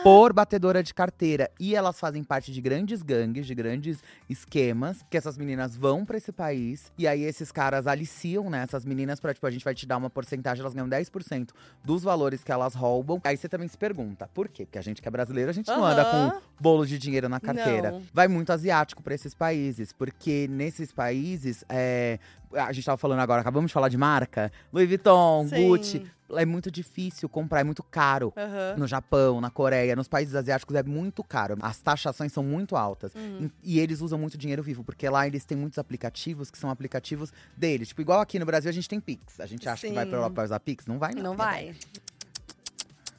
por 0.02 0.32
batedora 0.32 0.82
de 0.82 0.92
carteira. 0.92 1.50
E 1.60 1.74
elas 1.74 1.98
fazem 1.98 2.24
parte 2.24 2.52
de 2.52 2.60
grandes 2.60 3.02
gangues, 3.02 3.46
de 3.46 3.54
grandes 3.54 4.02
esquemas, 4.28 5.04
que 5.08 5.16
essas 5.16 5.38
meninas 5.38 5.76
vão 5.76 6.04
pra 6.04 6.16
esse 6.16 6.32
país. 6.32 6.92
E 6.98 7.06
aí 7.06 7.22
esses 7.22 7.52
caras 7.52 7.86
aliciam, 7.86 8.50
né, 8.50 8.62
essas 8.62 8.84
meninas 8.84 9.20
pra, 9.20 9.32
tipo, 9.32 9.46
a 9.46 9.50
gente 9.50 9.64
vai 9.64 9.74
te 9.74 9.86
dar 9.86 9.96
uma 9.96 10.10
porcentagem, 10.10 10.60
elas 10.60 10.74
ganham 10.74 10.88
10% 10.88 11.50
dos 11.84 12.02
valores 12.02 12.42
que 12.42 12.50
elas 12.50 12.74
roubam. 12.74 13.20
Aí 13.22 13.36
você 13.36 13.48
também 13.48 13.68
se 13.68 13.78
pergunta, 13.78 14.28
por 14.34 14.48
quê? 14.48 14.66
Porque 14.66 14.78
a 14.78 14.82
gente 14.82 15.00
que 15.00 15.06
é 15.06 15.10
brasileiro, 15.10 15.50
a 15.50 15.54
gente 15.54 15.68
não 15.68 15.84
anda 15.84 16.04
com 16.04 16.40
bolo 16.60 16.84
de 16.84 16.98
dinheiro 16.98 17.28
na 17.28 17.38
carteira. 17.38 17.92
Não. 17.92 18.02
Vai 18.12 18.26
muito 18.26 18.52
asiático 18.52 19.02
pra 19.02 19.14
esses 19.14 19.34
países, 19.34 19.92
porque 19.92 20.48
nesses 20.50 20.90
países, 20.90 21.64
é, 21.68 22.18
a 22.52 22.72
gente 22.72 22.84
tava 22.84 22.98
falando 22.98 23.20
agora, 23.20 23.40
acabamos 23.40 23.70
de 23.70 23.72
falar 23.72 23.88
de 23.88 23.96
marca, 23.96 24.50
Louis 24.72 24.88
Vuitton, 24.88 25.46
Sim. 25.48 25.68
Gucci. 25.68 26.06
É 26.36 26.44
muito 26.44 26.70
difícil 26.70 27.28
comprar, 27.28 27.60
é 27.60 27.64
muito 27.64 27.82
caro. 27.82 28.32
Aham. 28.36 28.76
No 28.78 28.86
Japão, 28.86 29.40
na 29.40 29.50
Coreia, 29.50 29.94
nos 29.96 30.08
países 30.08 30.34
asiáticos 30.34 30.74
é 30.76 30.82
muito 30.82 31.22
caro. 31.22 31.56
As 31.60 31.80
taxações 31.80 32.32
são 32.32 32.42
muito 32.42 32.76
altas. 32.76 33.14
Uhum. 33.14 33.50
E, 33.62 33.76
e 33.76 33.80
eles 33.80 34.00
usam 34.00 34.18
muito 34.18 34.36
dinheiro 34.38 34.62
vivo, 34.62 34.84
porque 34.84 35.08
lá 35.08 35.26
eles 35.26 35.44
têm 35.44 35.56
muitos 35.56 35.78
aplicativos 35.78 36.50
que 36.50 36.58
são 36.58 36.70
aplicativos 36.70 37.32
deles. 37.56 37.88
Tipo, 37.88 38.00
igual 38.00 38.20
aqui 38.20 38.38
no 38.38 38.46
Brasil 38.46 38.68
a 38.68 38.72
gente 38.72 38.88
tem 38.88 39.00
Pix. 39.00 39.40
A 39.40 39.46
gente 39.46 39.68
acha 39.68 39.86
que 39.86 39.92
vai 39.92 40.04
Sim. 40.04 40.10
pra 40.10 40.18
Europa 40.18 40.34
pra 40.34 40.44
usar 40.44 40.60
Pix? 40.60 40.86
Não 40.86 40.98
vai, 40.98 41.14
não. 41.14 41.22
Não 41.22 41.36
vai. 41.36 41.74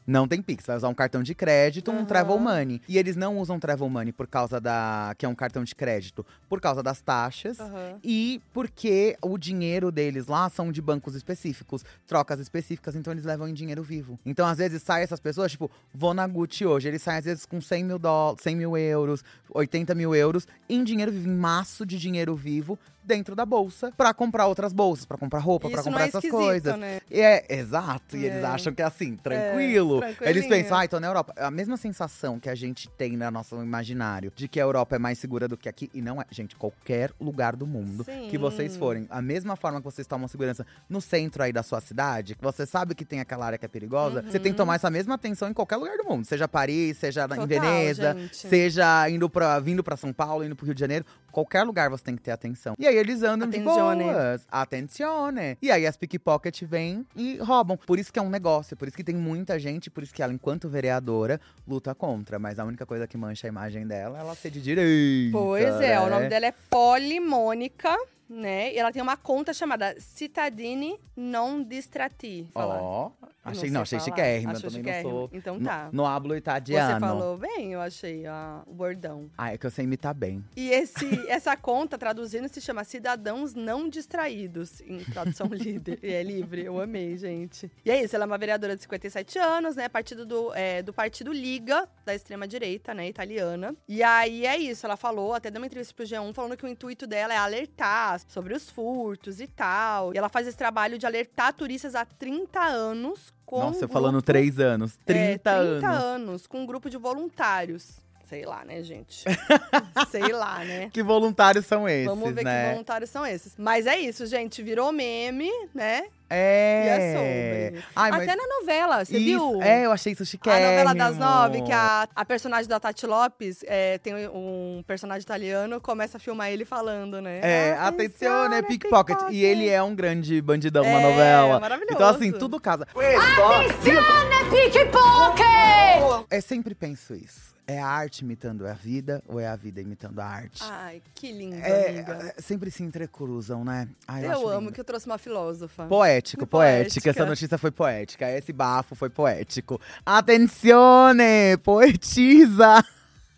Não 0.06 0.28
tem 0.28 0.42
Pix, 0.42 0.66
vai 0.66 0.78
usar 0.78 0.90
um 0.90 0.94
cartão 0.94 1.24
de 1.24 1.34
crédito, 1.34 1.92
um. 1.92 2.06
Travel 2.06 2.38
Money. 2.38 2.82
E 2.88 2.98
eles 2.98 3.16
não 3.16 3.38
usam 3.38 3.60
Travel 3.60 3.90
Money 3.90 4.12
por 4.12 4.28
causa 4.28 4.60
da. 4.60 5.14
que 5.18 5.26
é 5.26 5.30
um 5.30 5.36
cartão 5.36 5.64
de 5.64 5.74
crédito, 5.74 6.26
por 6.50 6.60
causa 6.60 6.84
das 6.84 7.02
taxas. 7.02 7.60
Aham. 7.60 8.00
E 8.04 8.42
porque 8.54 9.18
o 9.22 9.38
dinheiro 9.38 9.92
deles 9.92 10.28
lá 10.28 10.50
são 10.50 10.72
de 10.72 10.82
bancos 10.82 11.16
específicos, 11.16 11.84
trocas 12.06 12.40
específicas, 12.40 12.96
então 12.96 13.14
eles 13.14 13.26
levam 13.26 13.48
em 13.48 13.54
dinheiro 13.54 13.84
vivo. 13.84 14.20
Então, 14.26 14.46
às 14.46 14.58
vezes, 14.58 14.84
saem 14.84 15.04
essas 15.04 15.20
pessoas, 15.20 15.52
tipo, 15.52 15.72
vou 15.94 16.14
na 16.14 16.28
Gucci 16.28 16.66
hoje. 16.66 16.88
Eles 16.88 17.02
saem, 17.02 17.20
às 17.20 17.26
vezes, 17.26 17.46
com 17.46 17.62
100 17.62 17.84
mil, 17.84 18.00
dólares, 18.00 18.44
100 18.44 18.56
mil 18.56 18.78
euros, 18.78 19.24
80 19.50 19.96
mil 19.96 20.14
euros, 20.16 20.48
em 20.70 20.84
dinheiro 20.84 21.12
vivo, 21.12 21.30
em 21.30 21.36
maço 21.36 21.86
de 21.86 21.98
dinheiro 21.98 22.36
vivo, 22.36 22.78
dentro 23.06 23.36
da 23.36 23.46
bolsa 23.46 23.92
pra 23.96 24.14
comprar 24.14 24.48
outras 24.48 24.72
bolsas, 24.74 25.06
pra 25.06 25.18
comprar 25.18 25.40
roupa, 25.40 25.70
não 25.70 25.84
comprar 25.84 26.06
é 26.06 26.08
essas 26.08 26.26
coisas. 26.30 26.78
né? 26.78 27.02
E 27.10 27.20
é, 27.20 27.46
exato. 27.50 28.16
E 28.18 28.26
eles 28.26 28.44
É. 28.44 28.46
acham 28.46 28.74
que 28.74 28.82
é 28.82 28.86
assim, 28.86 29.16
tranquilo. 29.16 30.04
Eles 30.04 30.18
tranquilinho. 30.18 30.50
pensam, 30.50 30.78
ai, 30.78 30.88
tô 30.88 31.00
na 31.00 31.08
Europa. 31.08 31.34
A 31.38 31.52
mesma 31.52 31.78
sensação 31.78 32.40
que 32.40 32.50
a 32.50 32.56
gente 32.56 32.90
tem 32.90 33.16
no 33.18 33.30
nosso 33.32 33.56
imaginário 33.62 34.32
de 34.36 34.48
que 34.48 34.60
a 34.60 34.64
Europa 34.64 34.96
é 34.96 35.00
mais 35.00 35.18
segura 35.20 35.48
do 35.48 35.58
que 35.58 35.68
aqui. 35.70 35.90
E 35.94 36.02
não 36.02 36.22
é. 36.22 36.26
Gente, 36.32 36.56
qualquer 36.56 37.12
lugar 37.20 37.56
do 37.56 37.66
mundo 37.68 38.06
que 38.30 38.38
vocês 38.38 38.74
Sim. 38.74 38.80
forem, 38.80 39.08
a 39.10 39.22
mesma 39.22 39.56
forma 39.56 39.80
que 39.80 39.86
vocês 39.86 40.08
tomam 40.08 40.28
segurança 40.28 40.66
no 40.90 41.02
centro 41.02 41.44
aí 41.44 41.52
da 41.54 41.64
sua 41.64 41.82
cidade, 41.82 42.36
que 42.36 42.44
você 42.44 42.66
sabe 42.66 42.96
que 42.96 43.06
tem 43.06 43.20
aquela 43.20 43.46
área 43.46 43.58
que 43.58 43.66
é 43.66 43.68
perigosa, 43.70 44.22
você 44.22 44.40
tem 44.40 44.52
que 44.52 44.58
tomar 44.58 44.76
essa 44.76 44.90
mesma 44.90 45.16
atenção 45.16 45.50
em 45.50 45.54
qualquer 45.54 45.76
lugar 45.78 45.98
do 45.98 46.04
mundo. 46.06 46.26
Seja 46.26 46.48
Paris, 46.48 46.98
seja 46.98 47.28
na- 47.28 47.36
em 47.36 47.40
Uhum. 47.40 47.48
Total, 47.48 47.62
Veneza, 47.62 48.14
gente. 48.18 48.38
seja 48.38 49.10
indo 49.10 49.30
pra, 49.30 49.60
vindo 49.60 49.84
pra 49.84 49.98
São 49.98 50.12
Paulo, 50.14 50.44
indo 50.44 50.56
pro 50.56 50.66
Rio 50.66 50.74
de 50.74 50.80
Janeiro. 50.80 51.06
Qualquer 51.34 51.64
lugar 51.64 51.90
você 51.90 52.04
tem 52.04 52.16
que 52.16 52.22
ter 52.22 52.30
atenção. 52.30 52.76
E 52.78 52.86
aí 52.86 52.96
eles 52.96 53.24
andam 53.24 53.50
Attenzione. 53.50 54.04
de 54.04 54.12
boas. 54.12 54.48
Attenzione. 54.52 55.58
E 55.60 55.72
aí 55.72 55.88
as 55.88 55.98
pickpocket 55.98 56.62
vêm 56.62 57.04
e 57.16 57.38
roubam. 57.38 57.76
Por 57.76 57.98
isso 57.98 58.14
que 58.14 58.20
é 58.20 58.22
um 58.22 58.30
negócio, 58.30 58.78
por 58.78 58.88
isso 58.88 58.96
que 58.96 59.04
tem 59.04 59.16
muita 59.16 59.58
gente, 59.58 59.90
por 59.90 60.04
isso 60.04 60.14
que 60.14 60.22
ela, 60.22 60.32
enquanto 60.32 60.70
vereadora, 60.70 61.42
luta 61.68 61.96
contra. 61.96 62.38
Mas 62.38 62.60
a 62.60 62.64
única 62.64 62.86
coisa 62.86 63.08
que 63.08 63.18
mancha 63.18 63.48
a 63.48 63.50
imagem 63.50 63.88
dela 63.88 64.20
é 64.20 64.22
ela 64.22 64.36
ser 64.36 64.52
de 64.52 64.62
direita. 64.62 65.36
Pois 65.36 65.82
é, 65.82 66.00
o 66.00 66.04
né? 66.04 66.10
nome 66.12 66.30
dela 66.30 66.46
é 66.46 66.54
Polimônica, 66.70 67.98
né? 68.30 68.74
E 68.74 68.78
ela 68.78 68.92
tem 68.92 69.02
uma 69.02 69.18
conta 69.18 69.54
chamada 69.54 69.96
Cittadini 70.00 71.00
Non 71.16 71.64
Distrati. 71.64 72.48
Ó, 72.56 73.12
Eu 73.22 73.30
achei, 73.44 73.70
não, 73.70 73.82
achei 73.82 74.00
Achou 74.00 74.72
também 74.72 75.04
não 75.04 75.10
sou. 75.10 75.30
Então 75.34 75.60
no- 75.60 75.66
tá. 75.66 75.90
No, 75.92 76.06
hablo 76.06 76.36
italiano. 76.36 76.94
Você 76.94 77.00
falou 77.00 77.38
bem, 77.38 77.74
eu 77.74 77.82
achei 77.82 78.26
ah, 78.26 78.64
o 78.66 78.74
bordão. 78.74 79.30
Ah, 79.38 79.54
é 79.54 79.58
que 79.58 79.66
eu 79.66 79.72
sei 79.72 79.84
imitar 79.84 80.14
bem. 80.14 80.44
E 80.56 80.70
esse, 80.70 81.06
essa 81.30 81.56
conta, 81.58 81.98
traduzindo, 81.98 82.48
se 82.48 82.62
chama 82.62 82.84
Cidadãos 82.84 83.54
Não 83.54 83.90
Distraídos, 83.90 84.82
em 84.82 85.00
tradução 85.00 85.48
líder, 85.52 86.00
e 86.02 86.12
é 86.14 86.24
livre. 86.24 86.64
Eu 86.64 86.80
amei, 86.80 87.18
gente. 87.18 87.70
E 87.86 87.92
é 87.92 88.02
isso, 88.02 88.16
ela 88.16 88.26
é 88.26 88.28
uma 88.28 88.38
vereadora 88.38 88.76
de 88.76 88.82
57 88.82 89.38
anos, 89.38 89.76
né? 89.76 89.90
Partido 89.90 90.26
do, 90.26 90.54
é, 90.54 90.82
do 90.82 90.94
partido 90.94 91.34
Liga, 91.34 91.88
da 92.06 92.16
extrema-direita, 92.16 92.94
né? 92.94 93.08
Italiana. 93.08 93.76
E 93.88 94.02
aí 94.02 94.46
é 94.46 94.58
isso, 94.58 94.86
ela 94.86 94.96
falou, 94.96 95.34
até 95.34 95.52
deu 95.52 95.62
uma 95.62 95.68
entrevista 95.68 95.94
pro 95.94 96.06
G1, 96.06 96.34
falando 96.34 96.56
que 96.56 96.66
o 96.66 96.70
intuito 96.70 97.06
dela 97.06 97.34
é 97.34 97.38
alertar 97.38 98.13
sobre 98.20 98.54
os 98.54 98.70
furtos 98.70 99.40
e 99.40 99.48
tal. 99.48 100.14
E 100.14 100.18
ela 100.18 100.30
faz 100.30 100.48
esse 100.48 100.58
trabalho 100.58 100.98
de 100.98 101.06
alertar 101.06 101.54
turistas 101.54 101.96
há 101.96 102.06
30 102.06 102.60
anos. 102.62 103.34
Com 103.46 103.60
Nossa, 103.60 103.86
um 103.86 103.90
falando 103.90 104.14
grupo- 104.14 104.26
três 104.26 104.60
anos. 104.60 104.98
30, 105.06 105.50
é, 105.52 105.72
30 105.74 105.88
anos. 105.90 106.04
anos, 106.04 106.48
com 106.48 106.62
um 106.62 106.66
grupo 106.66 106.90
de 106.90 106.98
voluntários. 106.98 108.03
Sei 108.34 108.46
lá, 108.48 108.66
né, 108.66 108.82
gente? 108.82 109.24
Sei 110.10 110.28
lá, 110.34 110.64
né? 110.66 110.90
Que 110.92 111.04
voluntários 111.04 111.68
são 111.68 111.88
esses, 111.88 112.08
Vamos 112.08 112.34
ver 112.34 112.44
né? 112.44 112.64
que 112.66 112.72
voluntários 112.72 113.12
são 113.12 113.24
esses. 113.24 113.54
Mas 113.60 113.86
é 113.86 113.96
isso, 114.00 114.26
gente. 114.26 114.64
Virou 114.64 114.92
meme, 114.92 115.52
né? 115.72 116.06
É. 116.28 116.84
E 116.84 116.90
é 116.90 117.14
sobre. 117.14 117.86
Ai, 117.96 118.10
mas 118.10 118.24
Até 118.24 118.36
na 118.36 118.48
novela, 118.60 119.06
você 119.06 119.18
isso, 119.20 119.52
viu? 119.52 119.62
É, 119.62 119.86
eu 119.86 119.92
achei 119.92 120.14
isso 120.14 120.24
A 120.24 120.26
chiquérrimo. 120.26 120.66
novela 120.68 120.96
das 120.96 121.16
nove, 121.16 121.62
que 121.62 121.72
a, 121.72 122.08
a 122.16 122.26
personagem 122.26 122.68
da 122.68 122.80
Tati 122.80 123.06
Lopes 123.06 123.64
é, 123.68 124.00
tem 124.00 124.16
um 124.30 124.84
personagem 124.88 125.22
italiano, 125.22 125.80
começa 125.80 126.18
a 126.18 126.20
filmar 126.20 126.50
ele 126.52 126.66
falando, 126.66 127.22
né? 127.22 127.40
É, 127.44 127.76
Ah, 127.78 127.90
atenção, 127.90 128.50
né? 128.50 128.64
Pickpocket. 128.64 129.16
E 129.30 129.44
ele 129.46 129.70
é 129.70 129.84
um 129.84 129.94
grande 129.94 130.42
bandidão 130.42 130.82
na 130.84 130.90
É, 130.90 131.04
novela. 131.04 131.60
maravilhoso. 131.60 131.94
Então, 131.94 132.08
assim, 132.10 132.32
tudo 132.32 132.60
casa. 132.60 132.88
Attenzione, 132.96 134.34
pickpocket! 134.54 136.28
Eu 136.30 136.42
sempre 136.42 136.76
penso 136.76 137.16
isso. 137.16 137.54
É 137.66 137.80
a 137.80 137.88
arte 137.88 138.24
imitando 138.26 138.68
a 138.68 138.74
vida 138.74 139.24
ou 139.26 139.40
é 139.40 139.48
a 139.48 139.56
vida 139.56 139.80
imitando 139.80 140.20
a 140.20 140.26
arte? 140.26 140.62
Ai, 140.64 141.02
que 141.16 141.32
lindo, 141.32 141.56
é, 141.56 141.90
amiga. 141.90 142.34
é, 142.38 142.42
sempre 142.42 142.70
se 142.70 142.84
entrecruzam, 142.84 143.64
né? 143.64 143.88
Ai, 144.06 144.26
Eu, 144.26 144.32
acho 144.32 144.48
amo 144.50 144.60
lindo. 144.60 144.72
que 144.74 144.82
eu 144.82 144.84
trouxe 144.84 145.06
uma 145.06 145.18
filósofa. 145.18 145.86
Poético, 145.86 146.46
Poética. 146.46 146.48
poética. 146.48 147.10
Essa 147.10 147.26
notícia 147.26 147.58
foi 147.58 147.72
poética. 147.72 148.30
Esse 148.30 148.52
bafo 148.52 148.96
foi 148.96 149.10
poético. 149.10 149.80
Atenzione! 150.06 151.56
Poetiza! 151.64 152.84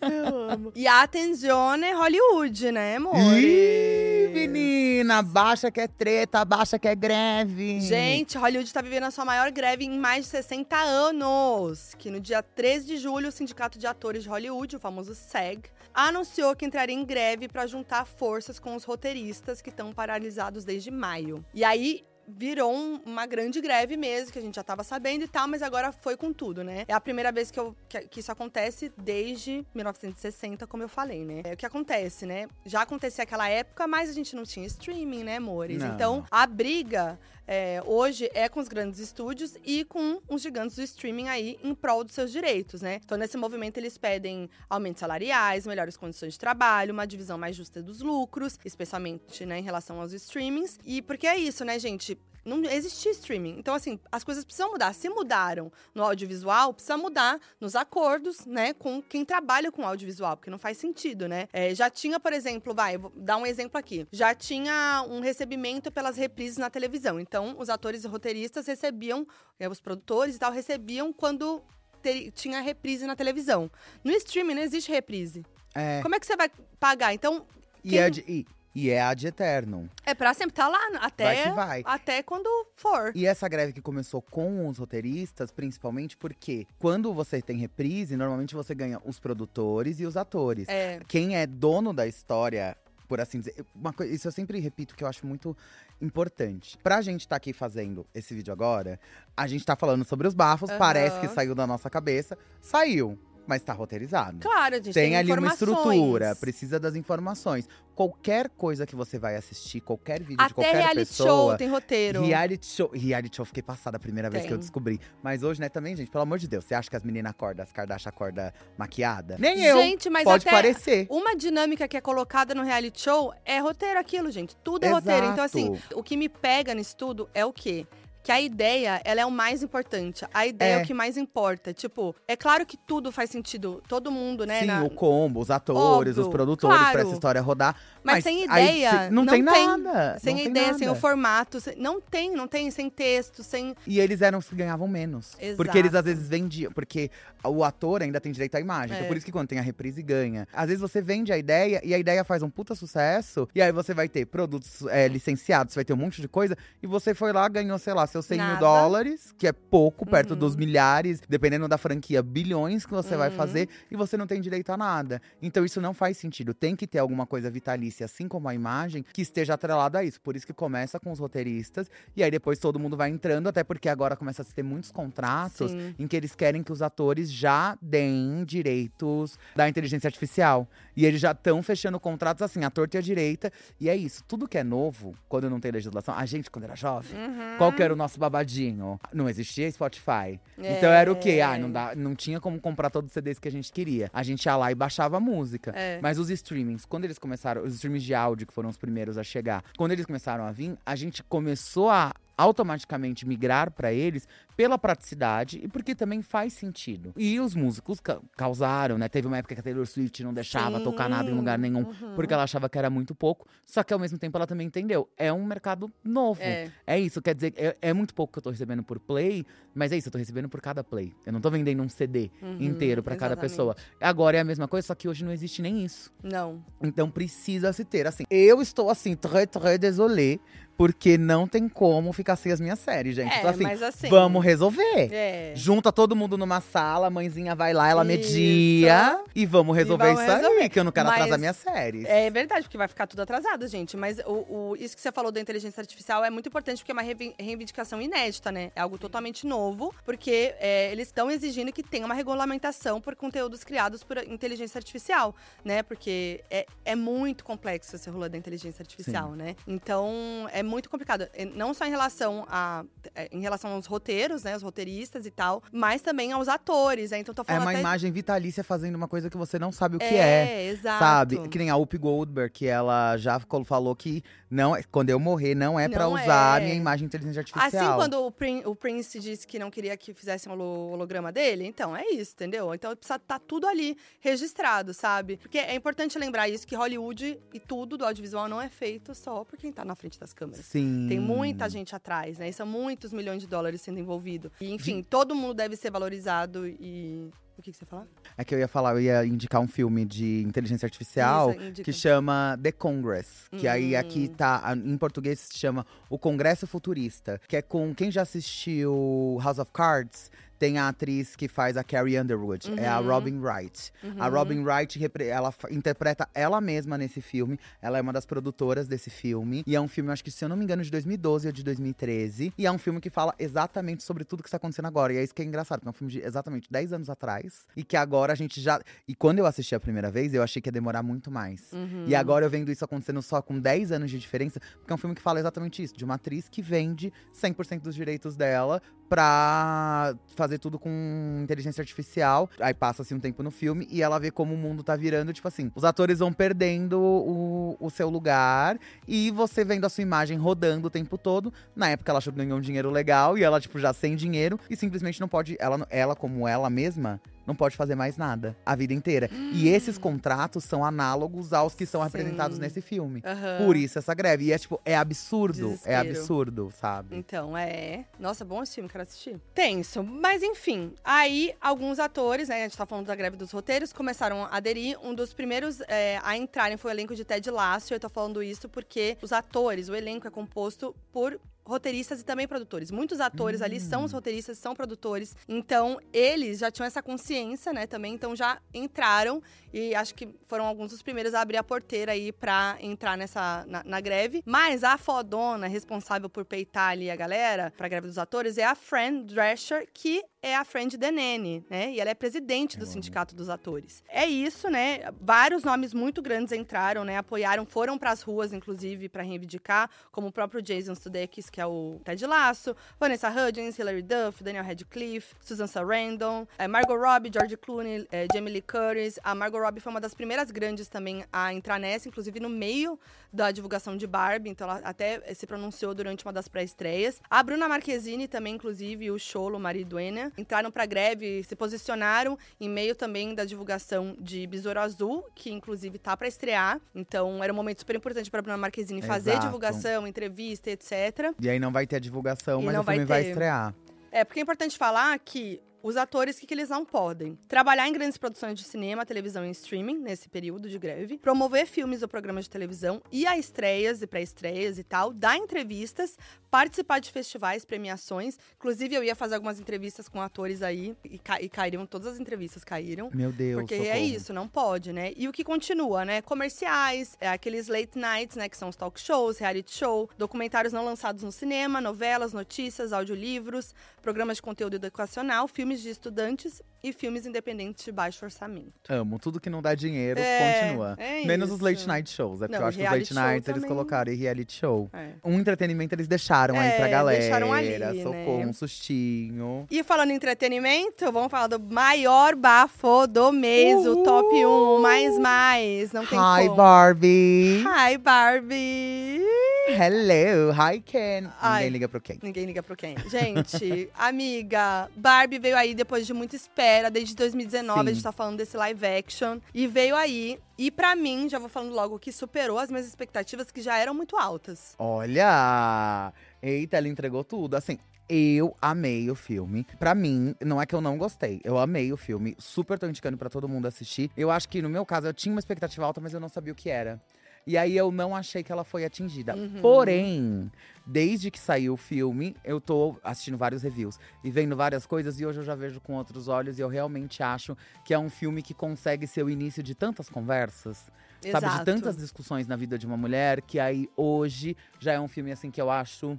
Eu 0.00 0.50
amo. 0.50 0.72
E 0.74 0.86
attenzione 0.86 1.92
Hollywood, 1.92 2.72
né, 2.72 2.96
amor? 2.96 3.16
Ih, 3.38 4.28
menina! 4.32 5.22
Baixa 5.22 5.70
que 5.70 5.80
é 5.80 5.88
treta, 5.88 6.44
baixa 6.44 6.78
que 6.78 6.88
é 6.88 6.94
greve. 6.94 7.80
Gente, 7.80 8.38
Hollywood 8.38 8.72
tá 8.72 8.80
vivendo 8.80 9.04
a 9.04 9.10
sua 9.10 9.24
maior 9.24 9.50
greve 9.50 9.84
em 9.84 9.98
mais 9.98 10.24
de 10.24 10.30
60 10.30 10.76
anos. 10.76 11.94
Que 11.98 12.10
no 12.10 12.20
dia 12.20 12.42
13 12.42 12.86
de 12.86 12.96
julho, 12.96 13.28
o 13.28 13.32
Sindicato 13.32 13.78
de 13.78 13.86
Atores 13.86 14.22
de 14.22 14.28
Hollywood, 14.28 14.76
o 14.76 14.80
famoso 14.80 15.14
SAG, 15.14 15.62
anunciou 15.92 16.54
que 16.54 16.64
entraria 16.64 16.94
em 16.94 17.04
greve 17.04 17.48
para 17.48 17.66
juntar 17.66 18.04
forças 18.06 18.58
com 18.58 18.74
os 18.74 18.84
roteiristas 18.84 19.60
que 19.60 19.70
estão 19.70 19.92
paralisados 19.92 20.64
desde 20.64 20.90
maio. 20.90 21.44
E 21.52 21.64
aí. 21.64 22.04
Virou 22.36 22.72
um- 22.74 23.00
uma 23.04 23.26
grande 23.26 23.60
greve 23.60 23.96
mesmo, 23.96 24.32
que 24.32 24.38
a 24.38 24.42
gente 24.42 24.54
já 24.56 24.62
tava 24.62 24.82
sabendo 24.84 25.24
e 25.24 25.28
tal, 25.28 25.48
mas 25.48 25.62
agora 25.62 25.92
foi 25.92 26.16
com 26.16 26.32
tudo, 26.32 26.62
né? 26.64 26.84
É 26.88 26.92
a 26.92 27.00
primeira 27.00 27.30
vez 27.32 27.50
que, 27.50 27.58
eu- 27.58 27.74
que- 27.88 28.02
que 28.08 28.20
isso 28.20 28.30
acontece 28.32 28.92
desde 28.96 29.64
1960, 29.74 30.66
como 30.66 30.82
eu 30.82 30.88
falei, 30.88 31.24
né? 31.24 31.42
É 31.44 31.52
o 31.52 31.56
que 31.56 31.66
acontece, 31.66 32.26
né? 32.26 32.46
Já 32.64 32.82
acontecia 32.82 33.24
aquela 33.24 33.48
época, 33.48 33.86
mas 33.86 34.08
a 34.08 34.12
gente 34.12 34.34
não 34.36 34.44
tinha 34.44 34.66
streaming, 34.66 35.24
né, 35.24 35.36
amores? 35.36 35.78
Não. 35.82 35.94
Então, 35.94 36.24
a 36.30 36.46
briga 36.46 37.18
é, 37.52 37.82
hoje 37.84 38.30
é 38.32 38.48
com 38.48 38.60
os 38.60 38.68
grandes 38.68 39.00
estúdios 39.00 39.56
e 39.64 39.84
com 39.84 40.22
os 40.28 40.40
gigantes 40.40 40.76
do 40.76 40.82
streaming 40.82 41.26
aí 41.26 41.58
em 41.64 41.74
prol 41.74 42.04
dos 42.04 42.14
seus 42.14 42.30
direitos, 42.30 42.80
né? 42.80 43.00
Então, 43.04 43.18
nesse 43.18 43.36
movimento, 43.36 43.76
eles 43.76 43.98
pedem 43.98 44.48
aumentos 44.68 45.00
salariais, 45.00 45.66
melhores 45.66 45.96
condições 45.96 46.34
de 46.34 46.38
trabalho, 46.38 46.92
uma 46.92 47.04
divisão 47.04 47.36
mais 47.36 47.56
justa 47.56 47.82
dos 47.82 48.02
lucros, 48.02 48.56
especialmente 48.64 49.44
né, 49.44 49.58
em 49.58 49.62
relação 49.62 50.00
aos 50.00 50.12
streamings. 50.12 50.78
E 50.84 51.02
porque 51.02 51.26
é 51.26 51.36
isso, 51.36 51.64
né, 51.64 51.76
gente? 51.76 52.16
Não 52.44 52.62
existia 52.64 53.10
streaming. 53.12 53.56
Então, 53.58 53.74
assim, 53.74 53.98
as 54.10 54.24
coisas 54.24 54.44
precisam 54.44 54.70
mudar. 54.70 54.92
Se 54.94 55.08
mudaram 55.08 55.70
no 55.94 56.02
audiovisual, 56.02 56.72
precisa 56.72 56.96
mudar 56.96 57.38
nos 57.60 57.76
acordos, 57.76 58.46
né, 58.46 58.72
com 58.74 59.02
quem 59.02 59.24
trabalha 59.24 59.70
com 59.70 59.86
audiovisual, 59.86 60.36
porque 60.36 60.50
não 60.50 60.58
faz 60.58 60.78
sentido, 60.78 61.28
né? 61.28 61.48
É, 61.52 61.74
já 61.74 61.90
tinha, 61.90 62.18
por 62.18 62.32
exemplo, 62.32 62.74
vai, 62.74 62.96
vou 62.96 63.12
dar 63.14 63.36
um 63.36 63.46
exemplo 63.46 63.78
aqui. 63.78 64.06
Já 64.10 64.34
tinha 64.34 65.04
um 65.08 65.20
recebimento 65.20 65.90
pelas 65.92 66.16
reprises 66.16 66.56
na 66.58 66.70
televisão. 66.70 67.20
Então, 67.20 67.56
os 67.58 67.68
atores 67.68 68.04
e 68.04 68.06
roteiristas 68.08 68.66
recebiam, 68.66 69.26
é, 69.58 69.68
os 69.68 69.80
produtores 69.80 70.36
e 70.36 70.38
tal, 70.38 70.52
recebiam 70.52 71.12
quando 71.12 71.62
ter- 72.02 72.30
tinha 72.30 72.60
reprise 72.60 73.06
na 73.06 73.14
televisão. 73.14 73.70
No 74.02 74.10
streaming 74.12 74.54
não 74.54 74.62
existe 74.62 74.90
reprise. 74.90 75.44
É. 75.74 76.00
Como 76.02 76.14
é 76.14 76.20
que 76.20 76.26
você 76.26 76.36
vai 76.36 76.50
pagar? 76.78 77.12
Então, 77.12 77.46
E, 77.84 77.90
quem- 77.90 77.98
é 77.98 78.10
de, 78.10 78.20
e, 78.26 78.46
e 78.74 78.90
é 78.90 79.00
a 79.02 79.14
de 79.14 79.26
eterno. 79.26 79.88
é 80.06 80.14
pra 80.14 80.32
sempre 80.34 80.52
estar 80.52 80.68
lá, 80.68 80.78
até, 81.00 81.50
Vai 81.50 81.52
vai. 81.54 81.82
até 81.84 82.22
quando 82.22 82.48
for. 82.76 83.12
E 83.14 83.26
essa 83.26 83.48
greve 83.48 83.72
que 83.72 83.80
começou 83.80 84.22
com 84.22 84.66
os 84.68 84.78
roteiristas, 84.78 85.50
principalmente 85.50 86.16
porque 86.16 86.66
quando 86.78 87.12
você 87.12 87.42
tem 87.42 87.56
reprise, 87.58 88.16
normalmente 88.16 88.54
você 88.54 88.74
ganha 88.74 89.00
os 89.04 89.18
produtores 89.18 89.98
e 90.00 90.06
os 90.06 90.16
atores. 90.16 90.68
É, 90.68 91.00
Quem 91.08 91.36
é 91.36 91.46
dono 91.46 91.92
da 91.92 92.06
história, 92.06 92.76
por 93.08 93.20
assim 93.20 93.38
dizer, 93.40 93.64
uma 93.74 93.92
coisa, 93.92 94.14
isso 94.14 94.28
eu 94.28 94.32
sempre 94.32 94.60
repito 94.60 94.94
que 94.94 95.02
eu 95.02 95.08
acho 95.08 95.26
muito 95.26 95.56
importante. 96.00 96.78
Pra 96.78 97.00
gente 97.02 97.22
estar 97.22 97.36
aqui 97.36 97.52
fazendo 97.52 98.06
esse 98.14 98.34
vídeo 98.34 98.52
agora, 98.52 98.98
a 99.36 99.46
gente 99.46 99.64
tá 99.64 99.76
falando 99.76 100.04
sobre 100.04 100.26
os 100.26 100.34
bafos, 100.34 100.70
Aham. 100.70 100.78
parece 100.78 101.20
que 101.20 101.28
saiu 101.28 101.54
da 101.54 101.66
nossa 101.66 101.90
cabeça, 101.90 102.38
saiu, 102.60 103.18
mas 103.46 103.62
tá 103.62 103.72
roteirizado. 103.72 104.38
claro, 104.40 104.74
a 104.74 104.78
gente 104.78 104.92
Tem 104.94 105.10
tem, 105.10 105.16
ali 105.16 105.32
uma 105.32 105.48
estrutura, 105.48 106.34
precisa 106.36 106.78
das 106.78 106.94
informações. 106.94 107.68
Qualquer 107.94 108.48
coisa 108.50 108.86
que 108.86 108.96
você 108.96 109.18
vai 109.18 109.36
assistir, 109.36 109.80
qualquer 109.82 110.20
vídeo 110.20 110.38
de 110.38 110.42
Até 110.44 110.54
qualquer 110.54 110.74
reality 110.76 110.98
pessoa. 111.00 111.28
show 111.50 111.56
tem 111.58 111.68
roteiro. 111.68 112.22
Reality 112.22 112.64
show. 112.66 112.90
Reality 112.94 113.36
show, 113.36 113.44
fiquei 113.44 113.62
passada 113.62 113.98
a 113.98 114.00
primeira 114.00 114.30
vez 114.30 114.46
que 114.46 114.52
eu 114.52 114.56
descobri. 114.56 114.98
Mas 115.22 115.42
hoje, 115.42 115.60
né, 115.60 115.68
também, 115.68 115.94
gente, 115.94 116.10
pelo 116.10 116.22
amor 116.22 116.38
de 116.38 116.48
Deus, 116.48 116.64
você 116.64 116.74
acha 116.74 116.88
que 116.88 116.96
as 116.96 117.02
meninas 117.02 117.30
acordam, 117.30 117.62
as 117.62 117.72
Kardashian 117.72 118.08
acordam 118.08 118.50
maquiada? 118.78 119.36
Nem 119.38 119.62
eu. 119.64 119.76
Gente, 119.82 120.08
mas 120.08 120.24
Pode 120.24 120.48
até 120.48 120.50
parecer. 120.56 121.06
uma 121.10 121.36
dinâmica 121.36 121.86
que 121.86 121.96
é 121.96 122.00
colocada 122.00 122.54
no 122.54 122.62
reality 122.62 123.02
show 123.02 123.34
é 123.44 123.58
roteiro 123.58 123.98
aquilo, 124.00 124.30
gente. 124.30 124.56
Tudo 124.64 124.84
é 124.84 124.88
roteiro. 124.88 125.26
Então, 125.26 125.44
assim, 125.44 125.74
Exato. 125.74 125.98
o 125.98 126.02
que 126.02 126.16
me 126.16 126.28
pega 126.28 126.72
nisso 126.72 126.96
tudo 126.96 127.28
é 127.34 127.44
o 127.44 127.52
quê? 127.52 127.86
Que 128.30 128.34
a 128.34 128.40
ideia, 128.40 129.00
ela 129.04 129.20
é 129.22 129.26
o 129.26 129.30
mais 129.30 129.60
importante. 129.60 130.24
A 130.32 130.46
ideia 130.46 130.74
é, 130.76 130.78
É. 130.78 130.82
o 130.82 130.86
que 130.86 130.94
mais 130.94 131.16
importa. 131.16 131.72
Tipo, 131.72 132.14
é 132.28 132.36
claro 132.36 132.64
que 132.64 132.76
tudo 132.76 133.10
faz 133.10 133.28
sentido. 133.28 133.82
Todo 133.88 134.08
mundo, 134.12 134.46
né? 134.46 134.60
Sim, 134.60 134.66
na- 134.66 134.84
o 134.84 134.90
combo, 134.90 135.40
os 135.40 135.50
atores, 135.50 135.82
Óbvio, 136.16 136.22
os 136.22 136.28
produtores, 136.28 136.76
pra 136.78 136.84
claro. 136.92 137.00
essa 137.08 137.12
história 137.12 137.40
rodar. 137.40 137.74
Mas, 138.04 138.22
sem 138.22 138.48
aí 138.48 138.64
ideia. 138.78 138.90
cê- 138.90 139.10
não, 139.10 139.26
tem 139.26 139.42
nada. 139.42 140.16
Sem 140.20 140.34
não 140.34 140.42
tem 140.42 140.50
ideia, 140.50 140.74
sem 140.74 140.86
o 140.86 140.90
nada. 140.90 141.00
formato. 141.00 141.60
sem- 141.60 141.74
Não 141.76 142.00
tem, 142.00 142.30
não 142.32 142.46
tem. 142.46 142.70
Sem 142.70 142.88
texto, 142.88 143.42
sem. 143.42 143.74
E 143.84 143.98
eles 143.98 144.22
eram 144.22 144.38
os 144.38 144.48
que 144.48 144.54
ganhavam 144.54 144.86
menos. 144.86 145.36
Porque 145.56 145.76
eles 145.76 145.90
às 145.92 145.94
Exato. 146.00 146.04
vezes 146.04 146.28
vendiam. 146.28 146.70
Porque 146.72 147.10
o 147.42 147.64
ator 147.64 148.00
ainda 148.02 148.20
tem 148.20 148.30
direito 148.30 148.54
à 148.54 148.60
imagem. 148.60 148.92
Então 148.94 149.04
É. 149.06 149.08
por 149.08 149.16
isso 149.16 149.26
que 149.26 149.32
quando 149.32 149.48
tem 149.48 149.58
a 149.58 149.62
reprise, 149.62 150.02
ganha. 150.02 150.46
Às 150.52 150.66
vezes 150.68 150.80
você 150.80 151.02
vende 151.02 151.32
a 151.32 151.36
ideia 151.38 151.80
e 151.84 151.92
a 151.94 151.98
ideia 151.98 152.22
faz 152.22 152.42
um 152.42 152.48
puta 152.50 152.74
sucesso. 152.76 153.48
E 153.54 153.60
aí 153.60 153.72
você 153.72 153.92
vai 153.92 154.08
ter 154.08 154.24
produtos 154.26 154.86
é, 154.88 155.08
licenciados, 155.08 155.72
você 155.74 155.78
vai 155.80 155.84
ter 155.84 155.92
um 155.92 155.96
monte 155.96 156.20
de 156.22 156.28
coisa. 156.28 156.56
E 156.82 156.86
você 156.86 157.12
foi 157.14 157.32
lá, 157.32 157.48
ganhou, 157.48 157.78
sei 157.78 157.92
lá, 157.92 158.06
seus 158.06 158.19
seus 158.26 158.38
100 158.38 158.46
mil 158.46 158.56
dólares, 158.58 159.34
que 159.36 159.46
é 159.46 159.52
pouco, 159.52 160.04
perto 160.06 160.32
Uhum. 160.32 160.38
dos 160.38 160.56
milhares, 160.56 161.20
dependendo 161.28 161.66
da 161.68 161.76
franquia, 161.78 162.22
bilhões 162.22 162.84
que 162.86 162.92
você 162.92 163.16
vai 163.16 163.30
Uhum. 163.30 163.36
fazer, 163.36 163.68
e 163.90 163.96
você 163.96 164.16
não 164.16 164.26
tem 164.26 164.40
direito 164.40 164.70
a 164.70 164.76
nada. 164.76 165.20
Então 165.42 165.64
isso 165.64 165.80
não 165.80 165.92
faz 165.94 166.16
sentido. 166.16 166.52
Tem 166.54 166.74
que 166.76 166.86
ter 166.86 166.98
alguma 166.98 167.26
coisa 167.26 167.50
vitalícia, 167.50 168.04
assim 168.06 168.28
como 168.28 168.48
a 168.48 168.54
imagem, 168.54 169.04
que 169.12 169.22
esteja 169.22 169.54
atrelada 169.54 169.98
a 169.98 170.04
isso. 170.04 170.20
Por 170.20 170.36
isso 170.36 170.46
que 170.46 170.52
começa 170.52 170.98
com 171.00 171.10
os 171.12 171.18
roteiristas, 171.18 171.90
e 172.16 172.22
aí 172.22 172.30
depois 172.30 172.58
todo 172.58 172.78
mundo 172.78 172.96
vai 172.96 173.10
entrando, 173.10 173.48
até 173.48 173.62
porque 173.64 173.88
agora 173.88 174.16
começa 174.16 174.42
a 174.42 174.44
se 174.44 174.54
ter 174.54 174.62
muitos 174.62 174.90
contratos 174.90 175.70
Sim. 175.70 175.94
em 175.98 176.06
que 176.06 176.16
eles 176.16 176.34
querem 176.34 176.62
que 176.62 176.72
os 176.72 176.82
atores 176.82 177.30
já 177.32 177.76
deem 177.80 178.44
direitos 178.44 179.38
da 179.56 179.68
inteligência 179.68 180.08
artificial. 180.08 180.68
E 180.96 181.04
eles 181.06 181.20
já 181.20 181.32
estão 181.32 181.62
fechando 181.62 181.98
contratos 181.98 182.42
assim, 182.42 182.64
a 182.64 182.70
torta 182.70 182.96
e 182.96 182.98
a 182.98 183.02
direita. 183.02 183.52
E 183.80 183.88
é 183.88 183.96
isso. 183.96 184.22
Tudo 184.28 184.46
que 184.48 184.58
é 184.58 184.64
novo, 184.64 185.14
quando 185.28 185.48
não 185.48 185.60
tem 185.60 185.70
legislação. 185.70 186.14
A 186.14 186.26
gente, 186.26 186.50
quando 186.50 186.64
era 186.64 186.74
jovem, 186.76 187.18
Uhum. 187.18 187.56
qual 187.58 187.72
que 187.72 187.82
era 187.82 187.92
o 187.92 187.96
nosso 188.00 188.18
babadinho? 188.18 188.98
Não 189.12 189.28
existia 189.28 189.70
Spotify. 189.70 190.40
É. 190.58 190.76
Então 190.76 190.90
era 190.90 191.10
o 191.10 191.16
quê? 191.16 191.40
Ah, 191.40 191.58
não, 191.58 191.70
dá, 191.70 191.94
não 191.94 192.14
tinha 192.14 192.40
como 192.40 192.60
comprar 192.60 192.90
todos 192.90 193.08
os 193.08 193.12
CDs 193.12 193.38
que 193.38 193.48
a 193.48 193.52
gente 193.52 193.72
queria. 193.72 194.10
A 194.12 194.22
gente 194.22 194.44
ia 194.44 194.56
lá 194.56 194.72
e 194.72 194.74
baixava 194.74 195.18
a 195.18 195.20
música. 195.20 195.72
É. 195.74 196.00
Mas 196.02 196.18
os 196.18 196.30
streamings, 196.30 196.84
quando 196.84 197.04
eles 197.04 197.18
começaram, 197.18 197.62
os 197.62 197.74
streamings 197.74 198.02
de 198.02 198.14
áudio 198.14 198.46
que 198.46 198.52
foram 198.52 198.68
os 198.68 198.76
primeiros 198.76 199.16
a 199.16 199.22
chegar, 199.22 199.62
quando 199.76 199.92
eles 199.92 200.06
começaram 200.06 200.44
a 200.44 200.52
vir, 200.52 200.76
a 200.84 200.96
gente 200.96 201.22
começou 201.22 201.90
a 201.90 202.14
automaticamente 202.40 203.26
migrar 203.26 203.70
pra 203.70 203.92
eles 203.92 204.26
pela 204.56 204.76
praticidade 204.78 205.60
e 205.62 205.68
porque 205.68 205.94
também 205.94 206.22
faz 206.22 206.52
sentido. 206.52 207.12
E 207.16 207.38
os 207.40 207.54
músicos 207.54 208.00
ca- 208.00 208.20
causaram, 208.36 208.98
né? 208.98 209.08
Teve 209.08 209.26
uma 209.26 209.38
época 209.38 209.54
que 209.54 209.60
a 209.60 209.64
Taylor 209.64 209.86
Swift 209.86 210.22
não 210.22 210.32
deixava 210.34 210.78
Sim. 210.78 210.84
tocar 210.84 211.08
nada 211.08 211.30
em 211.30 211.34
lugar 211.34 211.58
nenhum 211.58 211.80
Uhum. 211.80 212.14
porque 212.14 212.32
ela 212.34 212.42
achava 212.42 212.68
que 212.68 212.78
era 212.78 212.90
muito 212.90 213.14
pouco. 213.14 213.46
Só 213.64 213.82
que 213.82 213.92
ao 213.92 213.98
mesmo 213.98 214.18
tempo 214.18 214.36
ela 214.36 214.46
também 214.46 214.66
entendeu, 214.66 215.08
é 215.16 215.32
um 215.32 215.44
mercado 215.44 215.90
novo. 216.04 216.40
É. 216.42 216.70
É 216.86 216.98
isso, 216.98 217.20
quer 217.22 217.34
dizer, 217.34 217.54
é, 217.56 217.76
é 217.80 217.92
muito 217.92 218.14
pouco 218.14 218.32
que 218.32 218.38
eu 218.38 218.42
tô 218.42 218.50
recebendo 218.50 218.82
por 218.82 218.98
play, 218.98 219.44
mas 219.74 219.92
é 219.92 219.96
isso, 219.96 220.08
eu 220.08 220.12
tô 220.12 220.18
recebendo 220.18 220.48
por 220.48 220.60
cada 220.60 220.82
play. 220.84 221.14
Eu 221.24 221.32
não 221.32 221.40
tô 221.40 221.50
vendendo 221.50 221.82
um 221.82 221.88
CD 221.88 222.30
Uhum, 222.42 222.56
inteiro 222.60 223.02
pra 223.02 223.16
cada 223.16 223.36
pessoa. 223.36 223.74
Agora 224.00 224.36
é 224.36 224.40
a 224.40 224.44
mesma 224.44 224.66
coisa, 224.68 224.86
só 224.88 224.94
que 224.94 225.08
hoje 225.08 225.24
não 225.24 225.32
existe 225.32 225.62
nem 225.62 225.84
isso. 225.84 226.10
Não. 226.22 226.62
Então 226.82 227.10
precisa 227.10 227.72
se 227.72 227.84
ter, 227.84 228.06
assim. 228.06 228.24
Eu 228.30 228.60
estou 228.60 228.90
assim, 228.90 229.14
très, 229.16 229.46
très 229.46 229.78
désolé, 229.78 230.38
porque 230.80 231.18
não 231.18 231.46
tem 231.46 231.68
como 231.68 232.10
ficar 232.10 232.36
sem 232.36 232.50
as 232.50 232.58
minhas 232.58 232.78
séries, 232.78 233.14
gente. 233.14 233.30
É, 233.30 233.38
então 233.40 233.50
assim, 233.50 233.62
mas 233.64 233.82
assim. 233.82 234.08
vamos 234.08 234.42
resolver. 234.42 235.12
É. 235.12 235.52
Junta 235.54 235.92
todo 235.92 236.16
mundo 236.16 236.38
numa 236.38 236.62
sala, 236.62 237.08
a 237.08 237.10
mãezinha 237.10 237.54
vai 237.54 237.74
lá, 237.74 237.90
ela 237.90 238.00
Isso. 238.02 238.08
media 238.08 239.20
e 239.34 239.44
vamos 239.44 239.76
resolver 239.76 240.06
vamos 240.06 240.22
isso 240.22 240.32
resolver. 240.32 240.62
aí, 240.62 240.68
que 240.70 240.80
eu 240.80 240.84
não 240.84 240.90
quero 240.90 241.08
Mas- 241.08 241.16
atrasar 241.18 241.38
minhas 241.38 241.56
séries. 241.58 242.06
É 242.06 242.30
verdade, 242.30 242.62
porque 242.62 242.78
vai 242.78 242.88
ficar 242.88 243.06
tudo 243.06 243.20
atrasado, 243.20 243.68
gente. 243.68 243.94
Mas 243.94 244.20
o, 244.20 244.70
o- 244.70 244.76
isso 244.80 244.96
que 244.96 245.02
você 245.02 245.12
falou 245.12 245.30
da 245.30 245.38
inteligência 245.38 245.82
artificial 245.82 246.24
é 246.24 246.30
muito 246.30 246.48
importante 246.48 246.78
porque 246.78 246.92
é 246.92 246.94
uma 246.94 247.02
reivin- 247.02 247.34
reivindicação 247.38 248.00
inédita, 248.00 248.50
né? 248.50 248.70
É 248.74 248.80
algo 248.80 248.96
totalmente 248.96 249.46
novo, 249.46 249.94
porque 250.02 250.54
é, 250.58 250.90
eles 250.92 251.08
estão 251.08 251.30
exigindo 251.30 251.70
que 251.74 251.82
tenha 251.82 252.06
uma 252.06 252.14
regulamentação 252.14 253.02
por 253.02 253.14
conteúdos 253.14 253.62
criados 253.64 254.02
por 254.02 254.16
inteligência 254.26 254.78
artificial, 254.78 255.36
né? 255.62 255.82
Porque 255.82 256.42
é, 256.50 256.64
é 256.86 256.96
muito 256.96 257.44
complexo 257.44 257.96
esse 257.96 258.08
rolê 258.08 258.30
da 258.30 258.38
inteligência 258.38 258.80
artificial, 258.82 259.32
né? 259.32 259.54
Então 259.68 260.48
é 260.54 260.62
muito 260.70 260.88
complicado. 260.88 261.28
É, 261.34 261.44
Não 261.44 261.74
só 261.74 261.84
em 261.84 261.90
relação 261.90 262.46
a 262.48 262.84
é, 263.14 263.28
em 263.32 263.40
relação 263.40 263.72
aos 263.72 263.86
roteiros, 263.86 264.42
né? 264.44 264.56
Os 264.56 264.62
roteiristas 264.62 265.26
e 265.26 265.30
tal, 265.30 265.62
mas 265.72 266.00
também 266.00 266.32
aos 266.32 266.48
atores, 266.48 267.10
né? 267.10 267.18
Então 267.18 267.34
tô 267.34 267.42
É 267.42 267.44
falando 267.46 267.62
uma 267.62 267.70
até 267.72 267.80
imagem 267.80 268.12
vitalícia 268.12 268.62
fazendo 268.62 268.94
uma 268.94 269.08
coisa 269.08 269.28
que 269.28 269.36
você 269.36 269.58
não 269.58 269.72
sabe 269.72 269.96
o 269.96 269.98
que 269.98 270.04
é, 270.04 270.64
é. 270.64 270.66
exato. 270.68 270.98
Sabe? 271.04 271.48
Que 271.48 271.58
nem 271.58 271.68
a 271.70 271.76
Whoopi 271.76 271.98
Goldberg, 271.98 272.52
que 272.52 272.66
ela 272.66 273.16
já 273.16 273.40
falou 273.64 273.94
que 273.96 274.22
não, 274.50 274.74
é- 274.76 274.82
quando 274.90 275.10
eu 275.10 275.18
morrer, 275.18 275.54
não 275.54 275.78
é 275.78 275.88
pra 275.88 276.04
Não 276.04 276.14
usar 276.14 276.54
a 276.54 276.60
é. 276.60 276.64
minha 276.64 276.74
imagem 276.76 277.08
de 277.08 277.16
inteligência 277.16 277.40
Assim 277.42 277.58
artificial. 277.58 277.96
quando 277.96 278.14
o, 278.24 278.30
Prin- 278.30 278.62
o 278.64 278.74
Prince 278.74 279.18
disse 279.20 279.46
que 279.46 279.58
não 279.58 279.70
queria 279.70 279.96
que 279.96 280.12
fizessem 280.14 280.50
o 280.52 280.54
holo- 280.54 280.92
holograma 280.92 281.30
dele, 281.32 281.66
então 281.66 281.96
é 281.96 282.04
isso, 282.10 282.32
entendeu? 282.34 282.72
Então 282.74 282.94
precisa 282.96 283.16
estar 283.16 283.38
tudo 283.40 283.66
ali 283.66 283.96
registrado, 284.20 284.92
sabe? 284.94 285.36
Porque 285.38 285.58
é 285.58 285.74
importante 285.74 286.18
lembrar 286.18 286.48
isso, 286.48 286.66
que 286.66 286.74
Hollywood 286.76 287.38
e 287.52 287.58
tudo 287.60 287.96
do 287.96 288.04
audiovisual 288.04 288.48
não 288.48 288.60
é 288.60 288.68
feito 288.68 289.14
só 289.14 289.44
por 289.44 289.56
quem 289.58 289.72
tá 289.72 289.84
na 289.84 289.94
frente 289.94 290.18
das 290.18 290.32
câmeras. 290.32 290.59
Sim. 290.62 291.06
Tem 291.08 291.18
muita 291.20 291.68
gente 291.68 291.94
atrás, 291.94 292.38
né? 292.38 292.48
E 292.48 292.52
são 292.52 292.66
muitos 292.66 293.12
milhões 293.12 293.40
de 293.42 293.48
dólares 293.48 293.80
sendo 293.80 293.98
envolvido. 293.98 294.50
E, 294.60 294.72
enfim, 294.72 295.02
todo 295.02 295.34
mundo 295.34 295.54
deve 295.54 295.76
ser 295.76 295.90
valorizado 295.90 296.66
e. 296.66 297.28
O 297.58 297.62
que, 297.62 297.70
que 297.72 297.76
você 297.76 297.84
ia 297.84 297.88
falar? 297.88 298.06
É 298.38 298.44
que 298.44 298.54
eu 298.54 298.58
ia 298.58 298.66
falar, 298.68 298.92
eu 298.92 299.00
ia 299.02 299.26
indicar 299.26 299.60
um 299.60 299.68
filme 299.68 300.06
de 300.06 300.42
inteligência 300.46 300.86
artificial 300.86 301.52
indica. 301.52 301.82
que 301.82 301.92
chama 301.92 302.58
The 302.62 302.72
Congress. 302.72 303.50
Que 303.50 303.68
aí 303.68 303.94
Hum. 303.94 303.98
aqui 303.98 304.28
tá, 304.28 304.74
em 304.82 304.96
português 304.96 305.40
se 305.40 305.58
chama 305.58 305.84
O 306.08 306.18
Congresso 306.18 306.66
Futurista. 306.66 307.38
Que 307.46 307.56
é 307.58 307.62
com 307.62 307.94
quem 307.94 308.10
já 308.10 308.22
assistiu 308.22 309.38
House 309.42 309.58
of 309.58 309.70
Cards. 309.72 310.30
Tem 310.60 310.76
a 310.76 310.88
atriz 310.88 311.34
que 311.34 311.48
faz 311.48 311.78
a 311.78 311.82
Carrie 311.82 312.20
Underwood, 312.20 312.70
é 312.78 312.86
a 312.86 313.00
Uhum. 313.00 313.08
Robin 313.08 313.38
Wright. 313.40 313.90
A 314.18 314.28
Uhum. 314.28 314.34
Robin 314.34 314.62
Wright, 314.62 315.00
ela 315.26 315.54
interpreta 315.70 316.28
ela 316.34 316.60
mesma 316.60 316.98
nesse 316.98 317.22
filme. 317.22 317.58
Ela 317.80 317.96
é 317.96 318.00
uma 318.02 318.12
das 318.12 318.26
produtoras 318.26 318.86
desse 318.86 319.08
filme. 319.08 319.64
E 319.66 319.74
é 319.74 319.80
um 319.80 319.88
filme, 319.88 320.12
acho 320.12 320.22
que, 320.22 320.30
se 320.30 320.44
eu 320.44 320.50
não 320.50 320.56
me 320.58 320.64
engano, 320.64 320.82
de 320.82 320.90
2012 320.90 321.46
ou 321.46 321.52
de 321.52 321.64
2013. 321.64 322.52
E 322.58 322.66
é 322.66 322.70
um 322.70 322.76
filme 322.76 323.00
que 323.00 323.08
fala 323.08 323.34
exatamente 323.38 324.02
sobre 324.02 324.22
tudo 324.22 324.42
que 324.42 324.48
está 324.50 324.58
acontecendo 324.58 324.84
agora. 324.84 325.14
E 325.14 325.16
é 325.16 325.24
isso 325.24 325.34
que 325.34 325.40
é 325.40 325.46
engraçado, 325.46 325.78
porque 325.80 325.88
é 325.88 325.92
um 325.92 325.94
filme 325.94 326.12
de 326.12 326.20
exatamente 326.20 326.68
10 326.70 326.92
anos 326.92 327.08
atrás. 327.08 327.64
E 327.74 327.82
que 327.82 327.96
agora 327.96 328.34
a 328.34 328.36
gente 328.36 328.60
já. 328.60 328.78
E 329.08 329.14
quando 329.14 329.38
eu 329.38 329.46
assisti 329.46 329.74
a 329.74 329.80
primeira 329.80 330.10
vez, 330.10 330.34
eu 330.34 330.42
achei 330.42 330.60
que 330.60 330.68
ia 330.68 330.72
demorar 330.72 331.02
muito 331.02 331.30
mais. 331.30 331.72
Uhum. 331.72 332.04
E 332.06 332.14
agora 332.14 332.44
eu 332.44 332.50
vendo 332.50 332.70
isso 332.70 332.84
acontecendo 332.84 333.22
só 333.22 333.40
com 333.40 333.58
10 333.58 333.92
anos 333.92 334.10
de 334.10 334.18
diferença, 334.18 334.60
porque 334.78 334.92
é 334.92 334.94
um 334.94 334.98
filme 334.98 335.14
que 335.16 335.22
fala 335.22 335.40
exatamente 335.40 335.82
isso, 335.82 335.96
de 335.96 336.04
uma 336.04 336.16
atriz 336.16 336.50
que 336.50 336.60
vende 336.60 337.10
100% 337.34 337.80
dos 337.80 337.94
direitos 337.94 338.36
dela 338.36 338.82
pra 339.08 340.14
fazer 340.36 340.49
tudo 340.58 340.78
com 340.78 341.40
inteligência 341.42 341.80
artificial. 341.80 342.48
Aí 342.60 342.74
passa-se 342.74 343.14
um 343.14 343.20
tempo 343.20 343.42
no 343.42 343.50
filme 343.50 343.86
e 343.90 344.02
ela 344.02 344.18
vê 344.18 344.30
como 344.30 344.54
o 344.54 344.56
mundo 344.56 344.82
tá 344.82 344.96
virando, 344.96 345.32
tipo 345.32 345.48
assim, 345.48 345.70
os 345.74 345.84
atores 345.84 346.18
vão 346.18 346.32
perdendo 346.32 347.00
o, 347.00 347.76
o 347.80 347.90
seu 347.90 348.08
lugar 348.08 348.78
e 349.06 349.30
você 349.30 349.64
vendo 349.64 349.84
a 349.84 349.88
sua 349.88 350.02
imagem 350.02 350.36
rodando 350.36 350.88
o 350.88 350.90
tempo 350.90 351.16
todo. 351.16 351.52
Na 351.74 351.88
época 351.88 352.10
ela 352.10 352.18
achou 352.18 352.32
que 352.32 352.38
ganhou 352.38 352.58
um 352.58 352.62
dinheiro 352.62 352.90
legal 352.90 353.36
e 353.36 353.42
ela, 353.42 353.60
tipo, 353.60 353.78
já 353.78 353.92
sem 353.92 354.16
dinheiro 354.16 354.58
e 354.68 354.76
simplesmente 354.76 355.20
não 355.20 355.28
pode, 355.28 355.56
ela, 355.58 355.86
ela 355.90 356.16
como 356.16 356.46
ela 356.46 356.68
mesma, 356.70 357.20
não 357.50 357.56
pode 357.56 357.76
fazer 357.76 357.96
mais 357.96 358.16
nada 358.16 358.56
a 358.64 358.76
vida 358.76 358.94
inteira. 358.94 359.28
E 359.52 359.68
esses 359.68 359.98
contratos 359.98 360.62
são 360.62 360.84
análogos 360.84 361.52
aos 361.52 361.74
que 361.74 361.84
são 361.84 362.00
Sim. 362.00 362.06
apresentados 362.06 362.58
nesse 362.60 362.80
filme. 362.80 363.20
Aham. 363.26 363.66
Por 363.66 363.76
isso 363.76 363.98
essa 363.98 364.14
greve. 364.14 364.44
E 364.44 364.52
é 364.52 364.58
tipo, 364.58 364.80
é 364.84 364.96
absurdo. 364.96 365.58
É 365.58 365.70
Desespero. 365.70 366.08
absurdo, 366.10 366.72
sabe? 366.80 367.16
Então, 367.16 367.56
é. 367.56 368.04
Nossa, 368.20 368.44
bom 368.44 368.62
esse 368.62 368.76
filme, 368.76 368.88
quero 368.88 369.02
assistir. 369.02 369.40
Tenso. 369.52 370.04
Mas 370.04 370.44
enfim, 370.44 370.94
aí 371.04 371.52
alguns 371.60 371.98
atores, 371.98 372.48
né? 372.48 372.60
A 372.60 372.62
gente 372.62 372.76
tá 372.76 372.86
falando 372.86 373.06
da 373.06 373.16
greve 373.16 373.36
dos 373.36 373.50
roteiros, 373.50 373.92
começaram 373.92 374.44
a 374.44 374.56
aderir. 374.56 374.96
Um 375.02 375.12
dos 375.12 375.32
primeiros 375.32 375.80
é, 375.88 376.20
a 376.22 376.36
entrarem 376.36 376.76
foi 376.76 376.92
o 376.92 376.94
elenco 376.94 377.16
de 377.16 377.24
Ted 377.24 377.50
Lasso. 377.50 377.92
Eu 377.92 377.98
tô 377.98 378.08
falando 378.08 378.40
isso 378.42 378.68
porque 378.68 379.18
os 379.20 379.32
atores, 379.32 379.88
o 379.88 379.94
elenco 379.96 380.28
é 380.28 380.30
composto 380.30 380.94
por 381.12 381.40
roteiristas 381.70 382.20
e 382.20 382.24
também 382.24 382.48
produtores. 382.48 382.90
Muitos 382.90 383.20
atores 383.20 383.62
ali 383.62 383.78
são 383.78 384.04
os 384.04 384.12
roteiristas, 384.12 384.58
são 384.58 384.74
produtores. 384.74 385.36
Então, 385.48 386.00
eles 386.12 386.58
já 386.58 386.70
tinham 386.70 386.86
essa 386.86 387.00
consciência, 387.00 387.72
né, 387.72 387.86
também. 387.86 388.12
Então, 388.12 388.34
já 388.34 388.60
entraram 388.74 389.40
e 389.72 389.94
acho 389.94 390.14
que 390.14 390.28
foram 390.46 390.66
alguns 390.66 390.90
dos 390.90 391.02
primeiros 391.02 391.34
a 391.34 391.40
abrir 391.40 391.56
a 391.56 391.64
porteira 391.64 392.12
aí 392.12 392.32
pra 392.32 392.76
entrar 392.80 393.16
nessa, 393.16 393.64
na, 393.66 393.82
na 393.84 394.00
greve. 394.00 394.42
Mas 394.44 394.84
a 394.84 394.98
fodona 394.98 395.66
responsável 395.66 396.28
por 396.28 396.44
peitar 396.44 396.90
ali 396.90 397.10
a 397.10 397.16
galera 397.16 397.72
pra 397.76 397.88
greve 397.88 398.06
dos 398.06 398.18
atores 398.18 398.58
é 398.58 398.64
a 398.64 398.74
Fran 398.74 399.22
Drescher, 399.22 399.88
que 399.92 400.22
é 400.42 400.56
a 400.56 400.64
Fran 400.64 400.88
de 400.88 400.96
Denene, 400.96 401.64
né? 401.68 401.92
E 401.92 402.00
ela 402.00 402.10
é 402.10 402.14
presidente 402.14 402.78
do. 402.78 402.90
Sindicato 402.90 403.34
dos 403.36 403.48
Atores. 403.48 404.02
É 404.08 404.26
isso, 404.26 404.68
né? 404.68 405.00
Vários 405.20 405.62
nomes 405.62 405.94
muito 405.94 406.20
grandes 406.20 406.52
entraram, 406.52 407.04
né? 407.04 407.16
Apoiaram, 407.16 407.64
foram 407.64 407.96
pras 407.96 408.20
ruas, 408.20 408.52
inclusive, 408.52 409.08
pra 409.08 409.22
reivindicar, 409.22 409.88
como 410.10 410.26
o 410.28 410.32
próprio 410.32 410.60
Jason 410.60 410.94
Sudeikis, 410.94 411.48
que 411.48 411.60
é 411.60 411.66
o 411.66 412.00
Ted 412.04 412.26
Lasso, 412.26 412.74
Vanessa 412.98 413.30
Hudgens, 413.30 413.78
Hilary 413.78 414.02
Duff, 414.02 414.42
Daniel 414.42 414.64
Radcliffe, 414.64 415.34
Susan 415.40 415.66
Sarandon, 415.66 416.46
eh, 416.58 416.66
Margot 416.66 416.96
Robbie, 416.96 417.30
George 417.32 417.56
Clooney, 417.56 418.08
eh, 418.10 418.26
Jamie 418.34 418.52
Lee 418.52 418.62
Curtis. 418.62 419.20
A 419.22 419.34
Margot 419.34 419.59
Robbie 419.60 419.80
foi 419.80 419.90
uma 419.92 420.00
das 420.00 420.14
primeiras 420.14 420.50
grandes 420.50 420.88
também 420.88 421.24
a 421.32 421.52
entrar 421.54 421.78
nessa, 421.78 422.08
inclusive 422.08 422.40
no 422.40 422.48
meio 422.48 422.98
da 423.32 423.50
divulgação 423.50 423.96
de 423.96 424.06
Barbie, 424.06 424.50
então 424.50 424.68
ela 424.68 424.80
até 424.84 425.20
se 425.34 425.46
pronunciou 425.46 425.94
durante 425.94 426.24
uma 426.24 426.32
das 426.32 426.48
pré-estreias. 426.48 427.20
A 427.30 427.42
Bruna 427.42 427.68
Marquezine 427.68 428.26
também, 428.26 428.54
inclusive, 428.54 429.04
e 429.06 429.10
o 429.10 429.18
Cholo, 429.18 429.56
o 429.56 429.60
marido 429.60 429.90
Duena, 429.90 430.32
entraram 430.38 430.70
pra 430.70 430.86
greve, 430.86 431.42
se 431.44 431.54
posicionaram 431.56 432.38
em 432.60 432.68
meio 432.68 432.94
também 432.94 433.34
da 433.34 433.44
divulgação 433.44 434.16
de 434.20 434.46
Besouro 434.46 434.80
Azul, 434.80 435.24
que 435.34 435.50
inclusive 435.50 435.98
tá 435.98 436.16
pra 436.16 436.28
estrear. 436.28 436.80
Então 436.94 437.42
era 437.42 437.52
um 437.52 437.56
momento 437.56 437.80
super 437.80 437.96
importante 437.96 438.30
pra 438.30 438.40
Bruna 438.42 438.56
Marquezine 438.58 439.02
fazer 439.02 439.30
Exato. 439.30 439.46
divulgação, 439.46 440.06
entrevista, 440.06 440.70
etc. 440.70 441.34
E 441.40 441.48
aí 441.48 441.58
não 441.58 441.72
vai 441.72 441.86
ter 441.86 441.96
a 441.96 442.00
divulgação, 442.00 442.62
E 442.62 442.66
mas 442.66 442.78
o 442.78 442.82
filme 442.84 442.98
vai 442.98 443.06
vai 443.06 443.22
ter. 443.22 443.28
estrear. 443.30 443.74
É, 444.12 444.24
porque 444.24 444.40
é 444.40 444.42
importante 444.42 444.76
falar 444.76 445.18
que 445.20 445.60
os 445.82 445.96
atores, 445.96 446.36
o 446.36 446.40
que, 446.40 446.46
que 446.46 446.54
eles 446.54 446.68
não 446.68 446.84
podem? 446.84 447.38
Trabalhar 447.48 447.88
em 447.88 447.92
grandes 447.92 448.18
produções 448.18 448.58
de 448.58 448.64
cinema, 448.64 449.04
televisão 449.06 449.44
e 449.44 449.50
streaming, 449.50 449.98
nesse 449.98 450.28
período 450.28 450.68
de 450.68 450.78
greve. 450.78 451.18
Promover 451.18 451.66
filmes 451.66 452.02
ou 452.02 452.08
programas 452.08 452.44
de 452.44 452.50
televisão, 452.50 453.02
ir 453.10 453.26
a 453.26 453.38
estreias 453.38 454.02
e 454.02 454.06
pré-estreias 454.06 454.78
e 454.78 454.84
tal. 454.84 455.12
Dar 455.12 455.36
entrevistas, 455.36 456.16
participar 456.50 456.98
de 456.98 457.10
festivais, 457.10 457.64
premiações. 457.64 458.38
Inclusive, 458.56 458.94
eu 458.94 459.04
ia 459.04 459.14
fazer 459.14 459.36
algumas 459.36 459.60
entrevistas 459.60 460.08
com 460.08 460.20
atores 460.20 460.62
aí 460.62 460.96
e, 461.04 461.18
ca 461.18 461.40
e 461.40 461.48
caíram, 461.48 461.86
todas 461.86 462.08
as 462.14 462.20
entrevistas 462.20 462.64
caíram. 462.64 463.10
Meu 463.14 463.32
Deus, 463.32 463.60
Porque 463.60 463.76
socorro. 463.76 463.94
é 463.96 464.00
isso, 464.00 464.32
não 464.32 464.48
pode, 464.48 464.92
né? 464.92 465.12
E 465.16 465.28
o 465.28 465.32
que 465.32 465.44
continua, 465.44 466.04
né? 466.04 466.20
Comerciais, 466.22 467.16
é 467.20 467.28
aqueles 467.28 467.68
late 467.68 467.96
nights, 467.96 468.36
né? 468.36 468.48
Que 468.48 468.56
são 468.56 468.68
os 468.68 468.76
talk 468.76 469.00
shows, 469.00 469.38
reality 469.38 469.72
show, 469.72 470.10
documentários 470.18 470.72
não 470.72 470.84
lançados 470.84 471.22
no 471.22 471.30
cinema, 471.30 471.80
novelas, 471.80 472.32
notícias, 472.32 472.92
audiolivros, 472.92 473.74
programas 474.02 474.36
de 474.36 474.42
conteúdo 474.42 474.74
educacional, 474.74 475.46
filmes 475.46 475.69
de 475.78 475.90
estudantes 475.90 476.62
e 476.82 476.92
filmes 476.92 477.26
independentes 477.26 477.84
de 477.84 477.92
baixo 477.92 478.24
orçamento. 478.24 478.72
Amo, 478.88 479.18
tudo 479.18 479.38
que 479.40 479.50
não 479.50 479.60
dá 479.62 479.74
dinheiro 479.74 480.18
É, 480.20 480.60
continua. 480.62 480.94
é 480.98 481.24
Menos 481.26 481.50
os 481.50 481.56
isso. 481.56 481.64
late 481.64 481.86
night 481.86 482.10
shows. 482.10 482.40
É 482.42 482.46
porque 482.46 482.54
Não, 482.56 482.62
eu 482.62 482.68
acho 482.68 482.78
que 482.78 482.84
os 482.84 482.90
late 482.90 483.14
nights 483.14 483.48
eles 483.48 483.62
também. 483.62 483.68
colocaram 483.68 484.12
e 484.12 484.16
reality 484.16 484.52
show. 484.54 484.88
É. 484.92 485.10
Um 485.24 485.38
entretenimento 485.38 485.94
eles 485.94 486.08
deixaram 486.08 486.58
aí 486.58 486.70
pra 486.72 486.86
É, 486.86 486.90
galera. 486.90 487.20
deixaram 487.20 487.52
ali, 487.52 488.02
Socorro, 488.02 488.38
né? 488.40 488.46
um 488.46 488.52
sustinho. 488.52 489.66
E 489.70 489.82
falando 489.82 490.10
em 490.10 490.14
entretenimento, 490.14 491.10
vamos 491.12 491.30
falar 491.30 491.46
do 491.48 491.60
maior 491.60 492.34
bafo 492.34 493.06
do 493.06 493.32
mês, 493.32 493.86
o 493.86 494.02
top 494.02 494.34
1, 494.34 494.48
o 494.48 494.78
mais 494.80 495.18
mais. 495.18 495.92
Não 495.92 496.06
tem 496.06 496.18
Hi, 496.18 496.44
como. 496.44 496.56
Barbie! 496.56 497.64
Hi, 497.66 497.98
Barbie! 497.98 499.20
Hello! 499.68 500.50
Hi, 500.52 500.80
Ken! 500.80 501.28
Ai. 501.40 501.58
Ninguém 501.64 501.70
liga 501.72 501.88
pro 501.88 502.00
Ken. 502.00 502.18
Ninguém 502.22 502.44
liga 502.46 502.62
pro 502.62 502.76
quem. 502.76 502.96
Gente, 503.08 503.88
amiga, 503.96 504.88
Barbie 504.96 505.38
veio 505.38 505.56
aí 505.56 505.74
depois 505.74 506.06
de 506.06 506.12
muita 506.12 506.34
espera, 506.36 506.69
desde 506.90 507.14
2019 507.14 507.80
a 507.80 507.84
Sim. 507.84 507.94
gente 507.94 508.02
tá 508.02 508.12
falando 508.12 508.36
desse 508.38 508.56
live 508.56 508.86
action. 508.86 509.38
E 509.52 509.66
veio 509.66 509.96
aí, 509.96 510.38
e 510.56 510.70
pra 510.70 510.94
mim, 510.94 511.28
já 511.28 511.38
vou 511.38 511.48
falando 511.48 511.74
logo 511.74 511.98
que 511.98 512.12
superou 512.12 512.58
as 512.58 512.70
minhas 512.70 512.86
expectativas, 512.86 513.50
que 513.50 513.60
já 513.60 513.76
eram 513.78 513.94
muito 513.94 514.16
altas. 514.16 514.74
Olha! 514.78 516.12
Eita, 516.42 516.76
ela 516.76 516.88
entregou 516.88 517.24
tudo. 517.24 517.54
Assim, 517.54 517.78
eu 518.08 518.56
amei 518.60 519.10
o 519.10 519.14
filme. 519.14 519.64
Pra 519.78 519.94
mim, 519.94 520.34
não 520.40 520.60
é 520.60 520.66
que 520.66 520.74
eu 520.74 520.80
não 520.80 520.98
gostei. 520.98 521.40
Eu 521.44 521.58
amei 521.58 521.92
o 521.92 521.96
filme. 521.96 522.34
Super 522.38 522.78
tô 522.78 522.86
indicando 522.86 523.16
pra 523.16 523.30
todo 523.30 523.48
mundo 523.48 523.66
assistir. 523.66 524.10
Eu 524.16 524.30
acho 524.30 524.48
que 524.48 524.60
no 524.60 524.68
meu 524.68 524.84
caso 524.84 525.06
eu 525.06 525.14
tinha 525.14 525.32
uma 525.32 525.38
expectativa 525.38 525.84
alta, 525.84 526.00
mas 526.00 526.12
eu 526.12 526.18
não 526.20 526.28
sabia 526.28 526.52
o 526.52 526.56
que 526.56 526.68
era. 526.68 527.00
E 527.46 527.56
aí 527.56 527.76
eu 527.76 527.90
não 527.90 528.14
achei 528.14 528.42
que 528.42 528.52
ela 528.52 528.64
foi 528.64 528.84
atingida. 528.84 529.34
Uhum. 529.34 529.60
Porém, 529.60 530.50
desde 530.86 531.30
que 531.30 531.38
saiu 531.38 531.74
o 531.74 531.76
filme, 531.76 532.36
eu 532.44 532.60
tô 532.60 532.96
assistindo 533.02 533.36
vários 533.36 533.62
reviews 533.62 533.98
e 534.22 534.30
vendo 534.30 534.54
várias 534.56 534.86
coisas 534.86 535.18
e 535.20 535.26
hoje 535.26 535.40
eu 535.40 535.44
já 535.44 535.54
vejo 535.54 535.80
com 535.80 535.94
outros 535.94 536.28
olhos 536.28 536.58
e 536.58 536.62
eu 536.62 536.68
realmente 536.68 537.22
acho 537.22 537.56
que 537.84 537.94
é 537.94 537.98
um 537.98 538.10
filme 538.10 538.42
que 538.42 538.54
consegue 538.54 539.06
ser 539.06 539.24
o 539.24 539.30
início 539.30 539.62
de 539.62 539.74
tantas 539.74 540.08
conversas. 540.08 540.90
Sabe, 541.30 541.46
de 541.46 541.52
Exato. 541.52 541.64
tantas 541.66 541.96
discussões 541.98 542.46
na 542.46 542.56
vida 542.56 542.78
de 542.78 542.86
uma 542.86 542.96
mulher, 542.96 543.42
que 543.42 543.58
aí 543.58 543.90
hoje 543.94 544.56
já 544.78 544.94
é 544.94 545.00
um 545.00 545.08
filme 545.08 545.30
assim 545.30 545.50
que 545.50 545.60
eu 545.60 545.70
acho 545.70 546.18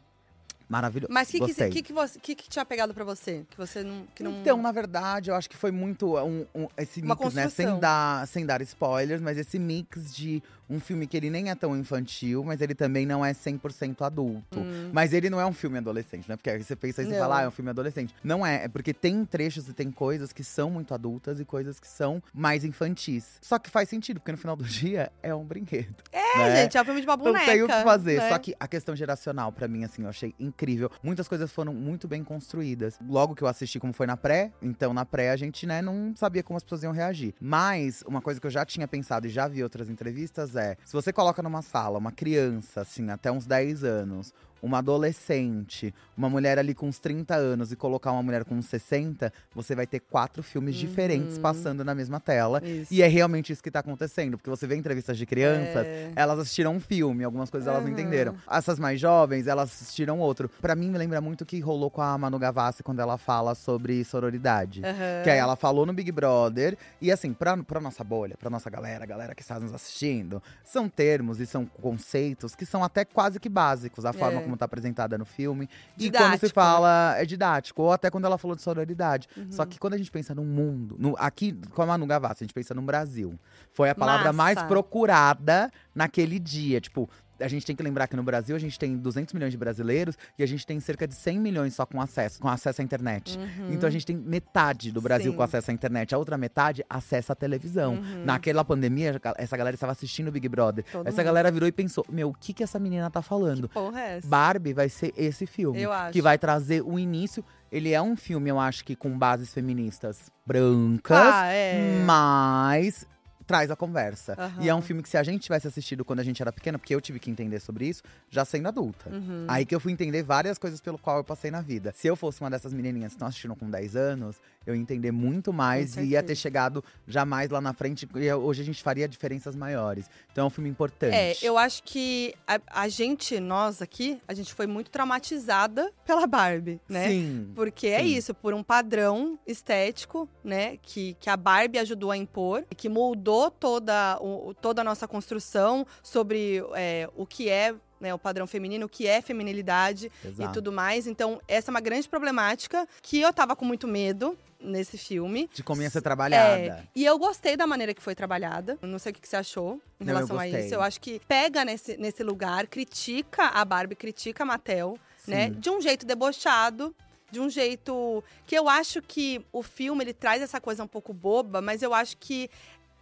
maravilhoso. 0.72 1.11
Mas 1.14 1.27
o 1.30 1.31
que, 1.34 1.53
que, 1.53 1.69
que, 1.69 1.81
que, 1.84 1.93
você- 1.93 2.19
que 2.19 2.34
que 2.35 2.49
tinha 2.49 2.65
pegado 2.65 2.93
pra 2.93 3.03
você? 3.03 3.45
Que 3.49 3.57
você 3.57 3.84
não. 3.84 4.06
Que 4.15 4.23
não... 4.23 4.31
Então, 4.39 4.61
na 4.61 4.72
verdade, 4.72 5.30
eu 5.30 5.35
acho 5.35 5.49
que 5.49 5.57
foi 5.57 5.72
muito 5.72 6.18
um, 6.18 6.45
um- 6.56 6.68
esse 6.77 7.02
Uma 7.02 7.15
mix, 7.15 7.34
né? 7.34 7.49
Sem 7.49 7.80
dar, 7.80 8.27
sem 8.27 8.45
dar 8.45 8.61
spoilers, 8.61 9.22
mas 9.22 9.38
esse 9.38 9.60
mix 9.60 10.14
de 10.15 10.41
um 10.69 10.80
filme 10.80 11.06
que 11.06 11.18
ele 11.18 11.30
nem 11.30 11.49
é 11.49 11.56
tão 11.56 11.76
infantil, 11.77 12.45
mas 12.45 12.61
ele 12.61 12.73
também 12.73 13.06
não 13.06 13.26
é 13.26 13.34
100% 13.34 14.03
adulto. 14.06 14.57
Mas 14.93 15.11
ele 15.11 15.30
não 15.30 15.39
é 15.41 15.45
um 15.45 15.52
filme 15.52 15.77
adolescente, 15.77 16.30
né? 16.30 16.38
Porque 16.38 16.49
aí 16.49 16.64
você 16.64 16.77
pensa 16.77 17.03
e 17.03 17.07
Hum. 17.07 17.10
Não. 17.10 17.18
fala, 17.19 17.39
ah, 17.39 17.41
é 17.41 17.48
um 17.49 17.52
filme 17.52 17.69
adolescente. 17.69 18.15
Não 18.23 18.45
é, 18.45 18.64
é 18.64 18.68
porque 18.69 18.93
tem 18.93 19.26
trechos 19.26 19.68
e 19.68 19.73
tem 19.73 19.91
coisas 19.91 20.31
que 20.31 20.45
são 20.45 20.72
muito 20.72 20.93
adultas 20.93 21.41
e 21.41 21.45
coisas 21.45 21.77
que 21.77 21.88
são 21.89 22.23
mais 22.34 22.64
infantis. 22.64 23.38
Só 23.41 23.60
que 23.60 23.69
faz 23.69 23.89
sentido, 23.89 24.22
porque 24.22 24.31
no 24.31 24.38
final 24.38 24.56
do 24.56 24.64
dia 24.64 25.11
é 25.22 25.35
um 25.35 25.43
brinquedo. 25.43 25.93
É, 26.10 26.38
né? 26.38 26.61
gente, 26.64 26.77
é 26.77 26.81
um 26.81 26.85
filme 26.85 27.02
de 27.02 27.07
uma 27.07 27.18
Não 27.18 27.23
boneca. 27.26 27.45
tem 27.52 27.64
o 27.64 27.68
que 27.68 27.84
fazer. 27.84 28.19
né? 28.22 28.30
Só 28.30 28.39
que 28.39 28.56
a 28.57 28.68
questão 28.68 28.95
geracional, 28.95 29.52
pra 29.52 29.68
mim, 29.68 29.84
assim, 29.84 30.03
eu 30.03 30.10
achei 30.10 30.34
incrível. 30.39 30.61
Muitas 31.02 31.28
coisas 31.28 31.52
foram 31.52 31.74
muito 31.74 32.08
bem 32.08 32.24
construídas. 32.24 32.98
Logo 33.08 33.36
que 33.36 33.44
eu 33.44 33.48
assisti, 33.48 33.80
como 33.80 33.94
foi 33.94 34.06
na 34.06 34.18
pré, 34.18 34.52
então 34.62 34.94
na 34.94 35.06
pré 35.06 35.32
a 35.32 35.36
gente, 35.36 35.66
né, 35.66 35.82
não 35.82 36.14
sabia 36.16 36.44
como 36.44 36.58
as 36.58 36.64
pessoas 36.64 36.84
iam 36.84 36.94
reagir. 36.94 37.34
Mas, 37.40 38.04
uma 38.08 38.22
coisa 38.22 38.40
que 38.40 38.48
eu 38.48 38.52
já 38.52 38.66
tinha 38.66 38.88
pensado 38.88 39.28
e 39.28 39.30
já 39.30 39.48
vi 39.48 39.64
outras 39.64 39.90
entrevistas 39.90 40.56
é: 40.56 40.78
se 40.86 40.94
você 40.94 41.12
coloca 41.12 41.42
numa 41.42 41.62
sala 41.62 41.98
uma 41.98 42.12
criança, 42.12 42.82
assim, 42.82 43.10
até 43.10 43.32
uns 43.32 43.46
10 43.46 43.84
anos, 43.84 44.34
uma 44.62 44.80
adolescente, 44.80 45.94
uma 46.18 46.30
mulher 46.30 46.58
ali 46.60 46.74
com 46.74 46.88
uns 46.88 47.00
30 47.00 47.36
anos 47.36 47.72
e 47.72 47.76
colocar 47.76 48.12
uma 48.12 48.24
mulher 48.24 48.44
com 48.46 48.56
uns 48.56 48.66
60, 48.68 49.32
você 49.54 49.76
vai 49.76 49.88
ter 49.88 50.00
quatro 50.00 50.42
filmes 50.44 50.76
diferentes 50.76 51.38
passando 51.38 51.84
na 51.84 51.94
mesma 51.96 52.20
tela. 52.20 52.62
Isso. 52.64 52.94
E 52.94 53.02
é 53.02 53.08
realmente 53.08 53.52
isso 53.52 53.62
que 53.64 53.72
tá 53.72 53.80
acontecendo, 53.80 54.38
porque 54.38 54.50
você 54.50 54.68
vê 54.68 54.76
entrevistas 54.76 55.18
de 55.18 55.26
crianças, 55.26 55.86
É. 55.86 56.12
elas 56.16 56.40
assistiram 56.40 56.76
um 56.76 56.80
filme, 56.80 57.24
algumas 57.24 57.50
coisas 57.50 57.68
elas 57.68 57.84
não 57.84 57.92
entenderam. 57.92 58.36
Essas 58.50 58.80
mais 58.80 59.00
jovens, 59.00 59.48
elas 59.48 59.70
assistiram 59.72 60.20
outro. 60.20 60.50
Pra 60.62 60.76
mim, 60.76 60.90
me 60.90 60.98
lembra 60.98 61.20
muito 61.22 61.42
o 61.42 61.46
que 61.46 61.60
rolou 61.60 61.90
com 61.90 62.02
a 62.02 62.18
Manu 62.18 62.38
Gavassi 62.40 62.84
quando 62.84 63.00
ela 63.00 63.18
fala 63.18 63.56
sobre 63.56 64.04
sororidade. 64.04 64.82
Aham. 64.84 65.24
Que 65.24 65.30
aí 65.30 65.38
ela 65.40 65.56
falou 65.56 65.86
no 65.86 65.94
Big 65.94 66.12
Brother. 66.12 66.78
E 67.02 67.12
assim, 67.12 67.34
pra, 67.34 67.58
pra 67.58 67.80
nossa 67.80 68.04
bolha, 68.04 68.36
pra 68.38 68.50
nossa 68.50 68.70
galera, 68.70 69.04
a 69.04 69.08
galera 69.08 69.36
que 69.36 69.42
está 69.42 69.60
nos 69.60 69.74
assistindo, 69.74 70.42
são 70.64 70.88
termos 70.90 71.40
e 71.40 71.46
são 71.46 71.66
conceitos 71.66 72.56
que 72.56 72.66
são 72.66 72.84
até 72.84 73.04
quase 73.06 73.40
que 73.40 73.50
básicos. 73.50 74.06
A 74.06 74.14
forma 74.14 74.40
É. 74.40 74.44
como 74.44 74.51
tá 74.57 74.65
apresentada 74.65 75.18
no 75.18 75.26
filme. 75.26 75.69
e 75.98 76.03
Didático, 76.03 76.30
quando 76.32 76.40
se 76.40 76.45
né? 76.48 76.52
fala, 76.53 77.15
é 77.18 77.26
didático. 77.26 77.82
Ou 77.84 77.91
até 77.91 78.10
quando 78.10 78.26
ela 78.26 78.38
falou 78.38 78.56
de 78.56 78.61
sororidade. 78.61 79.28
Uhum. 79.36 79.52
Só 79.52 79.65
que 79.65 79.80
quando 79.80 79.94
a 79.94 79.98
gente 79.98 80.11
pensa 80.11 80.34
no 80.36 80.44
mundo, 80.44 80.95
no- 80.99 81.15
aqui 81.18 81.53
com 81.73 81.82
a 81.82 81.86
Manu 81.86 82.06
Gavassi, 82.06 82.44
a 82.44 82.45
gente 82.45 82.53
pensa 82.53 82.73
no 82.73 82.82
Brasil. 82.82 83.40
Foi 83.73 83.90
a 83.90 83.95
palavra 83.95 84.32
mais 84.34 84.56
Massa. 84.56 84.68
procurada 84.68 85.72
naquele 85.95 86.40
dia. 86.40 86.80
Tipo, 86.82 87.10
a 87.41 87.47
gente 87.47 87.65
tem 87.65 87.76
que 87.76 87.84
lembrar 87.84 88.07
que 88.07 88.15
no 88.15 88.23
Brasil 88.23 88.55
a 88.55 88.59
gente 88.59 88.77
tem 88.80 88.95
200 88.97 89.34
milhões 89.34 89.51
de 89.51 89.57
brasileiros 89.57 90.18
e 90.38 90.43
a 90.43 90.45
gente 90.47 90.65
tem 90.65 90.80
cerca 90.80 91.07
de 91.07 91.15
100 91.15 91.39
milhões 91.39 91.73
só 91.76 91.85
com 91.85 91.99
acesso, 92.01 92.39
com 92.39 92.47
acesso 92.47 92.81
à 92.81 92.84
internet. 92.84 93.39
Então 93.69 93.88
a 93.88 93.91
gente 93.91 94.05
tem 94.05 94.15
metade 94.15 94.91
do 94.91 95.01
Brasil 95.01 95.27
Uhum. 95.27 95.31
Sim. 95.34 95.38
com 95.38 95.43
acesso 95.43 95.72
à 95.72 95.73
internet, 95.73 96.13
a 96.15 96.18
outra 96.18 96.38
metade 96.38 96.84
acessa 96.89 97.34
à 97.34 97.35
televisão. 97.35 97.99
Naquela 98.26 98.63
pandemia, 98.63 99.19
essa 99.38 99.55
galera 99.57 99.76
estava 99.76 99.91
assistindo 99.91 100.27
o 100.30 100.31
Big 100.31 100.47
Brother. 100.47 100.84
Todo 100.91 101.07
essa 101.07 101.18
mundo. 101.18 101.26
galera 101.26 101.51
virou 101.51 101.68
e 101.68 101.72
pensou: 101.72 102.05
"Meu, 102.09 102.30
o 102.30 102.34
que 102.34 102.53
que 102.53 102.63
essa 102.63 102.80
menina 102.80 103.09
tá 103.09 103.22
falando?" 103.22 103.68
Porra, 103.69 103.99
é 104.01 104.18
essa? 104.18 104.27
Barbie 104.27 104.73
vai 104.73 104.89
ser 104.89 105.13
esse 105.18 105.45
filme. 105.45 105.80
Que 106.11 106.22
vai 106.22 106.38
trazer 106.38 106.81
o 106.81 106.97
início. 106.99 107.43
Ele 107.72 107.93
é 107.93 108.01
um 108.01 108.18
filme, 108.18 108.49
eu 108.49 108.59
acho 108.59 108.84
que 108.84 108.95
com 108.97 109.18
bases 109.18 109.53
feministas 109.53 110.30
brancas, 110.45 111.18
Ah, 111.18 111.45
é. 111.53 112.03
mas 112.05 113.07
traz 113.52 113.69
a 113.69 113.76
conversa. 113.76 114.34
Aham. 114.38 114.64
E 114.64 114.69
é 114.69 114.73
um 114.73 114.82
filme 114.82 115.03
que 115.03 115.10
se 115.10 115.18
a 115.18 115.23
gente 115.23 115.41
tivesse 115.41 115.68
assistido 115.68 116.06
quando 116.06 116.22
a 116.22 116.23
gente 116.23 116.41
era 116.41 116.53
pequena, 116.53 116.80
porque 116.80 116.95
eu 116.95 117.02
tive 117.02 117.19
que 117.19 117.30
entender 117.30 117.60
sobre 117.60 117.86
isso, 117.86 118.02
já 118.30 118.45
sendo 118.45 118.69
adulta. 118.69 119.10
Uhum. 119.10 119.45
Aí 119.45 119.65
que 119.65 119.76
eu 119.76 119.80
fui 119.80 119.91
entender 119.91 120.23
várias 120.23 120.57
coisas 120.57 120.80
pelo 120.80 120.98
qual 120.98 121.18
eu 121.18 121.23
passei 121.23 121.52
na 121.52 121.60
vida. 121.60 121.94
Se 121.94 122.07
eu 122.07 122.15
fosse 122.15 122.40
uma 122.40 122.49
dessas 122.49 122.73
menininhas 122.73 123.11
que 123.11 123.15
estão 123.15 123.28
assistindo 123.28 123.53
com 123.53 123.69
10 123.69 123.95
anos, 123.98 124.38
eu 124.66 124.76
ia 124.76 124.82
entender 124.82 125.12
muito 125.12 125.52
mais 125.52 125.98
e 125.98 126.02
ia 126.02 126.22
ter 126.22 126.36
chegado 126.36 126.84
jamais 127.08 127.50
lá 127.50 127.60
na 127.60 127.74
frente. 127.74 128.08
E 128.16 128.34
hoje 128.34 128.62
a 128.62 128.66
gente 128.66 128.82
faria 128.84 129.08
diferenças 129.08 129.56
maiores. 129.56 130.10
Então 130.32 130.44
é 130.46 130.48
um 130.48 130.50
filme 130.50 130.70
importante. 130.70 131.16
É, 131.16 131.36
eu 131.42 131.58
acho 131.58 131.84
que 131.84 132.34
a, 132.48 132.60
a 132.68 132.88
gente, 132.88 133.40
nós 133.40 133.82
aqui, 133.82 134.22
a 134.28 134.34
gente 134.34 134.54
foi 134.54 134.68
muito 134.68 134.92
traumatizada 134.92 135.92
pela 136.06 136.28
Barbie, 136.28 136.80
né? 136.88 137.10
Sim. 137.10 137.52
Porque 137.56 137.88
é 137.88 138.00
Sim. 138.00 138.06
isso, 138.06 138.34
por 138.34 138.54
um 138.54 138.64
padrão 138.64 139.40
estético, 139.48 140.30
né? 140.44 140.78
Que, 140.82 141.16
que 141.20 141.30
a 141.30 141.38
Barbie 141.38 141.80
ajudou 141.80 142.12
a 142.12 142.18
impor, 142.18 142.64
que 142.78 142.88
moldou 142.88 143.50
toda, 143.50 144.18
o, 144.22 144.54
toda 144.54 144.82
a 144.82 144.84
nossa 144.84 145.08
construção 145.08 145.86
sobre 146.04 146.64
é, 146.76 147.10
o 147.16 147.26
que 147.26 147.50
é 147.50 147.74
né, 148.02 148.14
o 148.14 148.19
padrão 148.19 148.48
feminino, 148.48 148.88
o 148.88 148.90
que 148.90 149.07
é 149.07 149.22
feminilidade 149.22 150.11
e 150.23 150.28
Exato. 150.28 150.53
tudo 150.53 150.72
mais. 150.72 151.06
Então, 151.06 151.40
essa 151.48 151.69
é 151.69 151.72
uma 151.72 151.80
grande 151.80 152.10
problemática 152.10 152.88
que 153.02 153.22
eu 153.22 153.32
tava 153.32 153.56
com 153.56 153.64
muito 153.64 153.88
medo 153.88 154.38
nesse 154.60 154.98
filme. 154.98 155.49
De 155.53 155.64
como 155.64 155.82
ia 155.82 155.90
ser 155.90 156.02
trabalhada. 156.02 156.60
É, 156.60 156.84
e 156.95 157.06
eu 157.06 157.18
gostei 157.18 157.56
da 157.56 157.65
maneira 157.68 157.94
que 157.94 158.02
foi 158.02 158.15
trabalhada. 158.15 158.78
Não 158.82 158.99
sei 158.99 159.11
o 159.11 159.15
que 159.15 159.22
que 159.22 159.28
você 159.28 159.36
achou 159.36 159.80
em 159.99 160.06
Não, 160.06 160.14
relação 160.14 160.38
a 160.38 160.48
isso. 160.48 160.73
Eu 160.73 160.82
acho 160.82 160.99
que 160.99 161.22
pega 161.28 161.64
nesse, 161.64 161.95
nesse 161.98 162.23
lugar, 162.23 162.68
critica 162.68 163.45
a 163.45 163.64
Barbie, 163.64 163.95
critica 163.95 164.44
a 164.44 164.45
Mattel, 164.45 164.98
né? 165.28 165.49
De 165.49 165.69
um 165.69 165.80
jeito 165.80 166.06
debochado. 166.06 166.95
De 167.32 167.40
um 167.40 167.49
jeito 167.49 168.22
que 168.45 168.53
eu 168.53 168.68
acho 168.68 169.02
que 169.02 169.41
o 169.53 169.64
filme 169.64 170.03
ele 170.03 170.14
traz 170.14 170.41
essa 170.41 170.60
coisa 170.60 170.84
um 170.84 170.88
pouco 170.88 171.14
boba, 171.14 171.61
mas 171.61 171.82
eu 171.82 171.94
acho 171.94 172.18
que 172.18 172.49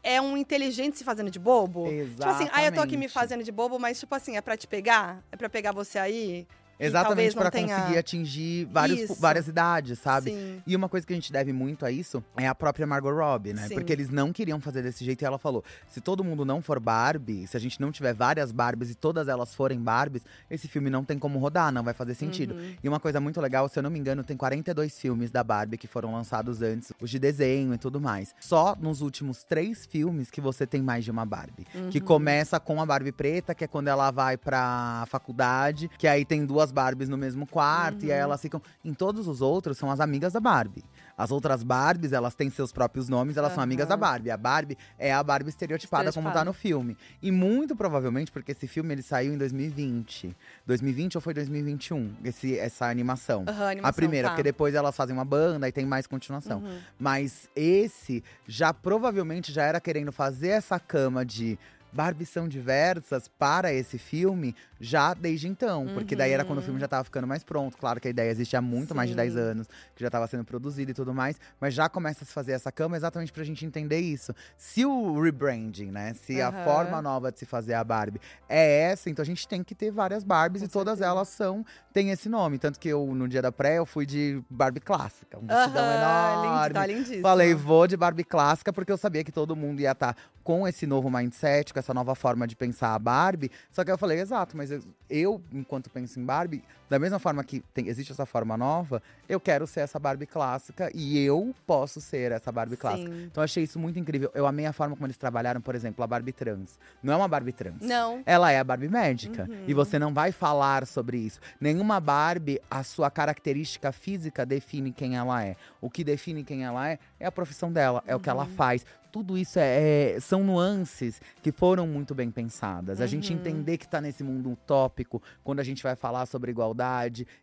é 0.04 0.22
um 0.22 0.38
inteligente 0.38 0.98
se 0.98 1.04
fazendo 1.04 1.30
de 1.30 1.40
bobo. 1.40 1.86
Tipo 1.88 2.26
assim, 2.26 2.48
ah, 2.52 2.64
eu 2.64 2.72
tô 2.72 2.82
aqui 2.82 2.96
me 2.98 3.06
Exatamente. 3.06 3.12
fazendo 3.12 3.44
de 3.44 3.52
bobo, 3.52 3.80
mas 3.80 4.00
tipo 4.00 4.14
assim, 4.16 4.38
é 4.38 4.42
pra 4.42 4.56
te 4.56 4.68
pegar? 4.68 5.24
É 5.32 5.36
pra 5.36 5.50
pegar 5.50 5.72
você 5.72 6.00
aí? 6.00 6.48
Exatamente 6.80 7.36
pra 7.36 7.52
tenha- 7.52 7.76
conseguir 7.78 7.98
atingir 7.98 8.66
vários, 8.72 9.20
várias 9.20 9.48
idades, 9.48 10.00
sabe? 10.00 10.32
Sim. 10.32 10.64
E 10.66 10.76
uma 10.76 10.88
coisa 10.88 11.06
que 11.06 11.14
a 11.14 11.16
gente 11.16 11.32
deve 11.32 11.52
muito 11.52 11.86
a 11.86 11.92
isso 11.92 12.24
é 12.38 12.48
a 12.48 12.56
própria 12.56 12.88
Margot 12.88 13.12
Robbie, 13.12 13.54
né? 13.54 13.68
Sim. 13.68 13.74
Porque 13.76 13.92
eles 13.92 14.10
não 14.10 14.32
queriam 14.32 14.60
fazer 14.62 14.82
desse 14.82 15.04
jeito 15.04 15.22
e 15.22 15.26
ela 15.26 15.38
falou: 15.38 15.64
se 15.88 16.00
todo 16.00 16.24
mundo 16.24 16.46
não 16.46 16.62
for 16.62 16.80
Barbie, 16.80 17.46
se 17.48 17.58
a 17.58 17.60
gente 17.60 17.80
não 17.82 17.92
tiver 17.92 18.14
várias 18.14 18.52
Barbies 18.52 18.92
e 18.92 18.96
todas 18.96 19.28
elas 19.28 19.54
forem 19.54 19.80
Barbies, 19.80 20.24
esse 20.50 20.68
filme 20.68 20.90
não 20.90 21.04
tem 21.04 21.20
como 21.20 21.38
rodar, 21.40 21.72
não 21.72 21.84
vai 21.84 21.94
fazer 21.94 22.14
sentido. 22.14 22.54
Uhum. 22.54 22.76
E 22.84 22.88
uma 22.90 23.00
coisa 23.00 23.20
muito 23.20 23.42
legal, 23.42 23.68
se 23.68 23.78
eu 23.78 23.84
não 23.84 23.90
me 23.90 24.00
engano, 24.00 24.24
tem 24.24 24.38
42 24.38 24.98
filmes 25.00 25.30
da 25.32 25.44
Barbie 25.44 25.78
que 25.78 25.88
foram 25.88 26.14
lançados 26.14 26.62
antes, 26.62 26.92
os 27.02 27.10
de 27.10 27.20
desenho 27.20 27.74
e 27.74 27.78
tudo 27.78 28.00
mais. 28.00 28.34
Só 28.40 28.76
nos 28.80 29.02
últimos 29.02 29.44
três 29.44 29.86
filmes 29.86 30.32
que 30.32 30.40
você 30.40 30.66
tem 30.66 30.82
mais 30.82 31.04
de 31.04 31.12
uma 31.12 31.26
Barbie. 31.26 31.66
Uhum. 31.76 31.90
Que 31.90 32.00
começa 32.00 32.60
com 32.60 32.82
a 32.82 32.86
Barbie 32.86 33.12
preta, 33.12 33.54
que 33.54 33.64
é 33.64 33.68
quando 33.68 33.88
ela 33.90 34.12
vai 34.12 34.38
pra 34.38 35.06
faculdade, 35.08 35.90
que 35.98 36.08
aí 36.08 36.24
tem 36.24 36.46
duas 36.46 36.69
Barbies 36.72 37.10
no 37.10 37.18
mesmo 37.18 37.46
quarto, 37.48 38.06
e 38.06 38.12
aí 38.12 38.18
Uhum. 38.20 38.24
elas 38.26 38.42
ficam. 38.42 38.62
Em 38.84 38.94
todos 38.94 39.28
os 39.28 39.42
outros 39.42 39.78
são 39.78 39.90
as 39.92 40.00
amigas 40.00 40.34
da 40.34 40.40
Barbie. 40.40 40.84
As 41.18 41.32
outras 41.32 41.64
Barbies, 41.64 42.14
elas 42.14 42.34
têm 42.34 42.50
seus 42.50 42.72
próprios 42.72 43.10
nomes, 43.10 43.36
elas 43.36 43.54
são 43.54 43.62
amigas 43.62 43.88
da. 43.90 43.98
Barbie. 43.98 44.32
A 44.32 44.38
Barbie 44.38 44.78
é 44.98 45.14
a 45.14 45.22
Barbie 45.22 45.50
estereotipada, 45.50 46.14
como 46.14 46.28
tá 46.32 46.40
Estereotipada. 46.40 46.46
no 46.46 46.54
filme. 46.54 46.98
E 47.22 47.30
muito 47.32 47.76
provavelmente, 47.76 48.32
porque 48.32 48.54
esse 48.54 48.68
filme 48.68 48.94
ele 48.94 49.02
saiu 49.02 49.34
em 49.34 49.38
2020. 49.38 50.36
2020 50.66 51.16
ou 51.18 51.22
foi 51.22 51.34
2021? 51.34 52.14
Esse, 52.24 52.58
essa 52.58 52.86
animação. 52.88 53.44
Aham, 53.48 53.66
A 53.66 53.70
animação, 53.72 53.94
primeira, 53.96 54.28
tá. 54.30 54.34
porque 54.34 54.44
depois 54.44 54.74
elas 54.76 54.96
fazem 54.96 55.14
uma 55.16 55.26
banda 55.26 55.68
e 55.68 55.72
tem 55.72 55.86
mais 55.86 56.08
continuação. 56.08 56.60
Uhum. 56.60 56.80
Mas 56.98 57.50
esse 57.56 58.24
já 58.48 58.74
provavelmente 58.74 59.52
já 59.52 59.64
era 59.64 59.80
querendo 59.82 60.12
fazer 60.14 60.50
essa 60.50 60.80
cama 60.80 61.26
de 61.26 61.60
Barbies 61.92 62.30
são 62.30 62.48
diversas 62.48 63.28
para 63.28 63.74
esse 63.74 63.98
filme 63.98 64.56
já 64.80 65.14
desde 65.14 65.48
então. 65.48 65.88
Porque 65.94 66.16
daí 66.16 66.32
era 66.32 66.46
quando 66.46 66.60
o 66.60 66.62
filme 66.62 66.80
já 66.80 66.88
tava 66.88 67.04
ficando 67.04 67.28
mais 67.28 67.44
pronto. 67.44 67.78
Claro 67.78 68.00
que 68.00 68.08
a 68.08 68.12
ideia 68.12 68.30
existe 68.30 68.56
há 68.56 68.62
muito 68.62 68.94
mais 68.96 69.10
de 69.10 69.16
10 69.16 69.34
Sim. 69.34 69.40
anos, 69.40 69.68
que 69.96 70.04
já 70.04 70.10
tava 70.10 70.28
sendo 70.28 70.44
produzido 70.44 70.92
e 70.92 70.94
tudo 70.94 71.14
mais. 71.14 71.40
Mas 71.60 71.74
já 71.74 71.90
começa 71.90 72.24
a 72.24 72.28
se 72.28 72.34
fazer 72.34 72.52
essa 72.54 72.72
cama 72.72 72.96
exatamente 72.96 73.32
pra 73.32 73.44
gente 73.44 73.66
entender 73.66 74.00
isso. 74.00 74.34
Se 74.58 74.86
o 74.86 75.20
rebranding, 75.22 75.92
né? 75.92 76.14
Se 76.14 76.42
a 76.42 76.50
Aham. 76.50 76.64
forma 76.64 77.02
nova 77.02 77.32
de 77.32 77.40
se 77.40 77.46
fazer 77.46 77.74
a 77.74 77.84
Barbie 77.84 78.22
é 78.48 78.92
essa, 78.92 79.10
então 79.10 79.24
a 79.24 79.26
gente 79.26 79.48
tem 79.48 79.64
que 79.64 79.74
ter 79.76 79.92
várias 79.92 80.24
Barbies 80.24 80.62
Com 80.62 80.68
e 80.68 80.70
todas 80.70 81.00
certeza. 81.00 81.12
elas 81.12 81.28
são, 81.30 81.66
tem 81.92 82.12
esse 82.12 82.30
nome. 82.30 82.58
Tanto 82.60 82.80
que 82.80 82.88
eu, 82.88 83.06
no 83.16 83.28
dia 83.28 83.42
da 83.42 83.52
pré, 83.52 83.78
eu 83.78 83.86
fui 83.86 84.06
de 84.06 84.42
Barbie 84.50 84.80
clássica. 84.80 85.38
Um 85.38 85.48
vestidão 85.48 85.86
Aham, 85.86 85.96
enorme. 85.96 86.48
lindo, 86.48 86.74
tá 86.74 86.86
lindíssimo. 86.86 87.22
Falei, 87.22 87.54
vou 87.54 87.88
de 87.88 87.98
Barbie 87.98 88.24
clássica, 88.24 88.72
porque 88.72 88.92
eu 88.92 88.98
sabia 88.98 89.24
que 89.24 89.32
todo 89.32 89.56
mundo 89.56 89.80
ia 89.82 89.92
estar 89.92 90.16
com 90.44 90.68
esse 90.68 90.88
novo 90.88 91.10
mindset, 91.12 91.74
com 91.80 91.82
essa 91.82 91.94
nova 91.94 92.14
forma 92.14 92.46
de 92.46 92.56
pensar 92.56 92.94
a 92.94 93.00
Barbie. 93.00 93.50
Só 93.72 93.84
que 93.84 93.92
eu 93.92 93.98
falei, 93.98 94.20
exato, 94.20 94.56
mas 94.56 94.70
eu, 94.70 94.82
eu, 95.10 95.42
enquanto 95.52 95.90
penso 95.90 96.20
em 96.20 96.26
Barbie, 96.26 96.62
da 96.90 96.98
mesma 97.00 97.20
forma 97.20 97.44
que 97.44 97.60
tem- 97.74 97.88
existe 97.88 98.12
essa 98.12 98.26
forma 98.26 98.58
nova, 98.58 99.02
eu 99.28 99.40
quero 99.40 99.68
ser 99.68 99.82
essa 99.82 100.00
Barbie 100.00 100.26
clássica 100.26 100.90
e 100.94 101.20
eu 101.24 101.54
posso 101.68 102.02
ser 102.02 102.32
essa 102.32 102.52
Barbie 102.52 102.78
clássica. 102.78 103.10
Sim. 103.12 103.24
Então 103.26 103.42
eu 103.42 103.46
achei 103.46 103.64
isso 103.64 103.78
muito 103.80 104.00
incrível. 104.00 104.32
Eu 104.34 104.48
amei 104.48 104.66
a 104.66 104.74
forma 104.74 104.96
como 104.96 105.06
eles 105.06 105.18
trabalharam, 105.18 105.62
por 105.62 105.76
exemplo, 105.76 106.04
a 106.04 106.08
Barbie 106.08 106.32
trans. 106.34 106.80
Não 107.04 107.14
é 107.14 107.16
uma 107.16 107.28
Barbie 107.28 107.54
trans. 107.54 107.82
Não. 107.82 108.22
Ela 108.26 108.52
é 108.52 108.60
a 108.60 108.64
Barbie 108.64 108.90
médica. 108.90 109.48
Uhum. 109.50 109.64
E 109.68 109.74
você 109.74 110.00
não 110.00 110.14
vai 110.14 110.32
falar 110.32 110.88
sobre 110.88 111.18
isso. 111.18 111.40
Nenhuma 111.62 112.00
Barbie, 112.00 112.60
a 112.70 112.84
sua 112.84 113.12
característica 113.12 113.92
física 113.92 114.46
define 114.46 114.92
quem 114.92 115.16
ela 115.16 115.44
é. 115.44 115.56
O 115.80 115.90
que 115.90 116.04
define 116.04 116.44
quem 116.44 116.64
ela 116.66 116.90
é 116.90 117.00
é 117.20 117.26
a 117.28 117.32
profissão 117.32 117.72
dela, 117.72 118.04
é 118.08 118.16
o 118.16 118.20
que 118.20 118.30
ela 118.30 118.44
Uhum. 118.46 118.50
faz. 118.50 118.86
Tudo 119.12 119.36
isso 119.40 119.58
é, 119.58 120.14
é- 120.16 120.20
são 120.20 120.44
nuances 120.44 121.20
que 121.42 121.52
foram 121.52 121.88
muito 121.88 122.14
bem 122.14 122.30
pensadas. 122.30 123.02
A 123.02 123.08
gente 123.08 123.34
Uhum. 123.34 123.40
entender 123.40 123.78
que 123.80 123.88
tá 123.88 124.00
nesse 124.00 124.24
mundo 124.24 124.52
utópico, 124.52 125.20
quando 125.44 125.60
a 125.60 125.64
gente 125.64 125.82
vai 125.82 125.96
falar 125.96 126.28
sobre 126.28 126.52
igualdade, 126.52 126.79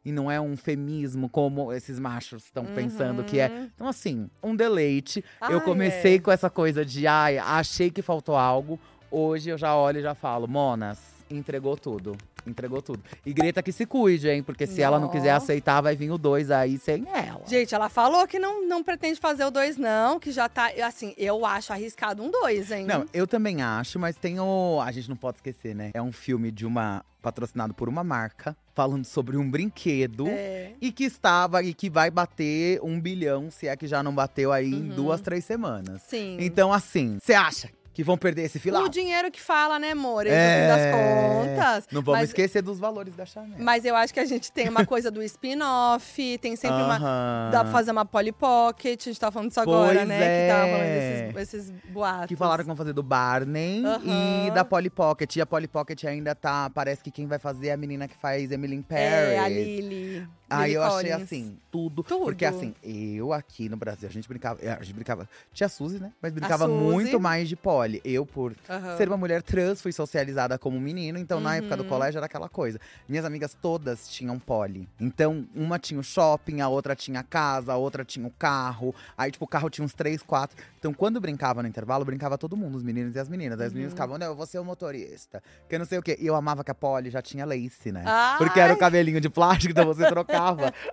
e 0.04 0.12
não 0.12 0.30
é 0.30 0.40
um 0.40 0.56
femismo 0.56 1.28
como 1.28 1.72
esses 1.72 1.98
machos 1.98 2.44
estão 2.44 2.64
pensando 2.64 3.24
que 3.24 3.38
é. 3.38 3.48
Uhum. 3.48 3.70
Então, 3.74 3.88
assim, 3.88 4.30
um 4.42 4.54
deleite. 4.54 5.24
eu 5.50 5.58
Ai, 5.58 5.64
comecei 5.64 6.16
é. 6.16 6.18
com 6.18 6.30
essa 6.30 6.48
coisa 6.48 6.84
de, 6.84 7.06
ai, 7.06 7.38
achei 7.38 7.90
que 7.90 8.02
faltou 8.02 8.36
algo. 8.36 8.78
Hoje 9.10 9.50
eu 9.50 9.58
já 9.58 9.76
olho 9.76 9.98
e 9.98 10.02
já 10.02 10.14
falo, 10.14 10.48
Monas, 10.48 10.98
entregou 11.30 11.76
tudo. 11.76 12.16
Entregou 12.46 12.80
tudo. 12.80 13.02
E 13.24 13.32
Greta 13.32 13.62
que 13.62 13.72
se 13.72 13.84
cuide, 13.86 14.28
hein? 14.28 14.42
Porque 14.42 14.66
se 14.66 14.80
ela 14.82 14.98
não 15.00 15.08
quiser 15.08 15.32
aceitar, 15.32 15.80
vai 15.80 15.96
vir 15.96 16.10
o 16.10 16.18
dois 16.18 16.50
aí 16.50 16.78
sem 16.78 17.04
ela. 17.12 17.42
Gente, 17.46 17.74
ela 17.74 17.88
falou 17.88 18.26
que 18.26 18.38
não, 18.38 18.66
não 18.66 18.82
pretende 18.84 19.18
fazer 19.18 19.44
o 19.44 19.50
2, 19.50 19.76
não, 19.76 20.20
que 20.20 20.30
já 20.32 20.48
tá. 20.48 20.70
Assim, 20.84 21.14
eu 21.16 21.44
acho 21.44 21.72
arriscado 21.72 22.22
um 22.22 22.30
2, 22.30 22.70
hein? 22.70 22.86
Não, 22.86 23.04
eu 23.12 23.26
também 23.26 23.62
acho, 23.62 23.98
mas 23.98 24.16
tem 24.16 24.38
o. 24.40 24.80
A 24.80 24.92
gente 24.92 25.08
não 25.08 25.16
pode 25.16 25.38
esquecer, 25.38 25.74
né? 25.74 25.90
É 25.94 26.00
um 26.02 26.12
filme 26.12 26.50
de 26.50 26.64
uma. 26.66 27.04
patrocinado 27.20 27.74
por 27.74 27.88
uma 27.88 28.04
marca, 28.04 28.56
falando 28.72 29.04
sobre 29.04 29.36
um 29.36 29.50
brinquedo. 29.50 30.28
É. 30.28 30.72
E 30.80 30.92
que 30.92 31.02
estava 31.04 31.60
e 31.62 31.74
que 31.74 31.90
vai 31.90 32.08
bater 32.10 32.80
um 32.82 33.00
bilhão, 33.00 33.50
se 33.50 33.66
é 33.66 33.76
que 33.76 33.86
já 33.88 34.00
não 34.02 34.14
bateu 34.14 34.52
aí 34.52 34.70
em 34.72 34.90
Uhum. 34.90 34.94
duas, 34.96 35.20
três 35.20 35.44
semanas. 35.44 36.02
Sim. 36.02 36.36
Então, 36.38 36.72
assim, 36.72 37.18
você 37.20 37.34
acha 37.34 37.68
que 37.96 38.04
vão 38.04 38.18
perder 38.18 38.42
esse 38.42 38.58
filão? 38.58 38.84
o 38.84 38.90
dinheiro 38.90 39.30
que 39.30 39.40
fala, 39.40 39.78
né, 39.78 39.92
amor? 39.92 40.26
É. 40.26 40.30
No 40.30 40.36
fim 40.52 40.68
das 40.68 41.56
contas. 41.56 41.88
Não 41.90 42.02
vamos 42.02 42.20
mas, 42.20 42.28
esquecer 42.28 42.60
dos 42.60 42.78
valores 42.78 43.16
da 43.16 43.24
Chanel. 43.24 43.56
Mas 43.58 43.86
eu 43.86 43.96
acho 43.96 44.12
que 44.12 44.20
a 44.20 44.24
gente 44.26 44.52
tem 44.52 44.68
uma 44.68 44.84
coisa 44.84 45.10
do 45.10 45.22
spin-off, 45.22 46.38
tem 46.42 46.54
sempre 46.56 46.76
uma. 46.76 46.96
Aham. 46.96 47.48
Dá 47.50 47.64
pra 47.64 47.72
fazer 47.72 47.92
uma 47.92 48.04
Polly 48.04 48.32
Pocket, 48.32 49.00
a 49.00 49.04
gente 49.04 49.18
tá 49.18 49.30
falando 49.30 49.48
disso 49.48 49.60
agora, 49.60 49.94
Pois 49.94 50.08
né? 50.08 50.18
Que 50.18 50.52
tava 50.52 50.66
falando 50.66 50.82
é. 50.82 51.32
desses, 51.32 51.54
esses 51.54 51.70
boatos. 51.88 52.26
Que 52.26 52.36
falaram 52.36 52.64
que 52.64 52.66
vão 52.66 52.76
fazer 52.76 52.92
do 52.92 53.02
Barney 53.02 53.82
Aham. 53.82 54.46
e 54.46 54.50
da 54.50 54.62
Polly 54.62 54.90
Pocket. 54.90 55.34
E 55.34 55.40
a 55.40 55.46
Polly 55.46 55.66
Pocket 55.66 56.04
ainda 56.04 56.34
tá. 56.34 56.68
Parece 56.68 57.02
que 57.02 57.10
quem 57.10 57.26
vai 57.26 57.38
fazer 57.38 57.68
é 57.68 57.72
a 57.72 57.78
menina 57.78 58.06
que 58.06 58.16
faz 58.18 58.50
Emily 58.50 58.76
in 58.76 58.82
Paris. 58.82 59.04
É, 59.04 59.38
a 59.38 59.48
Lily. 59.48 60.28
Aí 60.48 60.74
eu 60.74 60.82
achei 60.82 61.10
Collins. 61.10 61.22
assim, 61.24 61.58
tudo. 61.70 62.02
Tudo. 62.04 62.24
Porque 62.24 62.44
assim, 62.44 62.74
eu 62.82 63.32
aqui 63.32 63.68
no 63.68 63.76
Brasil, 63.76 64.08
a 64.08 64.12
gente 64.12 64.28
brincava. 64.28 64.60
A 64.62 64.82
gente 64.82 64.94
brincava. 64.94 65.28
Tinha 65.52 65.68
Suzy, 65.68 65.98
né? 66.00 66.12
Mas 66.22 66.32
brincava 66.32 66.68
muito 66.68 67.18
mais 67.20 67.48
de 67.48 67.56
Polly. 67.56 68.00
Eu, 68.04 68.24
por 68.24 68.54
Aham. 68.68 68.96
ser 68.96 69.08
uma 69.08 69.16
mulher 69.16 69.42
trans, 69.42 69.82
fui 69.82 69.92
socializada 69.92 70.58
como 70.58 70.78
menino. 70.80 71.18
Então, 71.18 71.40
na 71.40 71.56
época 71.56 71.76
do 71.76 71.82
Uhum. 71.82 71.88
colégio, 71.88 72.18
era 72.18 72.26
aquela 72.26 72.48
coisa. 72.48 72.78
Minhas 73.08 73.24
amigas 73.24 73.54
todas 73.60 74.08
tinham 74.08 74.38
Polly. 74.38 74.88
Então, 75.00 75.46
uma 75.54 75.78
tinha 75.78 75.98
o 75.98 76.02
shopping, 76.04 76.60
a 76.60 76.68
outra 76.68 76.94
tinha 76.94 77.20
a 77.20 77.24
casa, 77.24 77.72
a 77.72 77.76
outra 77.76 78.04
tinha 78.04 78.26
o 78.26 78.30
carro. 78.30 78.94
Aí, 79.18 79.30
tipo, 79.32 79.44
o 79.44 79.48
carro 79.48 79.68
tinha 79.68 79.84
uns 79.84 79.94
três, 79.94 80.22
quatro. 80.22 80.56
Então, 80.78 80.94
quando 80.94 81.20
brincava 81.20 81.60
no 81.62 81.68
intervalo, 81.68 82.04
brincava 82.04 82.38
todo 82.38 82.56
mundo, 82.56 82.76
os 82.76 82.82
meninos 82.84 83.14
e 83.16 83.18
as 83.18 83.28
meninas. 83.28 83.60
Aí 83.60 83.66
os 83.66 83.72
meninos 83.72 83.92
Uhum. 83.92 83.96
ficavam, 83.96 84.18
não, 84.18 84.26
eu 84.28 84.36
vou 84.36 84.46
ser 84.46 84.58
o 84.60 84.64
motorista. 84.64 85.42
Que 85.68 85.74
eu 85.74 85.78
não 85.80 85.86
sei 85.86 85.98
o 85.98 86.02
quê. 86.02 86.16
E 86.20 86.26
eu 86.26 86.36
amava 86.36 86.62
que 86.62 86.70
a 86.70 86.74
Polly 86.74 87.10
já 87.10 87.20
tinha 87.20 87.44
lace, 87.44 87.90
né? 87.90 88.04
Ai! 88.06 88.38
Porque 88.38 88.60
era 88.60 88.72
o 88.72 88.76
cabelinho 88.76 89.20
de 89.20 89.28
plástico, 89.28 89.72
então 89.72 89.84
você 89.86 90.06
trocava 90.06 90.35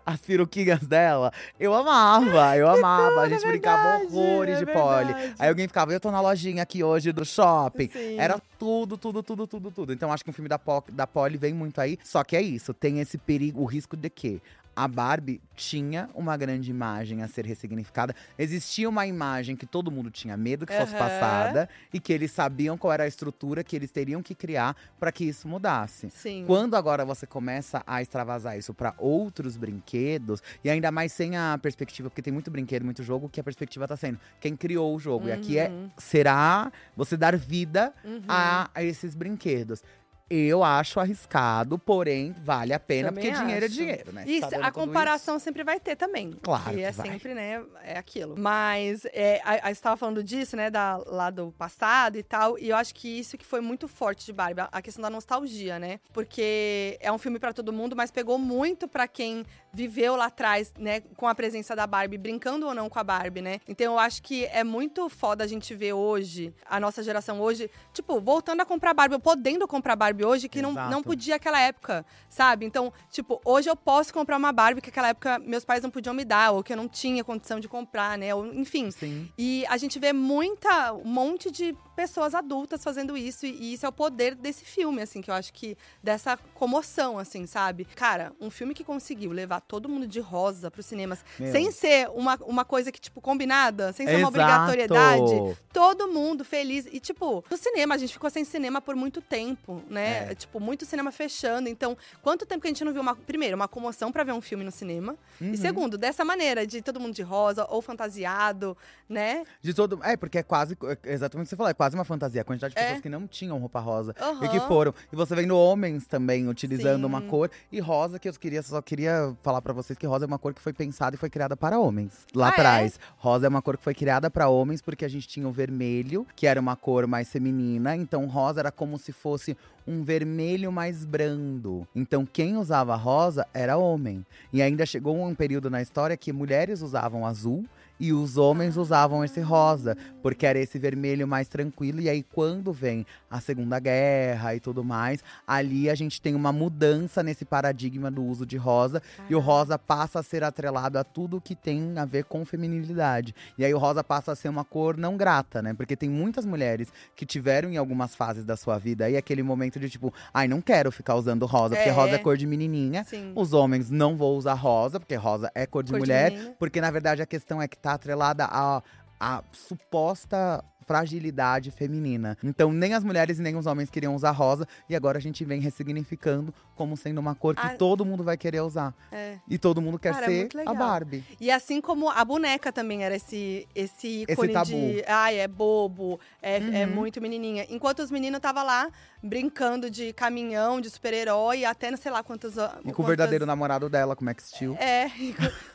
as 0.05 0.19
peruquinhas 0.21 0.79
dela. 0.81 1.31
Eu 1.59 1.73
amava, 1.73 2.57
eu 2.57 2.69
amava. 2.69 3.21
a 3.21 3.23
tudo, 3.23 3.29
gente 3.29 3.45
é 3.45 3.47
brincava 3.47 3.97
verdade, 3.99 4.15
horrores 4.15 4.55
é 4.55 4.59
de 4.59 4.65
Polly. 4.65 5.13
verdade. 5.13 5.35
Aí 5.39 5.49
alguém 5.49 5.67
ficava, 5.67 5.91
eu 5.93 5.99
tô 5.99 6.11
na 6.11 6.21
lojinha 6.21 6.63
aqui 6.63 6.83
hoje 6.83 7.11
do 7.11 7.25
shopping. 7.25 7.89
Sim. 7.91 8.17
Era 8.19 8.41
tudo, 8.63 8.97
tudo, 8.97 9.21
tudo, 9.21 9.45
tudo, 9.45 9.71
tudo. 9.71 9.91
Então 9.93 10.09
acho 10.11 10.23
que 10.23 10.29
o 10.29 10.33
filme 10.33 10.47
da, 10.47 10.57
Po- 10.57 10.85
da 10.89 11.05
Polly 11.05 11.37
vem 11.37 11.53
muito 11.53 11.81
aí. 11.81 11.97
Só 12.01 12.23
que 12.23 12.35
é 12.37 12.41
isso, 12.41 12.73
tem 12.73 12.99
esse 13.01 13.17
perigo, 13.17 13.59
o 13.61 13.65
risco 13.65 13.97
de 13.97 14.09
que 14.09 14.41
a 14.75 14.87
Barbie 14.87 15.39
tinha 15.55 16.09
uma 16.15 16.35
grande 16.35 16.71
imagem 16.71 17.21
a 17.21 17.27
ser 17.27 17.45
ressignificada. 17.45 18.15
Existia 18.39 18.89
uma 18.89 19.05
imagem 19.05 19.55
que 19.55 19.67
todo 19.67 19.91
mundo 19.91 20.09
tinha 20.09 20.35
medo 20.35 20.65
que 20.65 20.75
fosse 20.75 20.95
Aham. 20.95 20.97
passada 21.03 21.69
e 21.93 21.99
que 21.99 22.11
eles 22.11 22.31
sabiam 22.31 22.75
qual 22.75 22.91
era 22.91 23.03
a 23.03 23.07
estrutura 23.07 23.63
que 23.63 23.75
eles 23.75 23.91
teriam 23.91 24.23
que 24.23 24.33
criar 24.33 24.75
para 24.99 25.11
que 25.11 25.25
isso 25.25 25.47
mudasse. 25.47 26.09
Sim. 26.09 26.45
Quando 26.47 26.73
agora 26.75 27.05
você 27.05 27.27
começa 27.27 27.83
a 27.85 28.01
extravasar 28.01 28.57
isso 28.57 28.73
para 28.73 28.95
outros 28.97 29.57
brinquedos, 29.57 30.41
e 30.63 30.69
ainda 30.71 30.91
mais 30.91 31.11
sem 31.11 31.37
a 31.37 31.55
perspectiva, 31.61 32.09
porque 32.09 32.23
tem 32.23 32.33
muito 32.33 32.49
brinquedo, 32.49 32.83
muito 32.83 33.03
jogo, 33.03 33.29
que 33.29 33.39
a 33.39 33.43
perspectiva 33.43 33.87
tá 33.87 33.95
sendo 33.95 34.19
quem 34.39 34.55
criou 34.55 34.95
o 34.95 34.99
jogo. 34.99 35.27
E 35.27 35.31
aqui 35.31 35.55
é 35.59 35.69
Uhum. 35.69 35.91
será 35.99 36.71
você 36.97 37.15
dar 37.15 37.37
vida 37.37 37.93
Uhum. 38.03 38.21
a, 38.27 38.52
a 38.73 38.83
esses 38.83 39.15
brinquedos. 39.15 39.81
Eu 40.29 40.63
acho 40.63 40.99
arriscado, 40.99 41.77
porém 41.77 42.33
vale 42.43 42.73
a 42.73 42.79
pena, 42.79 43.09
Também 43.09 43.25
porque 43.25 43.37
dinheiro 43.43 43.65
é 43.65 43.67
acho. 43.67 43.75
dinheiro, 43.75 44.11
né? 44.13 44.23
E 44.25 44.39
Tá 44.39 44.49
dando 44.49 44.63
a 44.63 44.71
tudo 44.71 44.85
comparação 44.85 45.37
sempre 45.37 45.63
vai 45.63 45.79
ter 45.79 45.95
também. 45.95 46.31
Claro 46.41 46.63
Que 46.63 46.75
que 46.77 46.81
é 46.81 46.91
vai. 46.91 47.07
sempre, 47.11 47.33
né, 47.35 47.61
é 47.83 47.97
aquilo. 47.97 48.35
Mas 48.39 49.05
é, 49.13 49.41
a, 49.43 49.55
a, 49.55 49.61
você 49.65 49.71
estava 49.73 49.97
falando 49.97 50.23
disso, 50.23 50.55
né, 50.55 50.71
da, 50.71 50.97
lá 51.05 51.29
do 51.29 51.51
passado 51.51 52.17
e 52.17 52.23
tal. 52.23 52.57
E 52.57 52.69
eu 52.69 52.75
acho 52.77 52.95
que 52.95 53.19
isso 53.19 53.37
que 53.37 53.45
foi 53.45 53.61
muito 53.61 53.87
forte 53.87 54.25
de 54.25 54.33
Barbie, 54.33 54.61
a- 54.61 54.69
a 54.71 54.81
questão 54.81 55.03
da 55.03 55.09
nostalgia, 55.09 55.77
né? 55.77 55.99
Porque 56.11 56.97
é 57.01 57.11
um 57.11 57.17
filme 57.19 57.37
pra 57.37 57.53
todo 57.53 57.71
mundo, 57.73 57.95
mas 57.95 58.09
pegou 58.09 58.39
muito 58.39 58.87
pra 58.87 59.07
quem 59.07 59.45
viveu 59.73 60.15
lá 60.15 60.25
atrás, 60.25 60.71
né, 60.77 61.01
com 61.17 61.27
a 61.27 61.35
presença 61.35 61.75
da 61.75 61.87
Barbie, 61.87 62.17
brincando 62.17 62.67
ou 62.67 62.75
não 62.75 62.89
com 62.89 62.99
a 62.99 63.03
Barbie, 63.03 63.41
né? 63.41 63.59
Então 63.67 63.93
eu 63.93 63.99
acho 63.99 64.21
que 64.21 64.45
é 64.45 64.63
muito 64.63 65.09
foda 65.09 65.43
a 65.43 65.47
gente 65.47 65.73
ver 65.73 65.93
hoje, 65.93 66.53
a 66.69 66.79
nossa 66.79 67.01
geração 67.01 67.41
hoje, 67.41 67.69
tipo, 67.91 68.19
voltando 68.19 68.61
a 68.61 68.65
comprar 68.65 68.93
Barbie, 68.93 69.19
podendo 69.19 69.67
comprar 69.67 69.95
Barbie 69.95 70.25
hoje, 70.25 70.47
que 70.47 70.61
não, 70.61 70.71
Exato. 70.71 70.91
não 70.91 71.01
podia 71.01 71.35
naquela 71.35 71.59
época, 71.59 72.05
sabe? 72.29 72.65
Então, 72.65 72.93
tipo, 73.09 73.41
hoje 73.43 73.69
eu 73.69 73.75
posso 73.75 74.13
comprar 74.13 74.37
uma 74.37 74.51
Barbie 74.51 74.81
que 74.81 74.89
naquela 74.89 75.09
época 75.09 75.39
meus 75.39 75.65
pais 75.65 75.81
não 75.81 75.89
podiam 75.89 76.13
me 76.13 76.23
dar, 76.23 76.51
ou 76.51 76.63
que 76.63 76.71
eu 76.71 76.77
não 76.77 76.87
tinha 76.87 77.23
condição 77.23 77.59
de 77.59 77.67
comprar, 77.67 78.17
né? 78.17 78.33
Ou, 78.33 78.45
enfim. 78.53 78.91
Sim. 78.91 79.29
E 79.37 79.65
a 79.67 79.77
gente 79.77 79.99
vê 79.99 80.13
muita, 80.13 80.93
um 80.93 81.05
monte 81.05 81.49
de 81.51 81.75
pessoas 81.95 82.33
adultas 82.33 82.83
fazendo 82.83 83.17
isso, 83.17 83.45
e 83.45 83.73
isso 83.73 83.85
é 83.85 83.89
o 83.89 83.91
poder 83.91 84.35
desse 84.35 84.65
filme, 84.65 85.01
assim, 85.01 85.21
que 85.21 85.29
eu 85.29 85.35
acho 85.35 85.51
que 85.53 85.77
dessa 86.01 86.37
comoção, 86.53 87.17
assim, 87.17 87.45
sabe? 87.45 87.85
Cara, 87.95 88.33
um 88.39 88.49
filme 88.49 88.73
que 88.73 88.83
conseguiu 88.83 89.31
levar 89.31 89.62
todo 89.67 89.89
mundo 89.89 90.07
de 90.07 90.19
rosa 90.19 90.69
pros 90.69 90.85
cinemas, 90.85 91.23
Meu. 91.39 91.51
sem 91.51 91.71
ser 91.71 92.09
uma, 92.09 92.37
uma 92.45 92.65
coisa 92.65 92.91
que, 92.91 92.99
tipo, 92.99 93.19
combinada, 93.21 93.91
sem 93.93 94.05
ser 94.07 94.13
uma 94.17 94.29
Exato. 94.29 94.29
obrigatoriedade, 94.77 95.57
todo 95.71 96.07
mundo 96.07 96.43
feliz. 96.45 96.85
E, 96.91 96.99
tipo, 96.99 97.43
no 97.49 97.57
cinema, 97.57 97.95
a 97.95 97.97
gente 97.97 98.13
ficou 98.13 98.29
sem 98.29 98.43
cinema 98.43 98.81
por 98.81 98.95
muito 98.95 99.21
tempo, 99.21 99.81
né? 99.89 100.31
É. 100.31 100.35
Tipo, 100.35 100.59
muito 100.59 100.85
cinema 100.85 101.11
fechando. 101.11 101.69
Então, 101.69 101.97
quanto 102.21 102.45
tempo 102.45 102.61
que 102.61 102.67
a 102.67 102.71
gente 102.71 102.83
não 102.83 102.91
viu 102.93 103.01
uma. 103.01 103.15
Primeiro, 103.15 103.55
uma 103.55 103.67
comoção 103.67 104.11
pra 104.11 104.23
ver 104.23 104.31
um 104.33 104.41
filme 104.41 104.63
no 104.63 104.71
cinema. 104.71 105.15
Uhum. 105.39 105.51
E 105.51 105.57
segundo, 105.57 105.97
dessa 105.97 106.23
maneira, 106.25 106.65
de 106.67 106.81
todo 106.81 106.99
mundo 106.99 107.13
de 107.13 107.21
rosa 107.21 107.65
ou 107.69 107.81
fantasiado, 107.81 108.77
né? 109.07 109.43
De 109.61 109.73
todo. 109.73 109.99
É, 110.03 110.15
porque 110.17 110.37
é 110.39 110.43
quase. 110.43 110.77
é 111.03 111.13
exatamente 111.13 111.45
o 111.45 111.47
que 111.47 111.49
você 111.51 111.55
falou, 111.55 111.69
é 111.69 111.73
quase 111.73 111.95
uma 111.95 112.05
fantasia. 112.05 112.41
A 112.41 112.45
quantidade 112.45 112.73
de 112.73 112.79
É. 112.79 112.83
pessoas 112.83 113.01
que 113.01 113.09
não 113.09 113.27
tinham 113.27 113.57
roupa 113.57 113.79
rosa. 113.79 114.15
E 114.19 114.23
Aham. 114.23 114.47
que 114.49 114.59
foram. 114.61 114.93
E 115.11 115.15
você 115.15 115.35
vendo 115.35 115.57
homens 115.57 116.05
também 116.05 116.47
utilizando 116.47 116.99
Sim. 117.01 117.05
uma 117.05 117.21
cor. 117.21 117.49
E 117.71 117.79
rosa, 117.79 118.19
que 118.19 118.27
eu 118.27 118.33
queria, 118.33 118.61
só 118.61 118.81
queria 118.81 119.35
falar 119.41 119.52
pra 119.61 119.73
vocês 119.73 119.97
que 119.97 120.05
rosa 120.07 120.25
é 120.25 120.27
uma 120.27 120.39
cor 120.39 120.53
que 120.53 120.61
foi 120.61 120.73
pensada 120.73 121.15
e 121.15 121.19
foi 121.19 121.29
criada 121.29 121.55
para 121.57 121.79
homens. 121.79 122.25
Lá 122.33 122.47
Ah, 122.47 122.49
é? 122.49 122.51
atrás. 122.51 122.99
Rosa 123.17 123.45
é 123.45 123.49
uma 123.49 123.61
cor 123.61 123.77
que 123.77 123.83
foi 123.83 123.93
criada 123.93 124.29
para 124.29 124.47
homens 124.49 124.81
porque 124.81 125.05
a 125.05 125.07
gente 125.07 125.27
tinha 125.27 125.47
o 125.47 125.51
vermelho, 125.51 126.25
que 126.35 126.47
era 126.47 126.59
uma 126.59 126.75
cor 126.75 127.07
mais 127.07 127.29
feminina. 127.31 127.95
Então 127.95 128.25
rosa 128.27 128.59
era 128.61 128.71
como 128.71 128.97
se 128.97 129.11
fosse 129.11 129.55
um 129.85 130.03
vermelho 130.03 130.71
mais 130.71 131.03
brando. 131.03 131.87
Então 131.95 132.25
quem 132.25 132.55
usava 132.57 132.95
rosa 132.95 133.45
era 133.53 133.77
homem. 133.77 134.25
E 134.51 134.61
ainda 134.61 134.85
chegou 134.85 135.15
um 135.21 135.35
período 135.35 135.69
na 135.69 135.81
história 135.81 136.15
que 136.17 136.31
mulheres 136.31 136.81
usavam 136.81 137.25
azul 137.25 137.65
e 137.99 138.11
os 138.11 138.37
homens 138.37 138.75
usavam 138.77 139.23
esse 139.23 139.39
rosa, 139.39 139.95
porque 140.21 140.45
era 140.45 140.59
esse 140.59 140.77
vermelho 140.79 141.27
mais 141.27 141.47
tranquilo. 141.47 142.01
E 142.01 142.09
aí, 142.09 142.23
quando 142.23 142.71
vem 142.73 143.05
a 143.29 143.39
Segunda 143.39 143.79
Guerra 143.79 144.55
e 144.55 144.59
tudo 144.59 144.83
mais, 144.83 145.23
ali 145.47 145.89
a 145.89 145.95
gente 145.95 146.21
tem 146.21 146.35
uma 146.35 146.51
mudança 146.51 147.21
nesse 147.23 147.45
paradigma 147.45 148.09
do 148.11 148.23
uso 148.23 148.45
de 148.45 148.57
rosa. 148.57 149.01
E 149.29 149.35
o 149.35 149.39
rosa 149.39 149.77
passa 149.77 150.19
a 150.19 150.23
ser 150.23 150.43
atrelado 150.43 150.97
a 150.97 151.03
tudo 151.03 151.39
que 151.41 151.55
tem 151.55 151.97
a 151.97 152.05
ver 152.05 152.25
com 152.25 152.43
feminilidade. 152.45 153.33
E 153.57 153.63
aí 153.65 153.73
o 153.73 153.77
rosa 153.77 154.03
passa 154.03 154.31
a 154.31 154.35
ser 154.35 154.49
uma 154.49 154.63
cor 154.63 154.97
não 154.97 155.15
grata, 155.15 155.61
né? 155.61 155.73
Porque 155.73 155.95
tem 155.95 156.09
muitas 156.09 156.45
mulheres 156.45 156.91
que 157.15 157.25
tiveram 157.25 157.69
em 157.71 157.77
algumas 157.77 158.15
fases 158.15 158.45
da 158.45 158.55
sua 158.57 158.77
vida 158.77 159.05
aí 159.05 159.15
aquele 159.17 159.43
momento 159.43 159.79
de 159.79 159.89
tipo, 159.89 160.13
ai, 160.33 160.47
não 160.47 160.61
quero 160.61 160.91
ficar 160.91 161.15
usando 161.15 161.45
rosa, 161.45 161.75
porque 161.75 161.89
É. 161.89 161.91
rosa 161.91 162.15
é 162.15 162.17
cor 162.17 162.37
de 162.37 162.45
menininha. 162.47 163.03
Sim. 163.03 163.31
Os 163.35 163.53
homens 163.53 163.89
não 163.89 164.17
vão 164.17 164.29
usar 164.35 164.53
rosa, 164.53 164.99
porque 164.99 165.15
rosa 165.15 165.51
é 165.55 165.65
cor 165.65 165.83
de 165.83 165.91
Cor 165.91 165.99
de 165.99 166.05
mulher. 166.05 166.31
menina. 166.31 166.55
porque, 166.59 166.79
na 166.81 166.89
verdade, 166.91 167.21
a 167.21 167.25
questão 167.25 167.61
é 167.61 167.67
que 167.67 167.77
tá 167.83 167.93
atrelada 167.93 168.47
a, 168.49 168.81
a 169.19 169.43
suposta 169.51 170.63
fragilidade 170.85 171.71
feminina. 171.71 172.37
Então, 172.43 172.71
nem 172.71 172.93
as 172.93 173.03
mulheres 173.03 173.39
e 173.39 173.41
nem 173.41 173.55
os 173.55 173.65
homens 173.65 173.89
queriam 173.89 174.15
usar 174.15 174.31
rosa. 174.31 174.67
E 174.89 174.95
agora 174.95 175.17
a 175.17 175.21
gente 175.21 175.43
vem 175.45 175.59
ressignificando 175.61 176.53
como 176.75 176.95
sendo 176.97 177.19
uma 177.19 177.35
cor 177.35 177.55
que 177.55 177.65
Ah. 177.65 177.75
todo 177.77 178.05
mundo 178.05 178.23
vai 178.23 178.37
querer 178.37 178.61
usar. 178.61 178.93
É. 179.11 179.37
E 179.47 179.57
todo 179.57 179.81
mundo 179.81 179.97
quer 179.99 180.13
Cara, 180.13 180.25
é 180.25 180.29
ser 180.29 180.49
muito 180.55 180.69
a. 180.69 180.73
Barbie. 180.73 181.23
E 181.39 181.49
assim 181.51 181.79
como 181.81 182.09
a 182.09 182.23
boneca 182.25 182.71
também 182.71 183.03
era 183.03 183.15
esse, 183.15 183.67
esse 183.75 184.23
ícone 184.23 184.53
tabu. 184.53 184.69
de. 184.71 185.03
Ai, 185.07 185.39
é 185.39 185.47
bobo, 185.47 186.19
é, 186.41 186.57
é 186.57 186.85
Uhum. 186.85 186.93
muito 186.93 187.21
menininha. 187.21 187.65
Enquanto 187.69 187.99
os 187.99 188.11
meninos 188.11 188.37
estavam 188.37 188.65
lá 188.65 188.89
brincando 189.25 189.89
de 189.89 190.11
caminhão, 190.13 190.81
de 190.81 190.89
super-herói, 190.89 191.63
até 191.63 191.89
não 191.89 191.97
sei 191.97 192.11
lá 192.11 192.21
quantos 192.21 192.57
anos. 192.57 192.81
E 192.85 192.91
com 192.91 193.01
o 193.03 193.05
verdadeiro 193.05 193.45
namorado 193.45 193.87
dela, 193.87 194.15
como 194.17 194.29
é 194.29 194.33
que 194.33 194.41
assistiu. 194.41 194.75
É, 194.75 195.09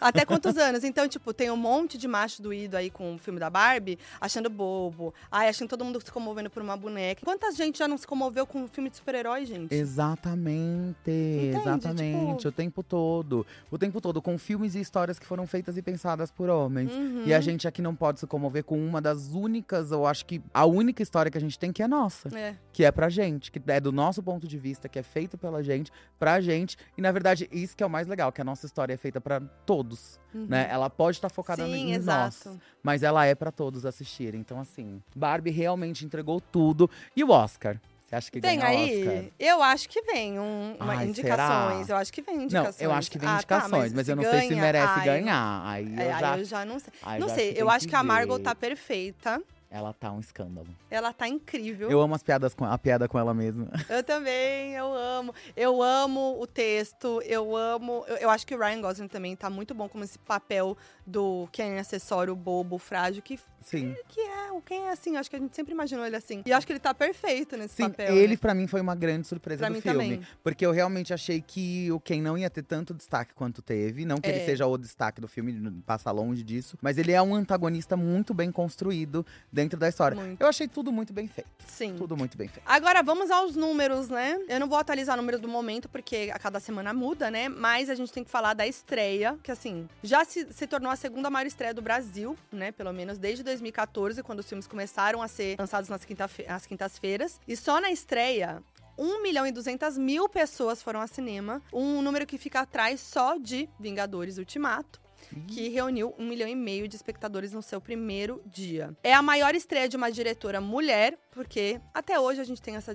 até 0.01 0.24
quantos 0.26 0.56
anos? 0.59 0.85
Então, 0.85 1.09
tipo, 1.09 1.32
tem 1.32 1.51
um 1.51 1.56
monte 1.56 1.97
de 1.97 2.06
macho 2.06 2.43
doído 2.43 2.76
aí 2.76 2.90
com 2.90 3.14
o 3.14 3.18
filme 3.18 3.40
da 3.40 3.48
Barbie, 3.48 3.98
achando 4.20 4.51
bobo. 4.51 4.98
Ai, 5.31 5.49
achando 5.49 5.69
todo 5.69 5.85
mundo 5.85 6.01
se 6.05 6.11
comovendo 6.12 6.51
por 6.51 6.62
uma 6.62 6.77
boneca. 6.77 7.23
Quanta 7.25 7.51
gente 7.53 7.79
já 7.79 7.87
não 7.89 7.97
se 7.99 8.07
comoveu 8.07 8.47
com 8.47 8.62
um 8.62 8.69
filme 8.69 8.91
de 8.91 8.97
super-herói, 8.97 9.45
gente? 9.47 9.73
Exatamente, 9.75 11.11
exatamente. 11.11 12.37
Tipo- 12.39 12.49
O 12.49 12.53
tempo 12.53 12.83
todo. 12.83 13.47
O 13.70 13.79
tempo 13.79 14.01
todo, 14.01 14.20
com 14.23 14.39
filmes 14.39 14.75
e 14.75 14.81
histórias 14.81 15.19
que 15.19 15.27
foram 15.27 15.47
feitas 15.47 15.77
e 15.77 15.83
pensadas 15.83 16.31
por 16.31 16.49
homens. 16.49 16.91
Uhum. 16.93 17.25
E 17.27 17.35
a 17.35 17.41
gente 17.41 17.66
aqui 17.69 17.83
não 17.83 17.95
pode 17.95 18.20
se 18.20 18.27
comover 18.27 18.65
com 18.65 18.79
uma 18.79 19.01
das 19.01 19.33
únicas, 19.35 19.91
eu 19.91 20.07
acho 20.07 20.25
que 20.27 20.41
a 20.53 20.65
única 20.65 21.03
história 21.03 21.31
que 21.31 21.39
a 21.39 21.41
gente 21.41 21.59
tem 21.59 21.73
que 21.73 21.83
é 21.83 21.89
nossa. 21.89 22.29
É. 22.37 22.57
Que 22.73 22.85
é 22.85 22.91
pra 22.91 23.09
gente, 23.09 23.51
que 23.53 23.61
é 23.70 23.81
do 23.81 23.93
nosso 23.93 24.23
ponto 24.23 24.47
de 24.47 24.59
vista, 24.59 24.89
que 24.89 24.99
é 24.99 25.03
feito 25.03 25.37
pela 25.37 25.62
gente, 25.62 25.91
pra 26.19 26.41
gente. 26.41 26.77
E 26.97 27.03
na 27.03 27.12
verdade, 27.12 27.49
isso 27.53 27.77
que 27.77 27.83
é 27.83 27.87
o 27.87 27.91
mais 27.91 28.07
legal, 28.07 28.33
que 28.33 28.41
a 28.41 28.45
nossa 28.45 28.66
história 28.66 28.93
é 28.95 28.97
feita 28.97 29.20
pra 29.20 29.41
todos, 29.41 30.19
né? 30.34 30.68
Ela 30.70 30.88
pode 30.90 31.16
estar 31.18 31.28
focada 31.28 31.62
Uhum. 31.62 31.72
Sim, 31.72 31.90
em 31.90 31.92
exato. 31.94 32.48
nós, 32.50 32.59
mas 32.82 33.02
ela 33.02 33.24
é 33.26 33.34
pra 33.34 33.50
todos 33.50 33.84
assistirem. 33.86 34.40
Então 34.40 34.60
assim, 34.60 35.02
Barbie 35.14 35.50
realmente 35.50 36.05
entregou 36.05 36.40
tudo. 36.40 36.90
E 37.16 37.22
o 37.24 37.30
Oscar? 37.30 37.80
Você 38.06 38.16
acha 38.16 38.30
que 38.30 38.40
Vem 38.40 38.60
ganha 38.60 38.68
aí, 38.70 39.06
Oscar? 39.06 39.24
eu 39.38 39.62
acho 39.62 39.86
que 39.88 40.00
vem 40.00 40.38
um, 40.40 40.76
uma 40.80 40.94
Ai, 40.94 41.09
indicações. 41.09 41.86
será? 41.86 41.94
Eu 41.94 41.96
acho 42.00 42.10
que 42.10 42.22
vem 42.22 42.36
Não, 42.36 42.44
indicações. 42.44 42.80
eu 42.80 42.90
acho 42.90 43.10
que 43.10 43.18
vem 43.18 43.28
Ah, 43.28 43.32
tá, 43.32 43.36
indicações, 43.36 43.92
mas, 43.92 44.09
eu 44.09 44.16
não 44.16 44.22
sei 44.22 44.40
se 44.40 44.48
ganha, 44.48 44.60
merece 44.62 44.92
ai, 44.98 45.05
ganhar. 45.05 45.62
Aí 45.66 45.94
eu 45.94 46.00
É, 46.00 46.18
já, 46.18 46.32
aí 46.32 46.40
eu 46.40 46.44
já 46.46 46.64
não 46.64 46.78
sei. 46.78 46.92
não 47.20 47.28
sei, 47.28 47.52
eu 47.55 47.68
acho 47.68 47.86
que 47.86 47.94
a 47.94 48.02
Margot 48.02 48.38
tá 48.38 48.55
perfeita. 48.55 49.42
Ela 49.70 49.93
tá 49.93 50.11
um 50.11 50.19
escândalo. 50.19 50.66
Ela 50.90 51.12
tá 51.12 51.28
incrível. 51.28 51.90
Eu 51.90 52.01
amo 52.01 52.15
as 52.15 52.23
piadas 52.23 52.55
com 52.55 52.65
a 52.65 52.78
piada 52.78 53.07
com 53.07 53.19
ela 53.19 53.35
mesma. 53.35 53.69
Eu 53.90 54.03
também, 54.03 54.73
eu 54.74 54.93
amo. 54.95 55.35
Eu 55.57 55.82
amo 55.82 56.40
o 56.40 56.47
texto, 56.47 57.20
eu 57.27 57.55
amo. 57.57 58.05
Eu, 58.09 58.16
eu 58.16 58.31
acho 58.31 58.47
que 58.47 58.55
o 58.55 58.59
Ryan 58.59 58.81
Gosling 58.81 59.09
também 59.09 59.36
tá 59.36 59.51
muito 59.51 59.74
bom 59.74 59.89
como 59.89 60.05
esse 60.05 60.19
papel 60.19 60.77
do 61.07 61.49
quem 61.53 61.73
é 61.73 61.81
acessório 61.81 62.35
bobo, 62.35 62.78
frágil, 62.78 63.23
que, 63.23 63.39
Sim. 63.62 63.95
que 64.09 64.20
é 64.20 64.53
o 64.53 64.61
quem 64.62 64.86
é 64.86 64.90
assim. 64.93 65.16
Acho 65.16 65.28
que 65.28 65.36
a 65.36 65.39
gente 65.39 65.55
sempre 65.55 65.73
imaginou 65.73 66.07
ele 66.07 66.16
assim. 66.16 66.43
E 66.47 66.53
acho 66.53 66.66
que 66.66 66.73
ele 66.73 66.81
tá 66.81 66.95
perfeito 66.95 67.57
nesse 67.57 67.74
Sim, 67.74 67.90
papel. 67.90 68.15
ele 68.16 68.35
né? 68.35 68.36
pra 68.36 68.55
mim 68.55 68.66
foi 68.66 68.81
uma 68.81 68.95
grande 68.95 69.27
surpresa 69.27 69.66
Pra 69.66 69.69
do 69.74 69.81
filme. 69.82 69.99
também. 69.99 70.20
Porque 70.43 70.65
eu 70.65 70.70
realmente 70.73 71.12
achei 71.12 71.40
que 71.43 71.90
o 71.93 72.01
Ken 72.01 72.23
não 72.23 72.39
ia 72.39 72.49
ter 72.49 72.62
tanto 72.62 72.95
destaque 72.95 73.35
quanto 73.35 73.61
teve. 73.61 74.05
Não 74.07 74.16
que 74.19 74.28
ele 74.31 74.40
É. 74.40 74.45
seja 74.47 74.66
o 74.66 74.78
destaque 74.78 75.20
do 75.20 75.28
filme, 75.28 75.82
passa 75.86 76.11
longe 76.11 76.43
disso. 76.43 76.78
Mas 76.81 76.97
ele 76.99 77.12
é 77.12 77.20
um 77.20 77.35
antagonista 77.35 77.97
muito 77.97 78.32
bem 78.32 78.51
construído 78.51 79.24
dentro 79.59 79.76
da 79.76 79.89
história. 79.89 80.16
Muito. 80.16 80.40
Eu 80.40 80.47
achei 80.47 80.68
tudo 80.68 80.93
muito 80.93 81.12
bem 81.12 81.26
feito. 81.26 81.51
Sim. 81.66 81.97
Tudo 81.97 82.16
muito 82.16 82.39
bem 82.39 82.47
feito. 82.47 82.64
Agora 82.64 83.02
vamos 83.02 83.28
aos 83.28 83.56
números, 83.56 84.09
né? 84.09 84.39
Eu 84.48 84.60
não 84.60 84.68
vou 84.68 84.78
atualizar 84.78 85.14
o 85.14 85.20
número 85.20 85.36
do 85.36 85.48
momento, 85.48 85.89
porque 85.89 86.30
a 86.32 86.39
cada 86.39 86.60
semana 86.60 86.94
muda, 86.94 87.28
né? 87.28 87.48
Mas 87.48 87.90
a 87.90 87.97
gente 87.97 88.12
tem 88.12 88.22
que 88.22 88.30
falar 88.30 88.55
da 88.55 88.66
estreia, 88.68 89.36
que 89.43 89.51
assim, 89.51 89.89
já 90.01 90.24
se, 90.24 90.47
se 90.52 90.66
tornou 90.68 90.93
a 90.93 90.97
segunda 90.97 91.28
maior 91.28 91.47
estreia 91.47 91.74
do 91.74 91.82
Brasil, 91.82 92.39
né? 92.52 92.70
Pelo 92.70 92.93
menos 92.93 93.18
desde 93.18 93.43
2014, 93.43 94.22
quando 94.22 94.39
os 94.39 94.48
filmes 94.48 94.68
começaram 94.68 95.20
a 95.20 95.26
ser 95.26 95.56
lançados 95.59 95.89
nas, 95.89 96.05
quinta 96.05 96.30
às 96.47 96.66
quintas-feiras. 96.66 97.40
E 97.48 97.56
só 97.56 97.80
na 97.80 97.90
estreia. 97.90 98.62
1 98.97 99.22
milhão 99.22 99.47
e 99.47 99.52
200 99.52 99.97
mil 99.97 100.28
pessoas 100.28 100.82
foram 100.82 101.01
ao 101.01 101.06
cinema, 101.06 101.62
um 101.72 102.02
número 102.02 102.26
que 102.26 102.36
fica 102.36 102.60
atrás 102.60 103.01
só 103.01 103.36
de 103.39 103.68
Vingadores 103.78 104.39
Ultimato 104.39 105.01
que 105.46 105.68
reuniu 105.68 106.14
um 106.18 106.26
milhão 106.26 106.48
e 106.48 106.55
meio 106.55 106.88
de 106.88 106.96
espectadores 106.96 107.52
no 107.52 107.62
seu 107.62 107.80
primeiro 107.80 108.42
dia. 108.46 108.96
É 109.02 109.12
a 109.14 109.22
maior 109.22 109.55
estreia 109.55 109.88
de 109.88 109.96
uma 109.96 110.10
diretora 110.10 110.60
mulher, 110.60 111.18
porque 111.30 111.80
até 111.92 112.18
hoje 112.18 112.40
a 112.40 112.44
gente 112.44 112.62
tem 112.62 112.76
essa 112.76 112.94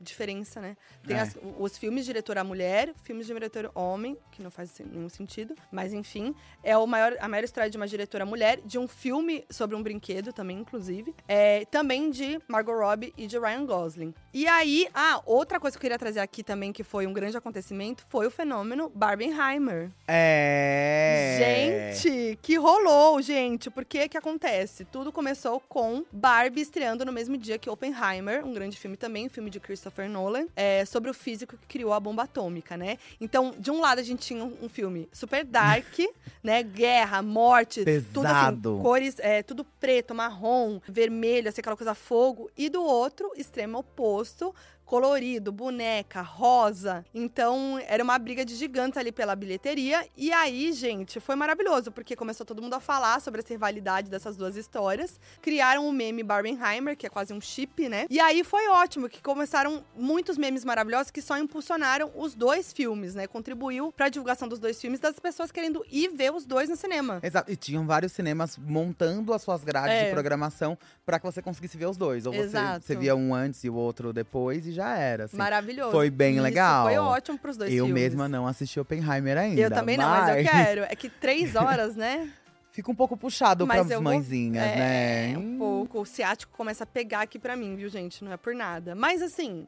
diferença, 0.00 0.60
né? 0.60 0.76
Tem 1.06 1.16
É. 1.16 1.20
as- 1.20 1.36
os 1.58 1.76
filmes 1.76 2.04
de 2.04 2.12
diretora 2.12 2.44
mulher, 2.44 2.92
filmes 3.02 3.26
de 3.26 3.32
diretor 3.32 3.70
homem, 3.74 4.16
que 4.32 4.42
não 4.42 4.50
faz 4.50 4.72
nenhum 4.90 5.08
sentido, 5.08 5.54
mas 5.72 5.92
enfim, 5.92 6.34
é 6.62 6.76
o 6.76 6.86
maior, 6.86 7.16
a 7.20 7.28
maior 7.28 7.44
estreia 7.44 7.68
de 7.70 7.76
uma 7.76 7.86
diretora 7.86 8.24
mulher, 8.24 8.60
de 8.64 8.78
um 8.78 8.86
filme 8.88 9.44
sobre 9.50 9.74
um 9.76 9.82
brinquedo 9.82 10.32
também, 10.32 10.58
inclusive, 10.58 11.14
é, 11.26 11.64
também 11.66 12.10
de 12.10 12.40
Margot 12.48 12.72
Robbie 12.78 13.12
e 13.16 13.26
de 13.26 13.38
Ryan 13.38 13.64
Gosling. 13.66 14.14
E 14.32 14.46
aí, 14.46 14.88
ah, 14.94 15.20
outra 15.26 15.58
coisa 15.58 15.76
que 15.76 15.78
eu 15.78 15.82
queria 15.82 15.98
trazer 15.98 16.20
aqui 16.20 16.42
também, 16.42 16.72
que 16.72 16.82
foi 16.84 17.06
um 17.06 17.12
grande 17.12 17.36
acontecimento, 17.36 18.04
foi 18.08 18.26
o 18.26 18.30
fenômeno 18.30 18.88
Barbenheimer. 18.94 19.90
É. 20.06 21.92
Gente, 21.98 22.38
que 22.42 22.56
rolou, 22.56 23.20
gente. 23.22 23.70
Porque 23.70 24.08
que 24.08 24.16
acontece? 24.16 24.84
Tudo 24.84 25.10
começou 25.12 25.60
com 25.60 26.04
Barbie 26.12 26.60
estreando 26.60 27.04
no 27.04 27.12
mesmo 27.12 27.36
dia 27.36 27.58
que 27.58 27.68
Oppenheimer, 27.68 28.44
um 28.44 28.52
grande 28.52 28.76
filme 28.78 28.96
também, 28.96 29.26
um 29.26 29.30
filme 29.30 29.50
de 29.50 29.58
Christopher 29.60 29.87
Nolan, 30.08 30.46
é, 30.54 30.84
sobre 30.84 31.10
o 31.10 31.14
físico 31.14 31.56
que 31.56 31.66
criou 31.66 31.92
a 31.92 32.00
bomba 32.00 32.24
atômica, 32.24 32.76
né? 32.76 32.98
Então, 33.20 33.54
de 33.58 33.70
um 33.70 33.80
lado 33.80 33.98
a 33.98 34.02
gente 34.02 34.26
tinha 34.26 34.44
um, 34.44 34.68
filme 34.68 35.08
super 35.12 35.44
dark, 35.44 35.98
né? 36.42 36.62
Guerra, 36.62 37.22
morte, 37.22 37.84
tudo 37.84 38.26
assim, 38.26 38.34
Pesado. 38.34 38.78
cores, 38.80 39.16
é, 39.18 39.42
tudo 39.42 39.64
preto, 39.64 40.14
marrom, 40.14 40.80
vermelho, 40.86 41.48
assim, 41.48 41.60
aquela 41.60 41.76
coisa 41.76 41.94
fogo. 41.94 42.50
E 42.56 42.68
do 42.68 42.82
outro, 42.82 43.30
extremo 43.36 43.78
oposto, 43.78 44.54
colorido, 44.88 45.52
boneca, 45.52 46.22
rosa. 46.22 47.04
Então, 47.14 47.78
era 47.86 48.02
uma 48.02 48.18
briga 48.18 48.42
de 48.42 48.56
gigantes 48.56 48.96
ali 48.96 49.12
pela 49.12 49.36
bilheteria. 49.36 50.06
E 50.16 50.32
aí, 50.32 50.72
gente, 50.72 51.20
foi 51.20 51.36
maravilhoso, 51.36 51.92
porque 51.92 52.16
começou 52.16 52.46
todo 52.46 52.62
mundo 52.62 52.72
a 52.72 52.80
falar 52.80 53.20
sobre 53.20 53.42
essa 53.42 53.52
rivalidade 53.52 54.08
dessas 54.08 54.34
duas 54.34 54.56
histórias. 54.56 55.20
Criaram 55.42 55.86
o 55.86 55.92
meme 55.92 56.22
Barbenheimer, 56.22 56.96
que 56.96 57.06
é 57.06 57.10
quase 57.10 57.34
um 57.34 57.40
chip, 57.40 57.86
né? 57.86 58.06
E 58.08 58.18
aí 58.18 58.42
foi 58.42 58.66
ótimo, 58.68 59.10
que 59.10 59.22
começaram 59.22 59.84
muitos 59.94 60.38
memes 60.38 60.64
maravilhosos 60.64 61.10
que 61.10 61.20
só 61.20 61.36
impulsionaram 61.36 62.10
os 62.16 62.34
dois 62.34 62.72
filmes, 62.72 63.14
né? 63.14 63.26
Contribuiu 63.26 63.92
pra 63.92 64.08
divulgação 64.08 64.48
dos 64.48 64.58
dois 64.58 64.80
filmes, 64.80 64.98
das 65.00 65.20
pessoas 65.20 65.52
querendo 65.52 65.84
ir 65.92 66.08
ver 66.08 66.32
os 66.32 66.46
dois 66.46 66.70
no 66.70 66.76
cinema. 66.76 67.20
Exato. 67.22 67.52
E 67.52 67.56
tinham 67.56 67.86
vários 67.86 68.12
cinemas 68.12 68.56
montando 68.56 69.34
as 69.34 69.42
suas 69.42 69.62
grades 69.62 69.94
É. 69.94 70.04
de 70.06 70.12
programação 70.12 70.78
pra 71.04 71.18
que 71.20 71.26
você 71.26 71.42
conseguisse 71.42 71.76
ver 71.76 71.86
os 71.86 71.98
dois. 71.98 72.24
Ou 72.24 72.32
você, 72.32 72.56
você 72.80 72.96
via 72.96 73.14
um 73.14 73.34
antes 73.34 73.62
e 73.64 73.68
o 73.68 73.74
outro 73.74 74.14
depois 74.14 74.66
e 74.66 74.77
já 74.78 74.96
era. 74.96 75.24
Assim. 75.24 75.36
Maravilhoso. 75.36 75.90
Foi 75.92 76.08
bem 76.10 76.34
Isso 76.34 76.42
legal. 76.42 76.86
Foi 76.86 76.96
ótimo 76.96 77.38
pros 77.38 77.56
dois 77.56 77.72
eu 77.72 77.84
filmes. 77.86 78.02
mesma 78.02 78.28
não 78.28 78.46
assisti 78.46 78.78
Oppenheimer 78.80 79.36
ainda. 79.36 79.60
Eu 79.60 79.70
também 79.70 79.96
não, 79.96 80.08
mas 80.08 80.36
eu 80.36 80.44
quero. 80.44 80.82
É 80.84 80.94
que 80.96 81.08
três 81.08 81.54
horas, 81.54 81.94
né? 81.96 82.30
Fica 82.70 82.90
um 82.90 82.94
pouco 82.94 83.16
puxado 83.16 83.66
Mas 83.66 83.78
pras 83.80 83.90
eu 83.90 84.00
vou- 84.00 84.12
mãezinhas, 84.12 84.64
né? 84.64 85.32
É, 85.32 85.38
um 85.38 85.58
pouco. 85.58 86.00
O 86.00 86.06
ciático 86.06 86.52
começa 86.56 86.84
a 86.84 86.86
pegar 86.86 87.22
aqui 87.22 87.38
pra 87.38 87.56
mim, 87.56 87.74
viu, 87.74 87.88
gente? 87.88 88.22
Não 88.24 88.32
é 88.32 88.36
por 88.36 88.54
nada. 88.54 88.94
Mas 88.94 89.20
assim, 89.20 89.66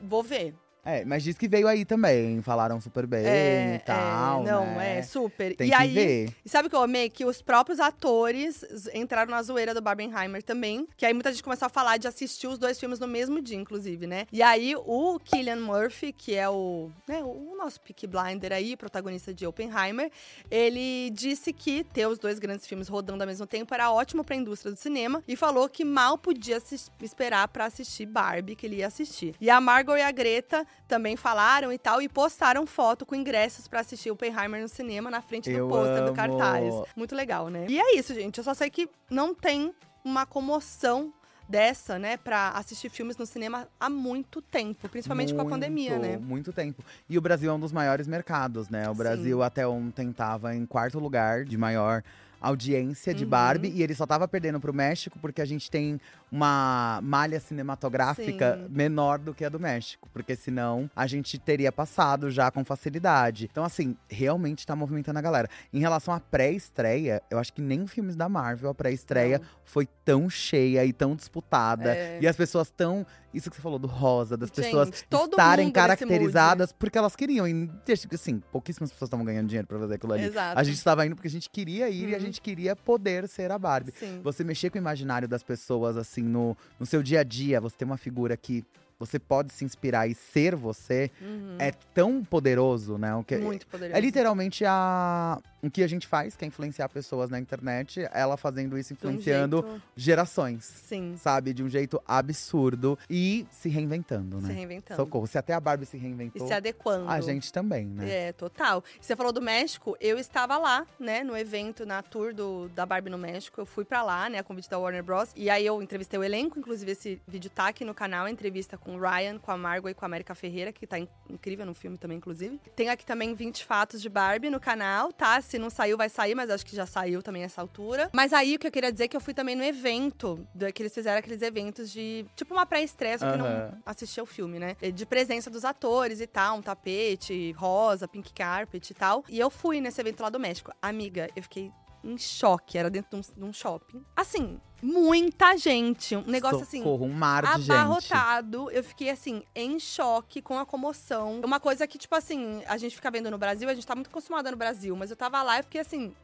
vou 0.00 0.22
ver. 0.22 0.54
É, 0.86 1.04
mas 1.04 1.24
diz 1.24 1.36
que 1.36 1.48
veio 1.48 1.66
aí 1.66 1.84
também. 1.84 2.40
Falaram 2.42 2.80
super 2.80 3.06
bem 3.06 3.26
É, 3.26 3.74
e 3.74 3.78
tal. 3.80 4.42
é, 4.42 4.50
não, 4.50 4.64
né? 4.66 4.98
é 4.98 5.02
super. 5.02 5.56
Tem 5.56 5.66
e 5.66 5.70
que 5.70 5.76
aí, 5.76 5.92
ver. 5.92 6.32
E 6.44 6.48
sabe 6.48 6.68
o 6.68 6.70
que 6.70 6.76
eu 6.76 6.82
amei? 6.82 7.10
Que 7.10 7.24
os 7.24 7.42
próprios 7.42 7.80
atores 7.80 8.64
entraram 8.94 9.32
na 9.32 9.42
zoeira 9.42 9.74
do 9.74 9.82
Barbenheimer 9.82 10.42
também. 10.44 10.86
Que 10.96 11.04
aí 11.04 11.12
muita 11.12 11.32
gente 11.32 11.42
começou 11.42 11.66
a 11.66 11.68
falar 11.68 11.96
de 11.96 12.06
assistir 12.06 12.46
os 12.46 12.56
dois 12.56 12.78
filmes 12.78 13.00
no 13.00 13.08
mesmo 13.08 13.42
dia, 13.42 13.56
inclusive, 13.56 14.06
né? 14.06 14.26
E 14.32 14.40
aí 14.42 14.74
o 14.76 15.18
Killian 15.18 15.56
Murphy, 15.56 16.12
que 16.12 16.36
é 16.36 16.48
o, 16.48 16.90
né, 17.08 17.20
o 17.22 17.56
nosso 17.58 17.80
Peaky 17.80 18.06
Blinder 18.06 18.52
aí, 18.52 18.76
protagonista 18.76 19.34
de 19.34 19.44
Oppenheimer, 19.44 20.08
ele 20.48 21.10
disse 21.10 21.52
que 21.52 21.82
ter 21.82 22.06
os 22.06 22.18
dois 22.18 22.38
grandes 22.38 22.64
filmes 22.66 22.86
rodando 22.86 23.22
ao 23.24 23.26
mesmo 23.26 23.46
tempo 23.46 23.74
era 23.74 23.90
ótimo 23.90 24.22
pra 24.22 24.36
indústria 24.36 24.72
do 24.72 24.78
cinema 24.78 25.22
e 25.26 25.34
falou 25.34 25.68
que 25.68 25.84
mal 25.84 26.16
podia 26.16 26.62
esperar 27.02 27.48
pra 27.48 27.64
assistir 27.64 28.06
Barbie, 28.06 28.54
que 28.54 28.66
ele 28.66 28.76
ia 28.76 28.86
assistir. 28.86 29.34
E 29.40 29.50
a 29.50 29.60
Margot 29.60 29.96
e 29.96 30.02
a 30.02 30.12
Greta 30.12 30.64
também 30.88 31.16
falaram 31.16 31.72
e 31.72 31.78
tal 31.78 32.00
e 32.00 32.08
postaram 32.08 32.66
foto 32.66 33.04
com 33.04 33.14
ingressos 33.14 33.66
pra 33.66 33.80
assistir 33.80 34.10
Oppenheimer 34.10 34.60
no 34.62 34.68
cinema 34.68 35.10
na 35.10 35.20
frente 35.20 35.52
do 35.52 35.68
pôster 35.68 36.04
do 36.04 36.12
cartaz. 36.12 36.74
Muito 36.94 37.14
legal, 37.14 37.48
né? 37.48 37.66
E 37.68 37.78
é 37.80 37.96
isso, 37.96 38.14
gente. 38.14 38.38
Eu 38.38 38.44
só 38.44 38.54
sei 38.54 38.70
que 38.70 38.88
não 39.10 39.34
tem 39.34 39.72
uma 40.04 40.24
comoção 40.24 41.12
dessa, 41.48 41.96
né, 41.96 42.16
pra 42.16 42.48
assistir 42.50 42.88
filmes 42.90 43.16
no 43.16 43.24
cinema 43.24 43.68
há 43.78 43.88
muito 43.88 44.42
tempo, 44.42 44.88
principalmente 44.88 45.32
com 45.32 45.40
a 45.42 45.44
pandemia, 45.44 45.96
né? 45.96 46.16
Muito 46.16 46.52
tempo. 46.52 46.84
E 47.08 47.16
o 47.16 47.20
Brasil 47.20 47.48
é 47.50 47.54
um 47.54 47.60
dos 47.60 47.70
maiores 47.70 48.08
mercados, 48.08 48.68
né? 48.68 48.88
O 48.90 48.94
Brasil 48.94 49.42
até 49.42 49.66
ontem 49.66 50.12
tava 50.12 50.56
em 50.56 50.66
quarto 50.66 50.98
lugar 50.98 51.44
de 51.44 51.56
maior 51.56 52.02
audiência 52.40 53.14
de 53.14 53.24
Uhum. 53.24 53.30
Barbie. 53.30 53.70
E 53.74 53.82
ele 53.82 53.94
só 53.94 54.06
tava 54.06 54.26
perdendo 54.28 54.60
pro 54.60 54.72
México 54.74 55.18
porque 55.20 55.40
a 55.40 55.44
gente 55.44 55.70
tem 55.70 56.00
uma 56.30 57.00
malha 57.02 57.38
cinematográfica 57.40 58.56
Sim. 58.62 58.66
menor 58.74 59.18
do 59.18 59.34
que 59.34 59.44
a 59.44 59.48
do 59.48 59.60
México. 59.60 60.08
Porque 60.12 60.34
senão 60.36 60.90
a 60.94 61.06
gente 61.06 61.38
teria 61.38 61.70
passado 61.70 62.30
já 62.30 62.50
com 62.50 62.64
facilidade. 62.64 63.48
Então, 63.50 63.64
assim, 63.64 63.96
realmente 64.08 64.66
tá 64.66 64.74
movimentando 64.74 65.18
a 65.18 65.22
galera. 65.22 65.48
Em 65.72 65.78
relação 65.78 66.12
à 66.12 66.20
pré-estreia, 66.20 67.22
eu 67.30 67.38
acho 67.38 67.52
que 67.52 67.62
nem 67.62 67.86
filmes 67.86 68.16
da 68.16 68.28
Marvel, 68.28 68.70
a 68.70 68.74
pré-estreia 68.74 69.40
foi 69.64 69.86
tão 70.04 70.28
cheia 70.30 70.84
e 70.84 70.92
tão 70.92 71.14
disputada. 71.16 71.94
É. 71.94 72.18
E 72.20 72.26
as 72.26 72.36
pessoas 72.36 72.70
tão. 72.70 73.06
Isso 73.34 73.50
que 73.50 73.56
você 73.56 73.62
falou 73.62 73.78
do 73.78 73.86
rosa, 73.86 74.34
das 74.34 74.48
Gente, 74.48 74.64
pessoas 74.64 74.88
estarem 74.88 75.70
caracterizadas 75.70 76.72
porque 76.72 76.96
elas 76.96 77.14
queriam. 77.14 77.46
E, 77.46 77.70
assim, 78.14 78.40
pouquíssimas 78.50 78.90
pessoas 78.90 79.08
estavam 79.08 79.26
ganhando 79.26 79.46
dinheiro 79.48 79.66
pra 79.66 79.78
fazer 79.78 79.94
aquilo 79.96 80.14
ali. 80.14 80.24
Exato. 80.24 80.58
A 80.58 80.64
gente 80.64 80.76
estava 80.76 81.04
indo 81.04 81.14
porque 81.14 81.28
a 81.28 81.30
gente 81.30 81.50
queria 81.50 81.88
ir 81.90 82.08
e 82.08 82.14
a 82.14 82.16
Uhum. 82.16 82.24
gente 82.24 82.40
queria 82.40 82.74
poder 82.74 83.28
ser 83.28 83.50
a 83.52 83.58
Barbie. 83.58 83.92
Sim. 83.92 84.20
Você 84.22 84.42
mexer 84.42 84.70
com 84.70 84.78
o 84.78 84.80
imaginário 84.80 85.28
das 85.28 85.42
pessoas, 85.42 85.98
assim, 85.98 86.15
no, 86.22 86.56
no 86.78 86.86
seu 86.86 87.02
dia 87.02 87.20
a 87.20 87.24
dia, 87.24 87.60
você 87.60 87.76
ter 87.76 87.84
uma 87.84 87.96
figura 87.96 88.36
que 88.36 88.64
você 88.98 89.18
pode 89.18 89.52
se 89.52 89.62
inspirar 89.64 90.08
e 90.08 90.14
ser 90.14 90.56
você, 90.56 91.10
Uhum. 91.20 91.56
é 91.58 91.70
tão 91.92 92.24
poderoso, 92.24 92.96
né? 92.96 93.14
O 93.14 93.22
que, 93.22 93.36
Muito 93.36 93.66
poderoso. 93.66 93.94
é 93.96 94.00
literalmente 94.00 94.64
a, 94.64 95.38
o 95.66 95.70
que 95.70 95.82
a 95.82 95.86
gente 95.88 96.06
faz, 96.06 96.36
que 96.36 96.44
é 96.44 96.48
influenciar 96.48 96.88
pessoas 96.88 97.30
na 97.30 97.38
internet, 97.38 98.06
ela 98.12 98.36
fazendo 98.36 98.78
isso, 98.78 98.94
De 98.94 99.06
um 99.06 99.10
influenciando 99.10 99.62
jeito- 99.62 99.82
gerações 99.96 100.64
Sim, 100.64 101.16
sabe? 101.16 101.52
De 101.52 101.62
um 101.62 101.68
jeito 101.68 102.00
absurdo 102.06 102.98
e 103.08 103.46
se 103.50 103.68
reinventando, 103.68 104.40
se 104.40 104.46
né? 104.48 104.54
reinventando. 104.54 105.00
Socorro. 105.00 105.26
Se 105.26 105.38
até 105.38 105.52
a 105.54 105.60
Barbie 105.60 105.86
se 105.86 105.96
E 105.96 106.00
reinventou, 106.00 106.46
se 106.46 106.52
adequando. 106.52 107.08
a 107.10 107.20
gente 107.20 107.52
também, 107.52 107.86
né? 107.86 108.28
É, 108.28 108.32
total. 108.32 108.82
Você 109.00 109.16
falou 109.16 109.32
do 109.32 109.40
México, 109.42 109.96
eu 110.00 110.18
estava 110.18 110.56
lá, 110.58 110.86
né, 110.98 111.22
no 111.24 111.36
evento, 111.36 111.84
na 111.86 112.02
tour 112.02 112.34
do, 112.34 112.68
da 112.68 112.84
Barbie 112.86 113.10
no 113.10 113.18
México. 113.18 113.60
Eu 113.60 113.66
fui 113.66 113.84
pra 113.84 114.02
lá, 114.02 114.28
né, 114.28 114.38
a 114.38 114.42
convite 114.42 114.68
da 114.70 114.78
Warner 114.78 115.02
Bros. 115.02 115.30
E 115.34 115.48
aí 115.50 115.64
eu 115.66 115.80
entrevistei 115.82 116.18
o 116.18 116.24
elenco, 116.24 116.58
inclusive 116.58 116.92
esse 116.92 117.20
vídeo 117.26 117.50
tá 117.50 117.68
aqui 117.68 117.84
no 117.84 117.94
canal, 117.94 118.26
a 118.26 118.30
entrevista 118.30 118.76
com 118.78 118.96
o 118.96 119.00
Ryan, 119.00 119.38
com 119.38 119.50
a 119.50 119.56
Margot 119.56 119.88
e 119.88 119.94
com 119.94 120.04
a 120.04 120.06
América 120.06 120.34
Ferreira, 120.34 120.72
que 120.72 120.86
tá 120.86 120.98
in- 120.98 121.08
incrível 121.28 121.64
no 121.66 121.74
filme 121.74 121.96
também, 121.98 122.16
inclusive. 122.18 122.60
Tem 122.74 122.88
aqui 122.88 123.04
também 123.04 123.34
20 123.34 123.64
fatos 123.64 124.00
de 124.02 124.08
Barbie 124.08 124.50
no 124.50 124.60
canal, 124.60 125.12
tá? 125.12 125.40
Se 125.40 125.55
não 125.58 125.70
saiu, 125.70 125.96
vai 125.96 126.08
sair, 126.08 126.34
mas 126.34 126.50
acho 126.50 126.64
que 126.64 126.74
já 126.74 126.86
saiu 126.86 127.22
também 127.22 127.42
essa 127.42 127.60
altura. 127.60 128.10
Mas 128.12 128.32
aí 128.32 128.56
o 128.56 128.58
que 128.58 128.66
eu 128.66 128.72
queria 128.72 128.92
dizer 128.92 129.04
é 129.04 129.08
que 129.08 129.16
eu 129.16 129.20
fui 129.20 129.34
também 129.34 129.54
no 129.56 129.64
evento, 129.64 130.46
que 130.74 130.82
eles 130.82 130.94
fizeram 130.94 131.18
aqueles 131.18 131.42
eventos 131.42 131.90
de, 131.90 132.24
tipo 132.34 132.54
uma 132.54 132.66
pré-estreia, 132.66 133.18
só 133.18 133.30
que 133.30 133.36
não 133.36 133.46
Aham. 133.46 133.78
assistir 133.84 134.20
ao 134.20 134.26
filme, 134.26 134.58
né? 134.58 134.76
De 134.94 135.06
presença 135.06 135.50
dos 135.50 135.64
atores 135.64 136.20
e 136.20 136.26
tal, 136.26 136.58
um 136.58 136.62
tapete 136.62 137.52
rosa, 137.52 138.06
pink 138.08 138.32
carpet 138.32 138.90
e 138.90 138.94
tal. 138.94 139.24
E 139.28 139.38
eu 139.38 139.50
fui 139.50 139.80
nesse 139.80 140.00
evento 140.00 140.20
lá 140.22 140.30
do 140.30 140.38
México. 140.40 140.72
Amiga, 140.80 141.28
eu 141.34 141.42
fiquei 141.42 141.70
em 142.04 142.16
choque. 142.16 142.78
Era 142.78 142.88
dentro 142.88 143.10
de 143.10 143.16
um, 143.16 143.34
de 143.34 143.44
um 143.44 143.52
shopping. 143.52 144.04
Assim, 144.14 144.60
muita 144.82 145.56
gente. 145.56 146.16
Um 146.16 146.22
negócio 146.22 146.60
assim. 146.60 146.78
Socorro, 146.78 147.06
um 147.06 147.12
mar 147.12 147.44
de 147.56 147.62
gente. 147.62 147.72
Abarrotado, 147.72 148.70
eu 148.70 148.82
fiquei 148.84 149.10
assim, 149.10 149.42
em 149.54 149.78
choque 149.78 150.40
com 150.42 150.58
a 150.58 150.66
comoção. 150.66 151.40
Uma 151.44 151.58
coisa 151.60 151.86
que, 151.86 151.98
tipo 151.98 152.14
assim, 152.14 152.62
a 152.66 152.76
gente 152.76 152.94
fica 152.94 153.10
vendo 153.10 153.30
no 153.30 153.38
Brasil, 153.38 153.68
a 153.68 153.74
gente 153.74 153.86
tá 153.86 153.94
muito 153.94 154.08
acostumada 154.08 154.50
no 154.50 154.56
Brasil, 154.56 154.94
mas 154.96 155.10
eu 155.10 155.16
tava 155.16 155.42
lá 155.42 155.58
e 155.58 155.62
fiquei 155.62 155.80
assim, 155.80 156.14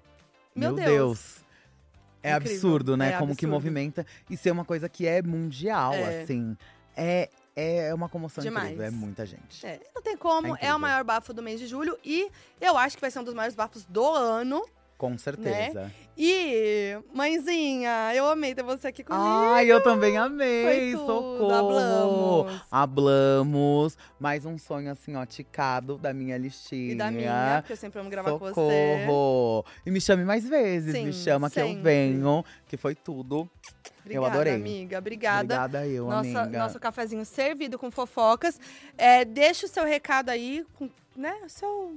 meu, 0.54 0.74
Deus. 0.74 1.42
É 2.22 2.30
Incrível. 2.36 2.52
absurdo, 2.54 2.96
né? 2.96 3.08
É 3.08 3.18
Como 3.18 3.34
que 3.34 3.44
absurdo. 3.46 3.50
movimenta 3.52 4.06
e 4.30 4.36
ser 4.36 4.52
uma 4.52 4.64
coisa 4.64 4.88
que 4.88 5.06
é 5.06 5.20
mundial, 5.22 5.92
É. 5.94 6.22
assim. 6.22 6.56
É, 6.96 7.28
é 7.56 7.92
uma 7.94 8.08
comoção 8.08 8.44
Demais. 8.44 8.66
incrível, 8.66 8.86
é 8.86 8.90
muita 8.90 9.26
gente. 9.26 9.66
É, 9.66 9.80
não 9.94 10.00
tem 10.02 10.16
como, 10.16 10.54
É 10.56 10.66
é, 10.66 10.74
o 10.74 10.78
maior 10.78 11.02
bafo 11.02 11.32
do 11.34 11.42
mês 11.42 11.58
de 11.58 11.66
julho 11.66 11.98
e 12.04 12.30
eu 12.60 12.76
acho 12.78 12.96
que 12.96 13.00
vai 13.00 13.10
ser 13.10 13.18
um 13.18 13.24
dos 13.24 13.34
maiores 13.34 13.56
bafos 13.56 13.84
do 13.86 14.06
ano. 14.08 14.64
Com 15.02 15.18
certeza. 15.18 15.90
E, 16.16 16.96
mãezinha, 17.12 18.14
eu 18.14 18.24
amei 18.28 18.54
ter 18.54 18.62
você 18.62 18.86
aqui 18.86 19.02
comigo. 19.02 19.24
Ai, 19.24 19.66
eu 19.66 19.82
também 19.82 20.16
amei! 20.16 20.62
Foi 20.62 20.90
tudo, 20.92 21.06
Socorro! 21.06 21.52
hablamos. 21.52 22.62
Hablamos. 22.70 23.98
Mais 24.20 24.46
um 24.46 24.56
sonho 24.56 24.92
assim, 24.92 25.16
ó, 25.16 25.26
ticado 25.26 25.98
da 25.98 26.12
minha 26.14 26.38
listinha. 26.38 26.92
E 26.92 26.94
da 26.94 27.10
minha, 27.10 27.56
porque 27.62 27.72
eu 27.72 27.76
sempre 27.76 27.98
amo 27.98 28.08
gravar 28.08 28.30
com 28.30 28.38
você. 28.38 28.54
Socorro! 28.54 29.64
E 29.84 29.90
me 29.90 30.00
chame 30.00 30.24
mais 30.24 30.48
vezes, 30.48 30.92
Sim, 30.92 31.06
me 31.06 31.12
chama 31.12 31.50
que 31.50 31.58
eu 31.58 31.66
sempre. 31.66 31.82
venho, 31.82 32.44
que 32.68 32.76
foi 32.76 32.94
tudo. 32.94 33.50
Obrigada, 34.04 34.26
adorei. 34.28 34.54
amiga. 34.54 34.98
Obrigada. 34.98 35.42
Obrigada 35.64 35.86
eu, 35.88 36.06
Nossa, 36.06 36.42
amiga. 36.42 36.58
nosso 36.60 36.78
cafezinho 36.78 37.24
servido 37.24 37.76
com 37.76 37.90
fofocas. 37.90 38.60
É, 38.96 39.24
deixa 39.24 39.66
o 39.66 39.68
seu 39.68 39.84
recado 39.84 40.28
aí, 40.28 40.64
com, 40.78 40.88
né? 41.16 41.34
O 41.44 41.48
seu. 41.48 41.96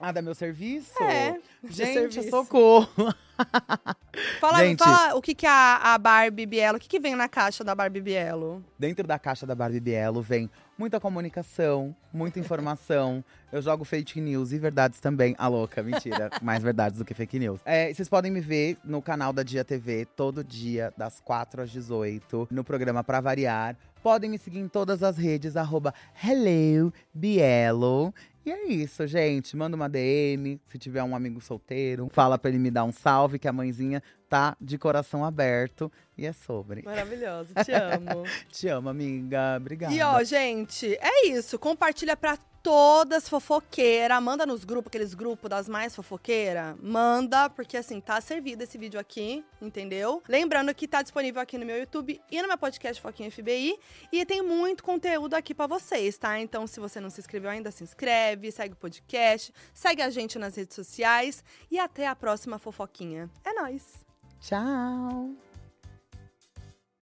Ah, 0.00 0.12
dá 0.12 0.22
meu 0.22 0.34
serviço? 0.34 1.00
É, 1.02 1.38
Gente, 1.68 1.92
serviço. 2.14 2.30
socorro! 2.30 2.88
Fala, 4.40 4.58
Gente. 4.64 4.78
fala 4.82 5.14
o 5.14 5.22
que, 5.22 5.34
que 5.34 5.46
a, 5.46 5.94
a 5.94 5.98
Barbie 5.98 6.44
Bielo, 6.44 6.76
o 6.76 6.80
que, 6.80 6.88
que 6.88 7.00
vem 7.00 7.14
na 7.14 7.28
caixa 7.28 7.62
da 7.64 7.74
Barbie 7.74 8.00
Bielo? 8.00 8.62
Dentro 8.78 9.06
da 9.06 9.18
caixa 9.18 9.46
da 9.46 9.54
Barbie 9.54 9.80
Bielo 9.80 10.20
vem 10.20 10.50
muita 10.76 10.98
comunicação, 11.00 11.94
muita 12.12 12.38
informação. 12.40 13.24
Eu 13.52 13.62
jogo 13.62 13.84
fake 13.84 14.20
news 14.20 14.52
e 14.52 14.58
verdades 14.58 15.00
também. 15.00 15.34
A 15.38 15.46
louca, 15.48 15.82
mentira. 15.82 16.28
Mais 16.42 16.62
verdades 16.62 16.98
do 16.98 17.04
que 17.04 17.14
fake 17.14 17.38
news. 17.38 17.60
É, 17.64 17.92
vocês 17.92 18.08
podem 18.08 18.30
me 18.30 18.40
ver 18.40 18.76
no 18.84 19.00
canal 19.00 19.32
da 19.32 19.42
Dia 19.42 19.64
TV 19.64 20.04
todo 20.16 20.44
dia, 20.44 20.92
das 20.96 21.20
4 21.20 21.62
às 21.62 21.70
18, 21.70 22.48
no 22.50 22.64
programa 22.64 23.02
Pra 23.04 23.20
Variar. 23.20 23.76
Podem 24.02 24.30
me 24.30 24.38
seguir 24.38 24.60
em 24.60 24.68
todas 24.68 25.02
as 25.02 25.18
redes, 25.18 25.56
arroba 25.56 25.92
Hello 26.22 26.92
Bielo. 27.12 28.14
E 28.44 28.50
é 28.50 28.68
isso, 28.68 29.06
gente. 29.06 29.54
Manda 29.54 29.76
uma 29.76 29.88
DM, 29.88 30.58
se 30.64 30.78
tiver 30.78 31.02
um 31.02 31.14
amigo 31.14 31.40
solteiro. 31.40 32.08
Fala 32.10 32.38
pra 32.38 32.48
ele 32.48 32.58
me 32.58 32.70
dar 32.70 32.84
um 32.84 32.92
salve, 32.92 33.38
que 33.38 33.46
a 33.46 33.52
mãezinha 33.52 34.02
tá 34.30 34.56
de 34.58 34.78
coração 34.78 35.22
aberto. 35.22 35.92
E 36.16 36.24
é 36.24 36.32
sobre. 36.32 36.82
Maravilhoso, 36.82 37.52
te 37.62 37.72
amo. 37.72 38.24
Te 38.50 38.68
amo, 38.68 38.88
amiga. 38.88 39.56
Obrigada. 39.58 39.92
E 39.92 40.00
ó, 40.00 40.22
gente, 40.24 40.94
é 40.94 41.26
isso. 41.28 41.58
Compartilha 41.58 42.16
pra 42.16 42.38
todas 42.62 43.28
fofoqueira. 43.28 44.20
Manda 44.20 44.46
nos 44.46 44.64
grupos, 44.64 44.88
aqueles 44.88 45.14
grupos 45.14 45.50
das 45.50 45.68
mais 45.68 45.94
fofoqueira. 45.94 46.76
Manda, 46.82 47.48
porque 47.50 47.76
assim, 47.76 48.00
tá 48.00 48.20
servido 48.20 48.62
esse 48.62 48.78
vídeo 48.78 48.98
aqui, 48.98 49.44
entendeu? 49.60 50.22
Lembrando 50.28 50.74
que 50.74 50.86
tá 50.88 51.02
disponível 51.02 51.40
aqui 51.40 51.58
no 51.58 51.66
meu 51.66 51.78
YouTube 51.78 52.20
e 52.30 52.42
no 52.42 52.48
meu 52.48 52.58
podcast 52.58 53.00
Foquinha 53.00 53.30
FBI. 53.30 53.78
E 54.12 54.24
tem 54.24 54.42
muito 54.42 54.82
conteúdo 54.82 55.34
aqui 55.34 55.54
para 55.54 55.66
vocês, 55.66 56.16
tá? 56.18 56.38
Então, 56.38 56.66
se 56.66 56.80
você 56.80 57.00
não 57.00 57.10
se 57.10 57.20
inscreveu 57.20 57.50
ainda, 57.50 57.70
se 57.70 57.82
inscreve, 57.82 58.50
segue 58.52 58.74
o 58.74 58.76
podcast, 58.76 59.52
segue 59.72 60.02
a 60.02 60.10
gente 60.10 60.38
nas 60.38 60.56
redes 60.56 60.74
sociais. 60.74 61.42
E 61.70 61.78
até 61.78 62.06
a 62.06 62.16
próxima 62.16 62.58
fofoquinha. 62.58 63.30
É 63.44 63.52
nóis! 63.52 64.04
Tchau! 64.40 65.49